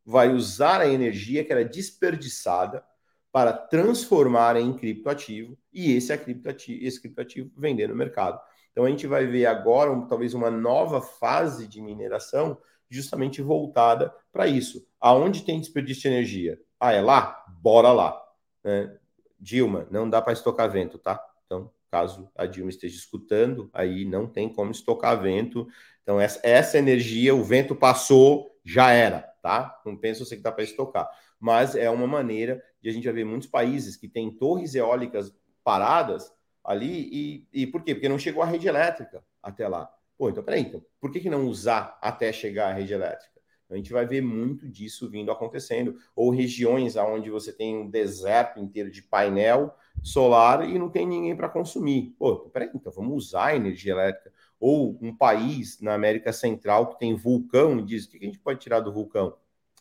vai 0.05 0.30
usar 0.30 0.82
a 0.82 0.88
energia 0.88 1.42
que 1.42 1.51
era 1.51 1.64
desperdiçada 1.64 2.84
para 3.32 3.55
transformar 3.55 4.57
em 4.57 4.76
criptoativo 4.76 5.57
e 5.72 5.92
esse, 5.92 6.12
é 6.12 6.18
criptoativo, 6.18 6.84
esse 6.84 7.01
criptoativo 7.01 7.51
vender 7.57 7.88
no 7.88 7.96
mercado. 7.96 8.38
Então 8.72 8.84
a 8.84 8.90
gente 8.90 9.07
vai 9.07 9.24
ver 9.24 9.46
agora 9.46 9.90
um, 9.90 10.07
talvez 10.07 10.34
uma 10.34 10.51
nova 10.51 11.01
fase 11.01 11.66
de 11.66 11.80
mineração 11.80 12.59
justamente 12.90 13.40
voltada 13.40 14.14
para 14.30 14.46
isso. 14.46 14.86
Aonde 15.01 15.46
tem 15.46 15.59
desperdício 15.59 16.03
de 16.03 16.09
energia? 16.09 16.61
Ah, 16.81 16.93
é 16.93 17.01
lá? 17.03 17.45
Bora 17.61 17.93
lá. 17.93 18.20
Né? 18.64 18.97
Dilma, 19.39 19.87
não 19.91 20.09
dá 20.09 20.20
para 20.22 20.33
estocar 20.33 20.70
vento, 20.70 20.99
tá? 20.99 21.22
Então, 21.47 21.70
caso 21.91 22.31
a 22.37 22.47
Dilma 22.47 22.70
esteja 22.70 22.97
escutando, 22.97 23.70
aí 23.72 24.05
não 24.05 24.26
tem 24.26 24.49
como 24.53 24.70
estocar 24.70 25.20
vento. 25.20 25.66
Então, 26.03 26.20
essa, 26.20 26.41
essa 26.43 26.78
energia, 26.78 27.35
o 27.35 27.45
vento 27.45 27.74
passou, 27.74 28.59
já 28.64 28.91
era, 28.93 29.20
tá? 29.43 29.81
Não 29.85 29.97
pensa 29.97 30.24
você 30.24 30.37
que 30.37 30.43
dá 30.43 30.53
para 30.53 30.64
estocar. 30.64 31.11
Mas 31.39 31.74
é 31.74 31.89
uma 31.91 32.07
maneira 32.07 32.62
de 32.83 32.89
a 32.91 32.93
gente 32.93 33.11
ver 33.11 33.24
muitos 33.24 33.49
países 33.49 33.97
que 33.97 34.09
têm 34.09 34.31
torres 34.31 34.74
eólicas 34.74 35.35
paradas 35.64 36.33
ali. 36.64 37.47
E, 37.53 37.62
e 37.62 37.66
por 37.66 37.83
quê? 37.83 37.95
Porque 37.95 38.09
não 38.09 38.18
chegou 38.18 38.43
a 38.43 38.47
rede 38.47 38.68
elétrica 38.68 39.24
até 39.43 39.66
lá. 39.68 39.91
Pô, 40.18 40.28
então 40.28 40.43
peraí, 40.43 40.62
então, 40.62 40.85
por 41.01 41.11
que, 41.11 41.20
que 41.20 41.31
não 41.31 41.47
usar 41.47 41.99
até 42.03 42.31
chegar 42.33 42.68
à 42.70 42.72
rede 42.74 42.93
elétrica? 42.93 43.30
A 43.70 43.76
gente 43.76 43.92
vai 43.92 44.06
ver 44.06 44.20
muito 44.20 44.68
disso 44.68 45.08
vindo 45.08 45.30
acontecendo. 45.30 45.96
Ou 46.14 46.30
regiões 46.30 46.96
onde 46.96 47.30
você 47.30 47.52
tem 47.52 47.76
um 47.76 47.88
deserto 47.88 48.58
inteiro 48.58 48.90
de 48.90 49.02
painel 49.02 49.74
solar 50.02 50.68
e 50.68 50.78
não 50.78 50.88
tem 50.88 51.06
ninguém 51.06 51.36
para 51.36 51.48
consumir. 51.48 52.14
Pô, 52.18 52.50
peraí, 52.50 52.70
então 52.74 52.92
vamos 52.92 53.26
usar 53.26 53.54
energia 53.54 53.92
elétrica. 53.92 54.32
Ou 54.58 54.98
um 55.00 55.14
país 55.16 55.80
na 55.80 55.94
América 55.94 56.32
Central 56.32 56.88
que 56.88 56.98
tem 56.98 57.14
vulcão 57.14 57.78
e 57.78 57.82
diz: 57.84 58.04
o 58.04 58.10
que 58.10 58.18
a 58.18 58.26
gente 58.26 58.38
pode 58.38 58.60
tirar 58.60 58.80
do 58.80 58.92
vulcão? 58.92 59.36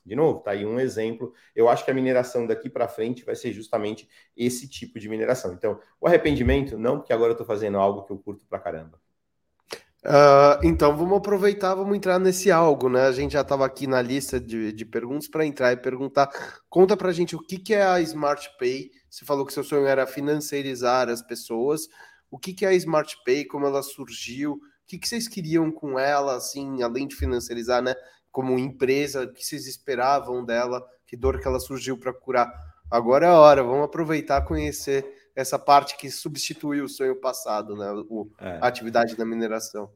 De 0.05 0.15
novo, 0.15 0.39
tá 0.39 0.51
aí 0.51 0.65
um 0.65 0.79
exemplo. 0.79 1.33
Eu 1.55 1.69
acho 1.69 1.85
que 1.85 1.91
a 1.91 1.93
mineração 1.93 2.47
daqui 2.47 2.69
para 2.69 2.87
frente 2.87 3.23
vai 3.23 3.35
ser 3.35 3.51
justamente 3.51 4.09
esse 4.35 4.67
tipo 4.67 4.99
de 4.99 5.07
mineração. 5.09 5.53
Então, 5.53 5.79
o 5.99 6.07
arrependimento, 6.07 6.77
não, 6.77 6.97
porque 6.97 7.13
agora 7.13 7.29
eu 7.29 7.33
estou 7.33 7.45
fazendo 7.45 7.77
algo 7.77 8.03
que 8.03 8.11
eu 8.11 8.17
curto 8.17 8.45
pra 8.47 8.59
caramba. 8.59 8.99
Uh, 10.05 10.63
então 10.63 10.95
vamos 10.95 11.17
aproveitar, 11.17 11.75
vamos 11.75 11.95
entrar 11.95 12.17
nesse 12.19 12.49
algo, 12.49 12.87
né? 12.87 13.01
A 13.01 13.11
gente 13.11 13.33
já 13.33 13.41
estava 13.41 13.65
aqui 13.65 13.85
na 13.85 14.01
lista 14.01 14.39
de, 14.39 14.71
de 14.71 14.85
perguntas 14.85 15.27
para 15.27 15.45
entrar 15.45 15.73
e 15.73 15.77
perguntar. 15.77 16.29
Conta 16.69 16.95
para 16.95 17.11
gente 17.11 17.35
o 17.35 17.39
que, 17.39 17.57
que 17.57 17.73
é 17.73 17.83
a 17.83 17.99
Smart 17.99 18.49
Pay. 18.57 18.91
Você 19.09 19.25
falou 19.25 19.45
que 19.45 19.51
seu 19.51 19.63
sonho 19.63 19.85
era 19.85 20.07
financiarizar 20.07 21.09
as 21.09 21.21
pessoas. 21.21 21.89
O 22.31 22.37
que, 22.37 22.53
que 22.53 22.65
é 22.65 22.69
a 22.69 22.73
Smart 22.73 23.13
Pay? 23.25 23.45
Como 23.45 23.65
ela 23.65 23.83
surgiu? 23.83 24.53
O 24.53 24.59
que, 24.87 24.97
que 24.97 25.07
vocês 25.07 25.27
queriam 25.27 25.69
com 25.69 25.99
ela, 25.99 26.37
assim, 26.37 26.81
além 26.81 27.05
de 27.05 27.15
financiarizar, 27.15 27.81
né? 27.81 27.93
Como 28.31 28.57
empresa, 28.57 29.23
o 29.23 29.33
que 29.33 29.45
vocês 29.45 29.67
esperavam 29.67 30.45
dela? 30.45 30.81
Que 31.05 31.17
dor 31.17 31.41
que 31.41 31.47
ela 31.47 31.59
surgiu 31.59 31.97
para 31.97 32.13
curar? 32.13 32.49
Agora 32.89 33.25
é 33.25 33.29
a 33.29 33.37
hora, 33.37 33.63
vamos 33.63 33.85
aproveitar 33.85 34.45
conhecer 34.45 35.05
essa 35.39 35.57
parte 35.57 35.95
que 35.97 36.11
substituiu 36.11 36.85
o 36.85 36.89
sonho 36.89 37.15
passado, 37.15 37.75
né? 37.75 37.91
O, 38.09 38.29
é. 38.39 38.59
A 38.61 38.67
atividade 38.67 39.15
da 39.15 39.25
mineração. 39.25 39.89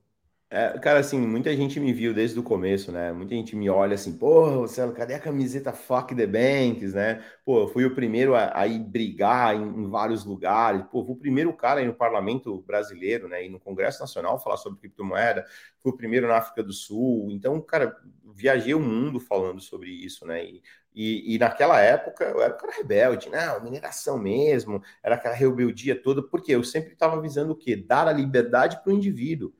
É, 0.55 0.77
cara, 0.77 0.99
assim, 0.99 1.17
muita 1.19 1.55
gente 1.55 1.79
me 1.79 1.91
viu 1.91 2.13
desde 2.13 2.39
o 2.39 2.43
começo, 2.43 2.91
né? 2.91 3.11
Muita 3.11 3.33
gente 3.33 3.55
me 3.55 3.67
olha 3.71 3.95
assim, 3.95 4.15
pô, 4.15 4.59
Marcelo, 4.59 4.93
cadê 4.93 5.15
a 5.15 5.19
camiseta 5.19 5.73
Fuck 5.73 6.13
the 6.13 6.27
Banks, 6.27 6.93
né? 6.93 7.23
Pô, 7.43 7.61
eu 7.61 7.67
fui 7.69 7.83
o 7.85 7.95
primeiro 7.95 8.35
a, 8.35 8.51
a 8.55 8.67
ir 8.67 8.77
brigar 8.77 9.55
em, 9.55 9.63
em, 9.63 9.89
vários 9.89 10.23
lugares. 10.23 10.83
Pô, 10.91 11.03
fui 11.03 11.15
o 11.15 11.17
primeiro 11.17 11.51
cara 11.53 11.79
aí 11.79 11.87
no 11.87 11.95
parlamento 11.95 12.61
brasileiro, 12.67 13.27
né? 13.27 13.43
E 13.43 13.49
no 13.49 13.59
Congresso 13.59 13.99
Nacional 13.99 14.39
falar 14.39 14.57
sobre 14.57 14.79
criptomoeda. 14.79 15.43
Fui 15.79 15.91
o 15.91 15.97
primeiro 15.97 16.27
na 16.27 16.37
África 16.37 16.61
do 16.61 16.71
Sul. 16.71 17.29
Então, 17.31 17.59
cara, 17.59 17.97
viajei 18.33 18.73
o 18.73 18.79
mundo 18.79 19.19
falando 19.19 19.61
sobre 19.61 19.89
isso, 19.89 20.25
né? 20.25 20.43
E 20.43 20.61
e, 20.95 21.35
e, 21.35 21.39
naquela 21.39 21.79
época 21.79 22.23
eu 22.23 22.41
era 22.41 22.53
um 22.53 22.57
cara 22.57 22.73
rebelde, 22.73 23.29
não, 23.29 23.63
mineração 23.63 24.17
mesmo, 24.17 24.81
era 25.01 25.15
aquela 25.15 25.33
rebeldia 25.33 25.99
toda, 25.99 26.21
porque 26.21 26.51
eu 26.51 26.63
sempre 26.63 26.93
estava 26.93 27.19
visando 27.19 27.53
o 27.53 27.55
quê? 27.55 27.75
Dar 27.75 28.07
a 28.07 28.13
liberdade 28.13 28.79
para 28.83 28.93
o 28.93 28.95
indivíduo. 28.95 29.51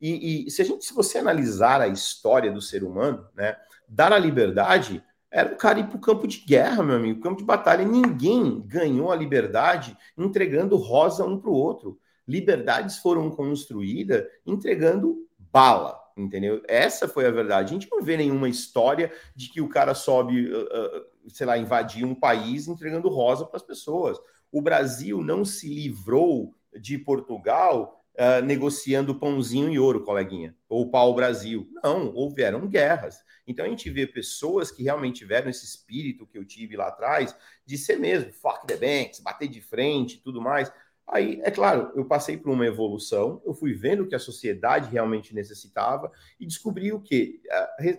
E, 0.00 0.46
e, 0.46 0.50
se 0.50 0.60
a 0.60 0.64
gente, 0.64 0.84
se 0.84 0.92
você 0.92 1.18
analisar 1.18 1.80
a 1.80 1.88
história 1.88 2.52
do 2.52 2.60
ser 2.60 2.84
humano, 2.84 3.26
né, 3.34 3.56
dar 3.88 4.12
a 4.12 4.18
liberdade 4.18 5.02
era 5.30 5.50
o 5.50 5.56
cara 5.56 5.80
ir 5.80 5.86
para 5.86 5.96
o 5.96 6.00
campo 6.00 6.26
de 6.26 6.40
guerra, 6.40 6.82
meu 6.82 6.96
amigo, 6.96 7.22
campo 7.22 7.38
de 7.38 7.44
batalha. 7.44 7.86
Ninguém 7.86 8.60
ganhou 8.60 9.10
a 9.10 9.16
liberdade 9.16 9.96
entregando 10.18 10.76
rosa 10.76 11.24
um 11.24 11.38
para 11.38 11.48
o 11.48 11.54
outro. 11.54 11.98
Liberdades 12.28 12.98
foram 12.98 13.30
construídas 13.30 14.26
entregando 14.44 15.26
bala, 15.38 15.98
entendeu? 16.16 16.62
Essa 16.68 17.08
foi 17.08 17.26
a 17.26 17.30
verdade. 17.30 17.70
A 17.70 17.78
gente 17.78 17.90
não 17.90 18.02
vê 18.02 18.16
nenhuma 18.16 18.48
história 18.48 19.12
de 19.34 19.48
que 19.50 19.60
o 19.60 19.68
cara 19.68 19.94
sobe, 19.94 20.50
uh, 20.52 20.62
uh, 20.62 21.30
sei 21.30 21.46
lá, 21.46 21.58
invadir 21.58 22.04
um 22.04 22.14
país 22.14 22.68
entregando 22.68 23.08
rosa 23.08 23.46
para 23.46 23.56
as 23.56 23.62
pessoas. 23.62 24.18
O 24.50 24.60
Brasil 24.60 25.22
não 25.22 25.44
se 25.44 25.68
livrou 25.68 26.54
de 26.78 26.98
Portugal 26.98 28.02
uh, 28.14 28.44
negociando 28.44 29.14
pãozinho 29.14 29.70
e 29.70 29.78
ouro, 29.78 30.04
coleguinha, 30.04 30.54
ou 30.68 30.90
pau-brasil. 30.90 31.68
Não, 31.82 32.12
houveram 32.14 32.66
guerras. 32.68 33.22
Então 33.46 33.64
a 33.64 33.68
gente 33.68 33.90
vê 33.90 34.06
pessoas 34.06 34.70
que 34.70 34.82
realmente 34.82 35.18
tiveram 35.18 35.50
esse 35.50 35.64
espírito 35.64 36.26
que 36.26 36.38
eu 36.38 36.44
tive 36.44 36.76
lá 36.76 36.88
atrás 36.88 37.36
de 37.64 37.76
ser 37.76 37.98
mesmo, 37.98 38.32
fuck 38.32 38.66
the 38.66 38.76
banks, 38.76 39.20
bater 39.20 39.48
de 39.48 39.60
frente 39.60 40.16
e 40.16 40.20
tudo 40.20 40.40
mais. 40.40 40.72
Aí, 41.06 41.40
é 41.42 41.50
claro, 41.50 41.90
eu 41.94 42.04
passei 42.04 42.36
por 42.36 42.50
uma 42.50 42.66
evolução, 42.66 43.42
eu 43.44 43.52
fui 43.52 43.74
vendo 43.74 44.02
o 44.02 44.06
que 44.06 44.14
a 44.14 44.18
sociedade 44.18 44.90
realmente 44.90 45.34
necessitava 45.34 46.10
e 46.38 46.46
descobri 46.46 46.92
o 46.92 47.00
quê? 47.00 47.40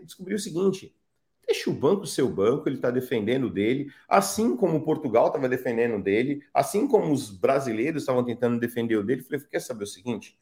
Descobri 0.03 0.33
o 0.33 0.39
seguinte: 0.39 0.95
deixa 1.45 1.69
o 1.69 1.73
banco 1.73 2.07
ser 2.07 2.23
o 2.23 2.29
banco, 2.29 2.67
ele 2.67 2.77
está 2.77 2.89
defendendo 2.89 3.49
dele, 3.49 3.91
assim 4.07 4.55
como 4.55 4.83
Portugal 4.83 5.27
estava 5.27 5.47
defendendo 5.49 6.01
dele, 6.01 6.43
assim 6.53 6.87
como 6.87 7.11
os 7.11 7.29
brasileiros 7.29 8.03
estavam 8.03 8.23
tentando 8.23 8.59
defender 8.59 8.95
o 8.95 9.03
dele. 9.03 9.21
Falei, 9.21 9.41
quer 9.41 9.59
saber 9.59 9.83
o 9.83 9.87
seguinte? 9.87 10.37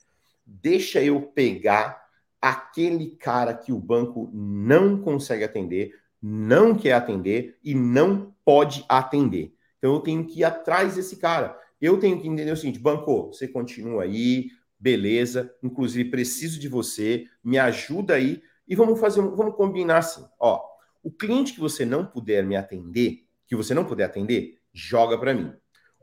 Deixa 0.46 1.04
eu 1.04 1.22
pegar 1.22 2.06
aquele 2.42 3.16
cara 3.18 3.54
que 3.54 3.72
o 3.72 3.80
banco 3.80 4.30
não 4.34 5.00
consegue 5.02 5.44
atender, 5.44 5.94
não 6.22 6.76
quer 6.76 6.94
atender 6.94 7.58
e 7.64 7.76
não 7.76 8.34
pode 8.46 8.86
atender. 8.88 9.54
Então 9.78 9.94
eu 9.94 10.00
tenho 10.00 10.26
que 10.26 10.40
ir 10.40 10.44
atrás 10.44 10.96
desse 10.96 11.18
cara. 11.18 11.60
Eu 11.82 12.00
tenho 12.00 12.22
que 12.22 12.28
entender 12.28 12.52
o 12.52 12.58
seguinte, 12.58 12.80
banco, 12.80 13.28
você 13.34 13.48
continua 13.48 14.04
aí, 14.04 14.50
beleza, 14.80 15.54
inclusive 15.64 16.10
preciso 16.10 16.60
de 16.60 16.68
você, 16.68 17.26
me 17.44 17.58
ajuda 17.58 18.14
aí 18.14 18.42
e 18.68 18.76
vamos 18.76 19.00
fazer, 19.00 19.22
vamos 19.22 19.56
combinar 19.56 19.98
assim, 19.98 20.24
ó, 20.40 20.62
o 21.04 21.12
cliente 21.12 21.54
que 21.54 21.60
você 21.60 21.84
não 21.84 22.06
puder 22.06 22.46
me 22.46 22.56
atender, 22.56 23.26
que 23.48 23.56
você 23.56 23.74
não 23.74 23.84
puder 23.84 24.06
atender, 24.06 24.60
joga 24.72 25.18
para 25.18 25.34
mim. 25.34 25.52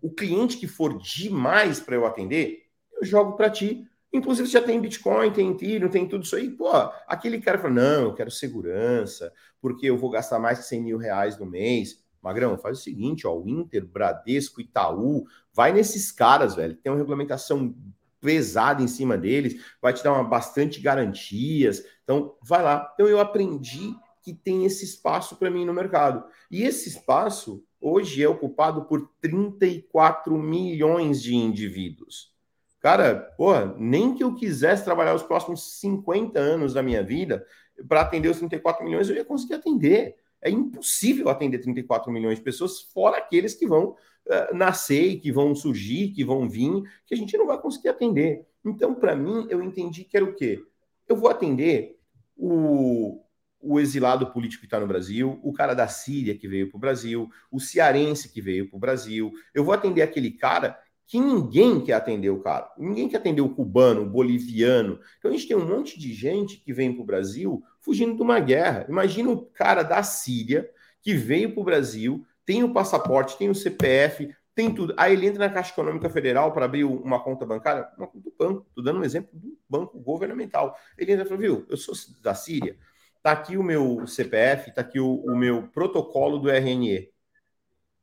O 0.03 0.13
cliente 0.13 0.57
que 0.57 0.67
for 0.67 0.99
demais 0.99 1.81
para 1.81 1.97
eu 1.97 2.05
atender, 2.05 2.65
eu 2.93 3.05
jogo 3.05 3.37
para 3.37 3.51
ti. 3.51 3.87
Inclusive, 4.13 4.49
já 4.49 4.63
tem 4.63 4.81
Bitcoin, 4.81 5.31
tem 5.33 5.51
Ethereum, 5.53 5.89
tem 5.89 6.09
tudo 6.09 6.25
isso 6.25 6.37
aí. 6.37 6.51
Pô, 6.51 6.71
aquele 7.07 7.41
cara 7.41 7.59
fala: 7.59 7.75
não, 7.75 8.03
eu 8.05 8.15
quero 8.15 8.31
segurança, 8.31 9.33
porque 9.61 9.87
eu 9.87 9.97
vou 9.97 10.11
gastar 10.11 10.39
mais 10.39 10.59
de 10.59 10.67
100 10.67 10.83
mil 10.83 10.99
reais 10.99 11.39
no 11.39 11.47
mês. 11.47 12.03
Magrão, 12.23 12.59
faz 12.59 12.79
o 12.79 12.83
seguinte, 12.83 13.27
ó, 13.27 13.37
o 13.37 13.49
Inter, 13.49 13.87
Bradesco, 13.87 14.61
Itaú, 14.61 15.27
vai 15.53 15.73
nesses 15.73 16.11
caras, 16.11 16.55
velho. 16.55 16.77
Tem 16.77 16.91
uma 16.91 16.99
regulamentação 16.99 17.75
pesada 18.21 18.83
em 18.83 18.89
cima 18.89 19.17
deles, 19.17 19.63
vai 19.81 19.93
te 19.93 20.03
dar 20.03 20.13
uma 20.13 20.25
bastante 20.25 20.81
garantias. 20.81 21.85
Então, 22.03 22.37
vai 22.43 22.63
lá. 22.63 22.91
Então, 22.95 23.07
eu 23.07 23.21
aprendi 23.21 23.95
que 24.23 24.35
tem 24.35 24.65
esse 24.65 24.85
espaço 24.85 25.37
para 25.37 25.51
mim 25.51 25.65
no 25.65 25.73
mercado. 25.73 26.25
E 26.51 26.63
esse 26.63 26.89
espaço 26.89 27.65
hoje 27.81 28.23
é 28.23 28.29
ocupado 28.29 28.85
por 28.85 29.11
34 29.21 30.37
milhões 30.37 31.23
de 31.23 31.35
indivíduos. 31.35 32.33
Cara, 32.81 33.33
pô, 33.37 33.53
nem 33.77 34.15
que 34.15 34.23
eu 34.23 34.35
quisesse 34.35 34.85
trabalhar 34.85 35.15
os 35.15 35.23
próximos 35.23 35.79
50 35.81 36.39
anos 36.39 36.75
da 36.75 36.83
minha 36.83 37.03
vida 37.03 37.45
para 37.89 38.03
atender 38.03 38.29
os 38.29 38.39
34 38.39 38.85
milhões, 38.85 39.09
eu 39.09 39.17
ia 39.17 39.25
conseguir 39.25 39.55
atender. 39.55 40.17
É 40.41 40.51
impossível 40.51 41.29
atender 41.29 41.59
34 41.59 42.13
milhões 42.13 42.39
de 42.39 42.45
pessoas, 42.45 42.81
fora 42.81 43.19
aqueles 43.19 43.55
que 43.55 43.67
vão 43.67 43.97
uh, 44.27 44.55
nascer 44.55 45.19
que 45.21 45.33
vão 45.33 45.55
surgir, 45.55 46.13
que 46.13 46.25
vão 46.25 46.49
vir, 46.49 46.83
que 47.07 47.15
a 47.15 47.17
gente 47.17 47.37
não 47.37 47.47
vai 47.47 47.61
conseguir 47.61 47.89
atender. 47.89 48.47
Então, 48.65 48.95
para 48.95 49.17
mim, 49.17 49.47
eu 49.51 49.63
entendi 49.63 50.05
que 50.05 50.17
era 50.17 50.25
o 50.25 50.35
quê? 50.35 50.63
Eu 51.09 51.17
vou 51.17 51.31
atender 51.31 51.99
o, 52.37 53.23
o 53.61 53.81
exilado 53.81 54.31
político 54.33 54.61
que 54.61 54.67
está 54.67 54.79
no 54.79 54.87
Brasil, 54.87 55.41
o 55.43 55.53
cara 55.53 55.75
da 55.75 55.89
Síria 55.89 56.37
que 56.37 56.47
veio 56.47 56.69
para 56.69 56.77
o 56.77 56.81
Brasil, 56.81 57.29
o 57.51 57.59
cearense 57.59 58.29
que 58.29 58.41
veio 58.41 58.69
para 58.69 58.77
o 58.77 58.81
Brasil. 58.81 59.33
Eu 59.53 59.65
vou 59.65 59.75
atender 59.75 60.03
aquele 60.03 60.31
cara 60.31 60.79
que 61.09 61.19
ninguém 61.19 61.81
quer 61.81 61.95
atender 61.95 62.29
o 62.29 62.41
cara. 62.41 62.71
Ninguém 62.77 63.09
quer 63.09 63.17
atender 63.17 63.41
o 63.41 63.49
cubano, 63.49 64.03
o 64.03 64.07
boliviano. 64.11 65.01
Então 65.19 65.31
a 65.31 65.35
gente 65.35 65.49
tem 65.49 65.57
um 65.57 65.67
monte 65.67 65.99
de 65.99 66.13
gente 66.13 66.59
que 66.59 66.71
vem 66.71 66.93
para 66.93 67.03
o 67.03 67.07
Brasil 67.07 67.65
fugindo 67.81 68.15
de 68.15 68.23
uma 68.23 68.39
guerra. 68.39 68.85
Imagina 68.91 69.31
o 69.31 69.47
cara 69.47 69.83
da 69.83 70.03
Síria 70.03 70.71
que 71.01 71.15
veio 71.15 71.55
para 71.55 71.63
o 71.63 71.65
Brasil, 71.65 72.27
tem 72.45 72.63
o 72.63 72.75
passaporte, 72.75 73.39
tem 73.39 73.49
o 73.49 73.55
CPF, 73.55 74.35
tem 74.55 74.75
tudo. 74.75 74.93
Aí 74.99 75.15
ele 75.15 75.27
entra 75.27 75.49
na 75.49 75.55
Caixa 75.55 75.73
Econômica 75.73 76.11
Federal 76.11 76.53
para 76.53 76.67
abrir 76.67 76.85
uma 76.85 77.19
conta 77.25 77.47
bancária, 77.47 77.89
uma 77.97 78.07
conta 78.07 78.29
do 78.29 78.35
banco. 78.39 78.67
Estou 78.69 78.85
dando 78.85 79.01
um 79.01 79.05
exemplo 79.05 79.31
do 79.33 79.59
banco 79.67 79.99
governamental. 79.99 80.77
Ele 80.99 81.13
entra 81.13 81.25
e 81.25 81.29
fala, 81.29 81.41
viu, 81.41 81.65
eu 81.71 81.77
sou 81.79 81.95
da 82.21 82.35
Síria, 82.35 82.77
tá 83.23 83.33
aqui 83.33 83.57
o 83.57 83.63
meu 83.63 84.07
CPF, 84.07 84.75
tá 84.75 84.83
aqui 84.83 85.01
o, 85.01 85.25
o 85.25 85.35
meu 85.35 85.69
protocolo 85.69 86.39
do 86.39 86.51
RNE. 86.51 87.11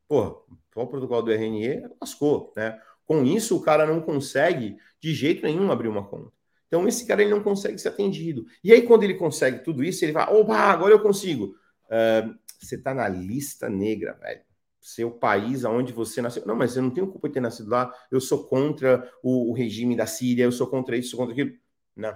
Pô, 0.07 0.44
qual 0.73 0.88
o 0.88 0.90
protocolo 0.90 1.22
do 1.22 1.32
RNE? 1.32 1.88
Lascou, 2.02 2.52
né? 2.56 2.80
Com 3.06 3.23
isso, 3.23 3.56
o 3.56 3.61
cara 3.61 3.86
não 3.86 4.02
consegue 4.02 4.77
de 4.99 5.14
jeito 5.14 5.44
nenhum 5.44 5.72
abrir 5.72 5.88
uma 5.88 6.06
conta. 6.06 6.32
Então, 6.68 6.88
esse 6.88 7.06
cara 7.06 7.22
ele 7.22 7.32
não 7.32 7.44
consegue 7.44 7.77
ser 7.77 7.90
atendido. 7.90 8.45
E 8.64 8.73
aí, 8.73 8.82
quando 8.82 9.03
ele 9.03 9.14
consegue 9.14 9.60
tudo 9.60 9.84
isso, 9.84 10.03
ele 10.03 10.11
vai, 10.11 10.27
opa, 10.34 10.56
agora 10.56 10.94
eu 10.94 10.99
consigo. 10.99 11.56
Uh, 11.86 12.36
você 12.60 12.76
está 12.76 12.94
na 12.94 13.07
lista 13.07 13.69
negra, 13.69 14.14
velho. 14.14 14.41
Seu 14.82 15.11
país, 15.11 15.65
aonde 15.65 15.94
você 15.94 16.22
nasceu. 16.22 16.45
Não, 16.45 16.56
mas 16.56 16.76
eu 16.76 16.84
não 16.84 16.91
tenho 16.91 17.07
culpa 17.07 17.27
de 17.27 17.36
ter 17.36 17.40
nascido 17.40 17.69
lá. 17.69 17.94
Eu 18.11 18.19
sou 18.19 18.45
contra 18.48 19.10
o, 19.23 19.52
o 19.52 19.53
regime 19.53 19.95
da 19.95 20.06
Síria, 20.06 20.44
eu 20.44 20.52
sou 20.52 20.68
contra 20.68 20.98
isso, 20.98 21.11
sou 21.11 21.19
contra 21.19 21.34
aquilo. 21.34 21.57
Não, 21.95 22.15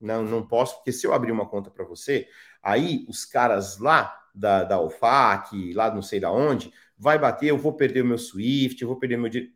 não, 0.00 0.24
não 0.24 0.46
posso, 0.46 0.76
porque 0.76 0.92
se 0.92 1.06
eu 1.06 1.12
abrir 1.12 1.30
uma 1.30 1.48
conta 1.48 1.70
para 1.70 1.84
você, 1.84 2.28
aí 2.60 3.06
os 3.08 3.24
caras 3.24 3.78
lá 3.78 4.18
da, 4.34 4.64
da 4.64 4.80
OFAC, 4.80 5.72
lá 5.74 5.94
não 5.94 6.02
sei 6.02 6.18
da 6.18 6.30
onde, 6.32 6.72
vai 6.98 7.18
bater, 7.18 7.48
eu 7.48 7.58
vou 7.58 7.72
perder 7.74 8.02
o 8.02 8.06
meu 8.06 8.18
SWIFT, 8.18 8.82
eu 8.82 8.88
vou 8.88 8.98
perder 8.98 9.16
meu 9.16 9.28
direito. 9.28 9.54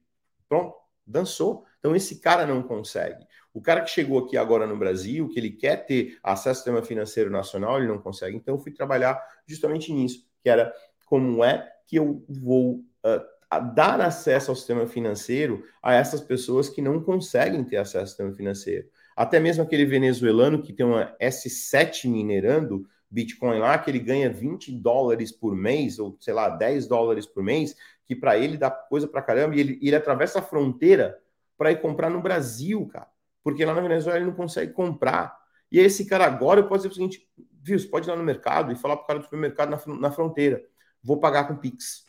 Pronto, 0.49 0.75
dançou. 1.07 1.65
Então 1.79 1.95
esse 1.95 2.21
cara 2.21 2.47
não 2.47 2.63
consegue. 2.63 3.25
O 3.53 3.61
cara 3.61 3.81
que 3.81 3.91
chegou 3.91 4.19
aqui 4.19 4.37
agora 4.37 4.67
no 4.67 4.77
Brasil, 4.77 5.29
que 5.29 5.39
ele 5.39 5.51
quer 5.51 5.87
ter 5.87 6.19
acesso 6.23 6.49
ao 6.49 6.55
sistema 6.55 6.83
financeiro 6.83 7.31
nacional, 7.31 7.79
ele 7.79 7.89
não 7.89 7.99
consegue. 7.99 8.37
Então 8.37 8.55
eu 8.55 8.59
fui 8.59 8.73
trabalhar 8.73 9.23
justamente 9.47 9.93
nisso, 9.93 10.27
que 10.43 10.49
era 10.49 10.73
como 11.07 11.43
é 11.45 11.67
que 11.87 11.97
eu 11.97 12.25
vou 12.29 12.85
uh, 13.05 13.75
dar 13.75 14.01
acesso 14.01 14.51
ao 14.51 14.57
sistema 14.57 14.87
financeiro 14.87 15.65
a 15.83 15.95
essas 15.95 16.21
pessoas 16.21 16.69
que 16.69 16.83
não 16.83 17.01
conseguem 17.01 17.65
ter 17.65 17.77
acesso 17.77 18.03
ao 18.03 18.07
sistema 18.09 18.33
financeiro. 18.35 18.89
Até 19.17 19.41
mesmo 19.41 19.63
aquele 19.63 19.87
venezuelano 19.87 20.61
que 20.61 20.73
tem 20.73 20.85
uma 20.85 21.17
S7 21.19 22.11
minerando 22.11 22.87
Bitcoin 23.09 23.59
lá, 23.59 23.79
que 23.79 23.91
ele 23.91 24.01
ganha 24.01 24.29
20 24.29 24.73
dólares 24.73 25.33
por 25.33 25.55
mês, 25.55 25.99
ou 25.99 26.17
sei 26.21 26.35
lá, 26.35 26.49
10 26.49 26.87
dólares 26.87 27.25
por 27.25 27.43
mês, 27.43 27.77
que 28.07 28.15
para 28.15 28.39
ele 28.39 28.57
dá 28.57 28.71
coisa 28.71 29.09
para 29.09 29.23
caramba, 29.23 29.57
e 29.57 29.61
ele, 29.61 29.79
ele 29.83 29.97
atravessa 29.97 30.39
a 30.39 30.43
fronteira 30.43 31.19
para 31.59 31.73
ir 31.73 31.81
comprar 31.81 32.09
no 32.09 32.21
Brasil, 32.21 32.87
cara. 32.87 33.09
Porque 33.43 33.65
lá 33.65 33.75
na 33.75 33.81
Venezuela 33.81 34.19
ele 34.19 34.27
não 34.27 34.35
consegue 34.35 34.73
comprar. 34.73 35.37
E 35.71 35.79
esse 35.79 36.07
cara 36.07 36.25
agora 36.25 36.63
posso 36.63 36.89
dizer 36.89 36.93
o 36.93 36.95
seguinte: 36.95 37.29
viu, 37.63 37.79
você 37.79 37.87
pode 37.87 38.09
ir 38.09 38.11
lá 38.11 38.17
no 38.17 38.23
mercado 38.23 38.73
e 38.73 38.77
falar 38.77 38.97
para 38.97 39.05
o 39.05 39.07
cara 39.07 39.19
do 39.19 39.25
supermercado 39.25 39.71
na, 39.71 39.97
na 39.99 40.11
fronteira: 40.11 40.63
vou 41.03 41.19
pagar 41.19 41.49
com 41.49 41.57
Pix. 41.57 42.07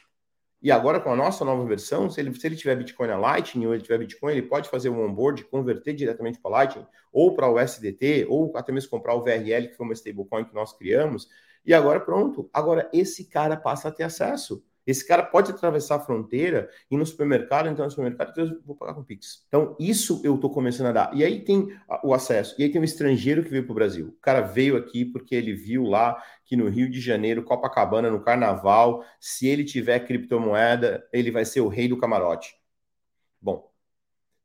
E 0.61 0.71
agora, 0.71 0.99
com 0.99 1.11
a 1.11 1.15
nossa 1.15 1.45
nova 1.45 1.63
versão, 1.65 2.09
se 2.09 2.19
ele, 2.19 2.33
se 2.33 2.47
ele 2.47 2.55
tiver 2.55 2.75
Bitcoin 2.75 3.07
na 3.07 3.17
Lightning 3.17 3.67
ou 3.67 3.73
ele 3.73 3.83
tiver 3.83 3.99
Bitcoin, 3.99 4.31
ele 4.31 4.41
pode 4.41 4.69
fazer 4.69 4.89
um 4.89 5.03
onboard, 5.05 5.43
converter 5.45 5.93
diretamente 5.93 6.39
para 6.39 6.49
Lightning, 6.49 6.85
ou 7.11 7.35
para 7.35 7.47
o 7.47 7.59
SDT, 7.59 8.25
ou 8.27 8.51
até 8.55 8.71
mesmo 8.71 8.89
comprar 8.89 9.13
o 9.13 9.23
VRL, 9.23 9.67
que 9.67 9.75
foi 9.75 9.85
uma 9.85 9.93
stablecoin 9.93 10.45
que 10.45 10.55
nós 10.55 10.73
criamos. 10.73 11.29
E 11.63 11.73
agora, 11.73 11.99
pronto. 11.99 12.49
Agora, 12.51 12.89
esse 12.91 13.25
cara 13.25 13.55
passa 13.55 13.89
a 13.89 13.91
ter 13.91 14.03
acesso. 14.03 14.63
Esse 14.87 15.05
cara 15.05 15.21
pode 15.21 15.51
atravessar 15.51 15.95
a 15.95 15.99
fronteira 15.99 16.69
e 16.89 16.95
no 16.95 17.05
supermercado, 17.05 17.67
então 17.67 17.83
no 17.83 17.91
supermercado, 17.91 18.29
então 18.31 18.45
eu 18.45 18.61
vou 18.65 18.73
pagar 18.73 18.93
com 18.93 19.03
Pix. 19.03 19.43
Então, 19.49 19.75
isso 19.77 20.21
eu 20.23 20.35
estou 20.35 20.49
começando 20.49 20.87
a 20.87 20.91
dar. 20.93 21.13
E 21.13 21.25
aí 21.25 21.43
tem 21.43 21.67
o 22.01 22.13
acesso. 22.13 22.55
E 22.57 22.63
aí 22.63 22.71
tem 22.71 22.79
um 22.79 22.85
estrangeiro 22.85 23.43
que 23.43 23.49
veio 23.49 23.65
para 23.65 23.71
o 23.73 23.75
Brasil. 23.75 24.07
O 24.07 24.21
cara 24.21 24.39
veio 24.39 24.77
aqui 24.77 25.03
porque 25.03 25.35
ele 25.35 25.53
viu 25.53 25.83
lá 25.83 26.23
que 26.45 26.55
no 26.55 26.69
Rio 26.69 26.89
de 26.89 27.01
Janeiro, 27.01 27.43
Copacabana, 27.43 28.09
no 28.09 28.21
Carnaval, 28.21 29.03
se 29.19 29.45
ele 29.45 29.65
tiver 29.65 29.99
criptomoeda, 29.99 31.05
ele 31.11 31.31
vai 31.31 31.43
ser 31.43 31.59
o 31.59 31.67
rei 31.67 31.89
do 31.89 31.97
camarote. 31.97 32.55
Bom, 33.41 33.69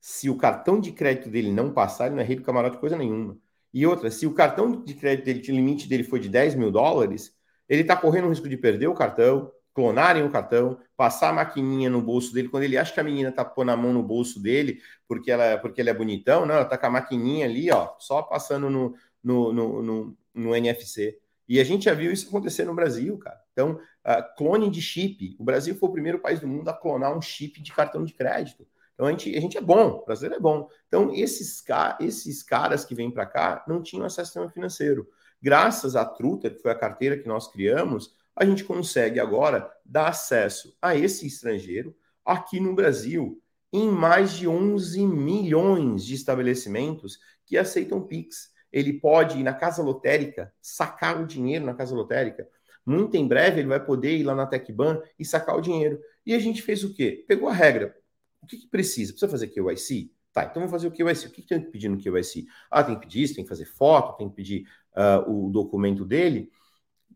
se 0.00 0.28
o 0.28 0.36
cartão 0.36 0.80
de 0.80 0.90
crédito 0.90 1.30
dele 1.30 1.52
não 1.52 1.72
passar, 1.72 2.06
ele 2.06 2.16
não 2.16 2.22
é 2.22 2.24
rei 2.26 2.34
do 2.34 2.42
camarote 2.42 2.78
coisa 2.78 2.96
nenhuma. 2.96 3.38
E 3.72 3.86
outra, 3.86 4.10
se 4.10 4.26
o 4.26 4.34
cartão 4.34 4.82
de 4.82 4.94
crédito 4.94 5.24
dele, 5.24 5.40
o 5.40 5.54
limite 5.54 5.88
dele 5.88 6.02
foi 6.02 6.18
de 6.18 6.28
10 6.28 6.56
mil 6.56 6.72
dólares, 6.72 7.32
ele 7.68 7.82
está 7.82 7.96
correndo 7.96 8.26
o 8.26 8.28
risco 8.28 8.48
de 8.48 8.56
perder 8.56 8.88
o 8.88 8.94
cartão, 8.94 9.50
clonarem 9.74 10.22
o 10.22 10.30
cartão, 10.30 10.78
passar 10.96 11.30
a 11.30 11.32
maquininha 11.32 11.88
no 11.88 12.02
bolso 12.02 12.32
dele, 12.32 12.48
quando 12.48 12.64
ele 12.64 12.76
acha 12.76 12.92
que 12.92 13.00
a 13.00 13.04
menina 13.04 13.32
tá 13.32 13.44
pondo 13.44 13.70
a 13.70 13.76
mão 13.76 13.92
no 13.92 14.02
bolso 14.02 14.40
dele, 14.40 14.80
porque 15.08 15.30
ela 15.30 15.58
porque 15.58 15.80
ele 15.80 15.90
é 15.90 15.94
bonitão, 15.94 16.44
não, 16.44 16.56
ela 16.56 16.64
tá 16.64 16.76
com 16.76 16.86
a 16.86 16.90
maquininha 16.90 17.46
ali, 17.46 17.70
ó, 17.70 17.94
só 17.98 18.22
passando 18.22 18.68
no, 18.68 18.94
no, 19.22 19.52
no, 19.52 19.82
no, 19.82 20.16
no 20.34 20.56
NFC. 20.56 21.18
E 21.48 21.60
a 21.60 21.64
gente 21.64 21.84
já 21.84 21.94
viu 21.94 22.12
isso 22.12 22.28
acontecer 22.28 22.64
no 22.64 22.74
Brasil, 22.74 23.18
cara. 23.18 23.40
Então, 23.52 23.72
uh, 23.72 24.36
clone 24.36 24.70
de 24.70 24.80
chip. 24.80 25.36
O 25.38 25.44
Brasil 25.44 25.74
foi 25.74 25.88
o 25.88 25.92
primeiro 25.92 26.18
país 26.18 26.40
do 26.40 26.46
mundo 26.46 26.68
a 26.68 26.72
clonar 26.72 27.16
um 27.16 27.20
chip 27.20 27.60
de 27.60 27.72
cartão 27.72 28.04
de 28.04 28.14
crédito. 28.14 28.66
Então, 28.94 29.06
a 29.06 29.10
gente, 29.10 29.36
a 29.36 29.40
gente 29.40 29.58
é 29.58 29.60
bom, 29.60 29.88
o 29.88 30.04
brasileiro 30.04 30.36
é 30.36 30.40
bom. 30.40 30.68
Então, 30.86 31.12
esses, 31.14 31.64
esses 32.00 32.42
caras 32.42 32.84
que 32.84 32.94
vêm 32.94 33.10
para 33.10 33.26
cá 33.26 33.64
não 33.66 33.82
tinham 33.82 34.06
acesso 34.06 34.20
ao 34.20 34.26
sistema 34.26 34.50
financeiro. 34.50 35.08
Graças 35.42 35.96
à 35.96 36.04
Truta, 36.04 36.48
que 36.48 36.60
foi 36.60 36.70
a 36.70 36.78
carteira 36.78 37.18
que 37.18 37.26
nós 37.26 37.50
criamos, 37.50 38.14
a 38.34 38.44
gente 38.44 38.64
consegue 38.64 39.20
agora 39.20 39.70
dar 39.84 40.08
acesso 40.08 40.76
a 40.80 40.96
esse 40.96 41.26
estrangeiro 41.26 41.94
aqui 42.24 42.58
no 42.58 42.74
Brasil 42.74 43.40
em 43.72 43.88
mais 43.88 44.32
de 44.32 44.46
11 44.46 45.06
milhões 45.06 46.04
de 46.04 46.14
estabelecimentos 46.14 47.18
que 47.46 47.56
aceitam 47.56 48.02
Pix. 48.02 48.50
Ele 48.70 48.94
pode 48.94 49.38
ir 49.38 49.42
na 49.42 49.52
casa 49.52 49.82
lotérica, 49.82 50.52
sacar 50.60 51.20
o 51.20 51.26
dinheiro 51.26 51.64
na 51.64 51.74
casa 51.74 51.94
lotérica. 51.94 52.48
Muito 52.84 53.16
em 53.16 53.26
breve 53.26 53.60
ele 53.60 53.68
vai 53.68 53.84
poder 53.84 54.16
ir 54.16 54.22
lá 54.22 54.34
na 54.34 54.46
TecBan 54.46 55.00
e 55.18 55.24
sacar 55.24 55.56
o 55.56 55.60
dinheiro. 55.60 56.00
E 56.24 56.34
a 56.34 56.38
gente 56.38 56.62
fez 56.62 56.82
o 56.84 56.92
quê? 56.92 57.24
Pegou 57.28 57.48
a 57.48 57.52
regra. 57.52 57.96
O 58.42 58.46
que, 58.46 58.56
que 58.56 58.66
precisa? 58.66 59.12
Precisa 59.12 59.30
fazer 59.30 59.48
KYC? 59.48 60.10
Tá, 60.32 60.44
então 60.44 60.54
vamos 60.54 60.70
fazer 60.70 60.88
o 60.88 60.90
KYC. 60.90 61.26
O 61.26 61.30
que, 61.30 61.42
que 61.42 61.48
tem 61.48 61.60
que 61.60 61.70
pedir 61.70 61.88
no 61.88 61.98
KYC? 61.98 62.46
Ah, 62.70 62.82
tem 62.82 62.94
que 62.94 63.02
pedir 63.02 63.22
isso, 63.22 63.34
tem 63.34 63.44
que 63.44 63.50
fazer 63.50 63.66
foto, 63.66 64.16
tem 64.16 64.28
que 64.28 64.34
pedir 64.34 64.66
uh, 64.96 65.30
o 65.30 65.50
documento 65.50 66.04
dele 66.04 66.50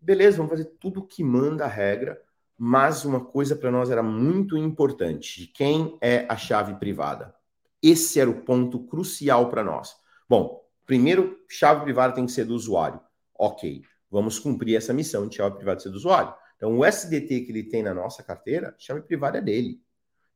beleza, 0.06 0.36
vamos 0.36 0.52
fazer 0.52 0.66
tudo 0.78 1.04
que 1.04 1.24
manda 1.24 1.64
a 1.64 1.68
regra, 1.68 2.22
mas 2.56 3.04
uma 3.04 3.24
coisa 3.24 3.56
para 3.56 3.72
nós 3.72 3.90
era 3.90 4.04
muito 4.04 4.56
importante: 4.56 5.48
quem 5.48 5.98
é 6.00 6.24
a 6.28 6.36
chave 6.36 6.76
privada. 6.76 7.34
Esse 7.82 8.20
era 8.20 8.30
o 8.30 8.42
ponto 8.42 8.86
crucial 8.86 9.50
para 9.50 9.64
nós. 9.64 9.96
Bom, 10.28 10.64
primeiro, 10.86 11.36
chave 11.48 11.82
privada 11.82 12.14
tem 12.14 12.24
que 12.24 12.32
ser 12.32 12.44
do 12.44 12.54
usuário. 12.54 13.00
Ok, 13.34 13.82
vamos 14.10 14.38
cumprir 14.38 14.76
essa 14.76 14.94
missão 14.94 15.28
de 15.28 15.36
chave 15.36 15.56
privada 15.56 15.80
ser 15.80 15.90
do 15.90 15.96
usuário. 15.96 16.32
Então, 16.56 16.78
o 16.78 16.84
SDT 16.84 17.40
que 17.40 17.52
ele 17.52 17.64
tem 17.64 17.82
na 17.82 17.92
nossa 17.92 18.22
carteira, 18.22 18.74
chave 18.78 19.02
privada 19.02 19.38
é 19.38 19.40
dele. 19.40 19.80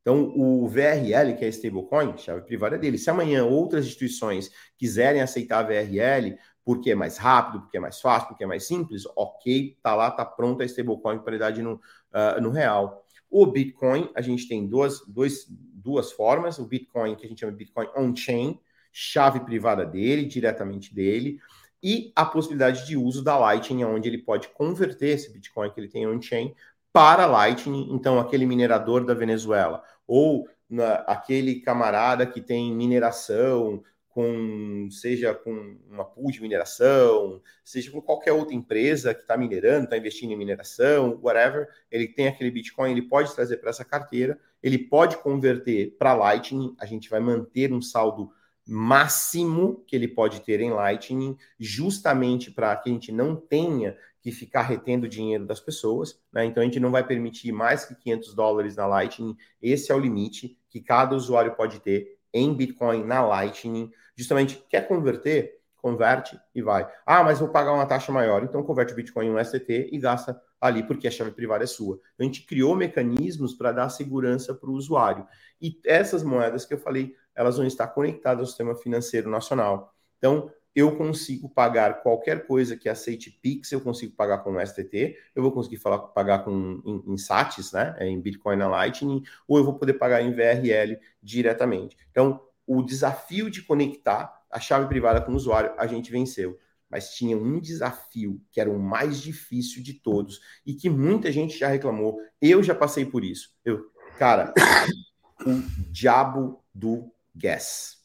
Então, 0.01 0.33
o 0.35 0.67
VRL, 0.67 1.35
que 1.37 1.45
é 1.45 1.47
stablecoin, 1.47 2.17
chave 2.17 2.41
privada 2.41 2.75
é 2.75 2.79
dele. 2.79 2.97
Se 2.97 3.09
amanhã 3.09 3.45
outras 3.45 3.85
instituições 3.85 4.51
quiserem 4.77 5.21
aceitar 5.21 5.59
a 5.59 5.67
VRL, 5.67 6.37
porque 6.63 6.91
é 6.91 6.95
mais 6.95 7.17
rápido, 7.17 7.61
porque 7.61 7.77
é 7.77 7.79
mais 7.79 7.99
fácil, 7.99 8.29
porque 8.29 8.43
é 8.43 8.47
mais 8.47 8.65
simples, 8.65 9.03
ok, 9.15 9.77
tá 9.81 9.95
lá, 9.95 10.11
tá 10.11 10.25
pronta 10.25 10.63
a 10.63 10.65
stablecoin 10.65 11.15
para 11.15 11.25
paridade 11.25 11.61
no, 11.61 11.73
uh, 11.73 12.41
no 12.41 12.49
real. 12.49 13.03
O 13.29 13.45
Bitcoin, 13.45 14.09
a 14.13 14.21
gente 14.21 14.47
tem 14.47 14.67
duas, 14.67 15.01
dois, 15.07 15.47
duas 15.49 16.11
formas, 16.11 16.59
o 16.59 16.65
Bitcoin, 16.65 17.15
que 17.15 17.25
a 17.25 17.29
gente 17.29 17.39
chama 17.39 17.51
de 17.53 17.57
Bitcoin 17.57 17.87
on-chain, 17.95 18.59
chave 18.91 19.39
privada 19.39 19.85
dele, 19.85 20.25
diretamente 20.25 20.93
dele, 20.93 21.39
e 21.81 22.11
a 22.15 22.25
possibilidade 22.25 22.85
de 22.85 22.95
uso 22.95 23.23
da 23.23 23.37
Lightning, 23.37 23.83
onde 23.85 24.07
ele 24.07 24.19
pode 24.19 24.49
converter 24.49 25.15
esse 25.15 25.31
Bitcoin 25.31 25.71
que 25.71 25.79
ele 25.79 25.87
tem 25.87 26.05
on-chain 26.05 26.53
para 26.93 27.25
Lightning, 27.25 27.87
então 27.91 28.19
aquele 28.19 28.45
minerador 28.45 29.05
da 29.05 29.13
Venezuela, 29.13 29.81
ou 30.05 30.47
na, 30.69 30.95
aquele 31.07 31.61
camarada 31.61 32.25
que 32.25 32.41
tem 32.41 32.75
mineração 32.75 33.81
com 34.13 34.89
seja 34.91 35.33
com 35.33 35.77
uma 35.89 36.05
pool 36.05 36.31
de 36.31 36.41
mineração, 36.41 37.41
seja 37.63 37.91
com 37.91 38.01
qualquer 38.01 38.33
outra 38.33 38.53
empresa 38.53 39.13
que 39.13 39.21
está 39.21 39.37
minerando, 39.37 39.85
está 39.85 39.97
investindo 39.97 40.31
em 40.31 40.37
mineração, 40.37 41.19
whatever, 41.21 41.67
ele 41.89 42.07
tem 42.07 42.27
aquele 42.27 42.51
Bitcoin, 42.51 42.91
ele 42.91 43.03
pode 43.03 43.33
trazer 43.33 43.57
para 43.57 43.69
essa 43.69 43.85
carteira, 43.85 44.39
ele 44.61 44.77
pode 44.77 45.17
converter 45.17 45.95
para 45.97 46.13
Lightning, 46.13 46.75
a 46.79 46.85
gente 46.85 47.09
vai 47.09 47.19
manter 47.19 47.73
um 47.73 47.81
saldo 47.81 48.31
máximo 48.67 49.83
que 49.87 49.95
ele 49.95 50.07
pode 50.07 50.41
ter 50.41 50.59
em 50.61 50.71
Lightning, 50.71 51.37
justamente 51.59 52.51
para 52.51 52.75
que 52.75 52.89
a 52.89 52.93
gente 52.93 53.11
não 53.11 53.35
tenha 53.35 53.97
que 54.21 54.31
ficar 54.31 54.61
retendo 54.61 55.09
dinheiro 55.09 55.45
das 55.45 55.59
pessoas, 55.59 56.19
né? 56.31 56.45
Então 56.45 56.61
a 56.61 56.65
gente 56.65 56.79
não 56.79 56.91
vai 56.91 57.05
permitir 57.05 57.51
mais 57.51 57.85
que 57.85 57.95
500 57.95 58.35
dólares 58.35 58.75
na 58.75 58.85
Lightning. 58.85 59.35
Esse 59.61 59.91
é 59.91 59.95
o 59.95 59.99
limite 59.99 60.57
que 60.69 60.79
cada 60.79 61.15
usuário 61.15 61.55
pode 61.55 61.79
ter 61.79 62.20
em 62.33 62.53
Bitcoin 62.53 63.03
na 63.03 63.25
Lightning. 63.25 63.91
Justamente 64.15 64.63
quer 64.69 64.87
converter, 64.87 65.59
converte 65.75 66.39
e 66.53 66.61
vai. 66.61 66.87
Ah, 67.05 67.23
mas 67.23 67.39
vou 67.39 67.49
pagar 67.49 67.73
uma 67.73 67.85
taxa 67.85 68.11
maior. 68.11 68.43
Então 68.43 68.63
converte 68.63 68.93
o 68.93 68.95
Bitcoin 68.95 69.27
em 69.27 69.31
um 69.31 69.43
STT 69.43 69.89
e 69.91 69.97
gasta 69.97 70.39
ali 70.61 70.83
porque 70.83 71.07
a 71.07 71.11
chave 71.11 71.31
privada 71.31 71.63
é 71.63 71.67
sua. 71.67 71.99
Então, 72.13 72.19
a 72.19 72.23
gente 72.23 72.45
criou 72.45 72.75
mecanismos 72.75 73.55
para 73.55 73.71
dar 73.71 73.89
segurança 73.89 74.53
para 74.53 74.69
o 74.69 74.73
usuário. 74.73 75.25
E 75.59 75.79
essas 75.83 76.21
moedas 76.23 76.65
que 76.65 76.73
eu 76.75 76.77
falei, 76.77 77.15
elas 77.33 77.57
vão 77.57 77.65
estar 77.65 77.87
conectadas 77.87 78.41
ao 78.41 78.45
sistema 78.45 78.75
financeiro 78.75 79.29
nacional. 79.29 79.91
Então, 80.19 80.51
eu 80.75 80.95
consigo 80.95 81.49
pagar 81.49 82.01
qualquer 82.01 82.47
coisa 82.47 82.77
que 82.77 82.87
aceite 82.87 83.29
Pix, 83.41 83.71
eu 83.71 83.81
consigo 83.81 84.15
pagar 84.15 84.39
com 84.39 84.59
STT, 84.65 85.17
eu 85.35 85.43
vou 85.43 85.51
conseguir 85.51 85.77
falar, 85.77 85.99
pagar 85.99 86.39
com 86.39 86.81
em, 86.85 87.13
em 87.13 87.17
SATs, 87.17 87.73
né, 87.73 87.95
é, 87.99 88.07
em 88.07 88.19
Bitcoin 88.19 88.55
na 88.55 88.67
Lightning, 88.67 89.21
ou 89.47 89.57
eu 89.57 89.65
vou 89.65 89.77
poder 89.77 89.93
pagar 89.93 90.21
em 90.21 90.31
VRL 90.31 90.97
diretamente. 91.21 91.97
Então, 92.09 92.41
o 92.65 92.81
desafio 92.81 93.49
de 93.49 93.61
conectar 93.61 94.41
a 94.49 94.59
chave 94.59 94.87
privada 94.87 95.21
com 95.21 95.31
o 95.31 95.35
usuário, 95.35 95.73
a 95.77 95.87
gente 95.87 96.11
venceu. 96.11 96.57
Mas 96.89 97.13
tinha 97.13 97.37
um 97.37 97.57
desafio 97.59 98.41
que 98.51 98.59
era 98.59 98.69
o 98.69 98.77
mais 98.77 99.21
difícil 99.21 99.81
de 99.81 99.93
todos 99.93 100.41
e 100.65 100.73
que 100.73 100.89
muita 100.89 101.31
gente 101.31 101.57
já 101.57 101.69
reclamou. 101.69 102.17
Eu 102.41 102.61
já 102.61 102.75
passei 102.75 103.05
por 103.05 103.23
isso. 103.23 103.49
Eu, 103.63 103.89
cara, 104.17 104.53
o 105.47 105.61
diabo 105.89 106.61
do 106.73 107.09
gas. 107.33 108.00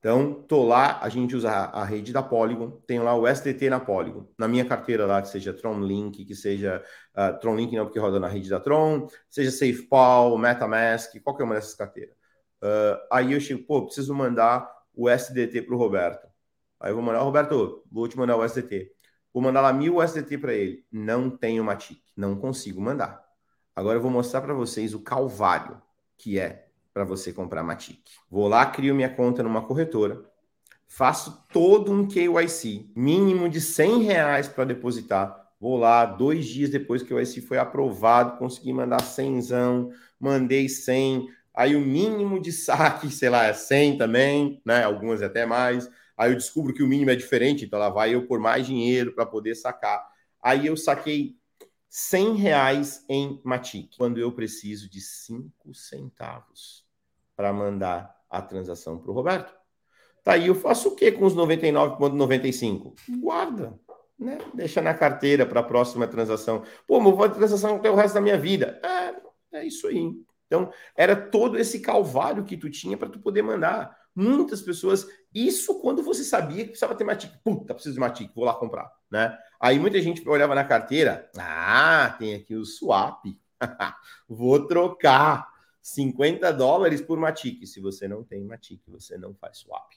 Então, 0.00 0.32
tô 0.32 0.64
lá, 0.66 0.98
a 1.02 1.10
gente 1.10 1.36
usa 1.36 1.50
a, 1.50 1.84
rede 1.84 2.10
da 2.10 2.22
Polygon, 2.22 2.70
tenho 2.86 3.02
lá 3.04 3.14
o 3.14 3.28
SDT 3.28 3.68
na 3.68 3.78
Polygon. 3.78 4.26
Na 4.38 4.48
minha 4.48 4.64
carteira 4.64 5.04
lá, 5.04 5.20
que 5.20 5.28
seja 5.28 5.52
Tron 5.52 5.78
Link, 5.80 6.24
que 6.24 6.34
seja 6.34 6.82
uh, 7.14 7.38
Tron 7.38 7.54
Link 7.54 7.76
não, 7.76 7.84
porque 7.84 7.98
roda 7.98 8.18
na 8.18 8.26
rede 8.26 8.48
da 8.48 8.58
Tron, 8.58 9.08
seja 9.28 9.50
SafePal, 9.50 10.38
MetaMask, 10.38 11.20
qualquer 11.22 11.44
uma 11.44 11.54
dessas 11.54 11.74
carteiras. 11.74 12.14
Uh, 12.62 12.96
aí 13.12 13.32
eu 13.34 13.40
chego, 13.40 13.62
pô, 13.66 13.84
preciso 13.84 14.14
mandar 14.14 14.70
o 14.94 15.08
SDT 15.08 15.62
para 15.62 15.74
o 15.74 15.78
Roberto. 15.78 16.26
Aí 16.80 16.90
eu 16.90 16.94
vou 16.94 17.04
mandar, 17.04 17.20
Roberto, 17.20 17.84
vou 17.92 18.08
te 18.08 18.16
mandar 18.16 18.36
o 18.36 18.44
SDT. 18.44 18.90
Vou 19.34 19.42
mandar 19.42 19.60
lá 19.60 19.72
mil 19.72 20.02
SDT 20.02 20.38
para 20.38 20.54
ele. 20.54 20.84
Não 20.90 21.30
tenho 21.30 21.62
Matic, 21.62 22.02
não 22.16 22.36
consigo 22.36 22.80
mandar. 22.80 23.22
Agora 23.76 23.98
eu 23.98 24.02
vou 24.02 24.10
mostrar 24.10 24.40
para 24.40 24.54
vocês 24.54 24.94
o 24.94 25.00
calvário 25.00 25.80
que 26.16 26.38
é 26.38 26.69
para 27.00 27.04
você 27.06 27.32
comprar 27.32 27.62
Matic. 27.62 27.98
Vou 28.30 28.46
lá, 28.46 28.66
crio 28.66 28.94
minha 28.94 29.08
conta 29.08 29.42
numa 29.42 29.62
corretora, 29.62 30.22
faço 30.86 31.46
todo 31.50 31.90
um 31.90 32.06
KYC, 32.06 32.90
mínimo 32.94 33.48
de 33.48 33.58
100 33.58 34.02
reais 34.02 34.48
para 34.48 34.64
depositar. 34.64 35.48
Vou 35.58 35.78
lá, 35.78 36.04
dois 36.04 36.46
dias 36.46 36.68
depois 36.68 37.02
que 37.02 37.14
o 37.14 37.16
KYC 37.16 37.40
foi 37.40 37.56
aprovado, 37.56 38.36
consegui 38.36 38.72
mandar 38.72 39.00
100, 39.00 39.40
mandei 40.18 40.68
100. 40.68 41.28
Aí 41.54 41.74
o 41.74 41.80
mínimo 41.80 42.38
de 42.38 42.52
saque, 42.52 43.08
sei 43.10 43.30
lá, 43.30 43.46
é 43.46 43.54
100 43.54 43.96
também, 43.96 44.60
né? 44.64 44.84
Algumas 44.84 45.22
até 45.22 45.46
mais. 45.46 45.88
Aí 46.18 46.32
eu 46.32 46.36
descubro 46.36 46.74
que 46.74 46.82
o 46.82 46.86
mínimo 46.86 47.10
é 47.10 47.16
diferente, 47.16 47.64
então 47.64 47.78
lá 47.78 47.88
vai 47.88 48.14
eu 48.14 48.26
por 48.26 48.38
mais 48.38 48.66
dinheiro 48.66 49.14
para 49.14 49.24
poder 49.24 49.54
sacar. 49.54 50.06
Aí 50.42 50.66
eu 50.66 50.76
saquei 50.76 51.36
100 51.88 52.34
reais 52.34 53.04
em 53.08 53.40
Matic, 53.42 53.96
quando 53.96 54.18
eu 54.18 54.30
preciso 54.32 54.88
de 54.90 55.00
5 55.00 55.74
centavos 55.74 56.89
para 57.40 57.54
mandar 57.54 58.14
a 58.28 58.42
transação 58.42 58.98
para 58.98 59.10
o 59.10 59.14
Roberto. 59.14 59.54
Tá 60.22 60.32
aí, 60.32 60.48
eu 60.48 60.54
faço 60.54 60.90
o 60.90 60.94
que 60.94 61.10
com 61.10 61.24
os 61.24 61.34
99,95? 61.34 62.92
Guarda, 63.18 63.80
né? 64.18 64.36
Deixa 64.52 64.82
na 64.82 64.92
carteira 64.92 65.46
para 65.46 65.60
a 65.60 65.62
próxima 65.62 66.06
transação. 66.06 66.62
Pô, 66.86 67.00
mas 67.00 67.14
vou 67.14 67.16
fazer 67.16 67.36
transação 67.36 67.76
até 67.76 67.90
o 67.90 67.94
resto 67.94 68.12
da 68.12 68.20
minha 68.20 68.36
vida. 68.36 68.78
É, 68.84 69.60
é 69.60 69.64
isso 69.64 69.86
aí. 69.86 70.12
Então, 70.46 70.70
era 70.94 71.16
todo 71.16 71.58
esse 71.58 71.80
calvário 71.80 72.44
que 72.44 72.58
tu 72.58 72.68
tinha 72.68 72.98
para 72.98 73.08
tu 73.08 73.18
poder 73.18 73.40
mandar. 73.40 73.96
Muitas 74.14 74.60
pessoas, 74.60 75.08
isso 75.34 75.80
quando 75.80 76.02
você 76.02 76.22
sabia 76.22 76.64
que 76.64 76.72
precisava 76.72 76.94
ter 76.94 77.04
Matic. 77.04 77.32
Puta, 77.42 77.72
preciso 77.72 77.94
de 77.94 78.00
Matic, 78.00 78.34
vou 78.34 78.44
lá 78.44 78.52
comprar, 78.52 78.92
né? 79.10 79.34
Aí 79.58 79.78
muita 79.78 79.98
gente 80.02 80.28
olhava 80.28 80.54
na 80.54 80.64
carteira, 80.64 81.30
ah, 81.38 82.14
tem 82.18 82.34
aqui 82.34 82.54
o 82.54 82.66
swap, 82.66 83.24
vou 84.28 84.66
trocar 84.66 85.49
50 85.82 86.52
dólares 86.52 87.00
por 87.00 87.18
Matic. 87.18 87.66
Se 87.66 87.80
você 87.80 88.06
não 88.06 88.22
tem 88.22 88.44
Matic, 88.44 88.82
você 88.86 89.16
não 89.16 89.34
faz 89.34 89.58
swap. 89.58 89.92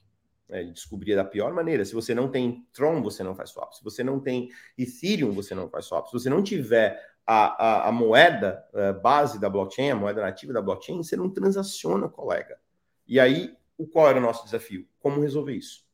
É, 0.49 0.61
ele 0.61 0.71
descobria 0.71 1.15
da 1.15 1.25
pior 1.25 1.53
maneira. 1.53 1.83
Se 1.85 1.93
você 1.93 2.13
não 2.13 2.29
tem 2.29 2.67
Tron, 2.73 3.01
você 3.01 3.23
não 3.23 3.35
faz 3.35 3.49
swap. 3.49 3.73
Se 3.73 3.83
você 3.83 4.03
não 4.03 4.19
tem 4.19 4.49
Ethereum, 4.77 5.31
você 5.31 5.55
não 5.55 5.69
faz 5.69 5.85
swap. 5.85 6.07
Se 6.07 6.13
você 6.13 6.29
não 6.29 6.43
tiver 6.43 6.99
a, 7.25 7.85
a, 7.85 7.89
a 7.89 7.91
moeda 7.91 8.65
a 8.73 8.79
eh, 8.79 8.93
base 8.93 9.39
da 9.39 9.49
blockchain, 9.49 9.91
a 9.91 9.95
moeda 9.95 10.21
nativa 10.21 10.53
da 10.53 10.61
blockchain, 10.61 10.97
você 10.97 11.15
não 11.15 11.29
transaciona, 11.29 12.09
colega. 12.09 12.59
E 13.07 13.19
aí, 13.19 13.55
o 13.77 13.87
qual 13.87 14.09
era 14.09 14.19
o 14.19 14.21
nosso 14.21 14.43
desafio? 14.43 14.87
Como 14.99 15.21
resolver 15.21 15.53
isso? 15.53 15.85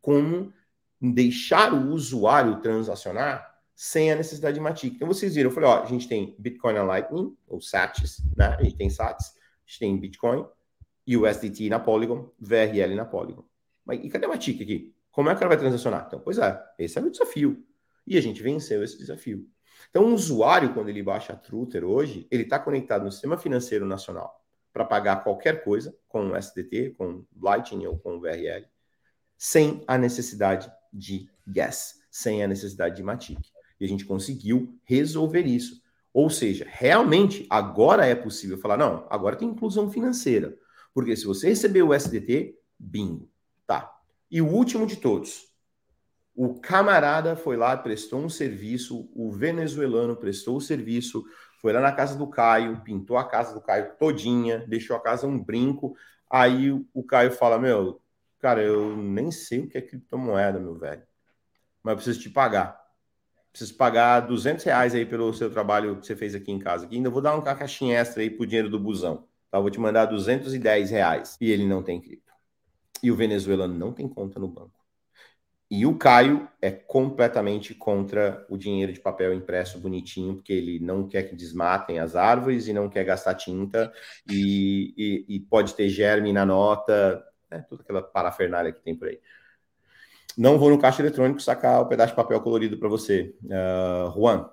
Como 0.00 0.52
deixar 1.00 1.72
o 1.72 1.90
usuário 1.90 2.60
transacionar 2.60 3.51
sem 3.82 4.12
a 4.12 4.14
necessidade 4.14 4.54
de 4.54 4.60
Matic. 4.60 4.94
Então 4.94 5.08
vocês 5.08 5.34
viram, 5.34 5.50
eu 5.50 5.54
falei, 5.54 5.68
ó, 5.68 5.82
a 5.82 5.86
gente 5.86 6.06
tem 6.06 6.36
Bitcoin 6.38 6.74
na 6.74 6.84
Lightning, 6.84 7.36
ou 7.48 7.60
SATs, 7.60 8.22
né? 8.36 8.56
A 8.56 8.62
gente 8.62 8.76
tem 8.76 8.88
SATs, 8.88 9.34
a 9.36 9.66
gente 9.66 9.80
tem 9.80 9.98
Bitcoin, 9.98 10.46
USDT 11.04 11.68
na 11.68 11.80
Polygon, 11.80 12.30
VRL 12.38 12.94
na 12.94 13.04
Polygon. 13.04 13.44
Mas 13.84 13.98
e 14.04 14.08
cadê 14.08 14.26
a 14.26 14.28
Matic 14.28 14.62
aqui? 14.62 14.94
Como 15.10 15.28
é 15.28 15.34
que 15.34 15.42
ela 15.42 15.48
vai 15.48 15.58
transacionar? 15.58 16.04
Então, 16.06 16.20
pois 16.20 16.38
é, 16.38 16.62
esse 16.78 16.96
é 16.96 17.02
o 17.02 17.10
desafio. 17.10 17.60
E 18.06 18.16
a 18.16 18.20
gente 18.20 18.40
venceu 18.40 18.84
esse 18.84 18.96
desafio. 18.96 19.48
Então, 19.90 20.04
o 20.04 20.14
usuário, 20.14 20.72
quando 20.72 20.88
ele 20.88 21.02
baixa 21.02 21.32
a 21.32 21.36
Truther 21.36 21.84
hoje, 21.84 22.28
ele 22.30 22.44
está 22.44 22.60
conectado 22.60 23.04
no 23.04 23.10
sistema 23.10 23.36
financeiro 23.36 23.84
nacional 23.84 24.40
para 24.72 24.84
pagar 24.84 25.24
qualquer 25.24 25.64
coisa 25.64 25.92
com 26.06 26.28
o 26.28 26.36
SDT, 26.36 26.94
com 26.96 27.24
Lightning 27.36 27.86
ou 27.86 27.98
com 27.98 28.20
VRL, 28.20 28.64
sem 29.36 29.82
a 29.88 29.98
necessidade 29.98 30.72
de 30.92 31.28
gas, 31.44 32.00
sem 32.12 32.44
a 32.44 32.46
necessidade 32.46 32.94
de 32.94 33.02
Matic. 33.02 33.51
E 33.82 33.84
a 33.84 33.88
gente 33.88 34.04
conseguiu 34.04 34.78
resolver 34.84 35.44
isso. 35.44 35.82
Ou 36.14 36.30
seja, 36.30 36.64
realmente 36.68 37.44
agora 37.50 38.06
é 38.06 38.14
possível 38.14 38.56
falar, 38.56 38.76
não, 38.76 39.04
agora 39.10 39.34
tem 39.34 39.48
inclusão 39.48 39.90
financeira. 39.90 40.56
Porque 40.94 41.16
se 41.16 41.24
você 41.24 41.48
receber 41.48 41.82
o 41.82 41.92
SDT, 41.92 42.54
bingo. 42.78 43.28
Tá. 43.66 43.92
E 44.30 44.40
o 44.40 44.46
último 44.46 44.86
de 44.86 44.94
todos. 44.94 45.48
O 46.32 46.60
camarada 46.60 47.34
foi 47.34 47.56
lá, 47.56 47.76
prestou 47.76 48.20
um 48.20 48.28
serviço, 48.28 49.10
o 49.16 49.32
venezuelano 49.32 50.14
prestou 50.14 50.58
o 50.58 50.60
serviço, 50.60 51.24
foi 51.60 51.72
lá 51.72 51.80
na 51.80 51.90
casa 51.90 52.16
do 52.16 52.28
Caio, 52.28 52.82
pintou 52.84 53.16
a 53.16 53.28
casa 53.28 53.52
do 53.52 53.60
Caio 53.60 53.96
todinha, 53.98 54.64
deixou 54.68 54.94
a 54.94 55.00
casa 55.00 55.26
um 55.26 55.42
brinco. 55.42 55.96
Aí 56.30 56.70
o 56.94 57.02
Caio 57.02 57.32
fala: 57.32 57.58
Meu, 57.58 58.00
cara, 58.38 58.62
eu 58.62 58.96
nem 58.96 59.32
sei 59.32 59.58
o 59.58 59.68
que 59.68 59.76
é 59.76 59.82
criptomoeda, 59.82 60.60
meu 60.60 60.76
velho, 60.76 61.02
mas 61.82 61.92
eu 61.92 61.96
preciso 61.96 62.20
te 62.20 62.30
pagar. 62.30 62.81
Preciso 63.52 63.76
pagar 63.76 64.20
200 64.20 64.64
reais 64.64 64.94
aí 64.94 65.04
pelo 65.04 65.32
seu 65.34 65.50
trabalho 65.50 65.96
que 65.96 66.06
você 66.06 66.16
fez 66.16 66.34
aqui 66.34 66.50
em 66.50 66.58
casa. 66.58 66.86
Aqui. 66.86 66.96
Ainda 66.96 67.10
vou 67.10 67.20
dar 67.20 67.34
uma 67.34 67.42
caixinha 67.54 67.98
extra 67.98 68.22
aí 68.22 68.30
pro 68.30 68.46
dinheiro 68.46 68.70
do 68.70 68.80
busão. 68.80 69.28
Tá? 69.50 69.60
Vou 69.60 69.70
te 69.70 69.78
mandar 69.78 70.06
210 70.06 70.90
reais. 70.90 71.36
E 71.40 71.50
ele 71.50 71.66
não 71.66 71.82
tem 71.82 72.00
cripto. 72.00 72.32
E 73.02 73.10
o 73.10 73.16
venezuelano 73.16 73.74
não 73.74 73.92
tem 73.92 74.08
conta 74.08 74.40
no 74.40 74.48
banco. 74.48 74.82
E 75.70 75.86
o 75.86 75.96
Caio 75.96 76.46
é 76.60 76.70
completamente 76.70 77.74
contra 77.74 78.44
o 78.50 78.58
dinheiro 78.58 78.92
de 78.92 79.00
papel 79.00 79.32
impresso 79.32 79.78
bonitinho, 79.78 80.34
porque 80.34 80.52
ele 80.52 80.78
não 80.78 81.08
quer 81.08 81.22
que 81.22 81.34
desmatem 81.34 81.98
as 81.98 82.14
árvores 82.14 82.68
e 82.68 82.74
não 82.74 82.90
quer 82.90 83.04
gastar 83.04 83.34
tinta 83.34 83.90
e, 84.30 84.92
e, 84.98 85.36
e 85.36 85.40
pode 85.40 85.74
ter 85.74 85.88
germe 85.88 86.30
na 86.30 86.44
nota, 86.44 87.24
né, 87.50 87.64
toda 87.70 87.82
aquela 87.82 88.02
parafernália 88.02 88.70
que 88.70 88.82
tem 88.82 88.94
por 88.94 89.08
aí. 89.08 89.18
Não 90.36 90.58
vou 90.58 90.70
no 90.70 90.78
caixa 90.78 91.02
eletrônico 91.02 91.40
sacar 91.40 91.80
o 91.80 91.86
pedaço 91.86 92.12
de 92.12 92.16
papel 92.16 92.40
colorido 92.40 92.78
para 92.78 92.88
você. 92.88 93.34
Uh, 93.44 94.12
Juan, 94.14 94.48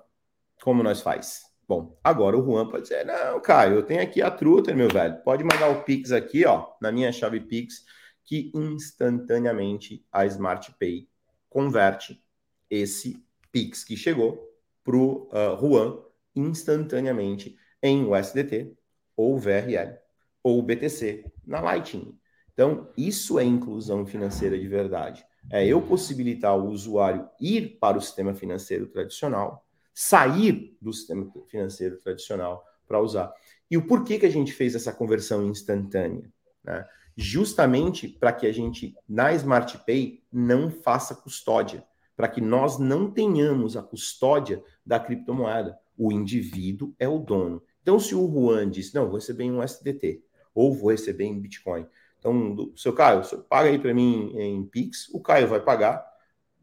como 0.62 0.82
nós 0.82 1.00
faz? 1.00 1.42
Bom, 1.66 1.96
agora 2.02 2.36
o 2.36 2.44
Juan 2.44 2.68
pode 2.68 2.82
dizer, 2.82 3.06
não, 3.06 3.40
Caio, 3.40 3.76
eu 3.76 3.82
tenho 3.82 4.02
aqui 4.02 4.20
a 4.20 4.30
Truta, 4.30 4.74
meu 4.74 4.88
velho. 4.88 5.22
Pode 5.22 5.44
mandar 5.44 5.68
o 5.70 5.84
Pix 5.84 6.10
aqui, 6.10 6.44
ó, 6.44 6.66
na 6.80 6.90
minha 6.90 7.12
chave 7.12 7.40
Pix, 7.40 7.84
que 8.24 8.50
instantaneamente 8.54 10.04
a 10.12 10.26
Smart 10.26 10.74
Pay 10.78 11.08
converte 11.48 12.20
esse 12.68 13.24
Pix 13.52 13.84
que 13.84 13.96
chegou 13.96 14.48
para 14.84 14.96
o 14.96 15.28
uh, 15.28 15.56
Juan 15.60 15.98
instantaneamente 16.34 17.56
em 17.82 18.04
USDT 18.04 18.76
ou 19.16 19.38
VRL 19.38 19.96
ou 20.42 20.62
BTC 20.62 21.24
na 21.46 21.60
Lightning. 21.60 22.18
Então, 22.52 22.90
isso 22.96 23.38
é 23.38 23.44
inclusão 23.44 24.04
financeira 24.04 24.58
de 24.58 24.68
verdade. 24.68 25.24
É 25.50 25.66
eu 25.66 25.80
possibilitar 25.80 26.56
o 26.58 26.68
usuário 26.68 27.28
ir 27.40 27.78
para 27.80 27.96
o 27.96 28.00
sistema 28.00 28.34
financeiro 28.34 28.86
tradicional, 28.86 29.64
sair 29.94 30.76
do 30.80 30.92
sistema 30.92 31.30
financeiro 31.46 31.96
tradicional 31.98 32.64
para 32.86 33.00
usar. 33.00 33.32
E 33.70 33.76
o 33.76 33.86
porquê 33.86 34.18
que 34.18 34.26
a 34.26 34.30
gente 34.30 34.52
fez 34.52 34.74
essa 34.74 34.92
conversão 34.92 35.46
instantânea? 35.46 36.30
Né? 36.62 36.84
justamente 37.20 38.08
para 38.08 38.32
que 38.32 38.46
a 38.46 38.52
gente, 38.52 38.96
na 39.06 39.32
Smart 39.34 39.76
Pay, 39.84 40.22
não 40.32 40.70
faça 40.70 41.14
custódia, 41.14 41.84
para 42.16 42.28
que 42.28 42.40
nós 42.40 42.78
não 42.78 43.10
tenhamos 43.10 43.76
a 43.76 43.82
custódia 43.82 44.62
da 44.84 44.98
criptomoeda. 44.98 45.78
O 45.98 46.10
indivíduo 46.10 46.94
é 46.98 47.06
o 47.06 47.18
dono. 47.18 47.62
Então, 47.82 48.00
se 48.00 48.14
o 48.14 48.26
Juan 48.26 48.70
diz, 48.70 48.92
não, 48.94 49.06
vou 49.06 49.16
receber 49.16 49.44
em 49.44 49.52
um 49.52 49.62
SDT, 49.62 50.22
ou 50.54 50.74
vou 50.74 50.90
receber 50.90 51.24
em 51.24 51.38
Bitcoin. 51.38 51.86
Então, 52.20 52.54
do, 52.54 52.72
seu 52.76 52.92
Caio, 52.92 53.24
você 53.24 53.36
paga 53.36 53.70
aí 53.70 53.78
para 53.78 53.94
mim 53.94 54.32
em 54.36 54.64
Pix, 54.64 55.08
o 55.12 55.20
Caio 55.20 55.48
vai 55.48 55.58
pagar, 55.58 56.06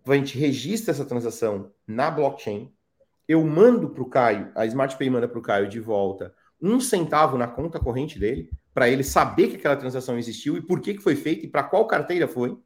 a 0.05 0.15
gente 0.15 0.37
registra 0.37 0.91
essa 0.91 1.03
transação 1.03 1.71
na 1.85 2.09
blockchain, 2.09 2.71
eu 3.27 3.43
mando 3.43 3.89
para 3.89 4.03
o 4.03 4.09
Caio, 4.09 4.51
a 4.55 4.65
SmartPay 4.65 5.09
manda 5.09 5.27
para 5.27 5.39
o 5.39 5.41
Caio 5.41 5.67
de 5.67 5.79
volta 5.79 6.33
um 6.61 6.79
centavo 6.79 7.37
na 7.37 7.47
conta 7.47 7.79
corrente 7.79 8.17
dele, 8.17 8.49
para 8.73 8.89
ele 8.89 9.03
saber 9.03 9.49
que 9.49 9.55
aquela 9.57 9.75
transação 9.75 10.17
existiu 10.17 10.55
e 10.57 10.61
por 10.61 10.79
que, 10.79 10.93
que 10.93 11.01
foi 11.01 11.15
feita 11.15 11.45
e 11.45 11.49
para 11.49 11.63
qual 11.63 11.87
carteira 11.87 12.27
foi. 12.27 12.57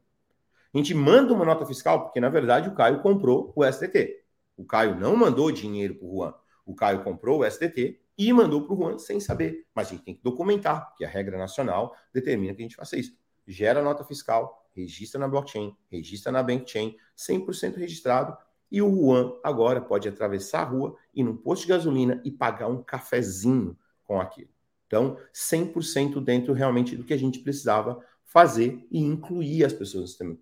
A 0.72 0.78
gente 0.78 0.94
manda 0.94 1.32
uma 1.32 1.44
nota 1.44 1.66
fiscal, 1.66 2.04
porque 2.04 2.20
na 2.20 2.28
verdade 2.28 2.68
o 2.68 2.74
Caio 2.74 3.00
comprou 3.00 3.52
o 3.56 3.64
STT. 3.64 4.22
O 4.56 4.64
Caio 4.64 4.98
não 4.98 5.16
mandou 5.16 5.50
dinheiro 5.50 5.94
para 5.94 6.06
o 6.06 6.16
Juan. 6.16 6.34
O 6.64 6.74
Caio 6.74 7.02
comprou 7.02 7.40
o 7.40 7.50
STT 7.50 8.00
e 8.16 8.32
mandou 8.32 8.62
para 8.62 8.74
o 8.74 8.76
Juan 8.76 8.98
sem 8.98 9.20
saber. 9.20 9.66
Mas 9.74 9.88
a 9.88 9.90
gente 9.90 10.04
tem 10.04 10.14
que 10.14 10.22
documentar, 10.22 10.88
porque 10.88 11.04
a 11.04 11.08
regra 11.08 11.38
nacional 11.38 11.94
determina 12.12 12.54
que 12.54 12.62
a 12.62 12.64
gente 12.64 12.76
faça 12.76 12.96
isso. 12.96 13.16
Gera 13.46 13.82
nota 13.82 14.04
fiscal, 14.04 14.68
registra 14.74 15.18
na 15.18 15.28
blockchain, 15.28 15.76
registra 15.90 16.30
na 16.30 16.42
bankchain, 16.42 16.96
100% 17.16 17.76
registrado. 17.76 18.36
E 18.70 18.80
o 18.80 18.90
Juan 18.90 19.32
agora 19.42 19.80
pode 19.80 20.08
atravessar 20.08 20.62
a 20.62 20.64
rua, 20.64 20.96
ir 21.14 21.22
num 21.22 21.36
posto 21.36 21.62
de 21.62 21.68
gasolina 21.68 22.20
e 22.24 22.30
pagar 22.30 22.68
um 22.68 22.82
cafezinho 22.82 23.76
com 24.04 24.20
aquilo. 24.20 24.48
Então, 24.86 25.18
100% 25.34 26.22
dentro 26.22 26.52
realmente 26.52 26.96
do 26.96 27.04
que 27.04 27.14
a 27.14 27.18
gente 27.18 27.40
precisava 27.40 28.02
fazer 28.24 28.86
e 28.90 28.98
incluir 28.98 29.64
as 29.64 29.72
pessoas 29.72 30.02
no 30.02 30.08
sistema 30.08 30.38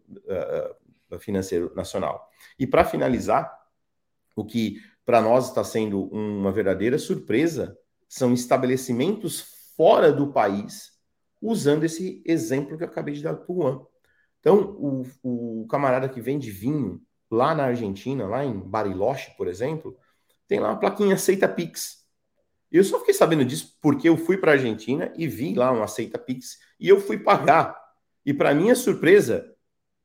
uh, 1.10 1.18
financeiro 1.18 1.72
nacional. 1.74 2.28
E 2.58 2.66
para 2.66 2.84
finalizar, 2.84 3.60
o 4.36 4.44
que 4.44 4.80
para 5.04 5.20
nós 5.20 5.48
está 5.48 5.64
sendo 5.64 6.04
uma 6.08 6.52
verdadeira 6.52 6.98
surpresa 6.98 7.76
são 8.08 8.32
estabelecimentos 8.32 9.72
fora 9.76 10.12
do 10.12 10.32
país 10.32 10.90
usando 11.40 11.84
esse 11.84 12.22
exemplo 12.26 12.76
que 12.76 12.84
eu 12.84 12.88
acabei 12.88 13.14
de 13.14 13.22
dar 13.22 13.34
para 13.34 13.52
o 13.52 13.62
Juan. 13.62 13.80
Então, 14.40 14.76
o, 14.78 15.06
o 15.22 15.66
camarada 15.68 16.08
que 16.08 16.20
vende 16.20 16.50
vinho 16.50 17.00
lá 17.30 17.54
na 17.54 17.64
Argentina, 17.64 18.26
lá 18.26 18.44
em 18.44 18.58
Bariloche, 18.58 19.34
por 19.36 19.46
exemplo, 19.46 19.96
tem 20.48 20.58
lá 20.58 20.70
uma 20.70 20.80
plaquinha 20.80 21.14
aceita 21.14 21.48
Pix. 21.48 22.00
Eu 22.70 22.84
só 22.84 22.98
fiquei 23.00 23.14
sabendo 23.14 23.44
disso 23.44 23.76
porque 23.80 24.08
eu 24.08 24.16
fui 24.16 24.36
para 24.36 24.52
a 24.52 24.54
Argentina 24.54 25.12
e 25.16 25.26
vi 25.26 25.54
lá 25.54 25.72
um 25.72 25.82
aceita 25.82 26.18
Pix 26.18 26.58
e 26.78 26.88
eu 26.88 27.00
fui 27.00 27.18
pagar. 27.18 27.76
E 28.24 28.32
para 28.32 28.54
minha 28.54 28.74
surpresa, 28.74 29.54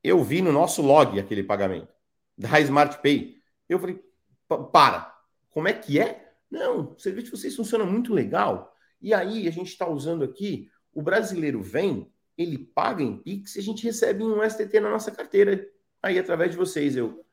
eu 0.02 0.22
vi 0.22 0.40
no 0.40 0.52
nosso 0.52 0.82
log 0.82 1.18
aquele 1.18 1.42
pagamento 1.42 1.92
da 2.36 2.60
Smart 2.60 3.00
Pay. 3.02 3.36
Eu 3.68 3.78
falei, 3.78 4.00
para, 4.48 5.14
como 5.50 5.68
é 5.68 5.72
que 5.72 5.98
é? 5.98 6.32
Não, 6.50 6.92
o 6.92 6.98
serviço 6.98 7.26
de 7.26 7.30
vocês 7.32 7.56
funciona 7.56 7.84
muito 7.84 8.12
legal. 8.12 8.74
E 9.00 9.12
aí 9.12 9.46
a 9.46 9.50
gente 9.50 9.68
está 9.68 9.88
usando 9.88 10.24
aqui, 10.24 10.70
o 10.92 11.02
brasileiro 11.02 11.62
vem, 11.62 12.10
ele 12.36 12.58
paga 12.58 13.02
em 13.02 13.16
Pix 13.16 13.56
e 13.56 13.60
a 13.60 13.62
gente 13.62 13.84
recebe 13.84 14.22
um 14.22 14.48
STT 14.48 14.80
na 14.80 14.90
nossa 14.90 15.10
carteira. 15.10 15.66
Aí 16.02 16.18
através 16.18 16.50
de 16.50 16.56
vocês 16.56 16.96
eu, 16.96 17.24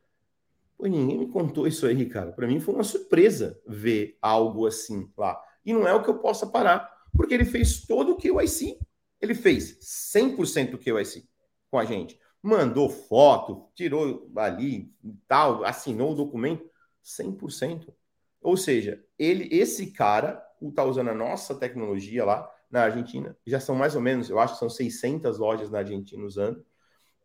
pô, 0.78 0.88
ninguém 0.88 1.20
me 1.20 1.28
contou 1.28 1.68
isso 1.68 1.86
aí, 1.86 2.06
cara. 2.08 2.32
Para 2.32 2.48
mim 2.48 2.60
foi 2.60 2.74
uma 2.74 2.84
surpresa 2.84 3.60
ver 3.68 4.18
algo 4.22 4.66
assim 4.66 5.10
lá. 5.18 5.40
E 5.66 5.74
não 5.74 5.88
é 5.88 5.94
o 5.94 6.04
que 6.04 6.10
eu 6.10 6.20
possa 6.20 6.48
parar, 6.48 6.90
porque 7.16 7.34
ele 7.34 7.46
fez 7.46 7.86
todo 7.86 8.18
o 8.18 8.42
IC. 8.42 8.78
Ele 9.22 9.36
fez 9.36 9.80
100% 10.14 10.72
do 10.72 11.00
IC 11.00 11.28
com 11.72 11.78
a 11.78 11.86
gente. 11.86 12.20
Mandou 12.42 12.90
foto, 12.90 13.70
tirou 13.74 14.30
ali 14.36 14.94
tal, 15.28 15.64
assinou 15.64 16.12
o 16.12 16.16
documento. 16.16 16.70
100%. 17.04 17.94
Ou 18.42 18.58
seja, 18.58 19.04
ele, 19.18 19.48
esse 19.52 19.92
cara 19.92 20.44
está 20.62 20.84
usando 20.84 21.10
a 21.10 21.14
nossa 21.14 21.56
tecnologia 21.56 22.26
lá 22.26 22.50
na 22.70 22.84
Argentina. 22.84 23.38
Já 23.46 23.60
são 23.60 23.76
mais 23.76 23.96
ou 23.96 24.02
menos, 24.02 24.30
eu 24.30 24.40
acho 24.40 24.54
que 24.54 24.60
são 24.60 24.70
600 24.70 25.38
lojas 25.38 25.70
na 25.70 25.80
Argentina 25.80 26.24
usando. 26.24 26.66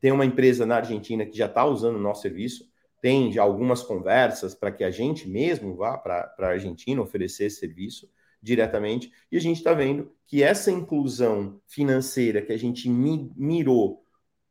Tem 0.00 0.12
uma 0.12 0.24
empresa 0.24 0.64
na 0.64 0.76
Argentina 0.76 1.26
que 1.26 1.36
já 1.36 1.46
está 1.46 1.64
usando 1.64 1.96
o 1.96 2.00
nosso 2.00 2.22
serviço. 2.22 2.68
Tem 3.00 3.32
já 3.32 3.42
algumas 3.42 3.82
conversas 3.82 4.54
para 4.54 4.72
que 4.72 4.84
a 4.84 4.90
gente 4.90 5.28
mesmo 5.28 5.76
vá 5.76 5.96
para 5.98 6.34
a 6.38 6.46
Argentina 6.46 7.00
oferecer 7.00 7.46
esse 7.46 7.60
serviço 7.60 8.08
diretamente. 8.40 9.12
E 9.30 9.36
a 9.36 9.40
gente 9.40 9.58
está 9.58 9.72
vendo 9.72 10.12
que 10.26 10.42
essa 10.42 10.70
inclusão 10.70 11.60
financeira 11.66 12.42
que 12.42 12.52
a 12.52 12.56
gente 12.56 12.88
mirou 12.88 14.04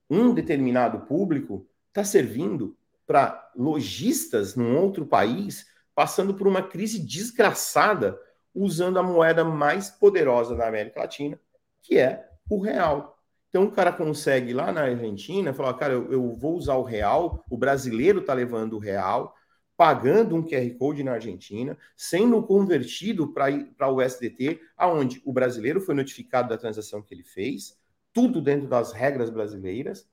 um 0.10 0.34
determinado 0.34 1.06
público 1.06 1.68
está 1.90 2.04
servindo 2.04 2.77
para 3.08 3.52
lojistas 3.56 4.56
num 4.56 4.78
outro 4.78 5.06
país 5.06 5.66
passando 5.96 6.36
por 6.36 6.46
uma 6.46 6.62
crise 6.62 7.00
desgraçada 7.00 8.20
usando 8.54 9.00
a 9.00 9.04
moeda 9.04 9.44
mais 9.44 9.90
poderosa 9.90 10.56
da 10.56 10.68
América 10.68 11.00
Latina, 11.00 11.40
que 11.82 11.98
é 11.98 12.30
o 12.48 12.60
real. 12.60 13.18
Então 13.50 13.64
o 13.64 13.72
cara 13.72 13.92
consegue 13.92 14.54
lá 14.54 14.72
na 14.72 14.82
Argentina 14.82 15.54
falar, 15.54 15.74
cara, 15.74 15.94
eu, 15.94 16.12
eu 16.12 16.34
vou 16.36 16.56
usar 16.56 16.76
o 16.76 16.84
real, 16.84 17.44
o 17.50 17.58
brasileiro 17.58 18.20
está 18.20 18.34
levando 18.34 18.74
o 18.74 18.80
real, 18.80 19.34
pagando 19.76 20.36
um 20.36 20.44
QR 20.44 20.70
Code 20.78 21.04
na 21.04 21.14
Argentina, 21.14 21.76
sendo 21.96 22.44
convertido 22.44 23.34
para 23.34 23.92
o 23.92 24.00
SDT, 24.00 24.60
aonde 24.76 25.20
o 25.26 25.34
brasileiro 25.34 25.82
foi 25.82 25.96
notificado 25.96 26.50
da 26.50 26.58
transação 26.58 27.02
que 27.02 27.14
ele 27.14 27.24
fez, 27.24 27.76
tudo 28.14 28.40
dentro 28.40 28.68
das 28.68 28.92
regras 28.92 29.32
brasileiras, 29.32 30.08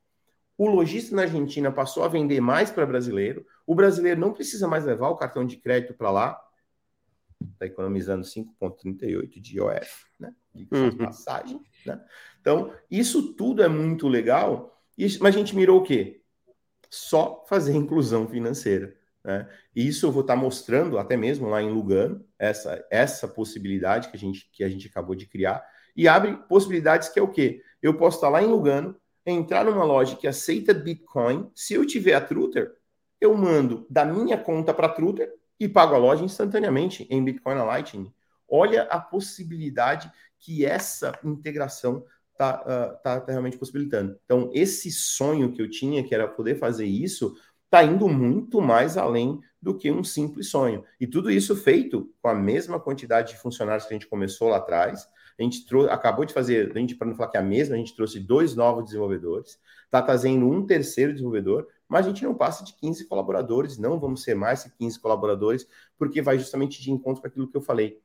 o 0.57 0.69
lojista 0.69 1.15
na 1.15 1.23
Argentina 1.23 1.71
passou 1.73 2.05
a 2.05 2.09
vender 2.09 2.41
mais 2.41 2.71
para 2.71 2.87
brasileiro. 2.87 3.45
O 3.67 3.75
brasileiro 3.75 4.21
não 4.21 4.33
precisa 4.33 4.69
mais 4.69 4.85
levar 4.85 5.09
o 5.09 5.17
cartão 5.17 5.45
de 5.45 5.57
crédito 5.57 5.95
para 5.95 6.11
lá. 6.11 6.41
Está 7.53 7.67
economizando 7.67 8.25
5,38 8.25 9.41
de 9.41 9.57
IOF, 9.57 10.07
né? 10.19 10.35
De 10.55 10.69
uhum. 10.73 10.97
passagem, 10.97 11.61
né? 11.85 12.01
Então, 12.41 12.73
isso 12.91 13.35
tudo 13.35 13.63
é 13.63 13.69
muito 13.69 14.07
legal. 14.07 14.81
Mas 15.21 15.35
a 15.35 15.39
gente 15.39 15.57
mirou 15.57 15.81
o 15.81 15.83
quê? 15.83 16.23
Só 16.89 17.45
fazer 17.49 17.75
inclusão 17.75 18.29
financeira. 18.29 18.97
Né? 19.25 19.49
E 19.75 19.89
isso 19.89 20.07
eu 20.07 20.13
vou 20.13 20.21
estar 20.21 20.35
tá 20.35 20.41
mostrando 20.41 20.99
até 20.99 21.17
mesmo 21.17 21.49
lá 21.49 21.63
em 21.63 21.71
Lugano, 21.71 22.25
essa, 22.39 22.85
essa 22.91 23.27
possibilidade 23.27 24.09
que 24.09 24.17
a, 24.17 24.21
gente, 24.21 24.49
que 24.53 24.63
a 24.63 24.69
gente 24.69 24.87
acabou 24.87 25.17
de 25.17 25.27
criar. 25.27 25.67
E 25.97 26.07
abre 26.07 26.37
possibilidades 26.49 27.09
que 27.09 27.19
é 27.19 27.23
o 27.23 27.31
quê? 27.31 27.63
Eu 27.83 27.97
posso 27.97 28.19
estar 28.19 28.29
tá 28.29 28.33
lá 28.33 28.43
em 28.43 28.47
Lugano, 28.47 28.95
entrar 29.27 29.65
numa 29.65 29.85
loja 29.85 30.17
que 30.17 30.27
aceita 30.27 30.75
Bitcoin, 30.75 31.51
se 31.55 31.75
eu 31.75 31.87
tiver 31.87 32.15
a 32.15 32.21
Truther, 32.21 32.75
eu 33.21 33.35
mando 33.35 33.87
da 33.89 34.05
minha 34.05 34.37
conta 34.37 34.75
para 34.75 34.87
a 34.87 34.91
Truther 34.91 35.33
e 35.59 35.69
pago 35.69 35.95
a 35.95 35.99
loja 35.99 36.25
instantaneamente 36.25 37.07
em 37.11 37.25
Bitcoin 37.25 37.57
Lightning. 37.57 38.13
Olha 38.49 38.83
a 38.85 39.01
possibilidade 39.01 40.11
que 40.39 40.65
essa 40.65 41.19
integração 41.25 42.05
está 42.33 42.61
uh, 42.63 43.03
tá, 43.03 43.21
tá 43.21 43.33
realmente 43.33 43.57
possibilitando. 43.57 44.19
Então, 44.25 44.51
esse 44.53 44.91
sonho 44.91 45.53
que 45.53 45.63
eu 45.63 45.71
tinha, 45.71 46.05
que 46.05 46.15
era 46.15 46.29
poder 46.29 46.57
fazer 46.57 46.85
isso, 46.85 47.35
está 47.65 47.83
indo 47.83 48.09
muito 48.09 48.61
mais 48.61 48.97
além 48.97 49.41
do 49.61 49.77
que 49.77 49.91
um 49.91 50.05
simples 50.05 50.51
sonho. 50.51 50.85
E 51.01 51.07
tudo 51.07 51.31
isso 51.31 51.57
feito 51.57 52.13
com 52.21 52.29
a 52.29 52.35
mesma 52.35 52.79
quantidade 52.79 53.33
de 53.33 53.39
funcionários 53.39 53.87
que 53.87 53.95
a 53.95 53.97
gente 53.97 54.07
começou 54.07 54.49
lá 54.49 54.59
atrás, 54.59 55.09
a 55.39 55.43
gente 55.43 55.67
trouxe, 55.67 55.91
acabou 55.91 56.25
de 56.25 56.33
fazer, 56.33 56.73
a 56.75 56.79
gente 56.79 56.95
para 56.95 57.07
não 57.07 57.15
falar 57.15 57.31
que 57.31 57.37
é 57.37 57.41
a 57.41 57.43
mesma, 57.43 57.75
a 57.75 57.79
gente 57.79 57.95
trouxe 57.95 58.21
dois 58.21 58.55
novos 58.55 58.85
desenvolvedores, 58.85 59.59
está 59.85 60.01
trazendo 60.01 60.49
um 60.49 60.65
terceiro 60.65 61.13
desenvolvedor, 61.13 61.67
mas 61.89 62.07
a 62.07 62.09
gente 62.09 62.25
não 62.25 62.35
passa 62.35 62.65
de 62.65 62.75
15 62.75 63.07
colaboradores, 63.07 63.79
não 63.79 63.99
vamos 63.99 64.23
ser 64.23 64.35
mais 64.35 64.65
que 64.65 64.71
15 64.71 65.01
colaboradores, 65.01 65.67
porque 65.99 66.23
vai 66.23 66.39
justamente 66.39 66.81
de 66.81 66.91
encontro 66.91 67.21
com 67.21 67.29
aquilo 67.29 67.49
que 67.49 67.57
eu 67.57 67.61
falei. 67.61 68.01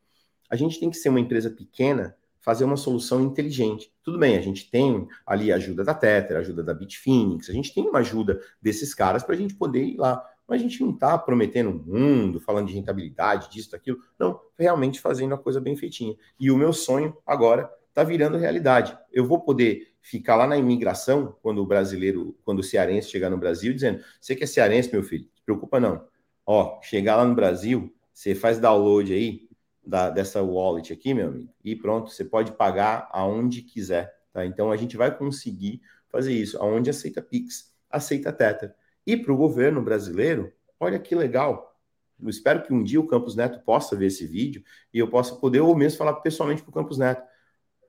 A 0.50 0.56
gente 0.56 0.80
tem 0.80 0.90
que 0.90 0.98
ser 0.98 1.10
uma 1.10 1.20
empresa 1.20 1.50
pequena, 1.50 2.16
fazer 2.40 2.64
uma 2.64 2.78
solução 2.78 3.24
inteligente. 3.24 3.94
Tudo 4.04 4.18
bem, 4.18 4.38
a 4.38 4.42
gente 4.42 4.70
tem 4.70 5.08
ali 5.26 5.52
a 5.52 5.56
ajuda 5.56 5.84
da 5.84 5.94
Tether, 5.94 6.38
a 6.38 6.40
ajuda 6.40 6.64
da 6.64 6.74
Bitfinex, 6.74 7.50
a 7.50 7.54
gente 7.54 7.74
tem 7.74 7.88
uma 7.88 8.00
ajuda 8.00 8.42
desses 8.62 8.94
caras 8.94 9.24
para 9.24 9.36
a 9.36 9.38
gente 9.38 9.56
poder 9.56 9.84
ir 9.84 9.98
lá. 9.98 10.26
Mas 10.50 10.60
a 10.60 10.64
gente 10.64 10.82
não 10.82 10.92
está 10.92 11.18
prometendo 11.18 11.70
o 11.70 11.74
mundo, 11.74 12.40
falando 12.40 12.68
de 12.68 12.74
rentabilidade, 12.74 13.50
disso, 13.52 13.72
daquilo. 13.72 14.00
Não, 14.18 14.40
realmente 14.58 15.00
fazendo 15.00 15.36
a 15.36 15.38
coisa 15.38 15.62
bem 15.62 15.76
feitinha. 15.76 16.16
E 16.40 16.50
o 16.50 16.58
meu 16.58 16.74
sonho 16.74 17.16
agora 17.26 17.70
está 17.90 18.04
virando 18.04 18.38
realidade. 18.38 18.98
Eu 19.12 19.26
vou 19.26 19.42
poder 19.42 19.94
ficar 20.02 20.36
lá 20.36 20.48
na 20.48 20.58
imigração, 20.58 21.36
quando 21.42 21.62
o 21.62 21.66
brasileiro, 21.66 22.36
quando 22.44 22.60
o 22.60 22.64
cearense 22.64 23.10
chegar 23.10 23.30
no 23.30 23.38
Brasil, 23.38 23.74
dizendo: 23.74 24.04
Você 24.20 24.36
que 24.36 24.44
é 24.44 24.48
cearense, 24.48 24.92
meu 24.92 25.04
filho, 25.04 25.28
se 25.36 25.44
preocupa 25.44 25.80
não. 25.80 26.04
Ó, 26.46 26.82
chegar 26.82 27.16
lá 27.16 27.26
no 27.26 27.36
Brasil, 27.36 27.94
você 28.12 28.34
faz 28.34 28.60
download 28.60 29.14
aí 29.14 29.48
da, 29.86 30.10
dessa 30.10 30.42
wallet 30.42 30.92
aqui, 30.92 31.14
meu 31.14 31.28
amigo, 31.28 31.54
e 31.64 31.76
pronto, 31.76 32.10
você 32.10 32.26
pode 32.26 32.52
pagar 32.54 33.08
aonde 33.12 33.62
quiser. 33.62 34.14
Tá? 34.34 34.46
Então 34.46 34.72
a 34.72 34.78
gente 34.78 34.98
vai 34.98 35.16
conseguir 35.16 35.82
fazer 36.10 36.34
isso, 36.34 36.58
aonde 36.58 36.90
aceita 36.90 37.22
Pix, 37.22 37.74
aceita 37.90 38.32
Tether. 38.32 38.74
E 39.10 39.18
para 39.18 39.34
o 39.34 39.38
governo 39.38 39.82
brasileiro, 39.82 40.54
olha 40.80 41.00
que 41.00 41.16
legal. 41.16 41.76
Eu 42.22 42.30
espero 42.30 42.62
que 42.62 42.72
um 42.72 42.84
dia 42.84 43.00
o 43.00 43.08
Campos 43.08 43.36
Neto 43.36 43.60
possa 43.66 43.96
ver 43.96 44.06
esse 44.06 44.24
vídeo 44.24 44.64
e 44.94 45.00
eu 45.00 45.10
possa 45.10 45.36
poder 45.36 45.62
ou 45.62 45.76
mesmo 45.76 45.98
falar 45.98 46.14
pessoalmente 46.18 46.62
para 46.62 46.70
o 46.70 46.74
Campos 46.74 47.00
Neto. 47.00 47.24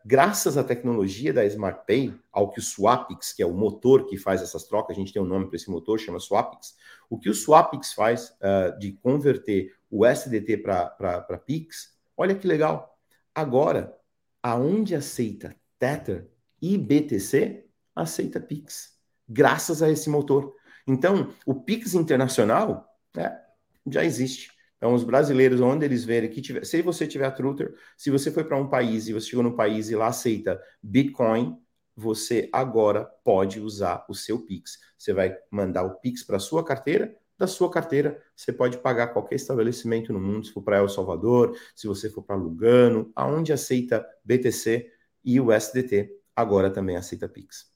graças 0.02 0.56
à 0.56 0.64
tecnologia 0.64 1.30
da 1.30 1.44
Smart 1.44 1.82
Pay, 1.86 2.14
ao 2.32 2.50
que 2.50 2.58
o 2.58 2.62
Swapix, 2.62 3.34
que 3.34 3.42
é 3.42 3.46
o 3.46 3.52
motor 3.52 4.06
que 4.06 4.16
faz 4.16 4.40
essas 4.40 4.64
trocas, 4.64 4.96
a 4.96 4.98
gente 4.98 5.12
tem 5.12 5.20
um 5.20 5.26
nome 5.26 5.46
para 5.46 5.56
esse 5.56 5.70
motor, 5.70 5.98
chama 5.98 6.18
Swapix. 6.18 6.74
O 7.10 7.18
que 7.18 7.28
o 7.28 7.34
Swapix 7.34 7.92
faz 7.92 8.30
uh, 8.40 8.78
de 8.78 8.92
converter 8.92 9.74
o 9.90 10.06
SDT 10.06 10.56
para 10.56 11.42
Pix, 11.44 11.98
olha 12.16 12.34
que 12.34 12.46
legal. 12.46 12.98
Agora, 13.34 13.94
aonde 14.42 14.94
aceita 14.94 15.54
Tether 15.78 16.30
e 16.62 16.78
BTC, 16.78 17.66
aceita 17.94 18.40
Pix, 18.40 18.98
graças 19.28 19.82
a 19.82 19.90
esse 19.90 20.08
motor. 20.08 20.58
Então, 20.86 21.32
o 21.46 21.54
Pix 21.54 21.94
internacional 21.94 22.86
né, 23.14 23.38
já 23.86 24.04
existe. 24.04 24.50
Então, 24.76 24.94
os 24.94 25.04
brasileiros, 25.04 25.60
onde 25.60 25.84
eles 25.84 26.04
verem 26.04 26.30
que 26.30 26.40
tiver, 26.40 26.64
se 26.64 26.80
você 26.80 27.06
tiver 27.06 27.30
Truther, 27.32 27.74
se 27.96 28.10
você 28.10 28.30
foi 28.30 28.44
para 28.44 28.56
um 28.56 28.68
país 28.68 29.08
e 29.08 29.12
você 29.12 29.26
chegou 29.26 29.42
no 29.42 29.54
país 29.54 29.90
e 29.90 29.94
lá 29.94 30.06
aceita 30.06 30.60
Bitcoin, 30.82 31.58
você 31.94 32.48
agora 32.50 33.04
pode 33.24 33.60
usar 33.60 34.06
o 34.08 34.14
seu 34.14 34.38
Pix. 34.46 34.78
Você 34.96 35.12
vai 35.12 35.36
mandar 35.50 35.84
o 35.84 35.96
Pix 35.96 36.22
para 36.22 36.38
sua 36.38 36.64
carteira, 36.64 37.14
da 37.36 37.46
sua 37.46 37.70
carteira, 37.70 38.22
você 38.36 38.52
pode 38.52 38.76
pagar 38.78 39.08
qualquer 39.08 39.36
estabelecimento 39.36 40.12
no 40.12 40.20
mundo, 40.20 40.46
se 40.46 40.52
for 40.52 40.62
para 40.62 40.76
El 40.76 40.90
Salvador, 40.90 41.56
se 41.74 41.86
você 41.86 42.10
for 42.10 42.22
para 42.22 42.36
Lugano, 42.36 43.10
aonde 43.16 43.50
aceita 43.50 44.06
BTC 44.22 44.90
e 45.24 45.40
o 45.40 45.50
SDT, 45.50 46.10
agora 46.36 46.70
também 46.70 46.96
aceita 46.96 47.26
Pix. 47.26 47.69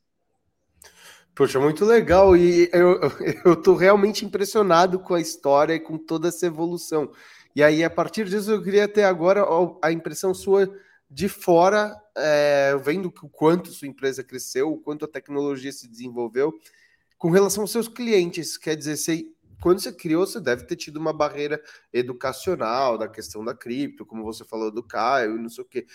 Poxa, 1.34 1.58
muito 1.58 1.84
legal. 1.84 2.36
E 2.36 2.70
eu, 2.72 3.00
eu 3.44 3.56
tô 3.56 3.74
realmente 3.74 4.24
impressionado 4.24 4.98
com 5.00 5.14
a 5.14 5.20
história 5.20 5.74
e 5.74 5.80
com 5.80 5.98
toda 5.98 6.28
essa 6.28 6.46
evolução. 6.46 7.10
E 7.56 7.62
aí, 7.62 7.82
a 7.84 7.90
partir 7.90 8.28
disso, 8.28 8.50
eu 8.50 8.62
queria 8.62 8.86
ter 8.88 9.04
agora 9.04 9.44
a 9.82 9.92
impressão 9.92 10.32
sua 10.32 10.72
de 11.10 11.28
fora, 11.28 11.94
é, 12.16 12.76
vendo 12.82 13.06
o 13.06 13.28
quanto 13.28 13.70
sua 13.70 13.86
empresa 13.86 14.24
cresceu, 14.24 14.72
o 14.72 14.78
quanto 14.78 15.04
a 15.04 15.08
tecnologia 15.08 15.70
se 15.70 15.88
desenvolveu, 15.88 16.52
com 17.18 17.30
relação 17.30 17.62
aos 17.62 17.70
seus 17.70 17.88
clientes. 17.88 18.56
Quer 18.56 18.76
dizer, 18.76 18.96
você, 18.96 19.24
quando 19.60 19.80
você 19.80 19.92
criou, 19.92 20.26
você 20.26 20.40
deve 20.40 20.64
ter 20.64 20.76
tido 20.76 20.96
uma 20.96 21.12
barreira 21.12 21.62
educacional 21.92 22.98
da 22.98 23.08
questão 23.08 23.44
da 23.44 23.54
cripto, 23.54 24.04
como 24.04 24.24
você 24.24 24.44
falou 24.44 24.70
do 24.70 24.82
Caio, 24.82 25.38
não 25.38 25.48
sei 25.48 25.62
o 25.62 25.66
quê. 25.66 25.86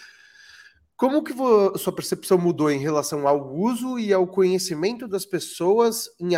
Como 0.99 1.23
que 1.23 1.33
sua 1.77 1.95
percepção 1.95 2.37
mudou 2.37 2.69
em 2.69 2.77
relação 2.77 3.25
ao 3.25 3.55
uso 3.55 3.97
e 3.97 4.11
ao 4.11 4.27
conhecimento 4.27 5.07
das 5.07 5.25
pessoas 5.25 6.09
em 6.19 6.31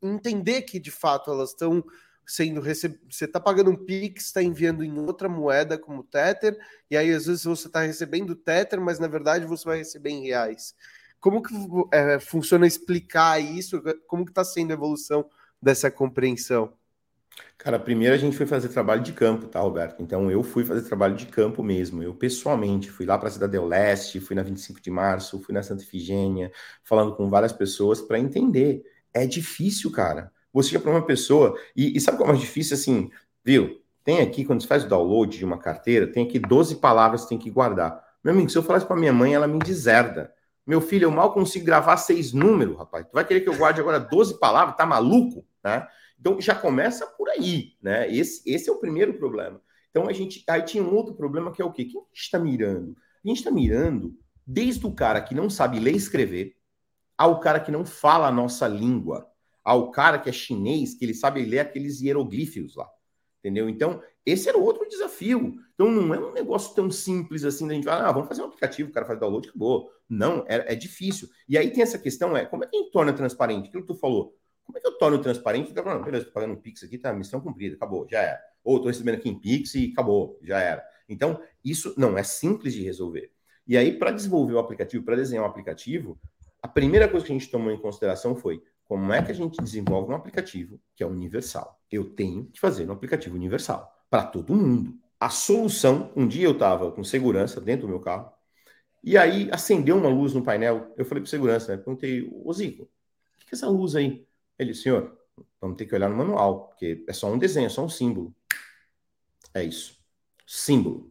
entender 0.00 0.62
que 0.62 0.78
de 0.78 0.92
fato 0.92 1.28
elas 1.28 1.50
estão 1.50 1.82
sendo 2.24 2.60
recebidas? 2.60 3.16
Você 3.16 3.24
está 3.24 3.40
pagando 3.40 3.68
um 3.68 3.76
Pix, 3.76 4.26
está 4.26 4.40
enviando 4.40 4.84
em 4.84 4.96
outra 4.96 5.28
moeda 5.28 5.76
como 5.76 6.04
Tether, 6.04 6.56
e 6.88 6.96
aí 6.96 7.12
às 7.12 7.26
vezes 7.26 7.42
você 7.42 7.66
está 7.66 7.80
recebendo 7.80 8.36
Tether, 8.36 8.80
mas 8.80 9.00
na 9.00 9.08
verdade 9.08 9.44
você 9.44 9.64
vai 9.64 9.78
receber 9.78 10.10
em 10.10 10.22
reais. 10.22 10.72
Como 11.18 11.42
que 11.42 11.52
é, 11.90 12.20
funciona 12.20 12.68
explicar 12.68 13.40
isso? 13.40 13.82
Como 14.06 14.24
que 14.24 14.30
está 14.30 14.44
sendo 14.44 14.70
a 14.70 14.74
evolução 14.74 15.28
dessa 15.60 15.90
compreensão? 15.90 16.72
Cara, 17.58 17.78
primeiro 17.78 18.14
a 18.14 18.18
gente 18.18 18.36
foi 18.36 18.46
fazer 18.46 18.68
trabalho 18.68 19.02
de 19.02 19.12
campo, 19.12 19.46
tá, 19.46 19.60
Roberto? 19.60 20.02
Então 20.02 20.30
eu 20.30 20.42
fui 20.42 20.64
fazer 20.64 20.82
trabalho 20.82 21.14
de 21.14 21.26
campo 21.26 21.62
mesmo. 21.62 22.02
Eu 22.02 22.14
pessoalmente 22.14 22.90
fui 22.90 23.04
lá 23.04 23.18
para 23.18 23.28
a 23.28 23.30
Cidadela 23.30 23.66
Leste, 23.66 24.20
fui 24.20 24.34
na 24.34 24.42
25 24.42 24.80
de 24.80 24.90
março, 24.90 25.40
fui 25.40 25.54
na 25.54 25.62
Santa 25.62 25.82
Efigênia, 25.82 26.50
falando 26.82 27.14
com 27.14 27.28
várias 27.28 27.52
pessoas 27.52 28.00
para 28.00 28.18
entender. 28.18 28.82
É 29.12 29.26
difícil, 29.26 29.90
cara. 29.92 30.32
Você 30.52 30.70
chega 30.70 30.82
para 30.82 30.90
uma 30.90 31.04
pessoa 31.04 31.58
e, 31.76 31.96
e 31.96 32.00
sabe 32.00 32.18
como 32.18 32.32
é 32.32 32.36
difícil 32.36 32.74
assim, 32.74 33.10
viu? 33.44 33.80
Tem 34.04 34.20
aqui, 34.20 34.44
quando 34.44 34.62
você 34.62 34.66
faz 34.66 34.84
o 34.84 34.88
download 34.88 35.36
de 35.36 35.44
uma 35.44 35.58
carteira, 35.58 36.06
tem 36.06 36.26
aqui 36.26 36.38
12 36.38 36.76
palavras 36.76 37.22
que 37.22 37.28
tem 37.28 37.38
que 37.38 37.50
guardar. 37.50 38.02
Meu 38.24 38.32
amigo, 38.34 38.50
se 38.50 38.56
eu 38.56 38.62
falasse 38.62 38.86
para 38.86 38.96
minha 38.96 39.12
mãe, 39.12 39.34
ela 39.34 39.46
me 39.46 39.58
deserda. 39.58 40.32
Meu 40.66 40.80
filho, 40.80 41.04
eu 41.04 41.10
mal 41.10 41.32
consigo 41.32 41.64
gravar 41.64 41.96
seis 41.96 42.32
números, 42.32 42.76
rapaz. 42.76 43.06
Tu 43.06 43.12
vai 43.12 43.24
querer 43.24 43.40
que 43.40 43.48
eu 43.48 43.56
guarde 43.56 43.80
agora 43.80 43.98
12 43.98 44.38
palavras? 44.38 44.76
Tá 44.76 44.86
maluco? 44.86 45.44
Né? 45.62 45.86
Então 46.20 46.40
já 46.40 46.54
começa 46.54 47.06
por 47.06 47.28
aí, 47.30 47.72
né? 47.82 48.12
Esse, 48.12 48.42
esse 48.48 48.68
é 48.68 48.72
o 48.72 48.78
primeiro 48.78 49.14
problema. 49.14 49.60
Então 49.90 50.08
a 50.08 50.12
gente 50.12 50.44
aí 50.46 50.62
tinha 50.62 50.82
um 50.82 50.94
outro 50.94 51.14
problema 51.14 51.50
que 51.50 51.62
é 51.62 51.64
o 51.64 51.72
quê? 51.72 51.84
Quem 51.84 52.00
a 52.00 52.04
gente 52.04 52.22
está 52.22 52.38
mirando? 52.38 52.96
A 53.24 53.28
gente 53.28 53.38
está 53.38 53.50
mirando 53.50 54.14
desde 54.46 54.86
o 54.86 54.92
cara 54.92 55.20
que 55.20 55.34
não 55.34 55.48
sabe 55.48 55.78
ler 55.78 55.92
e 55.92 55.96
escrever, 55.96 56.56
ao 57.16 57.40
cara 57.40 57.60
que 57.60 57.70
não 57.70 57.84
fala 57.84 58.28
a 58.28 58.32
nossa 58.32 58.66
língua, 58.66 59.30
ao 59.62 59.90
cara 59.90 60.18
que 60.18 60.28
é 60.28 60.32
chinês, 60.32 60.94
que 60.94 61.04
ele 61.04 61.14
sabe 61.14 61.44
ler 61.44 61.60
aqueles 61.60 62.00
hieroglíficos 62.00 62.76
lá. 62.76 62.88
Entendeu? 63.38 63.68
Então, 63.68 64.02
esse 64.24 64.48
era 64.48 64.58
outro 64.58 64.86
desafio. 64.88 65.54
Então, 65.74 65.90
não 65.90 66.14
é 66.14 66.18
um 66.18 66.32
negócio 66.32 66.74
tão 66.74 66.90
simples 66.90 67.44
assim 67.44 67.66
da 67.66 67.74
gente 67.74 67.84
falar, 67.84 68.08
ah, 68.08 68.12
vamos 68.12 68.28
fazer 68.28 68.42
um 68.42 68.46
aplicativo, 68.46 68.90
o 68.90 68.92
cara 68.92 69.06
faz 69.06 69.18
download, 69.18 69.48
acabou. 69.48 69.90
Não, 70.08 70.44
é, 70.46 70.72
é 70.72 70.74
difícil. 70.74 71.28
E 71.48 71.56
aí 71.56 71.70
tem 71.70 71.82
essa 71.82 71.98
questão, 71.98 72.36
é 72.36 72.44
como 72.44 72.64
é 72.64 72.66
que 72.66 72.76
a 72.76 72.80
gente 72.80 72.90
torna 72.90 73.12
transparente? 73.12 73.68
Aquilo 73.68 73.82
que 73.82 73.92
tu 73.92 73.98
falou, 73.98 74.34
como 74.70 74.78
é 74.78 74.80
que 74.80 74.86
eu 74.86 74.98
torno 74.98 75.18
transparente? 75.20 75.68
Fica 75.68 75.82
falando, 75.82 76.04
beleza, 76.04 76.26
tô 76.26 76.30
pagando 76.30 76.52
um 76.52 76.56
Pix 76.56 76.84
aqui, 76.84 76.96
tá, 76.96 77.12
missão 77.12 77.40
cumprida, 77.40 77.74
acabou, 77.74 78.06
já 78.08 78.20
era. 78.20 78.40
Ou 78.62 78.80
tô 78.80 78.86
recebendo 78.86 79.16
aqui 79.16 79.28
em 79.28 79.38
Pix 79.38 79.74
e 79.74 79.90
acabou, 79.92 80.38
já 80.42 80.60
era. 80.60 80.84
Então, 81.08 81.42
isso 81.64 81.92
não 81.96 82.16
é 82.16 82.22
simples 82.22 82.72
de 82.72 82.82
resolver. 82.82 83.32
E 83.66 83.76
aí, 83.76 83.98
para 83.98 84.12
desenvolver 84.12 84.54
o 84.54 84.58
aplicativo, 84.58 85.04
para 85.04 85.16
desenhar 85.16 85.44
um 85.44 85.48
aplicativo, 85.48 86.18
a 86.62 86.68
primeira 86.68 87.08
coisa 87.08 87.26
que 87.26 87.32
a 87.32 87.36
gente 87.36 87.50
tomou 87.50 87.72
em 87.72 87.80
consideração 87.80 88.36
foi 88.36 88.62
como 88.84 89.12
é 89.12 89.22
que 89.22 89.32
a 89.32 89.34
gente 89.34 89.62
desenvolve 89.62 90.12
um 90.12 90.16
aplicativo 90.16 90.80
que 90.94 91.02
é 91.02 91.06
universal. 91.06 91.80
Eu 91.90 92.10
tenho 92.10 92.46
que 92.46 92.60
fazer 92.60 92.88
um 92.88 92.92
aplicativo 92.92 93.34
universal 93.34 93.92
para 94.08 94.24
todo 94.24 94.54
mundo. 94.54 94.94
A 95.18 95.30
solução, 95.30 96.12
um 96.14 96.26
dia 96.26 96.46
eu 96.46 96.52
estava 96.52 96.92
com 96.92 97.02
segurança 97.02 97.60
dentro 97.60 97.86
do 97.86 97.90
meu 97.90 98.00
carro, 98.00 98.32
e 99.02 99.16
aí 99.16 99.48
acendeu 99.50 99.96
uma 99.96 100.08
luz 100.08 100.34
no 100.34 100.42
painel. 100.42 100.92
Eu 100.96 101.04
falei 101.04 101.22
para 101.22 101.30
segurança, 101.30 101.72
né? 101.72 101.82
Perguntei, 101.82 102.28
ô 102.44 102.52
Zico, 102.52 102.84
o 102.84 102.86
que 103.38 103.54
é 103.54 103.54
essa 103.54 103.68
luz 103.68 103.96
aí? 103.96 104.26
Ele, 104.60 104.74
senhor, 104.74 105.16
vamos 105.58 105.78
ter 105.78 105.86
que 105.86 105.94
olhar 105.94 106.10
no 106.10 106.16
manual, 106.16 106.66
porque 106.66 107.02
é 107.08 107.12
só 107.14 107.32
um 107.32 107.38
desenho, 107.38 107.64
é 107.64 107.70
só 107.70 107.82
um 107.82 107.88
símbolo. 107.88 108.34
É 109.54 109.64
isso. 109.64 109.98
Símbolo. 110.46 111.10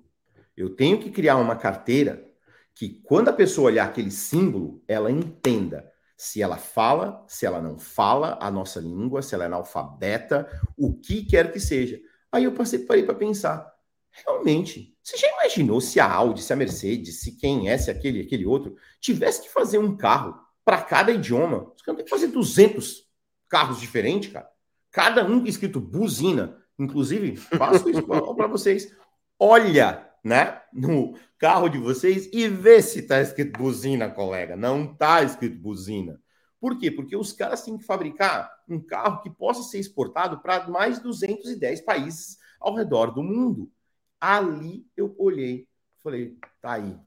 Eu 0.56 0.76
tenho 0.76 1.00
que 1.00 1.10
criar 1.10 1.38
uma 1.38 1.56
carteira 1.56 2.30
que, 2.76 3.02
quando 3.02 3.30
a 3.30 3.34
pessoa 3.34 3.72
olhar 3.72 3.88
aquele 3.88 4.12
símbolo, 4.12 4.84
ela 4.88 5.10
entenda 5.10 5.92
se 6.16 6.44
ela 6.44 6.58
fala, 6.58 7.26
se 7.28 7.44
ela 7.44 7.60
não 7.60 7.80
fala 7.80 8.38
a 8.40 8.52
nossa 8.52 8.80
língua, 8.80 9.24
se 9.24 9.34
ela 9.34 9.46
é 9.46 9.48
analfabeta, 9.48 10.48
o 10.78 10.94
que 10.94 11.26
quer 11.26 11.52
que 11.52 11.60
seja. 11.60 12.00
Aí 12.32 12.44
eu 12.44 12.52
passei 12.52 12.78
parei 12.78 13.02
para 13.02 13.16
pensar. 13.16 13.68
Realmente, 14.12 14.96
você 15.02 15.18
já 15.18 15.28
imaginou 15.28 15.82
se 15.82 16.00
a 16.00 16.08
Audi, 16.08 16.44
se 16.44 16.54
a 16.54 16.56
Mercedes, 16.56 17.22
se 17.22 17.36
quem 17.36 17.68
é, 17.68 17.80
se 17.80 17.90
aquele, 17.90 18.22
aquele 18.22 18.46
outro, 18.46 18.76
tivesse 19.02 19.42
que 19.42 19.50
fazer 19.50 19.80
um 19.80 19.98
carro 19.98 20.40
para 20.64 20.84
cada 20.84 21.12
idioma? 21.12 21.74
Os 21.76 21.82
caras 21.82 21.98
têm 21.98 22.06
que 22.06 22.12
fazer 22.12 22.28
200 22.28 23.09
carros 23.50 23.80
diferentes, 23.80 24.32
cara. 24.32 24.50
Cada 24.92 25.26
um 25.26 25.46
escrito 25.46 25.80
buzina. 25.80 26.58
Inclusive, 26.78 27.36
faço 27.36 27.90
isso 27.90 28.04
para 28.04 28.48
vocês. 28.48 28.96
Olha, 29.38 30.10
né, 30.24 30.62
no 30.74 31.18
carro 31.38 31.70
de 31.70 31.78
vocês 31.78 32.30
e 32.32 32.48
vê 32.48 32.82
se 32.82 33.04
tá 33.04 33.22
escrito 33.22 33.58
buzina, 33.58 34.10
colega. 34.10 34.56
Não 34.56 34.96
tá 34.96 35.24
escrito 35.24 35.60
buzina. 35.60 36.22
Por 36.60 36.78
quê? 36.78 36.92
Porque 36.92 37.16
os 37.16 37.32
caras 37.32 37.64
têm 37.64 37.78
que 37.78 37.86
fabricar 37.86 38.52
um 38.68 38.80
carro 38.82 39.22
que 39.22 39.30
possa 39.30 39.64
ser 39.64 39.80
exportado 39.80 40.42
para 40.42 40.68
mais 40.68 40.98
de 40.98 41.04
210 41.04 41.82
países 41.82 42.38
ao 42.60 42.76
redor 42.76 43.12
do 43.12 43.24
mundo. 43.24 43.72
Ali 44.20 44.86
eu 44.96 45.16
olhei, 45.18 45.68
falei, 46.04 46.38
tá 46.62 46.74
aí. 46.74 46.98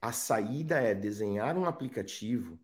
A 0.00 0.12
saída 0.12 0.80
é 0.80 0.94
desenhar 0.94 1.58
um 1.58 1.66
aplicativo 1.66 2.58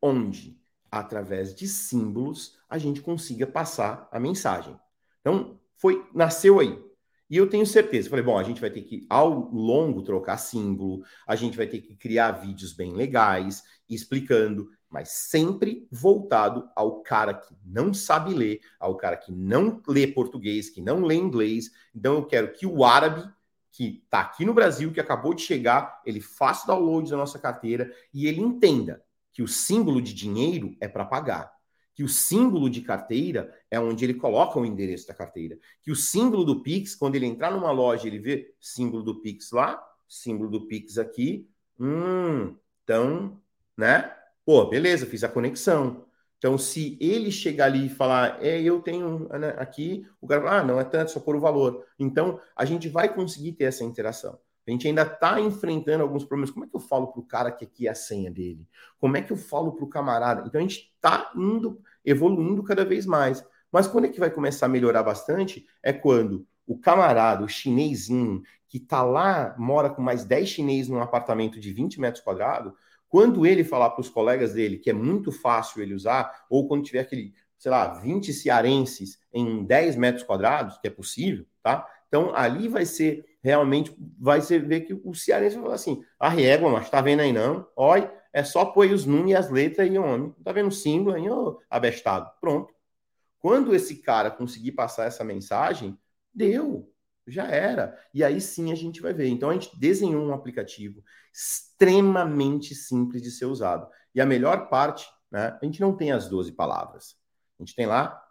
onde 0.00 0.61
através 0.92 1.54
de 1.54 1.66
símbolos, 1.66 2.58
a 2.68 2.76
gente 2.76 3.00
consiga 3.00 3.46
passar 3.46 4.06
a 4.12 4.20
mensagem. 4.20 4.78
Então, 5.22 5.58
foi 5.74 6.06
nasceu 6.14 6.60
aí. 6.60 6.78
E 7.30 7.36
eu 7.38 7.48
tenho 7.48 7.64
certeza, 7.64 8.10
falei, 8.10 8.22
bom, 8.22 8.36
a 8.36 8.42
gente 8.42 8.60
vai 8.60 8.68
ter 8.68 8.82
que 8.82 9.06
ao 9.08 9.50
longo 9.50 10.02
trocar 10.02 10.36
símbolo, 10.36 11.02
a 11.26 11.34
gente 11.34 11.56
vai 11.56 11.66
ter 11.66 11.80
que 11.80 11.96
criar 11.96 12.32
vídeos 12.32 12.74
bem 12.74 12.92
legais, 12.92 13.62
explicando, 13.88 14.68
mas 14.90 15.08
sempre 15.08 15.88
voltado 15.90 16.68
ao 16.76 17.00
cara 17.00 17.32
que 17.32 17.56
não 17.64 17.94
sabe 17.94 18.34
ler, 18.34 18.60
ao 18.78 18.94
cara 18.98 19.16
que 19.16 19.32
não 19.32 19.80
lê 19.88 20.06
português, 20.06 20.68
que 20.68 20.82
não 20.82 21.00
lê 21.00 21.14
inglês. 21.14 21.70
Então 21.94 22.16
eu 22.16 22.26
quero 22.26 22.52
que 22.52 22.66
o 22.66 22.84
árabe 22.84 23.26
que 23.70 24.02
está 24.04 24.20
aqui 24.20 24.44
no 24.44 24.52
Brasil, 24.52 24.92
que 24.92 25.00
acabou 25.00 25.32
de 25.32 25.40
chegar, 25.40 26.02
ele 26.04 26.20
faça 26.20 26.66
download 26.66 27.10
da 27.10 27.16
nossa 27.16 27.38
carteira 27.38 27.90
e 28.12 28.26
ele 28.26 28.42
entenda 28.42 29.02
que 29.32 29.42
o 29.42 29.48
símbolo 29.48 30.00
de 30.00 30.12
dinheiro 30.12 30.76
é 30.80 30.88
para 30.88 31.04
pagar, 31.04 31.52
que 31.94 32.02
o 32.02 32.08
símbolo 32.08 32.70
de 32.70 32.80
carteira 32.80 33.52
é 33.70 33.78
onde 33.78 34.04
ele 34.04 34.14
coloca 34.14 34.58
o 34.58 34.64
endereço 34.64 35.06
da 35.06 35.14
carteira, 35.14 35.58
que 35.82 35.90
o 35.90 35.96
símbolo 35.96 36.44
do 36.44 36.62
Pix, 36.62 36.94
quando 36.94 37.16
ele 37.16 37.26
entrar 37.26 37.50
numa 37.50 37.70
loja, 37.70 38.06
ele 38.06 38.18
vê 38.18 38.54
símbolo 38.60 39.02
do 39.02 39.20
Pix 39.20 39.50
lá, 39.52 39.82
símbolo 40.08 40.50
do 40.50 40.66
Pix 40.66 40.98
aqui, 40.98 41.48
hum, 41.78 42.56
então, 42.84 43.40
né? 43.76 44.14
Pô, 44.44 44.66
beleza, 44.66 45.06
fiz 45.06 45.22
a 45.22 45.28
conexão. 45.28 46.04
Então, 46.38 46.58
se 46.58 46.98
ele 47.00 47.30
chegar 47.30 47.66
ali 47.66 47.86
e 47.86 47.88
falar, 47.88 48.42
é, 48.44 48.60
eu 48.60 48.80
tenho 48.80 49.28
né, 49.28 49.54
aqui, 49.58 50.04
o 50.20 50.26
cara 50.26 50.42
fala, 50.42 50.58
ah, 50.58 50.64
não 50.64 50.80
é 50.80 50.84
tanto, 50.84 51.12
só 51.12 51.20
por 51.20 51.36
o 51.36 51.40
valor. 51.40 51.86
Então, 51.96 52.40
a 52.56 52.64
gente 52.64 52.88
vai 52.88 53.14
conseguir 53.14 53.52
ter 53.52 53.64
essa 53.64 53.84
interação. 53.84 54.36
A 54.66 54.70
gente 54.70 54.86
ainda 54.86 55.02
está 55.02 55.40
enfrentando 55.40 56.02
alguns 56.02 56.24
problemas. 56.24 56.50
Como 56.50 56.64
é 56.64 56.68
que 56.68 56.76
eu 56.76 56.80
falo 56.80 57.08
para 57.08 57.20
o 57.20 57.26
cara 57.26 57.50
que 57.50 57.64
aqui 57.64 57.88
é 57.88 57.90
a 57.90 57.94
senha 57.94 58.30
dele? 58.30 58.66
Como 58.98 59.16
é 59.16 59.22
que 59.22 59.32
eu 59.32 59.36
falo 59.36 59.72
para 59.72 59.84
o 59.84 59.88
camarada? 59.88 60.44
Então 60.46 60.60
a 60.60 60.62
gente 60.62 60.92
está 60.94 61.32
indo, 61.36 61.80
evoluindo 62.04 62.62
cada 62.62 62.84
vez 62.84 63.04
mais. 63.06 63.44
Mas 63.70 63.86
quando 63.86 64.04
é 64.04 64.08
que 64.08 64.20
vai 64.20 64.30
começar 64.30 64.66
a 64.66 64.68
melhorar 64.68 65.02
bastante? 65.02 65.66
É 65.82 65.92
quando 65.92 66.46
o 66.66 66.78
camarada, 66.78 67.44
o 67.44 67.48
chinesinho, 67.48 68.42
que 68.68 68.78
está 68.78 69.02
lá, 69.02 69.54
mora 69.58 69.90
com 69.90 70.00
mais 70.00 70.24
10 70.24 70.48
chineses 70.48 70.88
num 70.88 71.00
apartamento 71.00 71.60
de 71.60 71.72
20 71.72 72.00
metros 72.00 72.22
quadrados, 72.22 72.72
quando 73.08 73.44
ele 73.44 73.62
falar 73.62 73.90
para 73.90 74.00
os 74.00 74.08
colegas 74.08 74.54
dele 74.54 74.78
que 74.78 74.88
é 74.88 74.94
muito 74.94 75.30
fácil 75.30 75.82
ele 75.82 75.94
usar, 75.94 76.46
ou 76.48 76.66
quando 76.66 76.84
tiver 76.84 77.00
aquele, 77.00 77.34
sei 77.58 77.70
lá, 77.70 77.88
20 78.00 78.32
cearenses 78.32 79.18
em 79.32 79.64
10 79.64 79.96
metros 79.96 80.24
quadrados, 80.24 80.78
que 80.78 80.86
é 80.86 80.90
possível, 80.90 81.44
tá? 81.62 81.86
Então 82.12 82.36
ali 82.36 82.68
vai 82.68 82.84
ser 82.84 83.24
realmente, 83.42 83.96
vai 84.20 84.42
ser 84.42 84.66
ver 84.66 84.82
que 84.82 84.92
o 84.92 85.14
cearense 85.14 85.54
vai 85.54 85.62
falar 85.62 85.76
assim: 85.76 86.04
a 86.20 86.28
régua, 86.28 86.68
mas 86.70 86.90
tá 86.90 87.00
vendo 87.00 87.20
aí 87.20 87.32
não? 87.32 87.66
Olha, 87.74 88.12
é 88.34 88.44
só 88.44 88.66
pôr 88.66 88.90
os 88.90 89.06
números 89.06 89.30
e 89.30 89.34
as 89.34 89.50
letras 89.50 89.88
aí, 89.88 89.96
homem. 89.96 90.30
Tá 90.44 90.52
vendo 90.52 90.68
o 90.68 90.72
símbolo 90.72 91.16
aí, 91.16 91.26
ó, 91.30 91.56
abestado. 91.70 92.30
Pronto. 92.38 92.70
Quando 93.38 93.74
esse 93.74 93.96
cara 94.02 94.30
conseguir 94.30 94.72
passar 94.72 95.06
essa 95.06 95.24
mensagem, 95.24 95.98
deu, 96.34 96.92
já 97.26 97.46
era. 97.46 97.98
E 98.12 98.22
aí 98.22 98.42
sim 98.42 98.70
a 98.70 98.74
gente 98.74 99.00
vai 99.00 99.14
ver. 99.14 99.28
Então 99.28 99.48
a 99.48 99.54
gente 99.54 99.70
desenhou 99.80 100.22
um 100.22 100.34
aplicativo 100.34 101.02
extremamente 101.32 102.74
simples 102.74 103.22
de 103.22 103.30
ser 103.30 103.46
usado. 103.46 103.88
E 104.14 104.20
a 104.20 104.26
melhor 104.26 104.68
parte, 104.68 105.08
né, 105.30 105.58
a 105.60 105.64
gente 105.64 105.80
não 105.80 105.96
tem 105.96 106.12
as 106.12 106.28
12 106.28 106.52
palavras. 106.52 107.16
A 107.58 107.62
gente 107.62 107.74
tem 107.74 107.86
lá 107.86 108.22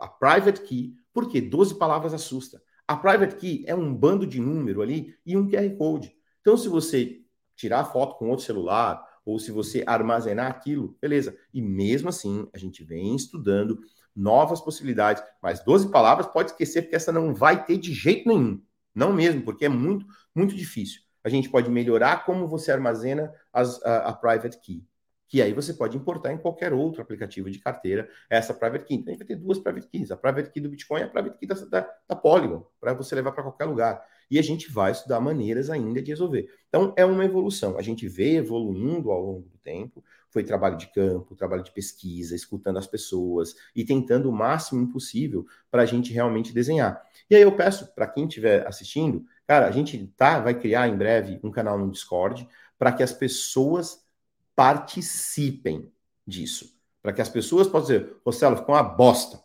a 0.00 0.08
private 0.08 0.60
key, 0.62 0.94
porque 1.12 1.40
12 1.40 1.76
palavras 1.76 2.12
assusta. 2.12 2.60
A 2.88 2.96
private 2.96 3.36
key 3.36 3.64
é 3.66 3.74
um 3.74 3.94
bando 3.94 4.26
de 4.26 4.40
número 4.40 4.82
ali 4.82 5.14
e 5.24 5.36
um 5.36 5.48
QR 5.48 5.70
Code. 5.76 6.12
Então 6.40 6.56
se 6.56 6.68
você 6.68 7.20
tirar 7.54 7.84
foto 7.84 8.16
com 8.16 8.30
outro 8.30 8.44
celular 8.44 9.04
ou 9.24 9.38
se 9.38 9.52
você 9.52 9.84
armazenar 9.86 10.50
aquilo, 10.50 10.96
beleza. 11.00 11.36
E 11.52 11.60
mesmo 11.60 12.08
assim, 12.08 12.48
a 12.54 12.56
gente 12.56 12.82
vem 12.82 13.14
estudando 13.14 13.78
novas 14.16 14.60
possibilidades. 14.60 15.22
Mas 15.42 15.60
12 15.60 15.90
palavras 15.90 16.26
pode 16.26 16.50
esquecer, 16.50 16.82
porque 16.82 16.96
essa 16.96 17.12
não 17.12 17.34
vai 17.34 17.62
ter 17.64 17.76
de 17.76 17.92
jeito 17.92 18.26
nenhum. 18.26 18.60
Não 18.94 19.12
mesmo, 19.12 19.42
porque 19.42 19.66
é 19.66 19.68
muito, 19.68 20.06
muito 20.34 20.56
difícil. 20.56 21.02
A 21.22 21.28
gente 21.28 21.50
pode 21.50 21.70
melhorar 21.70 22.24
como 22.24 22.48
você 22.48 22.72
armazena 22.72 23.32
as, 23.52 23.82
a, 23.82 24.08
a, 24.08 24.12
private 24.14 24.58
key. 24.60 24.82
Que 25.28 25.42
aí 25.42 25.52
você 25.52 25.74
pode 25.74 25.96
importar 25.96 26.32
em 26.32 26.38
qualquer 26.38 26.72
outro 26.72 27.02
aplicativo 27.02 27.50
de 27.50 27.58
carteira 27.58 28.08
essa 28.30 28.54
private 28.54 28.84
key. 28.84 28.94
Então 28.94 29.08
a 29.08 29.16
gente 29.16 29.26
vai 29.26 29.36
ter 29.36 29.36
duas 29.36 29.58
private 29.58 29.88
keys: 29.88 30.10
a 30.10 30.16
private 30.16 30.50
key 30.50 30.60
do 30.60 30.68
Bitcoin 30.68 31.00
e 31.00 31.04
a 31.04 31.08
private 31.08 31.38
key 31.38 31.46
da, 31.46 31.54
da, 31.54 31.90
da 32.08 32.16
Polygon, 32.16 32.66
para 32.80 32.94
você 32.94 33.14
levar 33.14 33.32
para 33.32 33.42
qualquer 33.42 33.66
lugar. 33.66 34.02
E 34.30 34.38
a 34.38 34.42
gente 34.42 34.70
vai 34.70 34.92
estudar 34.92 35.20
maneiras 35.20 35.70
ainda 35.70 36.02
de 36.02 36.10
resolver. 36.10 36.48
Então 36.68 36.92
é 36.96 37.04
uma 37.04 37.24
evolução. 37.24 37.78
A 37.78 37.82
gente 37.82 38.06
vê 38.08 38.36
evoluindo 38.36 39.10
ao 39.10 39.20
longo 39.20 39.48
do 39.48 39.58
tempo 39.58 40.02
foi 40.30 40.44
trabalho 40.44 40.76
de 40.76 40.86
campo, 40.88 41.34
trabalho 41.34 41.62
de 41.62 41.72
pesquisa, 41.72 42.34
escutando 42.34 42.78
as 42.78 42.86
pessoas 42.86 43.54
e 43.74 43.84
tentando 43.84 44.28
o 44.28 44.32
máximo 44.32 44.90
possível 44.92 45.46
para 45.70 45.82
a 45.82 45.86
gente 45.86 46.12
realmente 46.12 46.52
desenhar. 46.52 47.02
E 47.30 47.34
aí 47.34 47.42
eu 47.42 47.56
peço 47.56 47.92
para 47.94 48.06
quem 48.06 48.26
estiver 48.26 48.66
assistindo, 48.66 49.24
cara, 49.46 49.66
a 49.66 49.70
gente 49.70 50.06
tá, 50.16 50.38
vai 50.40 50.54
criar 50.54 50.88
em 50.88 50.96
breve 50.96 51.40
um 51.42 51.50
canal 51.50 51.78
no 51.78 51.90
Discord 51.90 52.46
para 52.78 52.92
que 52.92 53.02
as 53.02 53.12
pessoas 53.12 54.06
participem 54.58 55.88
disso. 56.26 56.76
Para 57.00 57.12
que 57.12 57.22
as 57.22 57.28
pessoas 57.28 57.68
possam 57.68 57.96
dizer, 57.96 58.16
Rossello, 58.26 58.56
ficou 58.56 58.74
uma 58.74 58.82
bosta. 58.82 59.40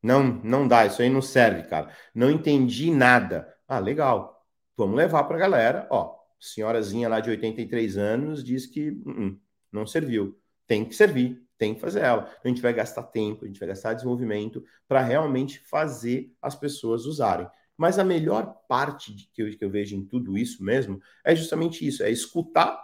Não, 0.00 0.22
não 0.22 0.68
dá, 0.68 0.86
isso 0.86 1.02
aí 1.02 1.10
não 1.10 1.20
serve, 1.20 1.64
cara. 1.64 1.92
Não 2.14 2.30
entendi 2.30 2.88
nada. 2.88 3.52
Ah, 3.66 3.80
legal. 3.80 4.46
Vamos 4.76 4.96
levar 4.96 5.24
para 5.24 5.34
a 5.36 5.40
galera. 5.40 5.88
Ó, 5.90 6.16
senhorazinha 6.38 7.08
lá 7.08 7.18
de 7.18 7.30
83 7.30 7.98
anos 7.98 8.44
diz 8.44 8.64
que 8.64 8.90
uh 8.90 9.10
-uh, 9.10 9.40
não 9.72 9.84
serviu. 9.84 10.40
Tem 10.64 10.84
que 10.84 10.94
servir, 10.94 11.44
tem 11.58 11.74
que 11.74 11.80
fazer 11.80 12.02
ela. 12.02 12.22
Então, 12.22 12.42
a 12.44 12.48
gente 12.48 12.62
vai 12.62 12.72
gastar 12.72 13.02
tempo, 13.02 13.44
a 13.44 13.48
gente 13.48 13.58
vai 13.58 13.68
gastar 13.68 13.94
desenvolvimento 13.94 14.64
para 14.86 15.02
realmente 15.02 15.58
fazer 15.58 16.32
as 16.40 16.54
pessoas 16.54 17.04
usarem. 17.04 17.50
Mas 17.76 17.98
a 17.98 18.04
melhor 18.04 18.62
parte 18.68 19.12
de, 19.12 19.28
que, 19.32 19.42
eu, 19.42 19.58
que 19.58 19.64
eu 19.64 19.70
vejo 19.70 19.96
em 19.96 20.04
tudo 20.04 20.38
isso 20.38 20.62
mesmo 20.62 21.02
é 21.24 21.34
justamente 21.34 21.84
isso: 21.84 22.04
é 22.04 22.10
escutar 22.12 22.80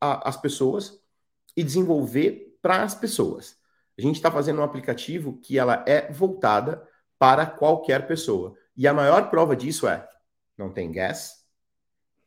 a, 0.00 0.28
as 0.28 0.36
pessoas 0.36 1.00
e 1.58 1.64
desenvolver 1.64 2.56
para 2.62 2.84
as 2.84 2.94
pessoas. 2.94 3.56
A 3.98 4.00
gente 4.00 4.14
está 4.14 4.30
fazendo 4.30 4.60
um 4.60 4.64
aplicativo 4.64 5.40
que 5.42 5.58
ela 5.58 5.84
é 5.88 6.08
voltada 6.12 6.86
para 7.18 7.44
qualquer 7.44 8.06
pessoa. 8.06 8.54
E 8.76 8.86
a 8.86 8.94
maior 8.94 9.28
prova 9.28 9.56
disso 9.56 9.88
é: 9.88 10.08
não 10.56 10.70
tem 10.72 10.92
gas, 10.92 11.44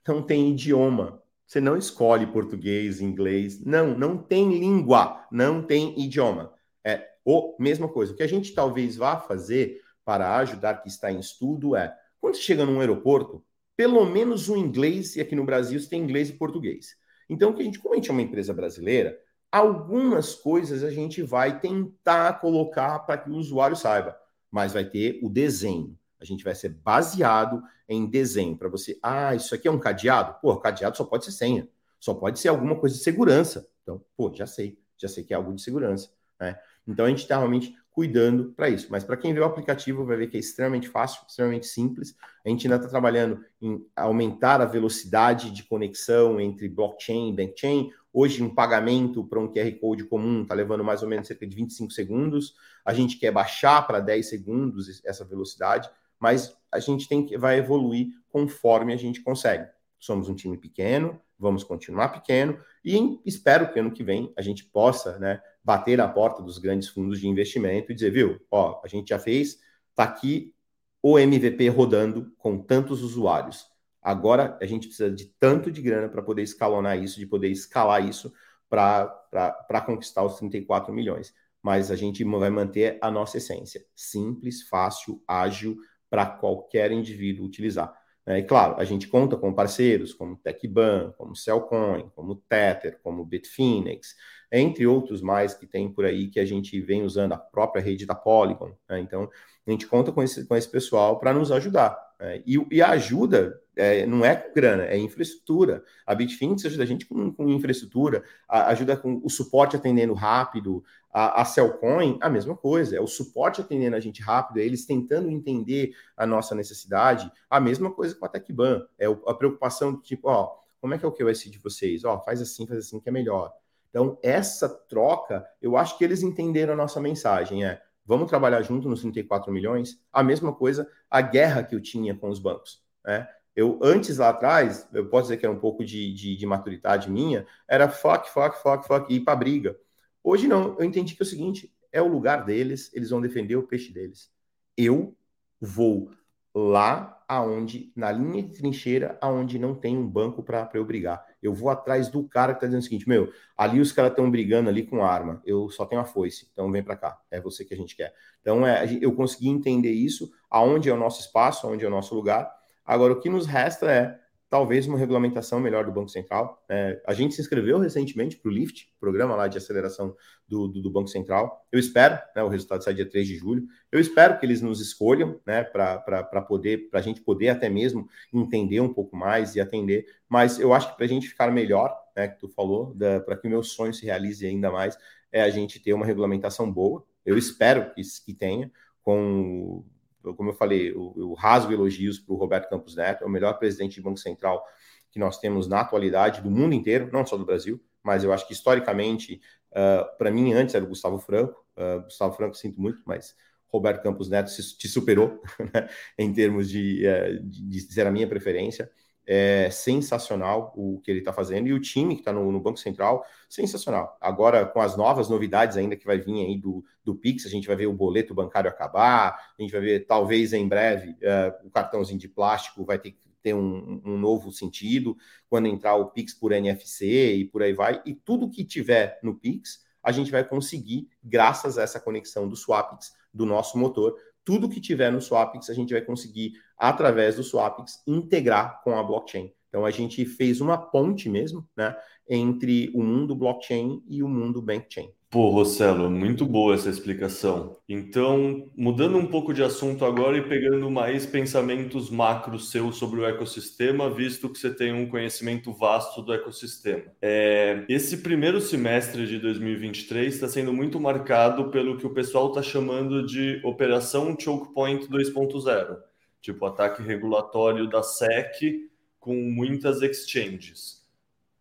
não 0.05 0.21
tem 0.21 0.51
idioma, 0.51 1.23
você 1.47 1.61
não 1.61 1.77
escolhe 1.77 2.27
português, 2.27 2.99
inglês. 2.99 3.63
Não, 3.63 3.97
não 3.97 4.17
tem 4.17 4.59
língua, 4.59 5.25
não 5.31 5.61
tem 5.63 5.97
idioma. 5.97 6.53
É 6.83 7.07
o 7.23 7.55
mesma 7.57 7.87
coisa. 7.87 8.11
O 8.11 8.15
que 8.17 8.23
a 8.23 8.27
gente 8.27 8.53
talvez 8.53 8.97
vá 8.97 9.17
fazer 9.17 9.79
para 10.03 10.35
ajudar 10.39 10.81
que 10.81 10.89
está 10.89 11.09
em 11.09 11.19
estudo 11.19 11.73
é, 11.73 11.95
quando 12.19 12.35
você 12.35 12.41
chega 12.41 12.65
num 12.65 12.81
aeroporto, 12.81 13.41
pelo 13.77 14.05
menos 14.05 14.49
o 14.49 14.57
inglês, 14.57 15.15
e 15.15 15.21
aqui 15.21 15.37
no 15.37 15.45
Brasil 15.45 15.79
você 15.79 15.87
tem 15.87 16.03
inglês 16.03 16.27
e 16.27 16.33
português. 16.33 16.99
Então, 17.31 17.53
que 17.53 17.61
a 17.61 17.63
gente, 17.63 17.79
como 17.79 17.93
a 17.93 17.95
gente 17.95 18.09
é 18.09 18.11
uma 18.11 18.21
empresa 18.21 18.53
brasileira, 18.53 19.17
algumas 19.49 20.35
coisas 20.35 20.83
a 20.83 20.91
gente 20.91 21.23
vai 21.23 21.61
tentar 21.61 22.41
colocar 22.41 22.99
para 22.99 23.17
que 23.17 23.29
o 23.29 23.35
usuário 23.35 23.73
saiba, 23.73 24.19
mas 24.51 24.73
vai 24.73 24.83
ter 24.83 25.17
o 25.23 25.29
desenho. 25.29 25.97
A 26.19 26.25
gente 26.25 26.43
vai 26.43 26.53
ser 26.53 26.67
baseado 26.67 27.63
em 27.87 28.05
desenho 28.05 28.57
para 28.57 28.67
você. 28.67 28.99
Ah, 29.01 29.33
isso 29.33 29.55
aqui 29.55 29.65
é 29.65 29.71
um 29.71 29.79
cadeado? 29.79 30.41
Pô, 30.41 30.57
cadeado 30.57 30.97
só 30.97 31.05
pode 31.05 31.23
ser 31.23 31.31
senha. 31.31 31.69
Só 32.01 32.13
pode 32.13 32.37
ser 32.37 32.49
alguma 32.49 32.77
coisa 32.77 32.97
de 32.97 33.01
segurança. 33.01 33.65
Então, 33.81 34.03
pô, 34.17 34.29
já 34.35 34.45
sei. 34.45 34.77
Já 34.97 35.07
sei 35.07 35.23
que 35.23 35.33
é 35.33 35.37
algo 35.37 35.55
de 35.55 35.61
segurança. 35.61 36.11
Né? 36.37 36.59
Então, 36.85 37.05
a 37.05 37.09
gente 37.09 37.21
está 37.21 37.37
realmente 37.37 37.73
cuidando 37.91 38.53
para 38.53 38.69
isso. 38.69 38.87
Mas 38.89 39.03
para 39.03 39.17
quem 39.17 39.33
vê 39.33 39.39
o 39.39 39.45
aplicativo, 39.45 40.05
vai 40.05 40.17
ver 40.17 40.27
que 40.27 40.37
é 40.37 40.39
extremamente 40.39 40.87
fácil, 40.87 41.23
extremamente 41.27 41.67
simples. 41.67 42.15
A 42.45 42.49
gente 42.49 42.65
ainda 42.65 42.77
está 42.77 42.87
trabalhando 42.87 43.43
em 43.61 43.85
aumentar 43.95 44.61
a 44.61 44.65
velocidade 44.65 45.51
de 45.51 45.63
conexão 45.63 46.39
entre 46.39 46.69
blockchain 46.69 47.29
e 47.29 47.33
bankchain. 47.33 47.91
Hoje, 48.13 48.41
um 48.41 48.53
pagamento 48.53 49.23
para 49.23 49.39
um 49.39 49.51
QR 49.51 49.71
Code 49.79 50.05
comum 50.05 50.43
está 50.43 50.53
levando 50.53 50.83
mais 50.83 51.03
ou 51.03 51.09
menos 51.09 51.27
cerca 51.27 51.45
de 51.45 51.55
25 51.55 51.91
segundos. 51.91 52.55
A 52.85 52.93
gente 52.93 53.17
quer 53.17 53.31
baixar 53.31 53.85
para 53.85 53.99
10 53.99 54.29
segundos 54.29 55.01
essa 55.05 55.23
velocidade 55.23 55.89
mas 56.21 56.55
a 56.71 56.79
gente 56.79 57.09
tem 57.09 57.25
que 57.25 57.35
vai 57.35 57.57
evoluir 57.57 58.09
conforme 58.29 58.93
a 58.93 58.97
gente 58.97 59.21
consegue. 59.21 59.67
Somos 59.99 60.29
um 60.29 60.35
time 60.35 60.55
pequeno, 60.55 61.19
vamos 61.37 61.63
continuar 61.63 62.09
pequeno 62.09 62.59
e 62.83 63.19
espero 63.25 63.71
que 63.71 63.79
ano 63.79 63.91
que 63.91 64.03
vem 64.03 64.33
a 64.37 64.41
gente 64.41 64.65
possa, 64.65 65.19
né, 65.19 65.41
bater 65.63 65.97
na 65.97 66.07
porta 66.07 66.41
dos 66.41 66.57
grandes 66.57 66.89
fundos 66.89 67.19
de 67.19 67.27
investimento 67.27 67.91
e 67.91 67.95
dizer, 67.95 68.11
viu, 68.11 68.39
ó, 68.49 68.81
a 68.83 68.87
gente 68.87 69.09
já 69.09 69.19
fez, 69.19 69.59
tá 69.95 70.03
aqui 70.03 70.53
o 71.01 71.17
MVP 71.17 71.67
rodando 71.69 72.33
com 72.37 72.57
tantos 72.59 73.01
usuários. 73.01 73.65
Agora 74.01 74.57
a 74.59 74.65
gente 74.65 74.87
precisa 74.87 75.11
de 75.11 75.25
tanto 75.39 75.71
de 75.71 75.81
grana 75.81 76.09
para 76.09 76.23
poder 76.23 76.41
escalonar 76.41 76.97
isso, 76.97 77.19
de 77.19 77.27
poder 77.27 77.49
escalar 77.49 78.07
isso 78.07 78.33
para 78.67 79.83
conquistar 79.85 80.23
os 80.23 80.37
34 80.37 80.93
milhões. 80.93 81.33
Mas 81.61 81.91
a 81.91 81.95
gente 81.95 82.23
vai 82.23 82.49
manter 82.49 82.97
a 83.01 83.11
nossa 83.11 83.37
essência: 83.37 83.85
simples, 83.95 84.63
fácil, 84.63 85.21
ágil, 85.27 85.77
para 86.09 86.25
qualquer 86.25 86.91
indivíduo 86.91 87.45
utilizar. 87.45 87.93
É, 88.25 88.37
e 88.37 88.43
claro, 88.43 88.75
a 88.79 88.83
gente 88.83 89.07
conta 89.07 89.35
com 89.35 89.53
parceiros 89.53 90.13
como 90.13 90.35
TechBan, 90.37 91.13
como 91.17 91.35
Cellcoin, 91.35 92.09
como 92.15 92.35
Tether, 92.35 92.99
como 93.01 93.25
Bitfinex, 93.25 94.15
entre 94.51 94.85
outros 94.85 95.21
mais 95.21 95.53
que 95.53 95.65
tem 95.65 95.91
por 95.91 96.05
aí 96.05 96.27
que 96.27 96.39
a 96.39 96.45
gente 96.45 96.79
vem 96.81 97.03
usando 97.03 97.33
a 97.33 97.37
própria 97.37 97.81
rede 97.81 98.05
da 98.05 98.13
Polygon. 98.13 98.75
Né? 98.87 98.99
Então, 98.99 99.29
a 99.65 99.71
gente 99.71 99.87
conta 99.87 100.11
com 100.11 100.21
esse, 100.21 100.45
com 100.45 100.55
esse 100.55 100.69
pessoal 100.69 101.19
para 101.19 101.33
nos 101.33 101.51
ajudar. 101.51 101.97
Né? 102.19 102.43
E, 102.45 102.63
e, 102.69 102.81
a 102.81 102.89
ajuda 102.89 103.59
é, 103.75 104.05
não 104.05 104.23
é 104.25 104.51
grana, 104.53 104.83
é 104.85 104.97
infraestrutura. 104.97 105.83
A 106.05 106.13
Bitfinex 106.13 106.65
ajuda 106.65 106.83
a 106.83 106.85
gente 106.85 107.05
com, 107.05 107.31
com 107.31 107.49
infraestrutura, 107.49 108.23
a, 108.47 108.67
ajuda 108.67 108.97
com 108.97 109.21
o 109.23 109.29
suporte 109.29 109.75
atendendo 109.75 110.13
rápido, 110.13 110.83
a, 111.13 111.41
a 111.41 111.45
Cellcoin, 111.45 112.17
a 112.21 112.29
mesma 112.29 112.55
coisa, 112.55 112.95
é 112.95 113.01
o 113.01 113.07
suporte 113.07 113.61
atendendo 113.61 113.95
a 113.95 113.99
gente 113.99 114.21
rápido, 114.21 114.59
é 114.59 114.63
eles 114.63 114.85
tentando 114.85 115.29
entender 115.29 115.95
a 116.15 116.25
nossa 116.25 116.55
necessidade, 116.55 117.31
a 117.49 117.59
mesma 117.59 117.91
coisa 117.91 118.15
com 118.15 118.25
a 118.25 118.29
TechBan, 118.29 118.85
é 118.97 119.05
a 119.05 119.33
preocupação 119.33 119.93
do 119.93 120.01
tipo, 120.01 120.29
ó, 120.29 120.55
como 120.79 120.93
é 120.93 120.97
que 120.97 121.05
é 121.05 121.07
o 121.07 121.11
QSC 121.11 121.49
de 121.49 121.59
vocês? 121.59 122.03
Ó, 122.03 122.19
faz 122.21 122.41
assim, 122.41 122.65
faz 122.65 122.79
assim 122.79 122.99
que 122.99 123.09
é 123.09 123.11
melhor. 123.11 123.53
Então, 123.89 124.17
essa 124.23 124.69
troca, 124.69 125.45
eu 125.61 125.75
acho 125.77 125.97
que 125.97 126.03
eles 126.03 126.23
entenderam 126.23 126.73
a 126.73 126.77
nossa 126.77 126.99
mensagem, 126.99 127.65
é, 127.65 127.81
vamos 128.05 128.29
trabalhar 128.29 128.61
junto 128.61 128.89
nos 128.89 129.01
34 129.01 129.51
milhões, 129.51 130.01
a 130.11 130.23
mesma 130.23 130.53
coisa, 130.53 130.89
a 131.09 131.21
guerra 131.21 131.63
que 131.63 131.75
eu 131.75 131.81
tinha 131.81 132.15
com 132.15 132.29
os 132.29 132.39
bancos, 132.39 132.81
né? 133.05 133.27
Eu, 133.53 133.79
antes 133.83 134.17
lá 134.17 134.29
atrás, 134.29 134.87
eu 134.93 135.09
posso 135.09 135.23
dizer 135.23 135.37
que 135.37 135.45
era 135.45 135.53
um 135.53 135.59
pouco 135.59 135.83
de, 135.83 136.13
de, 136.13 136.37
de 136.37 136.45
maturidade 136.45 137.11
minha, 137.11 137.45
era 137.67 137.89
fuck, 137.89 138.29
fuck, 138.29 138.57
fuck, 138.61 138.87
fuck, 138.87 139.13
ir 139.13 139.19
para 139.19 139.35
briga. 139.35 139.77
Hoje 140.23 140.47
não, 140.47 140.77
eu 140.77 140.83
entendi 140.83 141.15
que 141.15 141.21
é 141.21 141.25
o 141.25 141.27
seguinte: 141.27 141.73
é 141.91 142.01
o 142.01 142.07
lugar 142.07 142.45
deles, 142.45 142.91
eles 142.93 143.09
vão 143.09 143.21
defender 143.21 143.55
o 143.55 143.63
peixe 143.63 143.91
deles. 143.91 144.31
Eu 144.77 145.15
vou 145.59 146.11
lá 146.53 147.23
aonde, 147.27 147.93
na 147.95 148.11
linha 148.11 148.43
de 148.43 148.57
trincheira, 148.57 149.17
aonde 149.21 149.57
não 149.57 149.73
tem 149.73 149.97
um 149.97 150.05
banco 150.05 150.43
para 150.43 150.69
eu 150.73 150.83
brigar. 150.83 151.25
Eu 151.41 151.53
vou 151.53 151.69
atrás 151.69 152.09
do 152.09 152.27
cara 152.27 152.53
que 152.53 152.57
está 152.57 152.67
dizendo 152.67 152.81
o 152.81 152.83
seguinte: 152.83 153.07
meu, 153.07 153.31
ali 153.57 153.79
os 153.79 153.91
caras 153.91 154.11
estão 154.11 154.29
brigando 154.29 154.69
ali 154.69 154.83
com 154.83 155.03
arma, 155.03 155.41
eu 155.45 155.69
só 155.69 155.85
tenho 155.85 156.01
a 156.01 156.05
foice, 156.05 156.49
então 156.51 156.71
vem 156.71 156.83
para 156.83 156.97
cá, 156.97 157.19
é 157.31 157.39
você 157.39 157.63
que 157.63 157.73
a 157.73 157.77
gente 157.77 157.95
quer. 157.95 158.13
Então, 158.41 158.65
é, 158.67 158.85
eu 159.01 159.13
consegui 159.13 159.49
entender 159.49 159.91
isso, 159.91 160.31
aonde 160.49 160.89
é 160.89 160.93
o 160.93 160.97
nosso 160.97 161.21
espaço, 161.21 161.65
aonde 161.65 161.85
é 161.85 161.87
o 161.87 161.91
nosso 161.91 162.13
lugar. 162.13 162.51
Agora, 162.85 163.13
o 163.13 163.19
que 163.19 163.29
nos 163.29 163.45
resta 163.45 163.89
é 163.91 164.19
talvez 164.51 164.85
uma 164.85 164.97
regulamentação 164.97 165.61
melhor 165.61 165.85
do 165.85 165.93
Banco 165.93 166.09
Central. 166.09 166.61
É, 166.67 167.01
a 167.07 167.13
gente 167.13 167.33
se 167.33 167.39
inscreveu 167.39 167.79
recentemente 167.79 168.35
para 168.35 168.49
o 168.49 168.51
LIFT, 168.51 168.91
programa 168.99 169.33
lá 169.33 169.47
de 169.47 169.57
aceleração 169.57 170.13
do, 170.45 170.67
do, 170.67 170.81
do 170.81 170.91
Banco 170.91 171.07
Central. 171.07 171.65
Eu 171.71 171.79
espero, 171.79 172.19
né, 172.35 172.43
o 172.43 172.49
resultado 172.49 172.83
sai 172.83 172.93
dia 172.93 173.09
3 173.09 173.25
de 173.25 173.37
julho, 173.37 173.65
eu 173.89 173.97
espero 173.97 174.37
que 174.37 174.45
eles 174.45 174.61
nos 174.61 174.81
escolham 174.81 175.39
né, 175.47 175.63
para 175.63 176.41
poder, 176.45 176.89
para 176.89 176.99
a 176.99 177.01
gente 177.01 177.21
poder 177.21 177.47
até 177.47 177.69
mesmo 177.69 178.09
entender 178.33 178.81
um 178.81 178.93
pouco 178.93 179.15
mais 179.15 179.55
e 179.55 179.61
atender. 179.61 180.05
Mas 180.27 180.59
eu 180.59 180.73
acho 180.73 180.91
que 180.91 180.97
para 180.97 181.05
a 181.05 181.09
gente 181.09 181.29
ficar 181.29 181.49
melhor, 181.49 181.97
né, 182.13 182.27
que 182.27 182.37
tu 182.37 182.49
falou, 182.49 182.93
para 183.25 183.37
que 183.37 183.47
o 183.47 183.49
meu 183.49 183.63
sonho 183.63 183.93
se 183.93 184.05
realize 184.05 184.45
ainda 184.45 184.69
mais, 184.69 184.97
é 185.31 185.41
a 185.41 185.49
gente 185.49 185.79
ter 185.79 185.93
uma 185.93 186.05
regulamentação 186.05 186.69
boa. 186.69 187.05
Eu 187.25 187.37
espero 187.37 187.93
que, 187.93 188.01
que 188.25 188.33
tenha, 188.33 188.69
com 189.01 189.85
como 190.35 190.49
eu 190.49 190.53
falei, 190.53 190.91
eu, 190.91 191.13
eu 191.17 191.33
rasgo 191.33 191.71
elogios 191.71 192.19
para 192.19 192.33
o 192.33 192.37
Roberto 192.37 192.69
Campos 192.69 192.95
Neto, 192.95 193.23
é 193.23 193.27
o 193.27 193.29
melhor 193.29 193.57
presidente 193.57 193.95
de 193.95 194.01
Banco 194.01 194.17
Central 194.17 194.63
que 195.11 195.19
nós 195.19 195.39
temos 195.39 195.67
na 195.67 195.81
atualidade, 195.81 196.41
do 196.41 196.49
mundo 196.49 196.73
inteiro, 196.73 197.09
não 197.11 197.25
só 197.25 197.37
do 197.37 197.45
Brasil, 197.45 197.81
mas 198.01 198.23
eu 198.23 198.31
acho 198.31 198.47
que 198.47 198.53
historicamente, 198.53 199.41
uh, 199.71 200.17
para 200.17 200.31
mim, 200.31 200.53
antes 200.53 200.73
era 200.73 200.83
o 200.83 200.87
Gustavo 200.87 201.19
Franco, 201.19 201.63
uh, 201.77 202.01
Gustavo 202.03 202.35
Franco, 202.35 202.55
sinto 202.55 202.79
muito, 202.79 203.01
mas 203.05 203.35
Roberto 203.67 204.01
Campos 204.01 204.29
Neto 204.29 204.49
se, 204.49 204.77
te 204.77 204.87
superou 204.87 205.41
né, 205.73 205.89
em 206.17 206.31
termos 206.33 206.69
de, 206.69 207.03
uh, 207.05 207.43
de, 207.43 207.67
de 207.67 207.81
ser 207.81 208.07
a 208.07 208.11
minha 208.11 208.27
preferência 208.27 208.89
é 209.33 209.69
sensacional 209.69 210.73
o 210.75 210.99
que 210.99 211.09
ele 211.09 211.19
está 211.19 211.31
fazendo 211.31 211.65
e 211.65 211.71
o 211.71 211.79
time 211.79 212.15
que 212.15 212.21
está 212.21 212.33
no, 212.33 212.51
no, 212.51 212.59
Banco 212.59 212.77
Central, 212.77 213.25
sensacional. 213.47 214.17
Agora, 214.19 214.65
com 214.65 214.81
as 214.81 214.97
novas 214.97 215.29
novidades 215.29 215.77
ainda 215.77 215.95
que 215.95 216.05
vai 216.05 216.17
vir 216.17 216.45
aí 216.45 216.57
do, 216.57 216.83
do 217.01 217.15
Pix, 217.15 217.45
a 217.45 217.49
gente 217.49 217.65
vai 217.65 217.77
ver 217.77 217.87
o 217.87 217.93
boleto 217.93 218.33
bancário 218.33 218.69
acabar, 218.69 219.53
a 219.57 219.61
gente 219.61 219.71
vai 219.71 219.79
ver, 219.79 220.05
talvez 220.05 220.51
em 220.51 220.67
breve, 220.67 221.11
uh, 221.11 221.65
o 221.65 221.71
cartãozinho 221.71 222.19
de 222.19 222.27
plástico 222.27 222.83
vai 222.83 222.99
ter 222.99 223.11
que 223.11 223.21
ter 223.41 223.53
um, 223.53 224.01
um, 224.03 224.17
novo 224.17 224.51
sentido 224.51 225.15
quando 225.49 225.67
entrar 225.67 225.95
o 225.95 226.11
Pix 226.11 226.33
por 226.33 226.51
NFC 226.51 227.35
e 227.35 227.45
por 227.45 227.63
aí 227.63 227.71
vai. 227.71 228.01
E 228.05 228.13
tudo 228.13 228.49
que 228.49 228.65
tiver 228.65 229.17
no 229.23 229.33
Pix, 229.33 229.81
a 230.03 230.11
gente 230.11 230.29
vai 230.29 230.43
conseguir, 230.43 231.07
graças 231.23 231.77
a 231.77 231.83
essa 231.83 232.01
conexão 232.01 232.49
do 232.49 232.57
Swapix, 232.57 233.13
do 233.33 233.45
nosso 233.45 233.77
motor, 233.77 234.13
tudo 234.43 234.69
que 234.69 234.81
tiver 234.81 235.11
no 235.11 235.21
Swapix, 235.21 235.69
a 235.69 235.73
gente 235.73 235.93
vai 235.93 236.01
conseguir, 236.01 236.53
através 236.81 237.35
do 237.35 237.43
Swapix, 237.43 238.01
integrar 238.07 238.81
com 238.83 238.97
a 238.97 239.03
blockchain. 239.03 239.53
Então, 239.69 239.85
a 239.85 239.91
gente 239.91 240.25
fez 240.25 240.59
uma 240.59 240.77
ponte 240.77 241.29
mesmo, 241.29 241.65
né, 241.77 241.95
entre 242.27 242.91
o 242.95 243.03
mundo 243.03 243.35
blockchain 243.35 244.01
e 244.09 244.23
o 244.23 244.27
mundo 244.27 244.61
bankchain. 244.61 245.13
Pô, 245.31 245.49
Rossello, 245.49 246.11
muito 246.11 246.45
boa 246.45 246.75
essa 246.75 246.89
explicação. 246.89 247.77
Então, 247.87 248.69
mudando 248.75 249.17
um 249.17 249.25
pouco 249.25 249.53
de 249.53 249.63
assunto 249.63 250.03
agora 250.03 250.37
e 250.37 250.41
pegando 250.41 250.91
mais 250.91 251.25
pensamentos 251.25 252.09
macros 252.09 252.69
seus 252.69 252.97
sobre 252.97 253.21
o 253.21 253.25
ecossistema, 253.25 254.09
visto 254.09 254.49
que 254.49 254.59
você 254.59 254.69
tem 254.69 254.91
um 254.91 255.07
conhecimento 255.07 255.71
vasto 255.71 256.21
do 256.21 256.33
ecossistema. 256.33 257.03
É, 257.21 257.85
esse 257.87 258.17
primeiro 258.17 258.59
semestre 258.59 259.25
de 259.25 259.39
2023 259.39 260.33
está 260.33 260.49
sendo 260.49 260.73
muito 260.73 260.99
marcado 260.99 261.69
pelo 261.69 261.97
que 261.97 262.05
o 262.05 262.13
pessoal 262.13 262.49
está 262.49 262.61
chamando 262.61 263.25
de 263.25 263.61
Operação 263.63 264.35
Choke 264.37 264.73
Point 264.73 265.07
2.0, 265.07 265.95
tipo 266.41 266.65
ataque 266.65 267.01
regulatório 267.03 267.87
da 267.87 268.01
SEC 268.01 268.89
com 269.19 269.35
muitas 269.35 270.01
exchanges. 270.01 271.05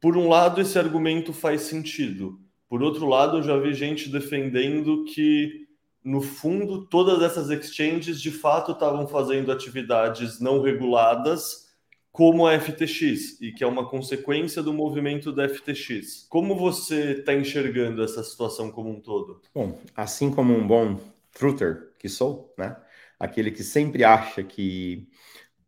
Por 0.00 0.16
um 0.16 0.28
lado, 0.28 0.60
esse 0.60 0.78
argumento 0.78 1.32
faz 1.32 1.62
sentido 1.62 2.40
por 2.70 2.84
outro 2.84 3.08
lado, 3.08 3.38
eu 3.38 3.42
já 3.42 3.58
vi 3.58 3.74
gente 3.74 4.08
defendendo 4.08 5.04
que, 5.04 5.66
no 6.04 6.22
fundo, 6.22 6.86
todas 6.86 7.20
essas 7.20 7.50
exchanges 7.50 8.22
de 8.22 8.30
fato 8.30 8.70
estavam 8.70 9.08
fazendo 9.08 9.50
atividades 9.50 10.38
não 10.38 10.62
reguladas, 10.62 11.68
como 12.12 12.46
a 12.46 12.56
FTX, 12.56 13.40
e 13.40 13.50
que 13.50 13.64
é 13.64 13.66
uma 13.66 13.88
consequência 13.88 14.62
do 14.62 14.72
movimento 14.72 15.32
da 15.32 15.48
FTX. 15.48 16.28
Como 16.28 16.54
você 16.54 17.18
está 17.18 17.34
enxergando 17.34 18.04
essa 18.04 18.22
situação 18.22 18.70
como 18.70 18.88
um 18.88 19.00
todo? 19.00 19.40
Bom, 19.52 19.76
assim 19.96 20.30
como 20.30 20.54
um 20.54 20.64
bom 20.64 21.00
truther 21.32 21.90
que 21.98 22.08
sou, 22.08 22.54
né? 22.56 22.76
Aquele 23.20 23.52
que 23.52 23.62
sempre 23.62 24.02
acha 24.02 24.42
que 24.42 25.06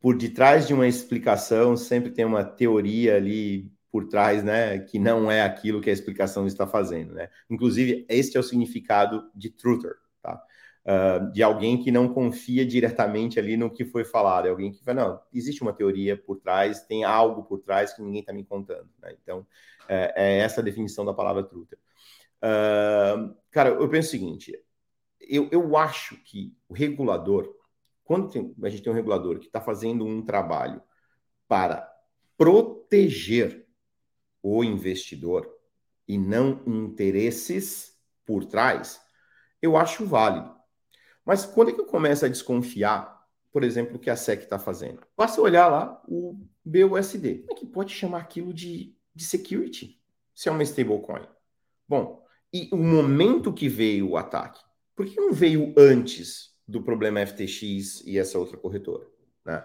por 0.01 0.17
detrás 0.19 0.67
de 0.67 0.75
uma 0.75 0.89
explicação 0.89 1.77
sempre 1.77 2.11
tem 2.11 2.25
uma 2.25 2.43
teoria 2.45 3.17
ali 3.17 3.73
por 3.93 4.09
trás, 4.09 4.43
né, 4.43 4.79
que 4.79 4.99
não 4.99 5.31
é 5.31 5.43
aquilo 5.43 5.81
que 5.81 5.91
a 5.91 5.93
explicação 5.93 6.47
está 6.47 6.67
fazendo, 6.67 7.13
né? 7.13 7.29
Inclusive, 7.51 8.07
este 8.09 8.39
é 8.39 8.41
o 8.41 8.43
significado 8.43 9.31
de 9.35 9.51
truther, 9.51 9.95
tá? 10.23 10.43
Uh, 10.85 11.31
de 11.31 11.43
alguém 11.43 11.81
que 11.81 11.93
não 11.93 12.09
confia 12.13 12.67
diretamente 12.67 13.39
ali 13.39 13.57
no 13.57 13.71
que 13.71 13.85
foi 13.85 14.03
falado, 14.05 14.47
é 14.47 14.51
alguém 14.51 14.73
que 14.73 14.83
fala, 14.83 15.05
não, 15.05 15.21
existe 15.33 15.63
uma 15.63 15.75
teoria 15.75 16.17
por 16.17 16.39
trás, 16.39 16.83
tem 16.87 17.05
algo 17.05 17.45
por 17.45 17.61
trás 17.61 17.93
que 17.93 18.03
ninguém 18.03 18.21
está 18.21 18.33
me 18.33 18.45
contando, 18.45 18.89
né? 19.01 19.15
Então, 19.23 19.47
é, 19.89 20.13
é, 20.17 20.39
essa 20.39 20.61
a 20.61 20.65
definição 20.65 21.05
da 21.05 21.13
palavra 21.13 21.45
truther. 21.45 21.79
Uh, 22.43 23.37
cara, 23.51 23.69
eu 23.69 23.89
penso 23.89 24.09
o 24.09 24.11
seguinte, 24.11 24.59
eu, 25.29 25.49
eu 25.51 25.77
acho 25.77 26.17
que 26.25 26.57
o 26.69 26.75
regulador, 26.75 27.55
quando 28.05 28.29
tem, 28.29 28.55
a 28.63 28.69
gente 28.69 28.83
tem 28.83 28.93
um 28.93 28.97
regulador 28.97 29.39
que 29.39 29.47
está 29.47 29.61
fazendo 29.61 30.05
um 30.05 30.23
trabalho 30.23 30.83
para 31.49 31.91
proteger 32.37 33.67
o 34.43 34.65
investidor 34.65 35.49
e 36.09 36.19
não 36.19 36.63
interesses 36.67 37.97
por 38.25 38.45
trás, 38.45 39.01
eu 39.61 39.77
acho 39.77 40.05
válido. 40.05 40.55
Mas 41.25 41.45
quando 41.45 41.71
é 41.71 41.73
que 41.73 41.81
eu 41.81 41.87
começo 41.87 42.25
a 42.25 42.29
desconfiar, 42.29 43.23
por 43.53 43.63
exemplo, 43.63 43.97
o 43.97 43.99
que 43.99 44.11
a 44.11 44.17
SEC 44.17 44.43
está 44.43 44.59
fazendo? 44.59 45.07
Basta 45.17 45.41
olhar 45.41 45.69
lá 45.69 46.03
o 46.09 46.41
BUSD. 46.65 47.41
Como 47.41 47.53
é 47.53 47.55
que 47.55 47.67
pode 47.67 47.93
chamar 47.93 48.19
aquilo 48.19 48.53
de, 48.53 48.97
de 49.15 49.25
security 49.25 50.01
se 50.35 50.49
é 50.49 50.53
uma 50.53 50.63
stablecoin? 50.63 51.27
Bom, 51.89 52.25
e 52.53 52.69
o 52.73 52.77
momento 52.77 53.53
que 53.53 53.69
veio 53.69 54.11
o 54.11 54.17
ataque? 54.17 54.61
Por 54.95 55.07
que 55.07 55.17
não 55.17 55.33
veio 55.33 55.75
antes 55.77 56.55
do 56.67 56.83
problema 56.83 57.25
FTX 57.27 58.03
e 58.07 58.19
essa 58.19 58.39
outra 58.39 58.57
corretora? 58.57 59.07
Né? 59.45 59.65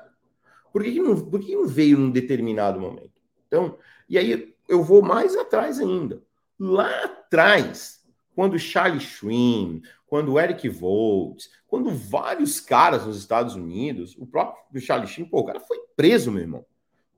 Por, 0.71 0.83
que, 0.83 0.99
não, 0.99 1.29
por 1.29 1.39
que 1.39 1.55
não 1.55 1.67
veio 1.67 1.97
num 1.97 2.11
determinado 2.11 2.79
momento? 2.79 3.21
Então, 3.47 3.77
e 4.09 4.17
aí 4.17 4.55
eu 4.67 4.83
vou 4.83 5.01
mais 5.01 5.35
atrás 5.35 5.79
ainda. 5.79 6.21
Lá 6.59 7.03
atrás, 7.03 8.03
quando 8.35 8.57
Charlie 8.59 8.99
Schwinn, 8.99 9.81
quando 10.05 10.39
Eric 10.39 10.67
Voltz, 10.69 11.49
quando 11.67 11.91
vários 11.91 12.59
caras 12.59 13.05
nos 13.05 13.17
Estados 13.17 13.55
Unidos, 13.55 14.15
o 14.17 14.25
próprio 14.25 14.81
Charlie 14.81 15.07
Schwinn, 15.07 15.29
pô, 15.29 15.39
o 15.39 15.45
cara 15.45 15.59
foi 15.59 15.79
preso, 15.95 16.31
meu 16.31 16.41
irmão. 16.41 16.65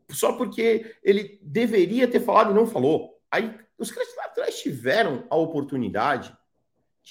Só 0.10 0.34
porque 0.34 0.96
ele 1.04 1.40
deveria 1.44 2.08
ter 2.08 2.20
falado 2.20 2.52
e 2.52 2.54
não 2.54 2.66
falou. 2.66 3.20
Aí 3.30 3.56
os 3.78 3.92
caras 3.92 4.16
lá 4.16 4.26
atrás 4.26 4.60
tiveram 4.60 5.26
a 5.30 5.36
oportunidade 5.36 6.36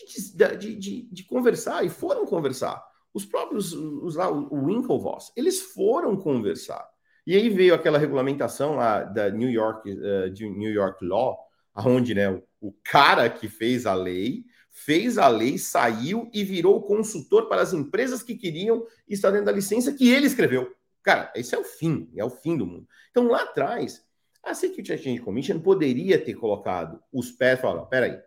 de, 0.07 0.57
de, 0.57 0.75
de, 0.77 1.03
de 1.11 1.25
conversar 1.25 1.85
e 1.85 1.89
foram 1.89 2.27
conversar. 2.27 2.83
Os 3.13 3.25
próprios, 3.25 3.73
os 3.73 4.15
lá, 4.15 4.31
o 4.31 4.67
Winklevoss, 4.67 5.33
eles 5.37 5.61
foram 5.61 6.17
conversar. 6.17 6.87
E 7.27 7.35
aí 7.35 7.49
veio 7.49 7.75
aquela 7.75 7.99
regulamentação 7.99 8.77
lá 8.77 9.03
da 9.03 9.31
New 9.31 9.51
York, 9.51 9.91
uh, 9.91 10.31
de 10.31 10.49
New 10.49 10.71
York 10.71 11.05
Law, 11.05 11.39
onde 11.77 12.15
né, 12.15 12.31
o, 12.31 12.43
o 12.61 12.73
cara 12.85 13.29
que 13.29 13.49
fez 13.49 13.87
a 13.87 13.95
lei 13.95 14.45
fez 14.85 15.19
a 15.19 15.27
lei, 15.27 15.59
saiu 15.59 16.31
e 16.33 16.45
virou 16.45 16.83
consultor 16.83 17.49
para 17.49 17.61
as 17.61 17.73
empresas 17.73 18.23
que 18.23 18.37
queriam 18.37 18.87
estar 19.09 19.31
dentro 19.31 19.47
da 19.47 19.53
licença 19.53 19.93
que 19.93 20.09
ele 20.09 20.27
escreveu. 20.27 20.73
Cara, 21.03 21.33
esse 21.35 21.55
é 21.55 21.59
o 21.59 21.65
fim, 21.65 22.09
é 22.17 22.25
o 22.25 22.31
fim 22.31 22.57
do 22.57 22.65
mundo. 22.65 22.87
Então 23.11 23.27
lá 23.27 23.43
atrás, 23.43 24.05
a 24.43 24.55
Security 24.55 24.93
Exchange 24.93 25.21
Commission 25.21 25.59
poderia 25.59 26.23
ter 26.23 26.35
colocado 26.35 27.03
os 27.13 27.31
pés 27.33 27.59
e 27.59 27.87
peraí, 27.91 28.21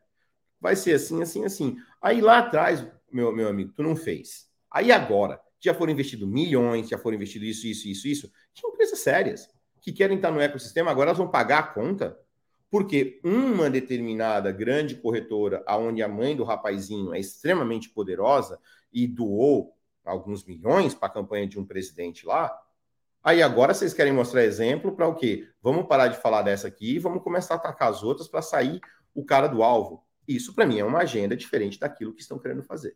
vai 0.62 0.76
ser 0.76 0.94
assim, 0.94 1.22
assim, 1.22 1.44
assim. 1.44 1.78
Aí 2.02 2.22
lá 2.22 2.38
atrás, 2.38 2.86
meu, 3.12 3.32
meu 3.32 3.50
amigo, 3.50 3.74
tu 3.76 3.82
não 3.82 3.96
fez. 3.96 4.48
Aí 4.70 4.92
agora, 4.92 5.42
já 5.60 5.74
foram 5.74 5.92
investidos 5.92 6.28
milhões, 6.30 6.88
já 6.88 6.98
foram 6.98 7.16
investidos 7.16 7.48
isso, 7.50 7.68
isso, 7.68 7.88
isso, 7.88 8.08
isso. 8.08 8.32
Tinha 8.54 8.72
empresas 8.72 9.00
sérias 9.00 9.50
que 9.82 9.92
querem 9.92 10.16
estar 10.16 10.32
no 10.32 10.40
ecossistema, 10.40 10.92
agora 10.92 11.10
elas 11.10 11.18
vão 11.18 11.28
pagar 11.28 11.60
a 11.60 11.64
conta, 11.64 12.18
porque 12.70 13.20
uma 13.24 13.70
determinada 13.70 14.52
grande 14.52 14.96
corretora, 14.96 15.64
aonde 15.68 16.02
a 16.02 16.08
mãe 16.08 16.36
do 16.36 16.44
rapazinho 16.44 17.14
é 17.14 17.20
extremamente 17.20 17.90
poderosa 17.90 18.60
e 18.94 19.08
doou 19.08 19.76
alguns 20.06 20.46
milhões 20.46 20.96
para 20.96 21.08
a 21.08 21.12
campanha 21.12 21.48
de 21.48 21.60
um 21.60 21.66
presidente 21.66 22.26
lá, 22.26 22.56
aí 23.24 23.42
agora 23.42 23.74
vocês 23.74 23.94
querem 23.94 24.14
mostrar 24.14 24.44
exemplo 24.44 24.96
para 24.96 25.08
o 25.08 25.16
quê? 25.16 25.48
Vamos 25.62 25.88
parar 25.88 26.08
de 26.08 26.18
falar 26.18 26.44
dessa 26.44 26.68
aqui 26.68 26.96
e 26.96 27.00
vamos 27.00 27.24
começar 27.24 27.56
a 27.56 27.58
atacar 27.58 27.90
as 27.90 28.04
outras 28.04 28.28
para 28.28 28.42
sair 28.42 28.80
o 29.14 29.26
cara 29.26 29.48
do 29.48 29.64
alvo. 29.64 30.04
Isso, 30.36 30.54
para 30.54 30.66
mim, 30.66 30.80
é 30.80 30.86
uma 30.86 31.00
agenda 31.00 31.36
diferente 31.36 31.80
daquilo 31.80 32.14
que 32.14 32.22
estão 32.22 32.40
querendo 32.40 32.64
fazer. 32.64 32.96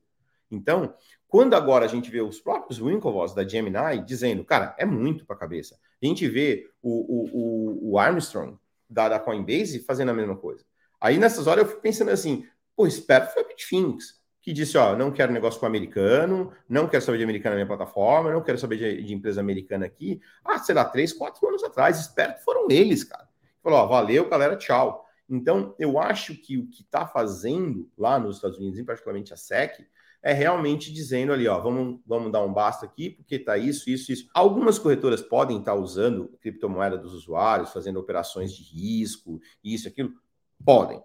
Então, 0.49 0.93
quando 1.27 1.55
agora 1.55 1.85
a 1.85 1.87
gente 1.87 2.09
vê 2.09 2.21
os 2.21 2.39
próprios 2.39 2.79
Winklevoss 2.79 3.33
da 3.33 3.47
Gemini 3.47 4.03
dizendo, 4.05 4.43
cara, 4.45 4.75
é 4.77 4.85
muito 4.85 5.25
para 5.25 5.35
a 5.35 5.39
cabeça. 5.39 5.77
A 6.01 6.05
gente 6.05 6.27
vê 6.27 6.69
o, 6.81 7.89
o, 7.89 7.91
o 7.91 7.99
Armstrong 7.99 8.57
da, 8.89 9.09
da 9.09 9.19
Coinbase 9.19 9.79
fazendo 9.79 10.11
a 10.11 10.13
mesma 10.13 10.35
coisa. 10.35 10.63
Aí 11.01 11.17
nessas 11.17 11.47
horas 11.47 11.63
eu 11.63 11.69
fico 11.69 11.81
pensando 11.81 12.11
assim, 12.11 12.45
pô, 12.75 12.87
esperto 12.87 13.33
foi 13.33 13.43
a 13.43 13.47
Bitfinex, 13.47 14.21
que 14.41 14.53
disse, 14.53 14.77
ó, 14.77 14.95
não 14.95 15.11
quero 15.11 15.33
negócio 15.33 15.59
com 15.59 15.65
americano, 15.65 16.51
não 16.69 16.87
quero 16.87 17.03
saber 17.03 17.17
de 17.17 17.23
americano 17.23 17.55
na 17.55 17.63
minha 17.63 17.67
plataforma, 17.67 18.31
não 18.31 18.43
quero 18.43 18.59
saber 18.59 18.77
de, 18.77 19.03
de 19.03 19.13
empresa 19.13 19.41
americana 19.41 19.85
aqui. 19.85 20.21
Ah, 20.43 20.59
sei 20.59 20.75
lá, 20.75 20.85
três, 20.85 21.11
quatro 21.11 21.47
anos 21.47 21.63
atrás, 21.63 21.99
esperto 21.99 22.43
foram 22.43 22.67
eles, 22.69 23.03
cara. 23.03 23.27
Falou, 23.63 23.79
ó, 23.79 23.87
valeu, 23.87 24.29
galera, 24.29 24.55
tchau. 24.55 25.04
Então, 25.29 25.75
eu 25.79 25.99
acho 25.99 26.35
que 26.35 26.57
o 26.57 26.67
que 26.67 26.81
está 26.81 27.07
fazendo 27.07 27.89
lá 27.97 28.19
nos 28.19 28.37
Estados 28.37 28.57
Unidos, 28.57 28.81
particularmente 28.83 29.33
a 29.33 29.37
SEC, 29.37 29.85
é 30.25 30.33
realmente 30.33 30.91
dizendo 30.91 31.31
ali, 31.31 31.47
ó, 31.47 31.59
vamos, 31.59 31.99
vamos 32.03 32.31
dar 32.31 32.43
um 32.43 32.51
basta 32.51 32.83
aqui, 32.83 33.11
porque 33.11 33.37
tá 33.37 33.59
isso, 33.59 33.87
isso, 33.91 34.11
isso. 34.11 34.27
Algumas 34.33 34.79
corretoras 34.79 35.21
podem 35.21 35.59
estar 35.59 35.73
tá 35.73 35.77
usando 35.77 36.29
criptomoeda 36.41 36.97
dos 36.97 37.13
usuários, 37.13 37.71
fazendo 37.71 37.99
operações 37.99 38.51
de 38.51 38.63
risco, 38.63 39.39
isso, 39.63 39.87
aquilo. 39.87 40.11
Podem. 40.65 40.99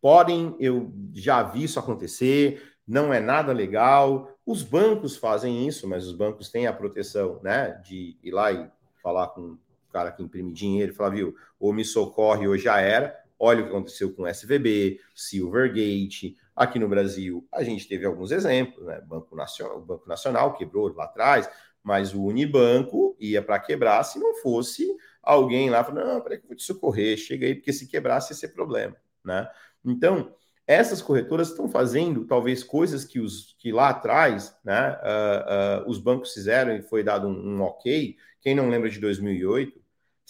Podem, 0.00 0.54
eu 0.60 0.92
já 1.12 1.42
vi 1.42 1.64
isso 1.64 1.80
acontecer, 1.80 2.62
não 2.86 3.12
é 3.12 3.18
nada 3.18 3.52
legal. 3.52 4.32
Os 4.46 4.62
bancos 4.62 5.16
fazem 5.16 5.66
isso, 5.66 5.88
mas 5.88 6.06
os 6.06 6.12
bancos 6.12 6.48
têm 6.48 6.68
a 6.68 6.72
proteção, 6.72 7.40
né, 7.42 7.80
de 7.84 8.16
ir 8.22 8.30
lá 8.30 8.52
e 8.52 8.70
falar 9.02 9.28
com 9.28 9.40
o 9.40 9.58
cara 9.92 10.12
que 10.12 10.22
imprime 10.22 10.52
dinheiro 10.52 10.92
e 10.92 10.94
falar, 10.94 11.10
viu, 11.10 11.34
ou 11.58 11.72
me 11.72 11.84
socorre 11.84 12.46
ou 12.46 12.56
já 12.56 12.80
era. 12.80 13.21
Olha 13.44 13.62
o 13.62 13.64
que 13.64 13.70
aconteceu 13.70 14.12
com 14.14 14.22
o 14.22 14.28
SVB, 14.28 15.00
Silvergate. 15.16 16.36
Aqui 16.54 16.78
no 16.78 16.88
Brasil, 16.88 17.44
a 17.52 17.64
gente 17.64 17.88
teve 17.88 18.06
alguns 18.06 18.30
exemplos, 18.30 18.86
né? 18.86 19.00
Banco 19.00 19.34
Nacional, 19.34 19.78
o 19.78 19.84
Banco 19.84 20.08
Nacional 20.08 20.54
quebrou 20.54 20.94
lá 20.94 21.06
atrás, 21.06 21.50
mas 21.82 22.14
o 22.14 22.22
Unibanco 22.22 23.16
ia 23.18 23.42
para 23.42 23.58
quebrar 23.58 24.04
se 24.04 24.20
não 24.20 24.36
fosse 24.36 24.86
alguém 25.20 25.70
lá 25.70 25.82
falando, 25.82 26.06
não, 26.06 26.20
peraí 26.20 26.38
que 26.38 26.46
vou 26.46 26.54
te 26.54 26.62
socorrer, 26.62 27.16
chega 27.16 27.44
aí, 27.44 27.56
porque 27.56 27.72
se 27.72 27.88
quebrasse 27.88 28.32
ia 28.32 28.36
ser 28.36 28.54
problema, 28.54 28.96
né? 29.24 29.50
Então, 29.84 30.32
essas 30.64 31.02
corretoras 31.02 31.48
estão 31.48 31.68
fazendo 31.68 32.24
talvez 32.24 32.62
coisas 32.62 33.04
que, 33.04 33.18
os, 33.18 33.56
que 33.58 33.72
lá 33.72 33.88
atrás 33.88 34.56
né, 34.64 34.96
uh, 35.02 35.82
uh, 35.84 35.90
os 35.90 35.98
bancos 35.98 36.32
fizeram 36.32 36.76
e 36.76 36.82
foi 36.82 37.02
dado 37.02 37.26
um, 37.26 37.56
um 37.56 37.62
ok. 37.62 38.14
Quem 38.40 38.54
não 38.54 38.70
lembra 38.70 38.88
de 38.88 39.00
2008, 39.00 39.81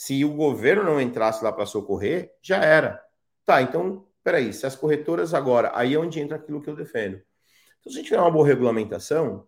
se 0.02 0.24
o 0.24 0.34
governo 0.34 0.82
não 0.82 1.00
entrasse 1.00 1.44
lá 1.44 1.52
para 1.52 1.64
socorrer, 1.64 2.34
já 2.42 2.56
era. 2.56 3.00
Tá, 3.44 3.62
então, 3.62 4.04
peraí, 4.24 4.52
se 4.52 4.66
as 4.66 4.74
corretoras 4.74 5.32
agora, 5.32 5.70
aí 5.76 5.94
é 5.94 5.98
onde 5.98 6.18
entra 6.18 6.38
aquilo 6.38 6.60
que 6.60 6.68
eu 6.68 6.74
defendo. 6.74 7.22
Então, 7.78 7.84
se 7.84 7.90
a 7.90 7.92
gente 8.00 8.06
tiver 8.06 8.20
uma 8.20 8.30
boa 8.32 8.44
regulamentação, 8.44 9.46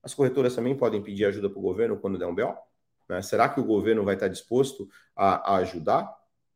as 0.00 0.14
corretoras 0.14 0.54
também 0.54 0.76
podem 0.76 1.02
pedir 1.02 1.24
ajuda 1.24 1.50
para 1.50 1.58
o 1.58 1.62
governo 1.62 1.96
quando 1.96 2.16
der 2.16 2.26
um 2.26 2.34
BO? 2.34 2.54
Né? 3.08 3.20
Será 3.22 3.48
que 3.48 3.58
o 3.58 3.64
governo 3.64 4.04
vai 4.04 4.14
estar 4.14 4.28
disposto 4.28 4.88
a, 5.16 5.54
a 5.54 5.56
ajudar? 5.56 6.08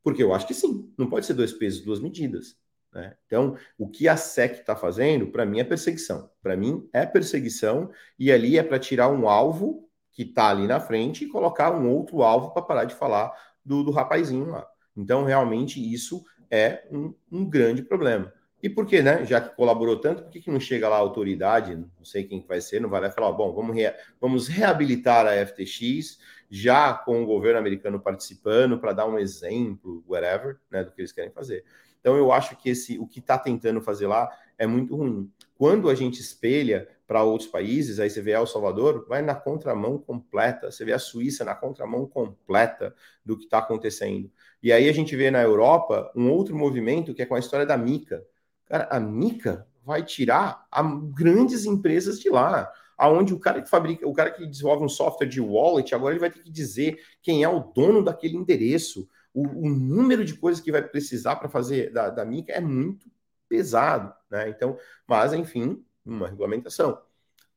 Porque 0.05 0.23
eu 0.23 0.33
acho 0.33 0.47
que 0.47 0.55
sim, 0.55 0.95
não 0.97 1.11
pode 1.11 1.27
ser 1.27 1.35
dois 1.35 1.53
pesos, 1.53 1.81
duas 1.81 1.99
medidas. 1.99 2.57
Né? 2.93 3.17
Então, 3.27 3.57
o 3.77 3.89
que 3.89 4.07
a 4.07 4.17
SEC 4.17 4.61
está 4.61 4.77
fazendo, 4.77 5.33
para 5.33 5.45
mim, 5.45 5.59
é 5.59 5.65
perseguição. 5.65 6.31
Para 6.41 6.57
mim, 6.57 6.89
é 6.93 7.05
perseguição, 7.05 7.91
e 8.17 8.31
ali 8.31 8.57
é 8.57 8.63
para 8.63 8.79
tirar 8.79 9.09
um 9.09 9.29
alvo 9.29 9.91
que 10.13 10.23
está 10.23 10.51
ali 10.51 10.67
na 10.67 10.79
frente 10.79 11.25
e 11.25 11.29
colocar 11.29 11.73
um 11.73 11.89
outro 11.91 12.23
alvo 12.23 12.53
para 12.53 12.63
parar 12.63 12.85
de 12.85 12.95
falar 12.95 13.33
do, 13.65 13.83
do 13.83 13.91
rapazinho 13.91 14.47
lá. 14.47 14.67
Então, 14.97 15.25
realmente, 15.25 15.81
isso 15.81 16.23
é 16.51 16.87
um, 16.91 17.15
um, 17.31 17.49
grande 17.49 17.83
problema. 17.83 18.33
E 18.63 18.69
por 18.69 18.87
que, 18.87 19.03
né? 19.03 19.25
Já 19.25 19.41
que 19.41 19.57
colaborou 19.57 19.99
tanto, 19.99 20.23
por 20.23 20.31
que, 20.31 20.41
que 20.41 20.51
não 20.51 20.61
chega 20.61 20.89
lá 20.89 20.97
a 20.97 21.01
autoridade? 21.01 21.75
Não 21.75 22.05
sei 22.05 22.25
quem 22.25 22.45
vai 22.47 22.61
ser, 22.61 22.81
não 22.81 22.91
vai 22.91 23.01
lá 23.01 23.11
falar, 23.11 23.33
bom, 23.33 23.53
vamos, 23.53 23.77
vamos 24.21 24.49
reabilitar 24.49 25.27
a 25.27 25.47
FTX, 25.47 26.19
já 26.51 26.93
com 26.93 27.23
o 27.23 27.27
governo 27.27 27.59
americano 27.59 27.99
participando, 27.99 28.79
para 28.79 28.93
dar 28.93 29.07
um 29.07 29.19
exemplo, 29.19 30.05
whatever, 30.07 30.59
né, 30.71 30.85
do 30.85 30.93
que 30.93 31.01
eles 31.01 31.11
querem 31.11 31.33
fazer. 31.33 31.65
Então 31.99 32.17
eu 32.17 32.31
acho 32.31 32.57
que 32.57 32.69
esse 32.69 32.99
o 32.99 33.07
que 33.07 33.21
está 33.21 33.39
tentando 33.39 33.81
fazer 33.81 34.07
lá 34.07 34.29
é 34.59 34.67
muito 34.67 34.95
ruim. 34.95 35.33
Quando 35.57 35.89
a 35.89 35.95
gente 35.95 36.21
espelha 36.21 36.89
para 37.13 37.23
outros 37.23 37.51
países, 37.51 38.01
aí 38.01 38.09
você 38.09 38.23
vê 38.23 38.31
El 38.31 38.47
Salvador, 38.47 39.05
vai 39.07 39.21
na 39.21 39.35
contramão 39.35 39.99
completa, 39.99 40.71
você 40.71 40.83
vê 40.83 40.95
a 40.95 40.99
Suíça 40.99 41.45
na 41.45 41.55
contramão 41.55 42.07
completa 42.07 42.95
do 43.23 43.37
que 43.37 43.45
está 43.45 43.59
acontecendo. 43.59 44.33
E 44.63 44.73
aí 44.73 44.89
a 44.89 44.93
gente 44.95 45.15
vê 45.15 45.31
na 45.31 45.43
Europa 45.43 46.11
um 46.17 46.31
outro 46.31 46.57
movimento 46.57 47.13
que 47.13 47.21
é 47.21 47.27
com 47.27 47.35
a 47.35 47.39
história 47.39 47.67
da 47.67 47.77
Mica. 47.77 48.25
Cara, 48.65 48.89
a 48.91 48.99
Mica 48.99 49.67
vai 49.85 50.03
tirar 50.03 50.67
grandes 51.15 51.67
empresas 51.67 52.19
de 52.19 52.31
lá 52.31 52.73
aonde 52.97 53.35
o 53.35 53.39
cara 53.39 53.61
que 53.61 53.69
fabrica, 53.69 54.09
o 54.09 54.15
cara 54.15 54.31
que 54.31 54.47
desenvolve 54.47 54.83
um 54.83 54.89
software 54.89 55.27
de 55.27 55.41
wallet, 55.41 55.95
agora 55.95 56.15
ele 56.15 56.21
vai 56.21 56.31
ter 56.31 56.41
que 56.41 56.51
dizer 56.51 56.99
quem 57.21 57.43
é 57.43 57.49
o 57.49 57.61
dono 57.61 58.03
daquele 58.03 58.39
endereço 58.39 59.07
o, 59.35 59.67
o 59.67 59.69
número 59.69 60.25
de 60.25 60.35
coisas 60.35 60.63
que 60.63 60.73
vai 60.73 60.83
precisar 60.83 61.37
para 61.37 61.49
fazer 61.49 61.93
da, 61.93 62.09
da 62.09 62.25
Mica 62.25 62.53
é 62.53 62.61
muito 62.61 63.11
pesado, 63.49 64.15
né? 64.31 64.49
Então, 64.49 64.79
mas 65.07 65.35
enfim, 65.35 65.85
uma 66.05 66.29
regulamentação. 66.29 66.99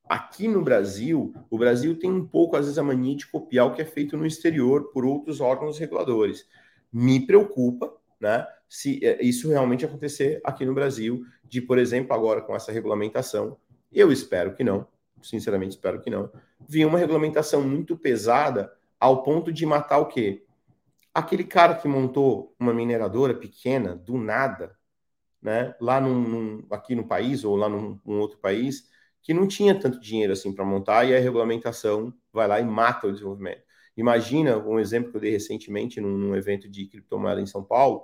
Aqui 0.08 0.48
no 0.48 0.62
Brasil, 0.62 1.34
o 1.50 1.58
Brasil 1.58 1.98
tem 1.98 2.12
um 2.12 2.26
pouco, 2.26 2.56
às 2.56 2.66
vezes, 2.66 2.78
a 2.78 2.84
mania 2.84 3.16
de 3.16 3.28
copiar 3.28 3.68
o 3.68 3.74
que 3.74 3.82
é 3.82 3.86
feito 3.86 4.16
no 4.16 4.26
exterior 4.26 4.92
por 4.92 5.06
outros 5.06 5.42
órgãos 5.42 5.80
reguladores. 5.80 6.48
Me 6.94 7.26
preocupa, 7.26 7.92
né? 8.20 8.46
Se 8.70 9.04
é, 9.04 9.24
isso 9.24 9.50
realmente 9.50 9.86
acontecer 9.86 10.42
aqui 10.44 10.66
no 10.66 10.74
Brasil, 10.74 11.26
de, 11.44 11.62
por 11.62 11.78
exemplo, 11.78 12.14
agora 12.14 12.42
com 12.42 12.56
essa 12.56 12.72
regulamentação, 12.72 13.58
eu 13.92 14.12
espero 14.12 14.54
que 14.54 14.64
não, 14.64 14.88
sinceramente 15.22 15.76
espero 15.76 16.02
que 16.02 16.10
não, 16.10 16.30
vir 16.68 16.86
uma 16.86 17.00
regulamentação 17.00 17.62
muito 17.62 17.98
pesada 17.98 18.72
ao 19.00 19.24
ponto 19.24 19.52
de 19.52 19.66
matar 19.66 20.00
o 20.00 20.08
quê? 20.08 20.46
aquele 21.16 21.46
cara 21.46 21.76
que 21.76 21.88
montou 21.88 22.54
uma 22.60 22.74
mineradora 22.74 23.34
pequena 23.34 23.96
do 23.96 24.18
nada, 24.18 24.75
né, 25.46 25.76
lá 25.80 26.02
num, 26.02 26.22
num, 26.22 26.68
aqui 26.72 26.96
no 26.96 27.08
país 27.08 27.44
ou 27.44 27.56
lá 27.56 27.70
num, 27.70 28.00
num, 28.04 28.20
outro 28.20 28.40
país, 28.40 28.90
que 29.22 29.32
não 29.32 29.48
tinha 29.48 29.80
tanto 29.80 30.00
dinheiro 30.00 30.34
assim 30.34 30.52
para 30.52 30.66
montar 30.66 31.06
e 31.06 31.16
a 31.16 31.20
regulamentação 31.20 32.12
vai 32.34 32.48
lá 32.48 32.60
e 32.60 32.64
mata 32.64 33.06
o 33.06 33.12
desenvolvimento. 33.12 33.62
Imagina 33.96 34.58
um 34.58 34.80
exemplo 34.80 35.12
que 35.12 35.18
eu 35.18 35.22
dei 35.22 35.32
recentemente 35.32 36.02
num, 36.02 36.18
num 36.18 36.36
evento 36.36 36.68
de 36.68 36.88
criptomoeda 36.88 37.40
em 37.40 37.46
São 37.46 37.64
Paulo. 37.64 38.04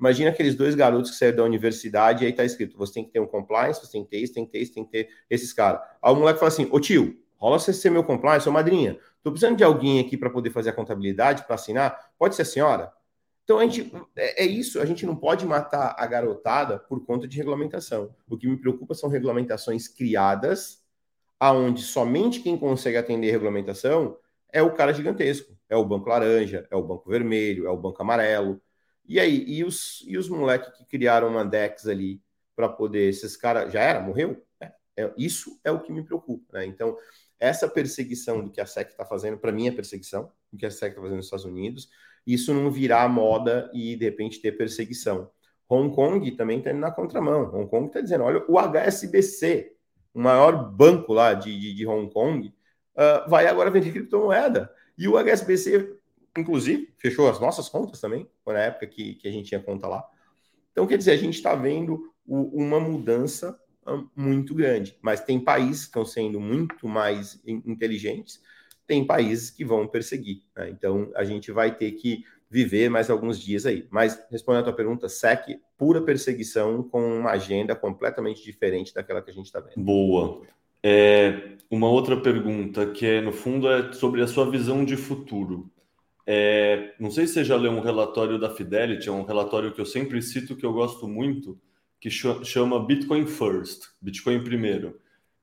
Imagina 0.00 0.30
aqueles 0.30 0.56
dois 0.56 0.74
garotos 0.74 1.12
que 1.12 1.16
saíram 1.16 1.36
da 1.36 1.44
universidade 1.44 2.24
e 2.24 2.26
aí 2.26 2.32
tá 2.32 2.44
escrito: 2.44 2.76
você 2.76 2.94
tem 2.94 3.04
que 3.04 3.12
ter 3.12 3.20
um 3.20 3.26
compliance, 3.26 3.80
você 3.80 3.92
tem 3.92 4.02
que 4.02 4.10
ter 4.10 4.18
isso, 4.18 4.34
tem 4.34 4.44
que 4.44 4.50
ter 4.50 4.58
isso, 4.58 4.74
tem 4.74 4.84
que 4.84 4.90
ter 4.90 5.08
esses 5.30 5.52
caras. 5.52 5.80
Aí 6.02 6.12
o 6.12 6.16
moleque 6.16 6.40
fala 6.40 6.48
assim: 6.48 6.68
Ô 6.72 6.80
tio, 6.80 7.16
rola 7.36 7.58
você 7.58 7.72
ser 7.72 7.90
meu 7.90 8.02
compliance, 8.02 8.48
ô 8.48 8.52
madrinha. 8.52 8.98
Estou 9.16 9.30
precisando 9.32 9.56
de 9.56 9.62
alguém 9.62 10.00
aqui 10.00 10.16
para 10.16 10.28
poder 10.28 10.50
fazer 10.50 10.70
a 10.70 10.72
contabilidade, 10.72 11.44
para 11.44 11.54
assinar. 11.54 12.10
Pode 12.18 12.34
ser 12.34 12.42
a 12.42 12.46
senhora? 12.46 12.92
Então, 13.50 13.58
a 13.58 13.66
gente, 13.66 13.92
é, 14.14 14.44
é, 14.44 14.46
isso, 14.46 14.80
a 14.80 14.86
gente 14.86 15.04
não 15.04 15.16
pode 15.16 15.44
matar 15.44 15.96
a 15.98 16.06
garotada 16.06 16.78
por 16.78 17.04
conta 17.04 17.26
de 17.26 17.36
regulamentação. 17.36 18.14
O 18.28 18.38
que 18.38 18.46
me 18.46 18.56
preocupa 18.56 18.94
são 18.94 19.10
regulamentações 19.10 19.88
criadas, 19.88 20.84
aonde 21.36 21.82
somente 21.82 22.42
quem 22.42 22.56
consegue 22.56 22.96
atender 22.96 23.28
a 23.28 23.32
regulamentação 23.32 24.16
é 24.52 24.62
o 24.62 24.72
cara 24.72 24.92
gigantesco. 24.92 25.52
É 25.68 25.74
o 25.74 25.84
banco 25.84 26.08
laranja, 26.08 26.64
é 26.70 26.76
o 26.76 26.82
banco 26.84 27.10
vermelho, 27.10 27.66
é 27.66 27.70
o 27.70 27.76
banco 27.76 28.00
amarelo. 28.00 28.62
E 29.04 29.18
aí, 29.18 29.42
e 29.48 29.64
os, 29.64 30.04
e 30.06 30.16
os 30.16 30.28
moleques 30.28 30.70
que 30.78 30.84
criaram 30.84 31.26
uma 31.26 31.44
DEX 31.44 31.88
ali 31.88 32.22
para 32.54 32.68
poder, 32.68 33.08
esses 33.08 33.36
caras, 33.36 33.72
já 33.72 33.80
era? 33.80 33.98
Morreu? 33.98 34.40
É, 34.60 34.72
é, 34.96 35.12
isso 35.18 35.58
é 35.64 35.72
o 35.72 35.80
que 35.80 35.92
me 35.92 36.04
preocupa. 36.04 36.60
Né? 36.60 36.66
Então, 36.66 36.96
essa 37.40 37.68
perseguição 37.68 38.44
do 38.44 38.50
que 38.52 38.60
a 38.60 38.66
SEC 38.66 38.90
está 38.90 39.04
fazendo, 39.04 39.38
para 39.38 39.50
mim 39.50 39.66
é 39.66 39.72
perseguição, 39.72 40.30
do 40.52 40.56
que 40.56 40.66
a 40.66 40.70
SEC 40.70 40.90
está 40.90 41.02
fazendo 41.02 41.16
nos 41.16 41.26
Estados 41.26 41.44
Unidos, 41.44 41.88
isso 42.32 42.54
não 42.54 42.70
virar 42.70 43.08
moda 43.08 43.70
e 43.72 43.96
de 43.96 44.04
repente 44.04 44.40
ter 44.40 44.52
perseguição. 44.52 45.30
Hong 45.68 45.94
Kong 45.94 46.30
também 46.32 46.58
está 46.58 46.70
indo 46.70 46.80
na 46.80 46.90
contramão. 46.90 47.54
Hong 47.54 47.68
Kong 47.68 47.86
está 47.86 48.00
dizendo: 48.00 48.24
olha, 48.24 48.44
o 48.48 48.58
HSBC, 48.58 49.72
o 50.12 50.20
maior 50.20 50.70
banco 50.72 51.12
lá 51.12 51.32
de, 51.32 51.58
de, 51.58 51.74
de 51.74 51.86
Hong 51.86 52.12
Kong, 52.12 52.48
uh, 52.48 53.30
vai 53.30 53.46
agora 53.46 53.70
vender 53.70 53.92
criptomoeda. 53.92 54.70
E 54.98 55.06
o 55.08 55.16
HSBC, 55.16 55.96
inclusive, 56.36 56.92
fechou 56.98 57.28
as 57.28 57.40
nossas 57.40 57.68
contas 57.68 58.00
também, 58.00 58.28
na 58.46 58.58
época 58.58 58.86
que, 58.86 59.14
que 59.14 59.28
a 59.28 59.30
gente 59.30 59.48
tinha 59.48 59.62
conta 59.62 59.86
lá. 59.86 60.04
Então, 60.72 60.86
quer 60.86 60.98
dizer, 60.98 61.12
a 61.12 61.16
gente 61.16 61.34
está 61.34 61.54
vendo 61.54 62.12
o, 62.26 62.62
uma 62.62 62.80
mudança 62.80 63.58
muito 64.14 64.54
grande. 64.54 64.96
Mas 65.00 65.20
tem 65.20 65.40
países 65.40 65.82
que 65.82 65.88
estão 65.88 66.04
sendo 66.04 66.40
muito 66.40 66.86
mais 66.86 67.40
inteligentes, 67.44 68.40
tem 68.90 69.04
países 69.04 69.52
que 69.52 69.64
vão 69.64 69.86
perseguir. 69.86 70.42
Né? 70.56 70.68
Então 70.70 71.12
a 71.14 71.22
gente 71.22 71.52
vai 71.52 71.72
ter 71.72 71.92
que 71.92 72.24
viver 72.50 72.90
mais 72.90 73.08
alguns 73.08 73.40
dias 73.40 73.64
aí. 73.64 73.86
Mas 73.88 74.20
respondendo 74.28 74.62
a 74.62 74.64
tua 74.64 74.72
pergunta, 74.72 75.08
SEC, 75.08 75.60
pura 75.78 76.02
perseguição 76.02 76.82
com 76.82 77.20
uma 77.20 77.30
agenda 77.30 77.76
completamente 77.76 78.42
diferente 78.42 78.92
daquela 78.92 79.22
que 79.22 79.30
a 79.30 79.32
gente 79.32 79.46
está 79.46 79.60
vendo. 79.60 79.74
Boa. 79.76 80.42
É, 80.82 81.52
uma 81.70 81.88
outra 81.88 82.16
pergunta 82.16 82.84
que 82.84 83.06
é, 83.06 83.20
no 83.20 83.30
fundo, 83.30 83.70
é 83.70 83.92
sobre 83.92 84.22
a 84.22 84.26
sua 84.26 84.50
visão 84.50 84.84
de 84.84 84.96
futuro. 84.96 85.70
É, 86.26 86.92
não 86.98 87.12
sei 87.12 87.28
se 87.28 87.34
você 87.34 87.44
já 87.44 87.54
leu 87.54 87.70
um 87.70 87.80
relatório 87.80 88.40
da 88.40 88.50
Fidelity, 88.50 89.08
é 89.08 89.12
um 89.12 89.22
relatório 89.22 89.72
que 89.72 89.80
eu 89.80 89.86
sempre 89.86 90.20
cito, 90.20 90.56
que 90.56 90.66
eu 90.66 90.72
gosto 90.72 91.06
muito, 91.06 91.56
que 92.00 92.10
chama 92.10 92.84
Bitcoin 92.84 93.24
First, 93.24 93.84
Bitcoin 94.00 94.42
primeiro, 94.42 94.98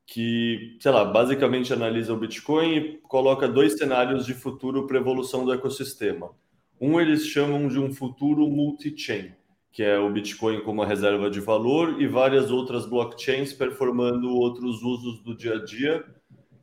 que, 0.08 0.78
sei 0.80 0.90
lá, 0.90 1.04
basicamente 1.04 1.74
analisa 1.74 2.14
o 2.14 2.18
Bitcoin 2.18 2.78
e 2.78 2.98
coloca 3.00 3.46
dois 3.46 3.78
cenários 3.78 4.26
de 4.26 4.34
futuro 4.34 4.88
para 4.88 4.98
evolução 4.98 5.44
do 5.44 5.52
ecossistema. 5.52 6.32
Um 6.80 7.00
eles 7.00 7.28
chamam 7.28 7.68
de 7.68 7.78
um 7.78 7.94
futuro 7.94 8.48
multi-chain, 8.48 9.34
que 9.70 9.84
é 9.84 10.00
o 10.00 10.10
Bitcoin 10.10 10.62
como 10.62 10.82
uma 10.82 10.88
reserva 10.88 11.30
de 11.30 11.42
valor 11.42 12.02
e 12.02 12.08
várias 12.08 12.50
outras 12.50 12.86
blockchains 12.86 13.52
performando 13.52 14.30
outros 14.30 14.82
usos 14.82 15.22
do 15.24 15.36
dia 15.36 15.56
a 15.56 15.66
dia. 15.66 16.06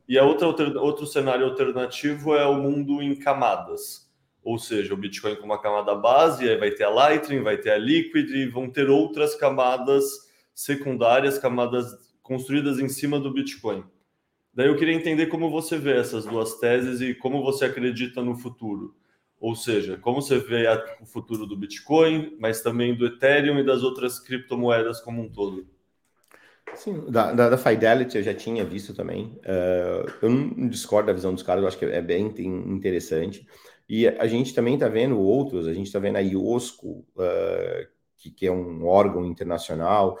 E 0.09 0.17
a 0.17 0.23
outra 0.23 0.47
outro 0.81 1.05
cenário 1.05 1.45
alternativo 1.45 2.35
é 2.35 2.47
o 2.47 2.55
mundo 2.55 3.01
em 3.01 3.15
camadas, 3.15 4.11
ou 4.43 4.57
seja, 4.57 4.93
o 4.93 4.97
Bitcoin 4.97 5.35
com 5.35 5.45
uma 5.45 5.61
camada 5.61 5.93
base, 5.93 6.49
aí 6.49 6.57
vai 6.57 6.71
ter 6.71 6.83
a 6.83 6.89
Lightning, 6.89 7.41
vai 7.41 7.57
ter 7.57 7.71
a 7.71 7.77
Liquid 7.77 8.29
e 8.29 8.47
vão 8.47 8.69
ter 8.69 8.89
outras 8.89 9.35
camadas 9.35 10.03
secundárias, 10.53 11.37
camadas 11.37 12.04
construídas 12.25 12.79
em 12.79 12.89
cima 12.89 13.19
do 13.19 13.31
Bitcoin. 13.31 13.83
Daí 14.51 14.67
eu 14.67 14.75
queria 14.75 14.95
entender 14.95 15.27
como 15.27 15.49
você 15.51 15.77
vê 15.77 15.95
essas 15.95 16.25
duas 16.25 16.55
teses 16.55 16.99
e 16.99 17.13
como 17.13 17.43
você 17.43 17.65
acredita 17.65 18.23
no 18.23 18.35
futuro. 18.35 18.95
Ou 19.39 19.55
seja, 19.55 19.95
como 19.97 20.21
você 20.21 20.39
vê 20.39 20.65
o 20.99 21.05
futuro 21.05 21.45
do 21.45 21.55
Bitcoin, 21.55 22.35
mas 22.39 22.61
também 22.61 22.95
do 22.95 23.05
Ethereum 23.05 23.59
e 23.59 23.65
das 23.65 23.83
outras 23.83 24.19
criptomoedas 24.19 25.01
como 25.01 25.21
um 25.21 25.29
todo. 25.29 25.67
Sim, 26.73 27.05
da, 27.11 27.31
da, 27.31 27.49
da 27.49 27.57
Fidelity 27.57 28.17
eu 28.17 28.23
já 28.23 28.33
tinha 28.33 28.65
visto 28.65 28.93
também. 28.93 29.37
Uh, 29.43 30.11
eu 30.21 30.29
não 30.29 30.67
discordo 30.67 31.07
da 31.07 31.13
visão 31.13 31.33
dos 31.33 31.43
caras, 31.43 31.61
eu 31.61 31.67
acho 31.67 31.77
que 31.77 31.85
é 31.85 32.01
bem 32.01 32.33
interessante. 32.39 33.45
E 33.87 34.07
a 34.07 34.25
gente 34.25 34.51
também 34.53 34.73
está 34.73 34.87
vendo 34.87 35.19
outros, 35.19 35.67
a 35.67 35.73
gente 35.73 35.85
está 35.85 35.99
vendo 35.99 36.15
a 36.15 36.21
IOSCO, 36.21 37.05
uh, 37.15 37.87
que, 38.17 38.31
que, 38.31 38.47
é 38.47 38.51
um 38.51 38.87
órgão 38.87 39.23
internacional, 39.25 40.17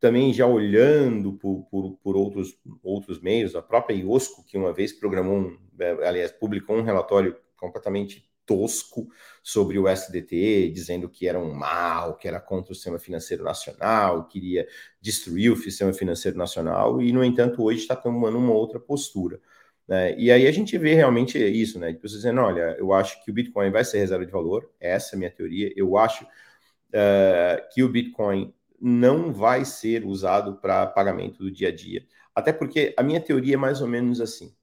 também 0.00 0.32
já 0.32 0.46
olhando 0.46 1.32
por, 1.34 1.64
por, 1.70 1.96
por, 2.02 2.16
outros, 2.16 2.58
outros 2.82 3.20
meios, 3.20 3.54
a 3.54 3.62
própria 3.62 3.94
IOSCO, 3.94 4.44
que 4.44 4.56
uma 4.56 4.72
vez 4.72 4.92
programou, 4.92 5.38
um, 5.38 5.58
é, 5.78 5.90
aliás, 6.06 6.32
publicou 6.32 6.76
um 6.76 6.82
relatório 6.82 7.36
completamente 7.56 8.28
tosco 8.46 9.08
sobre 9.42 9.78
o 9.78 9.86
SDT, 9.86 10.70
dizendo 10.70 11.08
que 11.08 11.28
era 11.28 11.38
um 11.38 11.52
mal, 11.52 12.16
que 12.16 12.26
era 12.26 12.40
contra 12.40 12.72
o 12.72 12.74
sistema 12.74 12.98
financeiro 12.98 13.44
nacional, 13.44 14.26
queria 14.26 14.66
destruir 15.00 15.52
o 15.52 15.56
sistema 15.56 15.92
financeiro 15.92 16.38
nacional, 16.38 17.02
e, 17.02 17.12
no 17.12 17.22
entanto, 17.22 17.62
hoje 17.62 17.80
está 17.80 17.94
tomando 17.94 18.38
uma 18.38 18.54
outra 18.54 18.80
postura. 18.80 19.40
Né? 19.86 20.14
E 20.18 20.30
aí 20.30 20.46
a 20.46 20.52
gente 20.52 20.76
vê 20.78 20.94
realmente 20.94 21.38
isso, 21.38 21.78
né? 21.78 21.92
De 21.92 21.98
pessoas 21.98 22.22
dizendo, 22.22 22.40
olha, 22.40 22.76
eu 22.78 22.92
acho 22.92 23.22
que 23.24 23.30
o 23.30 23.34
Bitcoin 23.34 23.70
vai 23.70 23.84
ser 23.84 23.98
reserva 23.98 24.24
de 24.24 24.32
valor, 24.32 24.70
essa 24.78 25.14
é 25.14 25.16
a 25.16 25.18
minha 25.18 25.30
teoria. 25.30 25.72
Eu 25.74 25.96
acho 25.96 26.24
uh, 26.24 27.68
que 27.72 27.82
o 27.82 27.88
Bitcoin 27.88 28.52
não 28.80 29.32
vai 29.32 29.64
ser 29.64 30.04
usado 30.04 30.56
para 30.56 30.86
pagamento 30.86 31.38
do 31.38 31.50
dia 31.50 31.68
a 31.68 31.74
dia. 31.74 32.06
Até 32.34 32.52
porque 32.52 32.94
a 32.96 33.02
minha 33.02 33.20
teoria 33.20 33.54
é 33.54 33.56
mais 33.58 33.80
ou 33.80 33.88
menos 33.88 34.20
assim. 34.20 34.54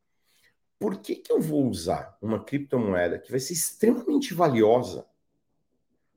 Por 0.80 0.98
que, 1.00 1.16
que 1.16 1.32
eu 1.32 1.40
vou 1.40 1.68
usar 1.68 2.18
uma 2.22 2.44
criptomoeda 2.44 3.20
que 3.20 3.32
vai 3.32 3.40
ser 3.40 3.54
extremamente 3.54 4.34
valiosa 4.34 5.06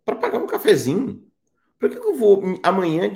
para 0.05 0.17
pagar 0.17 0.39
um 0.39 0.47
cafezinho? 0.47 1.29
Por 1.79 1.91
que, 1.91 2.01
que 2.01 2.07
eu 2.07 2.17
vou 2.17 2.43
amanhã 2.63 3.13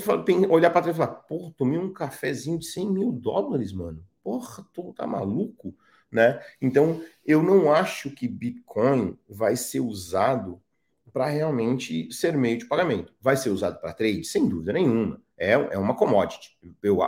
olhar 0.49 0.71
para 0.71 0.83
trás 0.83 0.97
e 0.97 0.99
falar, 0.99 1.15
pô, 1.23 1.53
tomei 1.57 1.79
um 1.79 1.93
cafezinho 1.93 2.59
de 2.59 2.67
100 2.67 2.91
mil 2.93 3.13
dólares, 3.13 3.73
mano? 3.73 4.05
Porra, 4.23 4.65
tu 4.73 4.93
tá 4.93 5.07
maluco? 5.07 5.75
Né? 6.11 6.41
Então, 6.61 7.03
eu 7.25 7.43
não 7.43 7.73
acho 7.73 8.11
que 8.11 8.29
Bitcoin 8.29 9.19
vai 9.29 9.57
ser 9.57 9.81
usado 9.81 10.63
para 11.13 11.27
realmente 11.27 12.11
ser 12.13 12.37
meio 12.37 12.59
de 12.59 12.65
pagamento. 12.65 13.13
Vai 13.21 13.37
ser 13.37 13.51
usado 13.51 13.81
para 13.81 13.93
trade? 13.93 14.25
Sem 14.25 14.49
dúvida 14.49 14.73
nenhuma. 14.73 15.21
É, 15.37 15.53
é 15.53 15.79
uma 15.79 15.95
commodity. 15.95 16.57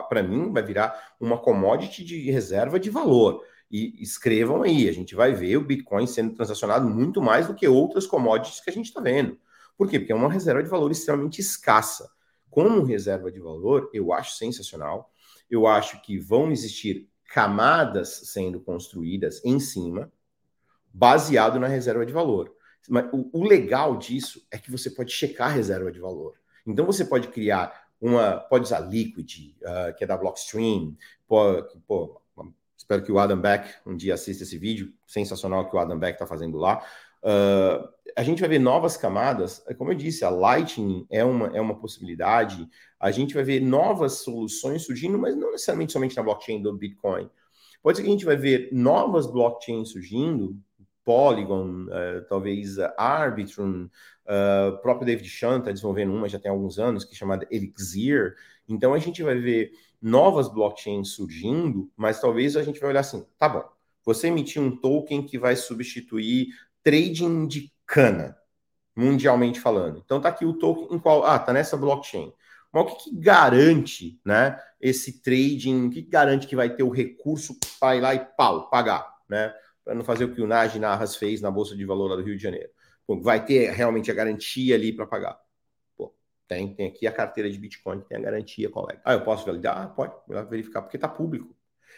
Para 0.08 0.22
mim, 0.22 0.52
vai 0.52 0.62
virar 0.62 1.14
uma 1.18 1.38
commodity 1.38 2.04
de 2.04 2.30
reserva 2.30 2.78
de 2.78 2.90
valor. 2.90 3.42
E 3.70 4.02
escrevam 4.02 4.62
aí, 4.62 4.88
a 4.88 4.92
gente 4.92 5.14
vai 5.14 5.32
ver 5.32 5.56
o 5.56 5.64
Bitcoin 5.64 6.06
sendo 6.06 6.34
transacionado 6.34 6.88
muito 6.88 7.22
mais 7.22 7.46
do 7.46 7.54
que 7.54 7.66
outras 7.66 8.06
commodities 8.06 8.60
que 8.60 8.70
a 8.70 8.72
gente 8.72 8.86
está 8.86 9.00
vendo. 9.00 9.38
Por 9.76 9.88
quê? 9.88 9.98
Porque 9.98 10.12
é 10.12 10.16
uma 10.16 10.30
reserva 10.30 10.62
de 10.62 10.68
valor 10.68 10.90
extremamente 10.90 11.40
escassa. 11.40 12.08
Como 12.50 12.84
reserva 12.84 13.32
de 13.32 13.40
valor, 13.40 13.90
eu 13.92 14.12
acho 14.12 14.36
sensacional. 14.36 15.10
Eu 15.50 15.66
acho 15.66 16.00
que 16.02 16.18
vão 16.18 16.52
existir 16.52 17.08
camadas 17.32 18.08
sendo 18.26 18.60
construídas 18.60 19.44
em 19.44 19.58
cima, 19.58 20.12
baseado 20.92 21.58
na 21.58 21.66
reserva 21.66 22.06
de 22.06 22.12
valor. 22.12 22.54
Mas 22.88 23.06
o, 23.12 23.30
o, 23.32 23.44
legal 23.44 23.96
disso 23.96 24.46
é 24.50 24.58
que 24.58 24.70
você 24.70 24.90
pode 24.90 25.12
checar 25.12 25.48
a 25.48 25.52
reserva 25.52 25.90
de 25.90 26.00
valor. 26.00 26.34
Então 26.66 26.84
você 26.84 27.04
pode 27.04 27.28
criar 27.28 27.88
uma, 28.00 28.38
pode 28.38 28.64
usar 28.64 28.80
Liquid, 28.80 29.54
uh, 29.62 29.94
que 29.96 30.04
é 30.04 30.06
da 30.06 30.16
Blockstream, 30.16 30.96
pô, 31.26 32.20
espero 32.76 33.02
que 33.02 33.10
o 33.10 33.18
Adam 33.18 33.40
Beck 33.40 33.68
um 33.86 33.96
dia 33.96 34.14
assista 34.14 34.42
esse 34.42 34.58
vídeo, 34.58 34.92
sensacional 35.06 35.68
que 35.68 35.76
o 35.76 35.78
Adam 35.78 35.98
Beck 35.98 36.14
está 36.14 36.26
fazendo 36.26 36.58
lá. 36.58 36.84
Uh, 37.22 37.88
a 38.16 38.22
gente 38.22 38.40
vai 38.40 38.48
ver 38.48 38.58
novas 38.58 38.96
camadas, 38.96 39.64
como 39.78 39.90
eu 39.90 39.96
disse, 39.96 40.24
a 40.24 40.30
Lightning 40.30 41.06
é 41.10 41.24
uma, 41.24 41.46
é 41.56 41.60
uma 41.60 41.74
possibilidade, 41.74 42.68
a 43.00 43.10
gente 43.10 43.34
vai 43.34 43.42
ver 43.42 43.60
novas 43.60 44.18
soluções 44.18 44.82
surgindo, 44.82 45.18
mas 45.18 45.34
não 45.34 45.50
necessariamente 45.52 45.92
somente 45.92 46.16
na 46.16 46.22
blockchain 46.22 46.60
do 46.60 46.76
Bitcoin. 46.76 47.30
Pode 47.82 47.98
ser 47.98 48.02
que 48.02 48.08
a 48.08 48.12
gente 48.12 48.24
vai 48.24 48.36
ver 48.36 48.68
novas 48.72 49.26
blockchains 49.26 49.90
surgindo, 49.90 50.56
Polygon, 51.04 51.84
uh, 51.84 52.24
talvez 52.28 52.78
uh, 52.78 52.90
Arbitrum, 52.96 53.88
uh, 54.24 54.80
próprio 54.80 55.06
David 55.06 55.28
Chan 55.28 55.58
está 55.58 55.70
desenvolvendo 55.70 56.12
uma 56.12 56.28
já 56.28 56.38
tem 56.38 56.50
alguns 56.50 56.78
anos, 56.78 57.04
que 57.04 57.14
é 57.14 57.16
chamada 57.16 57.46
Elixir. 57.50 58.34
Então 58.68 58.94
a 58.94 58.98
gente 58.98 59.22
vai 59.22 59.38
ver 59.38 59.72
novas 60.00 60.48
blockchains 60.48 61.10
surgindo, 61.10 61.90
mas 61.96 62.20
talvez 62.20 62.56
a 62.56 62.62
gente 62.62 62.80
vai 62.80 62.90
olhar 62.90 63.00
assim, 63.00 63.24
tá 63.38 63.48
bom, 63.48 63.64
você 64.04 64.28
emitir 64.28 64.60
um 64.60 64.76
token 64.76 65.24
que 65.24 65.38
vai 65.38 65.56
substituir 65.56 66.48
trading 66.82 67.46
de 67.46 67.72
cana, 67.86 68.36
mundialmente 68.96 69.60
falando. 69.60 70.00
Então 70.04 70.20
tá 70.20 70.28
aqui 70.28 70.44
o 70.44 70.54
token 70.54 70.96
em 70.96 70.98
qual, 70.98 71.24
ah, 71.24 71.38
tá 71.38 71.52
nessa 71.52 71.76
blockchain. 71.76 72.32
Mas 72.72 72.82
o 72.82 72.86
que, 72.86 73.04
que 73.04 73.16
garante, 73.16 74.20
né, 74.24 74.58
esse 74.80 75.22
trading, 75.22 75.86
o 75.86 75.90
que, 75.90 76.02
que 76.02 76.10
garante 76.10 76.46
que 76.46 76.56
vai 76.56 76.74
ter 76.74 76.82
o 76.82 76.90
recurso 76.90 77.56
para 77.78 77.96
ir 77.96 78.00
lá 78.00 78.14
e 78.14 78.18
pau, 78.36 78.68
pagar, 78.68 79.06
né? 79.28 79.54
Para 79.84 79.94
não 79.94 80.04
fazer 80.04 80.24
o 80.24 80.34
que 80.34 80.40
o 80.40 80.46
Naj 80.46 80.78
Narras 80.78 81.16
fez 81.16 81.40
na 81.40 81.50
Bolsa 81.50 81.76
de 81.76 81.84
Valor 81.84 82.08
lá 82.08 82.16
do 82.16 82.22
Rio 82.22 82.36
de 82.36 82.42
Janeiro. 82.42 82.70
Pô, 83.06 83.20
vai 83.20 83.44
ter 83.44 83.70
realmente 83.72 84.10
a 84.10 84.14
garantia 84.14 84.74
ali 84.74 84.92
para 84.92 85.06
pagar. 85.06 85.38
Tem, 86.46 86.74
tem 86.74 86.88
aqui 86.88 87.06
a 87.06 87.12
carteira 87.12 87.50
de 87.50 87.58
Bitcoin 87.58 88.00
tem 88.02 88.18
a 88.18 88.20
garantia, 88.20 88.68
colega. 88.68 89.00
Ah, 89.04 89.14
eu 89.14 89.22
posso 89.22 89.46
validar? 89.46 89.78
Ah, 89.78 89.86
pode 89.88 90.14
verificar, 90.48 90.82
porque 90.82 90.96
está 90.96 91.08
público. 91.08 91.56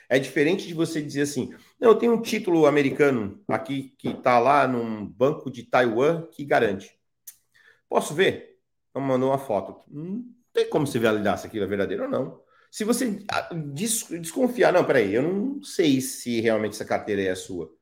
É 0.08 0.18
diferente 0.18 0.66
de 0.66 0.74
você 0.74 1.02
dizer 1.02 1.22
assim: 1.22 1.52
não, 1.80 1.90
eu 1.90 1.96
tenho 1.96 2.12
um 2.12 2.22
título 2.22 2.66
americano 2.66 3.42
aqui 3.48 3.94
que 3.98 4.08
está 4.08 4.38
lá 4.38 4.66
num 4.66 5.04
banco 5.04 5.50
de 5.50 5.64
Taiwan 5.64 6.26
que 6.30 6.44
garante. 6.44 6.96
Posso 7.88 8.14
ver? 8.14 8.58
Então 8.90 9.02
mandou 9.02 9.30
uma 9.30 9.38
foto. 9.38 9.80
Não 9.88 10.24
tem 10.52 10.68
como 10.70 10.86
você 10.86 10.98
validar 10.98 11.38
se 11.38 11.46
aquilo 11.46 11.64
é 11.64 11.68
verdadeiro 11.68 12.04
ou 12.04 12.08
não. 12.08 12.40
Se 12.70 12.84
você 12.84 13.24
ah, 13.28 13.50
desconfiar, 13.72 14.72
não, 14.72 14.84
peraí, 14.84 15.14
eu 15.14 15.22
não 15.22 15.62
sei 15.62 16.00
se 16.00 16.40
realmente 16.40 16.74
essa 16.74 16.84
carteira 16.84 17.22
é 17.22 17.30
a 17.30 17.36
sua. 17.36 17.74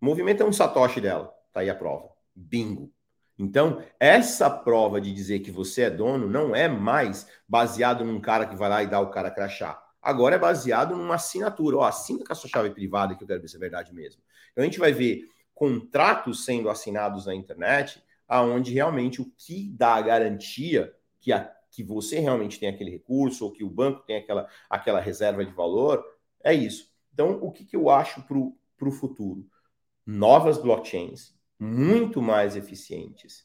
Movimento 0.00 0.42
é 0.42 0.46
um 0.46 0.52
satoshi 0.52 1.00
dela. 1.00 1.32
Tá 1.52 1.60
aí 1.60 1.70
a 1.70 1.74
prova. 1.74 2.08
Bingo. 2.34 2.92
Então, 3.38 3.82
essa 3.98 4.50
prova 4.50 5.00
de 5.00 5.12
dizer 5.12 5.40
que 5.40 5.50
você 5.50 5.82
é 5.82 5.90
dono 5.90 6.28
não 6.28 6.54
é 6.54 6.68
mais 6.68 7.26
baseado 7.48 8.04
num 8.04 8.20
cara 8.20 8.46
que 8.46 8.56
vai 8.56 8.68
lá 8.68 8.82
e 8.82 8.86
dá 8.86 9.00
o 9.00 9.10
cara 9.10 9.30
crachá 9.30 9.82
agora 10.02 10.36
é 10.36 10.38
baseado 10.38 10.96
numa 10.96 11.16
assinatura. 11.16 11.78
Ó, 11.78 11.84
assina 11.84 12.24
com 12.24 12.32
a 12.32 12.36
sua 12.36 12.48
chave 12.48 12.70
privada, 12.70 13.14
que 13.14 13.22
eu 13.22 13.28
quero 13.28 13.40
ver 13.40 13.48
se 13.48 13.56
é 13.56 13.60
verdade 13.60 13.94
mesmo. 13.94 14.22
Então 14.52 14.62
a 14.62 14.64
gente 14.64 14.78
vai 14.78 14.92
ver 14.92 15.28
contratos 15.54 16.44
sendo 16.44 16.70
assinados 16.70 17.26
na 17.26 17.34
internet, 17.34 18.02
aonde 18.26 18.72
realmente 18.72 19.20
o 19.20 19.30
que 19.36 19.70
dá 19.76 19.94
a 19.94 20.02
garantia 20.02 20.94
que, 21.20 21.32
a, 21.32 21.52
que 21.70 21.82
você 21.82 22.18
realmente 22.18 22.58
tem 22.58 22.68
aquele 22.68 22.90
recurso, 22.90 23.44
ou 23.44 23.52
que 23.52 23.62
o 23.62 23.68
banco 23.68 24.00
tem 24.00 24.16
aquela, 24.16 24.48
aquela 24.68 25.00
reserva 25.00 25.44
de 25.44 25.52
valor, 25.52 26.02
é 26.42 26.54
isso. 26.54 26.90
Então, 27.12 27.38
o 27.42 27.50
que, 27.52 27.64
que 27.64 27.76
eu 27.76 27.90
acho 27.90 28.22
para 28.22 28.38
o 28.88 28.92
futuro? 28.92 29.46
Novas 30.10 30.58
blockchains, 30.58 31.32
muito 31.58 32.20
mais 32.20 32.56
eficientes. 32.56 33.44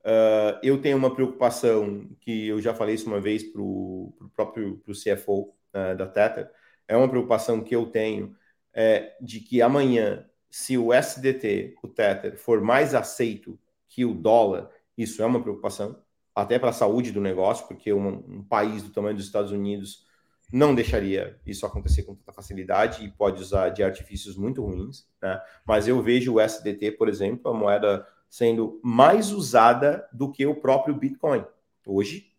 Uh, 0.00 0.58
eu 0.62 0.80
tenho 0.80 0.96
uma 0.96 1.14
preocupação 1.14 2.08
que 2.20 2.48
eu 2.48 2.60
já 2.60 2.74
falei 2.74 2.94
isso 2.94 3.06
uma 3.06 3.20
vez 3.20 3.44
para 3.44 3.60
o 3.60 4.12
próprio 4.34 4.78
pro 4.78 4.94
CFO, 4.94 5.54
uh, 5.74 5.96
da 5.96 6.06
Tether, 6.06 6.50
é 6.88 6.96
uma 6.96 7.08
preocupação 7.08 7.62
que 7.62 7.76
eu 7.76 7.86
tenho 7.86 8.34
é, 8.74 9.16
de 9.20 9.40
que 9.40 9.62
amanhã, 9.62 10.26
se 10.50 10.76
o 10.76 10.92
SDT, 10.92 11.76
o 11.82 11.88
Tether, 11.88 12.36
for 12.36 12.60
mais 12.60 12.94
aceito 12.94 13.58
que 13.88 14.04
o 14.04 14.12
dólar, 14.12 14.68
isso 14.98 15.22
é 15.22 15.26
uma 15.26 15.40
preocupação, 15.40 15.96
até 16.34 16.58
para 16.58 16.70
a 16.70 16.72
saúde 16.72 17.12
do 17.12 17.20
negócio, 17.20 17.66
porque 17.68 17.92
um, 17.92 18.08
um, 18.08 18.42
país 18.42 18.82
do 18.82 18.90
tamanho 18.90 19.16
dos 19.16 19.26
Estados 19.26 19.52
Unidos 19.52 20.04
não 20.52 20.74
deixaria 20.74 21.38
isso 21.46 21.64
acontecer 21.64 22.02
com 22.02 22.14
tanta 22.14 22.32
facilidade 22.32 23.04
e 23.04 23.10
pode 23.10 23.40
usar 23.40 23.68
de 23.68 23.82
artifícios 23.82 24.36
muito 24.36 24.64
ruins. 24.64 25.06
Né? 25.22 25.40
Mas 25.64 25.86
eu 25.86 26.02
vejo 26.02 26.34
o 26.34 26.40
SDT, 26.40 26.92
por 26.92 27.08
exemplo, 27.08 27.50
a 27.50 27.54
moeda 27.54 28.06
sendo 28.28 28.80
mais 28.82 29.32
usada 29.32 30.08
do 30.12 30.30
que 30.30 30.46
o 30.46 30.54
próprio 30.54 30.94
Bitcoin. 30.94 31.44
Hoje, 31.86 32.32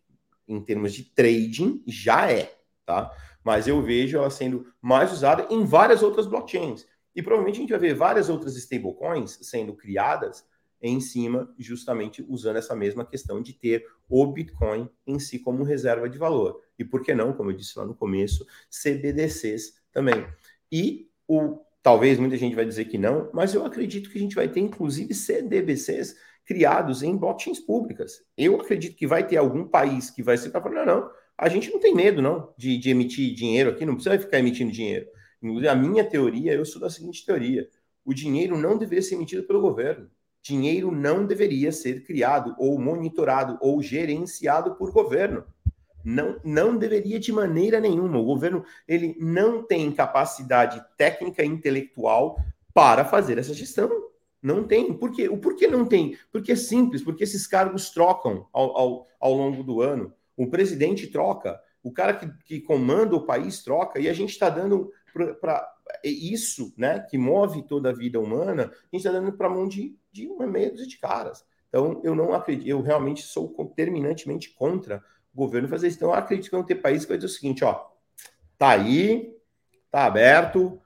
em 0.46 0.60
termos 0.60 0.92
de 0.92 1.04
trading, 1.04 1.82
já 1.86 2.30
é. 2.30 2.54
tá? 2.84 3.10
Mas 3.44 3.66
eu 3.66 3.82
vejo 3.82 4.18
ela 4.18 4.30
sendo 4.30 4.72
mais 4.80 5.12
usada 5.12 5.46
em 5.50 5.64
várias 5.64 6.02
outras 6.02 6.26
blockchains. 6.26 6.86
E 7.14 7.22
provavelmente 7.22 7.56
a 7.56 7.60
gente 7.60 7.70
vai 7.70 7.78
ver 7.78 7.94
várias 7.94 8.28
outras 8.28 8.56
stablecoins 8.56 9.38
sendo 9.42 9.74
criadas 9.74 10.46
em 10.82 11.00
cima, 11.00 11.54
justamente 11.58 12.24
usando 12.28 12.56
essa 12.56 12.74
mesma 12.74 13.04
questão 13.04 13.40
de 13.40 13.52
ter 13.52 13.86
o 14.08 14.26
Bitcoin 14.26 14.88
em 15.06 15.18
si 15.18 15.38
como 15.38 15.62
reserva 15.62 16.08
de 16.08 16.18
valor. 16.18 16.60
E 16.78 16.84
por 16.84 17.02
que 17.02 17.14
não, 17.14 17.32
como 17.32 17.50
eu 17.50 17.56
disse 17.56 17.78
lá 17.78 17.84
no 17.84 17.94
começo, 17.94 18.44
CBDCs 18.68 19.74
também. 19.92 20.26
E 20.70 21.08
o 21.28 21.60
talvez 21.82 22.18
muita 22.18 22.36
gente 22.36 22.54
vai 22.54 22.64
dizer 22.64 22.84
que 22.84 22.96
não, 22.96 23.28
mas 23.32 23.54
eu 23.54 23.64
acredito 23.64 24.10
que 24.10 24.18
a 24.18 24.20
gente 24.20 24.36
vai 24.36 24.48
ter 24.48 24.60
inclusive 24.60 25.12
CDBCs 25.14 26.16
criados 26.44 27.02
em 27.02 27.16
blockchains 27.16 27.60
públicas. 27.60 28.24
Eu 28.36 28.60
acredito 28.60 28.96
que 28.96 29.06
vai 29.06 29.26
ter 29.26 29.36
algum 29.36 29.66
país 29.66 30.10
que 30.10 30.22
vai 30.22 30.38
para 30.38 30.60
falar, 30.60 30.84
não, 30.84 30.86
não, 30.86 31.10
a 31.36 31.48
gente 31.48 31.70
não 31.70 31.80
tem 31.80 31.94
medo 31.94 32.22
não 32.22 32.52
de, 32.56 32.76
de 32.78 32.90
emitir 32.90 33.34
dinheiro 33.34 33.70
aqui, 33.70 33.84
não 33.84 33.94
precisa 33.94 34.18
ficar 34.18 34.38
emitindo 34.38 34.70
dinheiro. 34.70 35.06
A 35.68 35.74
minha 35.74 36.04
teoria, 36.04 36.52
eu 36.52 36.64
sou 36.64 36.80
da 36.80 36.88
seguinte 36.88 37.26
teoria: 37.26 37.68
o 38.04 38.14
dinheiro 38.14 38.56
não 38.56 38.78
deveria 38.78 39.02
ser 39.02 39.16
emitido 39.16 39.42
pelo 39.42 39.60
governo. 39.60 40.08
Dinheiro 40.42 40.90
não 40.90 41.24
deveria 41.24 41.70
ser 41.70 42.04
criado 42.04 42.54
ou 42.58 42.78
monitorado 42.78 43.58
ou 43.60 43.80
gerenciado 43.80 44.74
por 44.74 44.90
governo. 44.90 45.44
Não, 46.04 46.40
não 46.42 46.76
deveria 46.76 47.20
de 47.20 47.32
maneira 47.32 47.78
nenhuma. 47.78 48.18
O 48.18 48.24
governo 48.24 48.64
ele 48.88 49.16
não 49.20 49.62
tem 49.62 49.92
capacidade 49.92 50.84
técnica 50.96 51.44
e 51.44 51.46
intelectual 51.46 52.40
para 52.74 53.04
fazer 53.04 53.38
essa 53.38 53.54
gestão. 53.54 53.88
Não 54.42 54.64
tem. 54.64 54.92
Por 54.92 55.12
quê? 55.12 55.28
O 55.28 55.38
porquê 55.38 55.68
não 55.68 55.86
tem? 55.86 56.18
Porque 56.32 56.52
é 56.52 56.56
simples, 56.56 57.02
porque 57.02 57.22
esses 57.22 57.46
cargos 57.46 57.90
trocam 57.90 58.48
ao, 58.52 58.76
ao, 58.76 59.06
ao 59.20 59.32
longo 59.32 59.62
do 59.62 59.80
ano. 59.80 60.12
O 60.36 60.48
presidente 60.48 61.06
troca, 61.06 61.60
o 61.84 61.92
cara 61.92 62.14
que, 62.14 62.28
que 62.44 62.60
comanda 62.60 63.14
o 63.14 63.24
país 63.24 63.62
troca, 63.62 64.00
e 64.00 64.08
a 64.08 64.12
gente 64.12 64.30
está 64.30 64.48
dando 64.48 64.90
para 65.40 65.72
isso, 66.02 66.72
né, 66.76 67.00
que 67.00 67.18
move 67.18 67.62
toda 67.62 67.90
a 67.90 67.92
vida 67.92 68.18
humana, 68.18 68.64
a 68.64 68.96
gente 68.96 69.06
está 69.06 69.12
dando 69.12 69.32
para 69.32 69.46
a 69.46 69.50
mão 69.50 69.68
de, 69.68 69.94
de 70.12 70.28
uma 70.28 70.46
meia 70.46 70.70
dúzia 70.70 70.86
de 70.86 70.98
caras. 70.98 71.44
Então, 71.68 72.00
eu 72.04 72.14
não 72.14 72.34
acredito, 72.34 72.68
eu 72.68 72.82
realmente 72.82 73.22
sou 73.22 73.48
terminantemente 73.74 74.50
contra 74.50 75.02
o 75.32 75.36
governo 75.36 75.68
fazer 75.68 75.88
isso. 75.88 75.96
Então, 75.96 76.10
eu 76.10 76.14
acredito 76.14 76.44
que 76.46 76.56
vão 76.56 76.64
ter 76.64 76.76
países 76.76 77.04
que 77.04 77.08
vai 77.08 77.18
dizer 77.18 77.32
o 77.32 77.34
seguinte: 77.34 77.64
ó, 77.64 77.86
tá 78.58 78.70
aí, 78.70 79.34
tá 79.90 80.04
aberto, 80.04 80.82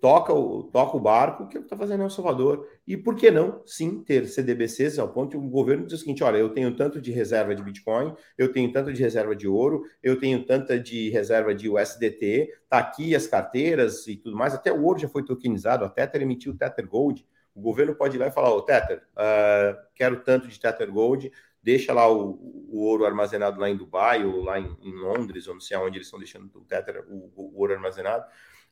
toca 0.00 0.32
o, 0.32 0.64
toca 0.64 0.96
o 0.96 1.00
barco, 1.00 1.46
que 1.46 1.58
é 1.58 1.60
está 1.60 1.76
fazendo 1.76 2.02
El 2.02 2.10
Salvador. 2.10 2.66
E 2.86 2.96
por 2.96 3.14
que 3.14 3.30
não, 3.30 3.62
sim, 3.66 4.02
ter 4.02 4.26
CDBCs 4.26 4.98
ao 4.98 5.12
ponto 5.12 5.30
que 5.30 5.36
o 5.36 5.50
governo 5.50 5.84
diz 5.84 5.94
o 5.94 5.98
seguinte: 5.98 6.24
olha, 6.24 6.38
eu 6.38 6.48
tenho 6.48 6.74
tanto 6.74 7.00
de 7.00 7.10
reserva 7.10 7.54
de 7.54 7.62
Bitcoin, 7.62 8.14
eu 8.38 8.52
tenho 8.52 8.72
tanto 8.72 8.92
de 8.92 9.02
reserva 9.02 9.36
de 9.36 9.46
ouro, 9.46 9.82
eu 10.02 10.18
tenho 10.18 10.44
tanta 10.44 10.78
de 10.78 11.10
reserva 11.10 11.54
de 11.54 11.68
USDT, 11.68 12.50
tá 12.68 12.78
aqui 12.78 13.14
as 13.14 13.26
carteiras 13.26 14.06
e 14.06 14.16
tudo 14.16 14.36
mais. 14.36 14.54
Até 14.54 14.72
o 14.72 14.82
ouro 14.82 14.98
já 14.98 15.08
foi 15.08 15.24
tokenizado, 15.24 15.84
a 15.84 15.88
Tether 15.88 16.22
emitiu 16.22 16.56
Tether 16.56 16.88
Gold. 16.88 17.26
O 17.54 17.60
governo 17.60 17.94
pode 17.94 18.16
ir 18.16 18.20
lá 18.20 18.28
e 18.28 18.32
falar: 18.32 18.50
Ô, 18.50 18.62
Tether, 18.62 19.02
uh, 19.12 19.76
quero 19.94 20.22
tanto 20.22 20.48
de 20.48 20.58
Tether 20.58 20.90
Gold, 20.90 21.32
deixa 21.62 21.92
lá 21.92 22.10
o, 22.10 22.32
o, 22.70 22.80
ouro 22.80 23.04
armazenado 23.04 23.60
lá 23.60 23.68
em 23.68 23.76
Dubai 23.76 24.24
ou 24.24 24.42
lá 24.42 24.58
em, 24.58 24.76
em, 24.82 24.94
Londres, 24.94 25.46
ou 25.46 25.54
não 25.54 25.60
sei 25.60 25.76
aonde 25.76 25.98
eles 25.98 26.06
estão 26.06 26.18
deixando 26.18 26.50
o 26.54 26.64
Tether, 26.64 27.04
o, 27.08 27.32
o 27.36 27.60
ouro 27.60 27.74
armazenado 27.74 28.24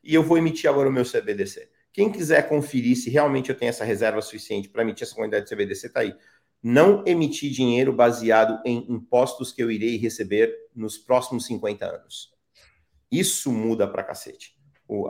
e 0.03 0.13
eu 0.13 0.23
vou 0.23 0.37
emitir 0.37 0.69
agora 0.69 0.89
o 0.89 0.91
meu 0.91 1.03
CBDC. 1.03 1.69
Quem 1.91 2.11
quiser 2.11 2.47
conferir 2.47 2.95
se 2.95 3.09
realmente 3.09 3.49
eu 3.49 3.57
tenho 3.57 3.69
essa 3.69 3.83
reserva 3.83 4.21
suficiente 4.21 4.69
para 4.69 4.83
emitir 4.83 5.03
essa 5.03 5.15
quantidade 5.15 5.45
de 5.45 5.49
CBDC, 5.49 5.87
está 5.87 6.01
aí. 6.01 6.15
Não 6.61 7.03
emitir 7.05 7.51
dinheiro 7.51 7.91
baseado 7.93 8.61
em 8.65 8.85
impostos 8.91 9.51
que 9.51 9.63
eu 9.63 9.71
irei 9.71 9.97
receber 9.97 10.53
nos 10.75 10.97
próximos 10.97 11.45
50 11.45 11.85
anos. 11.85 12.33
Isso 13.11 13.51
muda 13.51 13.87
para 13.87 14.03
cacete 14.03 14.55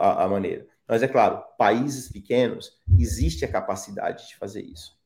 a, 0.00 0.24
a 0.24 0.28
maneira. 0.28 0.66
Mas 0.90 1.04
é 1.04 1.06
claro, 1.06 1.40
países 1.56 2.10
pequenos, 2.10 2.72
existe 2.98 3.44
a 3.44 3.48
capacidade 3.48 4.26
de 4.26 4.34
fazer 4.34 4.62
isso. 4.62 4.98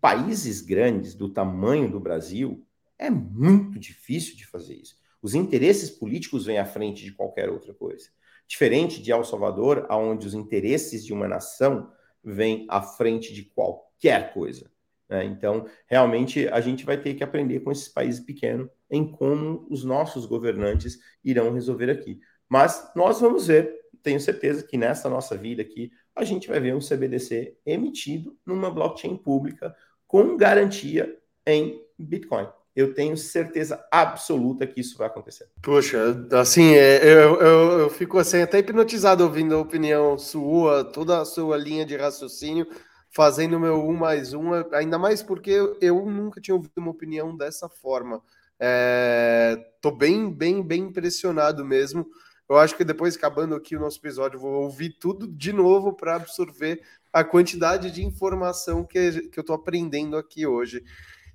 Países 0.00 0.60
grandes, 0.60 1.14
do 1.14 1.28
tamanho 1.28 1.88
do 1.88 2.00
Brasil, 2.00 2.66
é 2.98 3.08
muito 3.08 3.78
difícil 3.78 4.36
de 4.36 4.44
fazer 4.44 4.74
isso. 4.74 4.96
Os 5.22 5.36
interesses 5.36 5.90
políticos 5.90 6.46
vêm 6.46 6.58
à 6.58 6.64
frente 6.64 7.04
de 7.04 7.12
qualquer 7.12 7.48
outra 7.50 7.72
coisa. 7.72 8.08
Diferente 8.48 9.00
de 9.00 9.12
El 9.12 9.22
Salvador, 9.22 9.86
onde 9.88 10.26
os 10.26 10.34
interesses 10.34 11.06
de 11.06 11.12
uma 11.12 11.28
nação 11.28 11.88
vêm 12.24 12.66
à 12.68 12.82
frente 12.82 13.32
de 13.32 13.44
qualquer 13.44 14.34
coisa. 14.34 14.68
Né? 15.08 15.24
Então, 15.24 15.66
realmente, 15.86 16.48
a 16.48 16.60
gente 16.60 16.84
vai 16.84 17.00
ter 17.00 17.14
que 17.14 17.22
aprender 17.22 17.60
com 17.60 17.70
esses 17.70 17.88
países 17.88 18.18
pequenos 18.18 18.68
em 18.90 19.08
como 19.08 19.68
os 19.70 19.84
nossos 19.84 20.26
governantes 20.26 20.98
irão 21.22 21.52
resolver 21.52 21.90
aqui. 21.90 22.18
Mas 22.48 22.90
nós 22.96 23.20
vamos 23.20 23.46
ver, 23.46 23.77
tenho 24.02 24.20
certeza 24.20 24.62
que 24.62 24.76
nessa 24.76 25.08
nossa 25.08 25.36
vida 25.36 25.62
aqui, 25.62 25.90
a 26.14 26.24
gente 26.24 26.48
vai 26.48 26.60
ver 26.60 26.74
um 26.74 26.80
CBDC 26.80 27.56
emitido 27.64 28.36
numa 28.44 28.70
blockchain 28.70 29.16
pública 29.16 29.74
com 30.06 30.36
garantia 30.36 31.18
em 31.46 31.80
Bitcoin 31.98 32.48
eu 32.78 32.94
tenho 32.94 33.16
certeza 33.16 33.84
absoluta 33.90 34.64
que 34.64 34.80
isso 34.80 34.96
vai 34.96 35.08
acontecer. 35.08 35.48
Poxa, 35.60 35.98
assim, 36.34 36.74
é, 36.74 37.02
eu, 37.02 37.34
eu, 37.40 37.78
eu, 37.80 37.90
fico 37.90 38.18
assim, 38.18 38.40
até 38.40 38.60
hipnotizado 38.60 39.24
ouvindo 39.24 39.56
a 39.56 39.58
opinião 39.58 40.16
sua, 40.16 40.84
toda 40.84 41.20
a 41.20 41.24
sua 41.24 41.56
linha 41.56 41.84
de 41.84 41.96
raciocínio, 41.96 42.68
fazendo 43.10 43.58
meu 43.58 43.84
um 43.84 43.94
mais 43.94 44.32
um, 44.32 44.52
ainda 44.72 44.96
mais 44.96 45.24
porque 45.24 45.50
eu, 45.80 46.06
nunca 46.06 46.40
tinha 46.40 46.54
ouvido 46.54 46.74
uma 46.76 46.92
opinião 46.92 47.36
dessa 47.36 47.68
forma. 47.68 48.22
É, 48.60 49.58
tô 49.80 49.90
bem, 49.90 50.32
bem, 50.32 50.62
bem 50.62 50.82
impressionado 50.82 51.64
mesmo. 51.64 52.06
Eu 52.48 52.56
acho 52.56 52.76
que 52.76 52.84
depois, 52.84 53.14
acabando 53.14 53.54
aqui 53.54 53.76
o 53.76 53.80
nosso 53.80 53.98
episódio, 53.98 54.38
vou 54.38 54.62
ouvir 54.62 54.96
tudo 54.98 55.26
de 55.26 55.52
novo 55.52 55.92
para 55.92 56.16
absorver 56.16 56.82
a 57.12 57.22
quantidade 57.22 57.90
de 57.90 58.04
informação 58.04 58.84
que, 58.84 59.28
que 59.28 59.38
eu 59.38 59.44
tô 59.44 59.52
aprendendo 59.52 60.16
aqui 60.16 60.46
hoje. 60.46 60.82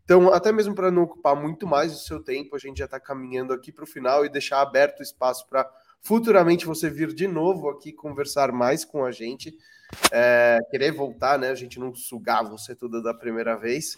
Então, 0.03 0.33
até 0.33 0.51
mesmo 0.51 0.75
para 0.75 0.91
não 0.91 1.03
ocupar 1.03 1.35
muito 1.35 1.65
mais 1.65 1.93
o 1.93 1.99
seu 1.99 2.21
tempo, 2.21 2.55
a 2.55 2.59
gente 2.59 2.79
já 2.79 2.85
está 2.85 2.99
caminhando 2.99 3.53
aqui 3.53 3.71
para 3.71 3.83
o 3.83 3.87
final 3.87 4.25
e 4.25 4.29
deixar 4.29 4.61
aberto 4.61 4.99
o 4.99 5.03
espaço 5.03 5.47
para 5.47 5.69
futuramente 6.01 6.65
você 6.65 6.89
vir 6.89 7.13
de 7.13 7.27
novo 7.27 7.69
aqui 7.69 7.93
conversar 7.93 8.51
mais 8.51 8.83
com 8.83 9.05
a 9.05 9.11
gente, 9.11 9.57
é, 10.11 10.59
querer 10.69 10.91
voltar, 10.91 11.39
né? 11.39 11.49
A 11.49 11.55
gente 11.55 11.79
não 11.79 11.95
sugar 11.95 12.43
você 12.43 12.75
toda 12.75 13.01
da 13.01 13.13
primeira 13.13 13.55
vez. 13.55 13.97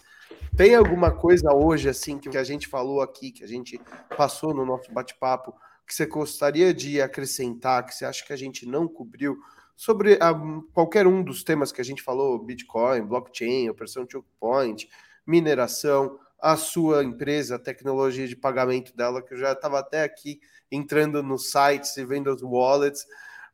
Tem 0.56 0.74
alguma 0.74 1.10
coisa 1.10 1.52
hoje, 1.52 1.88
assim, 1.88 2.18
que 2.18 2.36
a 2.36 2.44
gente 2.44 2.68
falou 2.68 3.00
aqui, 3.00 3.32
que 3.32 3.42
a 3.42 3.48
gente 3.48 3.80
passou 4.16 4.54
no 4.54 4.64
nosso 4.64 4.92
bate-papo, 4.92 5.52
que 5.86 5.94
você 5.94 6.06
gostaria 6.06 6.74
de 6.74 7.00
acrescentar, 7.00 7.86
que 7.86 7.94
você 7.94 8.04
acha 8.04 8.24
que 8.24 8.32
a 8.32 8.36
gente 8.36 8.66
não 8.66 8.88
cobriu? 8.88 9.38
Sobre 9.76 10.14
a, 10.14 10.34
qualquer 10.72 11.06
um 11.06 11.22
dos 11.22 11.44
temas 11.44 11.70
que 11.70 11.80
a 11.80 11.84
gente 11.84 12.02
falou, 12.02 12.38
Bitcoin, 12.38 13.02
blockchain, 13.02 13.68
operação 13.68 14.06
choke 14.10 14.28
point, 14.40 14.88
mineração, 15.26 16.18
a 16.40 16.56
sua 16.56 17.04
empresa, 17.04 17.56
a 17.56 17.58
tecnologia 17.58 18.26
de 18.26 18.34
pagamento 18.34 18.96
dela, 18.96 19.22
que 19.22 19.34
eu 19.34 19.38
já 19.38 19.52
estava 19.52 19.78
até 19.78 20.02
aqui 20.02 20.40
entrando 20.70 21.22
nos 21.22 21.50
sites 21.50 21.96
e 21.96 22.04
vendo 22.04 22.32
os 22.32 22.42
wallets 22.42 23.06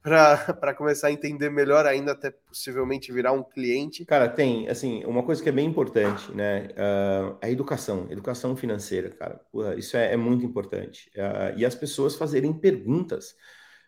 para 0.02 0.74
começar 0.76 1.08
a 1.08 1.12
entender 1.12 1.50
melhor 1.50 1.86
ainda, 1.86 2.12
até 2.12 2.30
possivelmente 2.30 3.12
virar 3.12 3.32
um 3.32 3.42
cliente. 3.42 4.04
Cara, 4.04 4.28
tem, 4.28 4.68
assim, 4.68 5.04
uma 5.04 5.22
coisa 5.22 5.42
que 5.42 5.48
é 5.48 5.52
bem 5.52 5.68
importante, 5.68 6.32
né? 6.32 6.68
Uh, 6.72 7.38
a 7.40 7.50
educação, 7.50 8.06
educação 8.10 8.56
financeira, 8.56 9.10
cara. 9.10 9.40
Isso 9.76 9.96
é, 9.96 10.12
é 10.12 10.16
muito 10.16 10.44
importante. 10.44 11.10
Uh, 11.16 11.56
e 11.56 11.64
as 11.64 11.74
pessoas 11.74 12.16
fazerem 12.16 12.52
perguntas. 12.52 13.36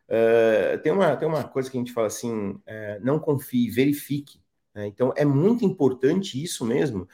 Uh, 0.08 0.78
tem, 0.82 0.92
uma, 0.92 1.16
tem 1.16 1.26
uma 1.26 1.44
coisa 1.44 1.70
que 1.70 1.76
a 1.76 1.80
gente 1.80 1.92
fala 1.92 2.06
assim: 2.06 2.60
eh, 2.66 3.00
não 3.02 3.18
confie, 3.18 3.70
verifique. 3.70 4.38
Né? 4.74 4.86
Então, 4.86 5.12
é 5.16 5.24
muito 5.24 5.64
importante 5.64 6.42
isso 6.42 6.64
mesmo 6.64 7.08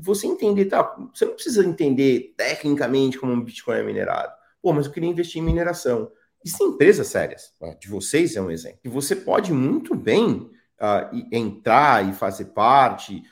você 0.00 0.26
entender, 0.26 0.66
tá? 0.66 0.96
Você 1.14 1.24
não 1.24 1.34
precisa 1.34 1.64
entender 1.64 2.34
tecnicamente 2.36 3.18
como 3.18 3.32
um 3.32 3.42
Bitcoin 3.42 3.78
é 3.78 3.82
minerado. 3.82 4.32
Pô, 4.62 4.72
mas 4.72 4.86
eu 4.86 4.92
queria 4.92 5.08
investir 5.08 5.40
em 5.40 5.44
mineração. 5.44 6.10
Existem 6.44 6.68
empresas 6.68 7.08
sérias, 7.08 7.52
de 7.80 7.88
vocês 7.88 8.36
é 8.36 8.40
um 8.40 8.50
exemplo, 8.50 8.78
você 8.84 9.16
pode 9.16 9.52
muito 9.52 9.94
bem 9.94 10.50
uh, 10.80 11.28
entrar 11.32 12.08
e 12.08 12.12
fazer 12.12 12.46
parte, 12.46 13.22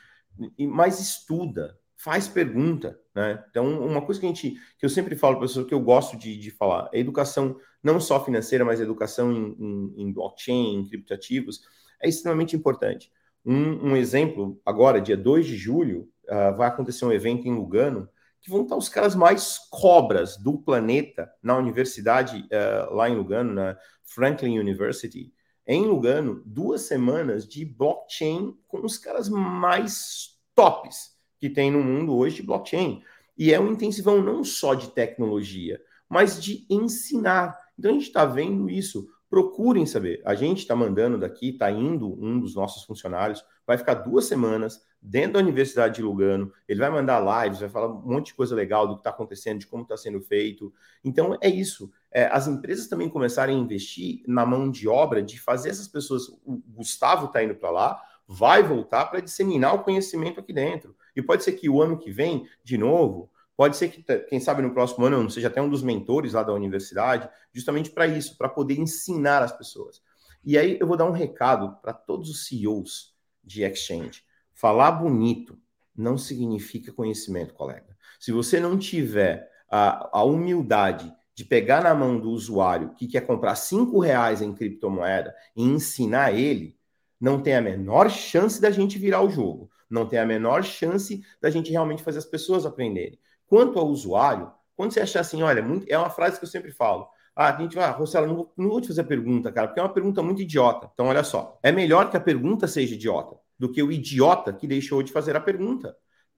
mas 0.59 0.99
estuda, 0.99 1.77
faz 1.95 2.27
pergunta, 2.27 2.99
né? 3.15 3.43
Então, 3.49 3.79
uma 3.83 4.01
coisa 4.01 4.19
que 4.19 4.25
a 4.25 4.29
gente, 4.29 4.51
que 4.77 4.85
eu 4.85 4.89
sempre 4.89 5.15
falo 5.15 5.37
para 5.37 5.47
pessoas 5.47 5.65
que 5.65 5.73
eu 5.73 5.79
gosto 5.79 6.17
de, 6.17 6.37
de 6.37 6.51
falar, 6.51 6.89
é 6.93 6.99
educação 6.99 7.57
não 7.81 7.99
só 7.99 8.23
financeira, 8.23 8.63
mas 8.63 8.79
educação 8.79 9.31
em, 9.31 9.55
em, 9.59 10.03
em 10.03 10.13
blockchain, 10.13 10.75
em 10.75 10.87
criptoativos, 10.87 11.61
é 12.01 12.07
extremamente 12.07 12.55
importante. 12.55 13.11
Um, 13.45 13.91
um, 13.91 13.95
exemplo, 13.95 14.61
agora, 14.65 15.01
dia 15.01 15.17
2 15.17 15.45
de 15.45 15.55
julho, 15.55 16.09
uh, 16.25 16.55
vai 16.55 16.67
acontecer 16.67 17.05
um 17.05 17.11
evento 17.11 17.47
em 17.47 17.55
Lugano 17.55 18.07
que 18.41 18.49
vão 18.49 18.63
estar 18.63 18.77
os 18.77 18.89
caras 18.89 19.15
mais 19.15 19.57
cobras 19.69 20.37
do 20.37 20.57
planeta 20.57 21.31
na 21.41 21.57
universidade 21.57 22.47
uh, 22.51 22.93
lá 22.93 23.09
em 23.09 23.15
Lugano, 23.15 23.53
na 23.53 23.77
Franklin 24.03 24.59
University, 24.59 25.33
em 25.65 25.85
Lugano, 25.85 26.41
duas 26.45 26.83
semanas 26.83 27.45
de 27.45 27.65
blockchain 27.65 28.57
com 28.67 28.85
os 28.85 28.97
caras 28.97 29.27
mais 29.27 30.37
tops 30.55 31.17
que 31.39 31.49
tem 31.49 31.69
no 31.69 31.83
mundo 31.83 32.15
hoje 32.15 32.37
de 32.37 32.43
blockchain. 32.43 33.03
E 33.37 33.53
é 33.53 33.59
um 33.59 33.73
intensivão 33.73 34.21
não 34.21 34.43
só 34.43 34.73
de 34.73 34.89
tecnologia, 34.91 35.79
mas 36.09 36.41
de 36.41 36.65
ensinar. 36.69 37.57
Então 37.77 37.91
a 37.91 37.93
gente 37.93 38.07
está 38.07 38.25
vendo 38.25 38.69
isso. 38.69 39.07
Procurem 39.29 39.85
saber. 39.85 40.21
A 40.25 40.35
gente 40.35 40.59
está 40.59 40.75
mandando 40.75 41.17
daqui, 41.17 41.49
está 41.49 41.69
indo 41.69 42.13
um 42.23 42.39
dos 42.39 42.55
nossos 42.55 42.83
funcionários, 42.83 43.43
vai 43.65 43.77
ficar 43.77 43.95
duas 43.95 44.25
semanas 44.25 44.81
dentro 45.01 45.33
da 45.33 45.39
Universidade 45.39 45.95
de 45.95 46.01
Lugano. 46.01 46.51
Ele 46.67 46.79
vai 46.79 46.89
mandar 46.89 47.43
lives, 47.43 47.59
vai 47.59 47.69
falar 47.69 47.87
um 47.87 48.01
monte 48.01 48.27
de 48.27 48.35
coisa 48.35 48.55
legal 48.55 48.87
do 48.87 48.95
que 48.95 49.01
está 49.01 49.09
acontecendo, 49.09 49.59
de 49.59 49.67
como 49.67 49.83
está 49.83 49.97
sendo 49.97 50.21
feito. 50.21 50.73
Então 51.03 51.37
é 51.41 51.49
isso. 51.49 51.91
É, 52.11 52.25
as 52.27 52.47
empresas 52.47 52.87
também 52.87 53.09
começarem 53.09 53.57
a 53.57 53.59
investir 53.59 54.21
na 54.27 54.45
mão 54.45 54.71
de 54.71 54.87
obra 54.87 55.21
de 55.21 55.39
fazer 55.39 55.69
essas 55.69 55.87
pessoas. 55.87 56.27
O 56.45 56.61
Gustavo 56.69 57.25
está 57.25 57.43
indo 57.43 57.55
para 57.55 57.69
lá, 57.69 58.01
vai 58.27 58.63
voltar 58.63 59.05
para 59.05 59.19
disseminar 59.19 59.75
o 59.75 59.83
conhecimento 59.83 60.39
aqui 60.39 60.53
dentro. 60.53 60.95
E 61.15 61.21
pode 61.21 61.43
ser 61.43 61.53
que 61.53 61.69
o 61.69 61.81
ano 61.81 61.97
que 61.97 62.11
vem, 62.11 62.47
de 62.63 62.77
novo, 62.77 63.29
Pode 63.57 63.75
ser 63.75 63.89
que, 63.89 64.03
quem 64.29 64.39
sabe, 64.39 64.61
no 64.61 64.71
próximo 64.71 65.03
ano 65.05 65.17
eu 65.17 65.23
não 65.23 65.29
seja 65.31 65.47
até 65.47 65.59
um 65.59 65.67
dos 65.67 65.81
mentores 65.81 66.33
lá 66.33 66.43
da 66.43 66.53
universidade, 66.53 67.27
justamente 67.51 67.89
para 67.89 68.05
isso, 68.05 68.37
para 68.37 68.47
poder 68.47 68.77
ensinar 68.77 69.41
as 69.41 69.51
pessoas. 69.51 69.99
E 70.45 70.55
aí 70.57 70.77
eu 70.79 70.85
vou 70.85 70.95
dar 70.95 71.05
um 71.05 71.11
recado 71.11 71.75
para 71.81 71.91
todos 71.91 72.29
os 72.29 72.45
CEOs 72.45 73.15
de 73.43 73.63
exchange. 73.63 74.23
Falar 74.53 74.91
bonito 74.91 75.57
não 75.95 76.19
significa 76.19 76.93
conhecimento, 76.93 77.55
colega. 77.55 77.97
Se 78.19 78.31
você 78.31 78.59
não 78.59 78.77
tiver 78.77 79.51
a, 79.69 80.19
a 80.19 80.23
humildade 80.23 81.11
de 81.33 81.43
pegar 81.43 81.83
na 81.83 81.95
mão 81.95 82.19
do 82.19 82.29
usuário 82.29 82.93
que 82.93 83.07
quer 83.07 83.21
comprar 83.21 83.55
cinco 83.55 83.99
reais 83.99 84.41
em 84.41 84.53
criptomoeda 84.53 85.35
e 85.55 85.63
ensinar 85.63 86.31
ele, 86.31 86.77
não 87.19 87.41
tem 87.41 87.55
a 87.55 87.61
menor 87.61 88.09
chance 88.11 88.61
da 88.61 88.69
gente 88.69 88.99
virar 88.99 89.23
o 89.23 89.29
jogo. 89.29 89.69
Não 89.89 90.07
tem 90.07 90.19
a 90.19 90.25
menor 90.25 90.63
chance 90.63 91.23
da 91.41 91.49
gente 91.49 91.71
realmente 91.71 92.03
fazer 92.03 92.19
as 92.19 92.25
pessoas 92.25 92.65
aprenderem. 92.65 93.19
Quanto 93.47 93.79
ao 93.79 93.87
usuário, 93.87 94.51
quando 94.75 94.91
você 94.91 94.99
achar 94.99 95.21
assim, 95.21 95.41
olha, 95.41 95.61
muito, 95.61 95.85
é 95.89 95.97
uma 95.97 96.09
frase 96.09 96.37
que 96.37 96.45
eu 96.45 96.49
sempre 96.49 96.71
falo. 96.71 97.07
Ah, 97.35 97.55
a 97.55 97.61
gente 97.61 97.75
vai, 97.75 97.85
ah, 97.85 97.97
não 98.25 98.35
vou, 98.35 98.53
não 98.57 98.69
vou 98.69 98.81
te 98.81 98.87
fazer 98.87 99.03
pergunta, 99.03 99.51
cara, 99.51 99.67
porque 99.67 99.79
é 99.79 99.83
uma 99.83 99.93
pergunta 99.93 100.21
muito 100.23 100.41
idiota. 100.41 100.89
Então, 100.93 101.07
olha 101.07 101.23
só, 101.23 101.57
é 101.61 101.71
melhor 101.71 102.09
que 102.09 102.17
a 102.17 102.19
pergunta 102.19 102.67
seja 102.67 102.95
idiota 102.95 103.35
do 103.57 103.71
que 103.71 103.81
o 103.81 103.91
idiota 103.91 104.53
que 104.53 104.67
deixou 104.67 105.01
de 105.01 105.11
fazer 105.11 105.35
a 105.35 105.39
pergunta. 105.41 105.95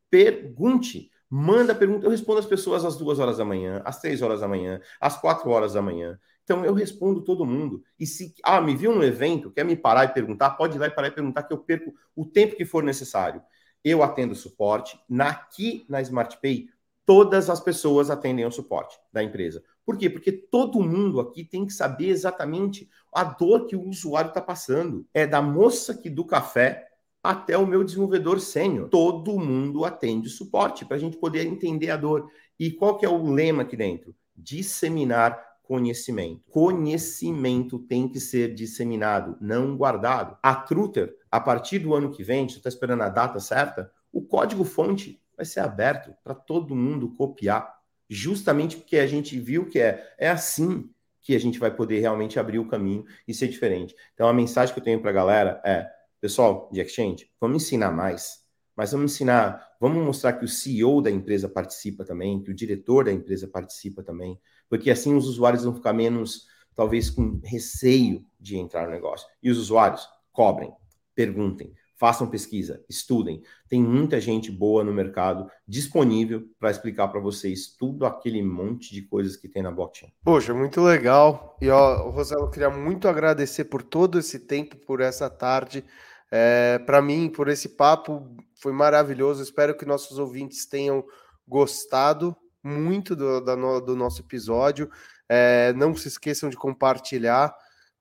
Pergunte. 0.10 1.12
Manda 1.30 1.76
pergunta, 1.76 2.08
eu 2.08 2.10
respondo 2.10 2.40
as 2.40 2.46
pessoas 2.46 2.84
às 2.84 2.98
duas 2.98 3.20
horas 3.20 3.38
da 3.38 3.46
manhã, 3.46 3.84
às 3.86 4.02
três 4.02 4.22
horas 4.22 4.40
da 4.42 4.48
manhã, 4.48 4.82
às 5.00 5.16
quatro 5.16 5.52
horas 5.52 5.74
da 5.74 5.82
manhã. 5.82 6.20
Então 6.44 6.66
eu 6.66 6.74
respondo 6.74 7.24
todo 7.24 7.46
mundo. 7.46 7.84
E 8.00 8.08
se 8.08 8.34
ah, 8.44 8.60
me 8.60 8.76
viu 8.76 8.96
no 8.96 9.04
evento, 9.04 9.52
quer 9.52 9.64
me 9.64 9.76
parar 9.76 10.06
e 10.06 10.14
perguntar, 10.14 10.52
pode 10.52 10.76
ir 10.76 10.80
lá 10.80 10.88
e 10.88 10.92
parar 10.92 11.10
e 11.10 11.12
perguntar 11.12 11.44
que 11.44 11.54
eu 11.54 11.60
perco 11.60 11.94
o 12.16 12.26
tempo 12.26 12.56
que 12.56 12.66
for 12.66 12.84
necessário. 12.84 13.44
Eu 13.84 14.02
atendo 14.02 14.34
suporte. 14.34 15.00
Aqui 15.20 15.86
na 15.88 16.02
SmartPay, 16.02 16.68
todas 17.10 17.50
as 17.50 17.60
pessoas 17.60 18.12
atendem 18.12 18.46
ao 18.46 18.52
suporte 18.52 18.96
da 19.12 19.24
empresa. 19.24 19.64
Por 19.84 19.98
quê? 19.98 20.12
Porque 20.12 20.32
todo 20.32 20.80
mundo 20.80 21.20
aqui 21.20 21.44
tem 21.44 21.66
que 21.66 21.74
saber 21.74 22.10
exatamente 22.10 22.88
a 23.12 23.24
dor 23.24 23.66
que 23.66 23.76
o 23.76 23.82
usuário 23.82 24.30
está 24.30 24.40
passando. 24.40 25.08
É 25.12 25.26
da 25.26 25.42
moça 25.42 25.96
que 25.96 26.08
do 26.08 26.24
café 26.24 26.88
até 27.24 27.58
o 27.58 27.66
meu 27.66 27.84
desenvolvedor 27.84 28.40
sênior. 28.40 28.90
Todo 28.90 29.40
mundo 29.40 29.86
atende 29.86 30.30
suporte 30.30 30.86
para 30.86 30.98
a 30.98 31.00
gente 31.00 31.18
poder 31.18 31.48
entender 31.48 31.90
a 31.90 31.98
dor. 31.98 32.30
E 32.60 32.70
qual 32.70 32.96
que 32.96 33.08
é 33.08 33.10
o 33.10 33.32
lema 33.32 33.64
aqui 33.64 33.76
dentro? 33.76 34.16
Disseminar 34.38 35.44
conhecimento. 35.64 36.44
Conhecimento 36.52 37.80
tem 37.80 38.08
que 38.08 38.20
ser 38.20 38.54
disseminado, 38.54 39.36
não 39.42 39.76
guardado. 39.76 40.38
A 40.44 40.54
Truter, 40.54 41.16
a 41.32 41.40
partir 41.40 41.80
do 41.80 41.96
ano 41.96 42.12
que 42.12 42.24
vem, 42.24 42.48
você 42.48 42.58
está 42.58 42.70
esperando 42.70 43.02
a 43.02 43.10
data 43.10 43.40
certa, 43.40 43.92
o 44.14 44.22
código-fonte 44.22 45.20
vai 45.40 45.46
ser 45.46 45.62
aberto 45.62 46.14
para 46.22 46.36
todo 46.36 46.76
mundo 46.76 47.14
copiar, 47.16 47.74
justamente 48.10 48.76
porque 48.76 48.98
a 48.98 49.08
gente 49.08 49.40
viu 49.40 49.70
que 49.70 49.80
é, 49.80 50.14
é 50.18 50.30
assim 50.30 50.90
que 51.22 51.34
a 51.34 51.40
gente 51.40 51.58
vai 51.58 51.74
poder 51.74 52.02
realmente 52.02 52.38
abrir 52.38 52.60
o 52.60 52.68
caminho 52.68 53.06
e 53.26 53.34
ser 53.34 53.48
diferente. 53.48 53.96
Então, 54.14 54.28
a 54.28 54.34
mensagem 54.34 54.74
que 54.74 54.82
eu 54.82 54.84
tenho 54.84 55.00
para 55.00 55.12
a 55.12 55.14
galera 55.14 55.62
é: 55.64 55.90
pessoal 56.20 56.70
de 56.74 56.82
Exchange, 56.82 57.32
vamos 57.40 57.64
ensinar 57.64 57.90
mais, 57.90 58.44
mas 58.76 58.92
vamos 58.92 59.14
ensinar, 59.14 59.66
vamos 59.80 60.04
mostrar 60.04 60.34
que 60.34 60.44
o 60.44 60.48
CEO 60.48 61.02
da 61.02 61.10
empresa 61.10 61.48
participa 61.48 62.04
também, 62.04 62.44
que 62.44 62.52
o 62.52 62.56
diretor 62.56 63.06
da 63.06 63.14
empresa 63.14 63.48
participa 63.48 64.04
também, 64.04 64.38
porque 64.68 64.92
assim 64.92 65.16
os 65.16 65.26
usuários 65.26 65.64
vão 65.64 65.74
ficar 65.74 65.94
menos, 65.94 66.48
talvez, 66.76 67.10
com 67.10 67.40
receio 67.46 68.26
de 68.38 68.58
entrar 68.58 68.88
no 68.88 68.92
negócio. 68.92 69.26
E 69.42 69.50
os 69.50 69.58
usuários 69.58 70.06
cobrem, 70.34 70.74
perguntem, 71.16 71.74
façam 72.00 72.30
pesquisa, 72.30 72.82
estudem. 72.90 73.44
Tem 73.68 73.84
muita 73.84 74.22
gente 74.22 74.50
boa 74.50 74.86
no 74.86 74.94
mercado 74.94 75.52
disponível 75.68 76.46
para 76.58 76.72
explicar 76.72 77.10
para 77.10 77.20
vocês 77.20 77.76
tudo 77.78 78.06
aquele 78.06 78.42
monte 78.42 78.94
de 78.94 79.02
coisas 79.02 79.36
que 79.36 79.50
tem 79.50 79.62
na 79.62 79.70
blockchain. 79.70 80.10
Poxa, 80.24 80.54
muito 80.54 80.82
legal. 80.82 81.58
E 81.62 81.70
ó, 81.70 82.10
Rosela, 82.10 82.44
eu 82.44 82.50
queria 82.50 82.70
muito 82.70 83.10
agradecer 83.10 83.66
por 83.66 83.84
todo 83.84 84.18
esse 84.18 84.40
tempo, 84.40 84.78
por 84.78 85.02
essa 85.02 85.30
tarde. 85.30 85.84
É, 86.32 86.80
para 86.80 87.02
mim, 87.02 87.30
por 87.30 87.50
esse 87.50 87.68
papo, 87.68 88.26
foi 88.56 88.72
maravilhoso. 88.72 89.44
Espero 89.44 89.76
que 89.76 89.86
nossos 89.86 90.18
ouvintes 90.18 90.66
tenham 90.66 91.04
gostado 91.46 92.34
muito 92.64 93.14
do, 93.14 93.42
do 93.82 93.96
nosso 93.96 94.22
episódio. 94.22 94.90
É, 95.28 95.74
não 95.74 95.94
se 95.94 96.08
esqueçam 96.08 96.50
de 96.50 96.56
compartilhar. 96.56 97.54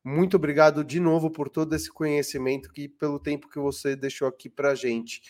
Muito 0.09 0.39
obrigado 0.39 0.83
de 0.83 0.99
novo 0.99 1.31
por 1.31 1.51
todo 1.51 1.75
esse 1.75 1.93
conhecimento 1.93 2.71
e 2.75 2.89
pelo 2.89 3.19
tempo 3.19 3.47
que 3.47 3.59
você 3.59 3.95
deixou 3.95 4.27
aqui 4.27 4.49
para 4.49 4.75
gente. 4.75 5.21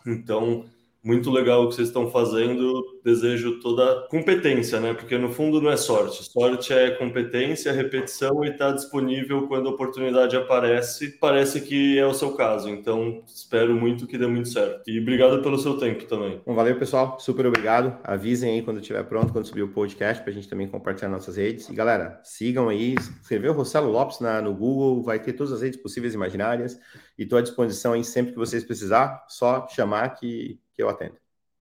Então, 0.05 0.65
muito 1.03 1.31
legal 1.31 1.63
o 1.63 1.69
que 1.69 1.75
vocês 1.75 1.87
estão 1.87 2.09
fazendo. 2.11 2.99
Desejo 3.03 3.59
toda 3.59 4.07
competência, 4.09 4.79
né? 4.79 4.93
Porque 4.93 5.17
no 5.17 5.29
fundo 5.29 5.59
não 5.59 5.71
é 5.71 5.77
sorte. 5.77 6.23
Sorte 6.23 6.71
é 6.71 6.91
competência, 6.91 7.71
repetição 7.71 8.45
e 8.45 8.49
estar 8.49 8.67
tá 8.67 8.71
disponível 8.73 9.47
quando 9.47 9.67
a 9.67 9.71
oportunidade 9.71 10.35
aparece. 10.35 11.17
Parece 11.19 11.61
que 11.61 11.97
é 11.97 12.05
o 12.05 12.13
seu 12.13 12.33
caso. 12.33 12.69
Então, 12.69 13.23
espero 13.25 13.73
muito 13.73 14.05
que 14.05 14.17
dê 14.17 14.27
muito 14.27 14.49
certo. 14.49 14.87
E 14.87 14.99
obrigado 14.99 15.41
pelo 15.41 15.57
seu 15.57 15.77
tempo 15.77 16.05
também. 16.05 16.41
Bom, 16.45 16.53
valeu, 16.53 16.77
pessoal. 16.77 17.19
Super 17.19 17.47
obrigado. 17.47 17.97
Avisem 18.03 18.53
aí 18.53 18.61
quando 18.61 18.79
estiver 18.79 19.03
pronto, 19.03 19.33
quando 19.33 19.45
subir 19.45 19.63
o 19.63 19.69
podcast, 19.69 20.21
para 20.21 20.31
a 20.31 20.35
gente 20.35 20.47
também 20.47 20.67
compartilhar 20.67 21.09
nossas 21.09 21.37
redes. 21.37 21.67
E 21.69 21.73
galera, 21.73 22.19
sigam 22.23 22.69
aí. 22.69 22.95
Escreveu 23.21 23.53
Rossello 23.53 23.89
Lopes 23.89 24.19
na, 24.19 24.41
no 24.41 24.53
Google, 24.53 25.01
vai 25.01 25.19
ter 25.19 25.33
todas 25.33 25.51
as 25.51 25.61
redes 25.61 25.81
possíveis 25.81 26.13
e 26.13 26.15
imaginárias. 26.15 26.79
E 27.17 27.23
estou 27.23 27.39
à 27.39 27.41
disposição 27.41 27.93
aí 27.93 28.03
sempre 28.03 28.33
que 28.33 28.37
vocês 28.37 28.63
precisar. 28.63 29.25
Só 29.27 29.67
chamar 29.67 30.09
que 30.09 30.59
eu 30.81 30.89
atendo. 30.89 31.20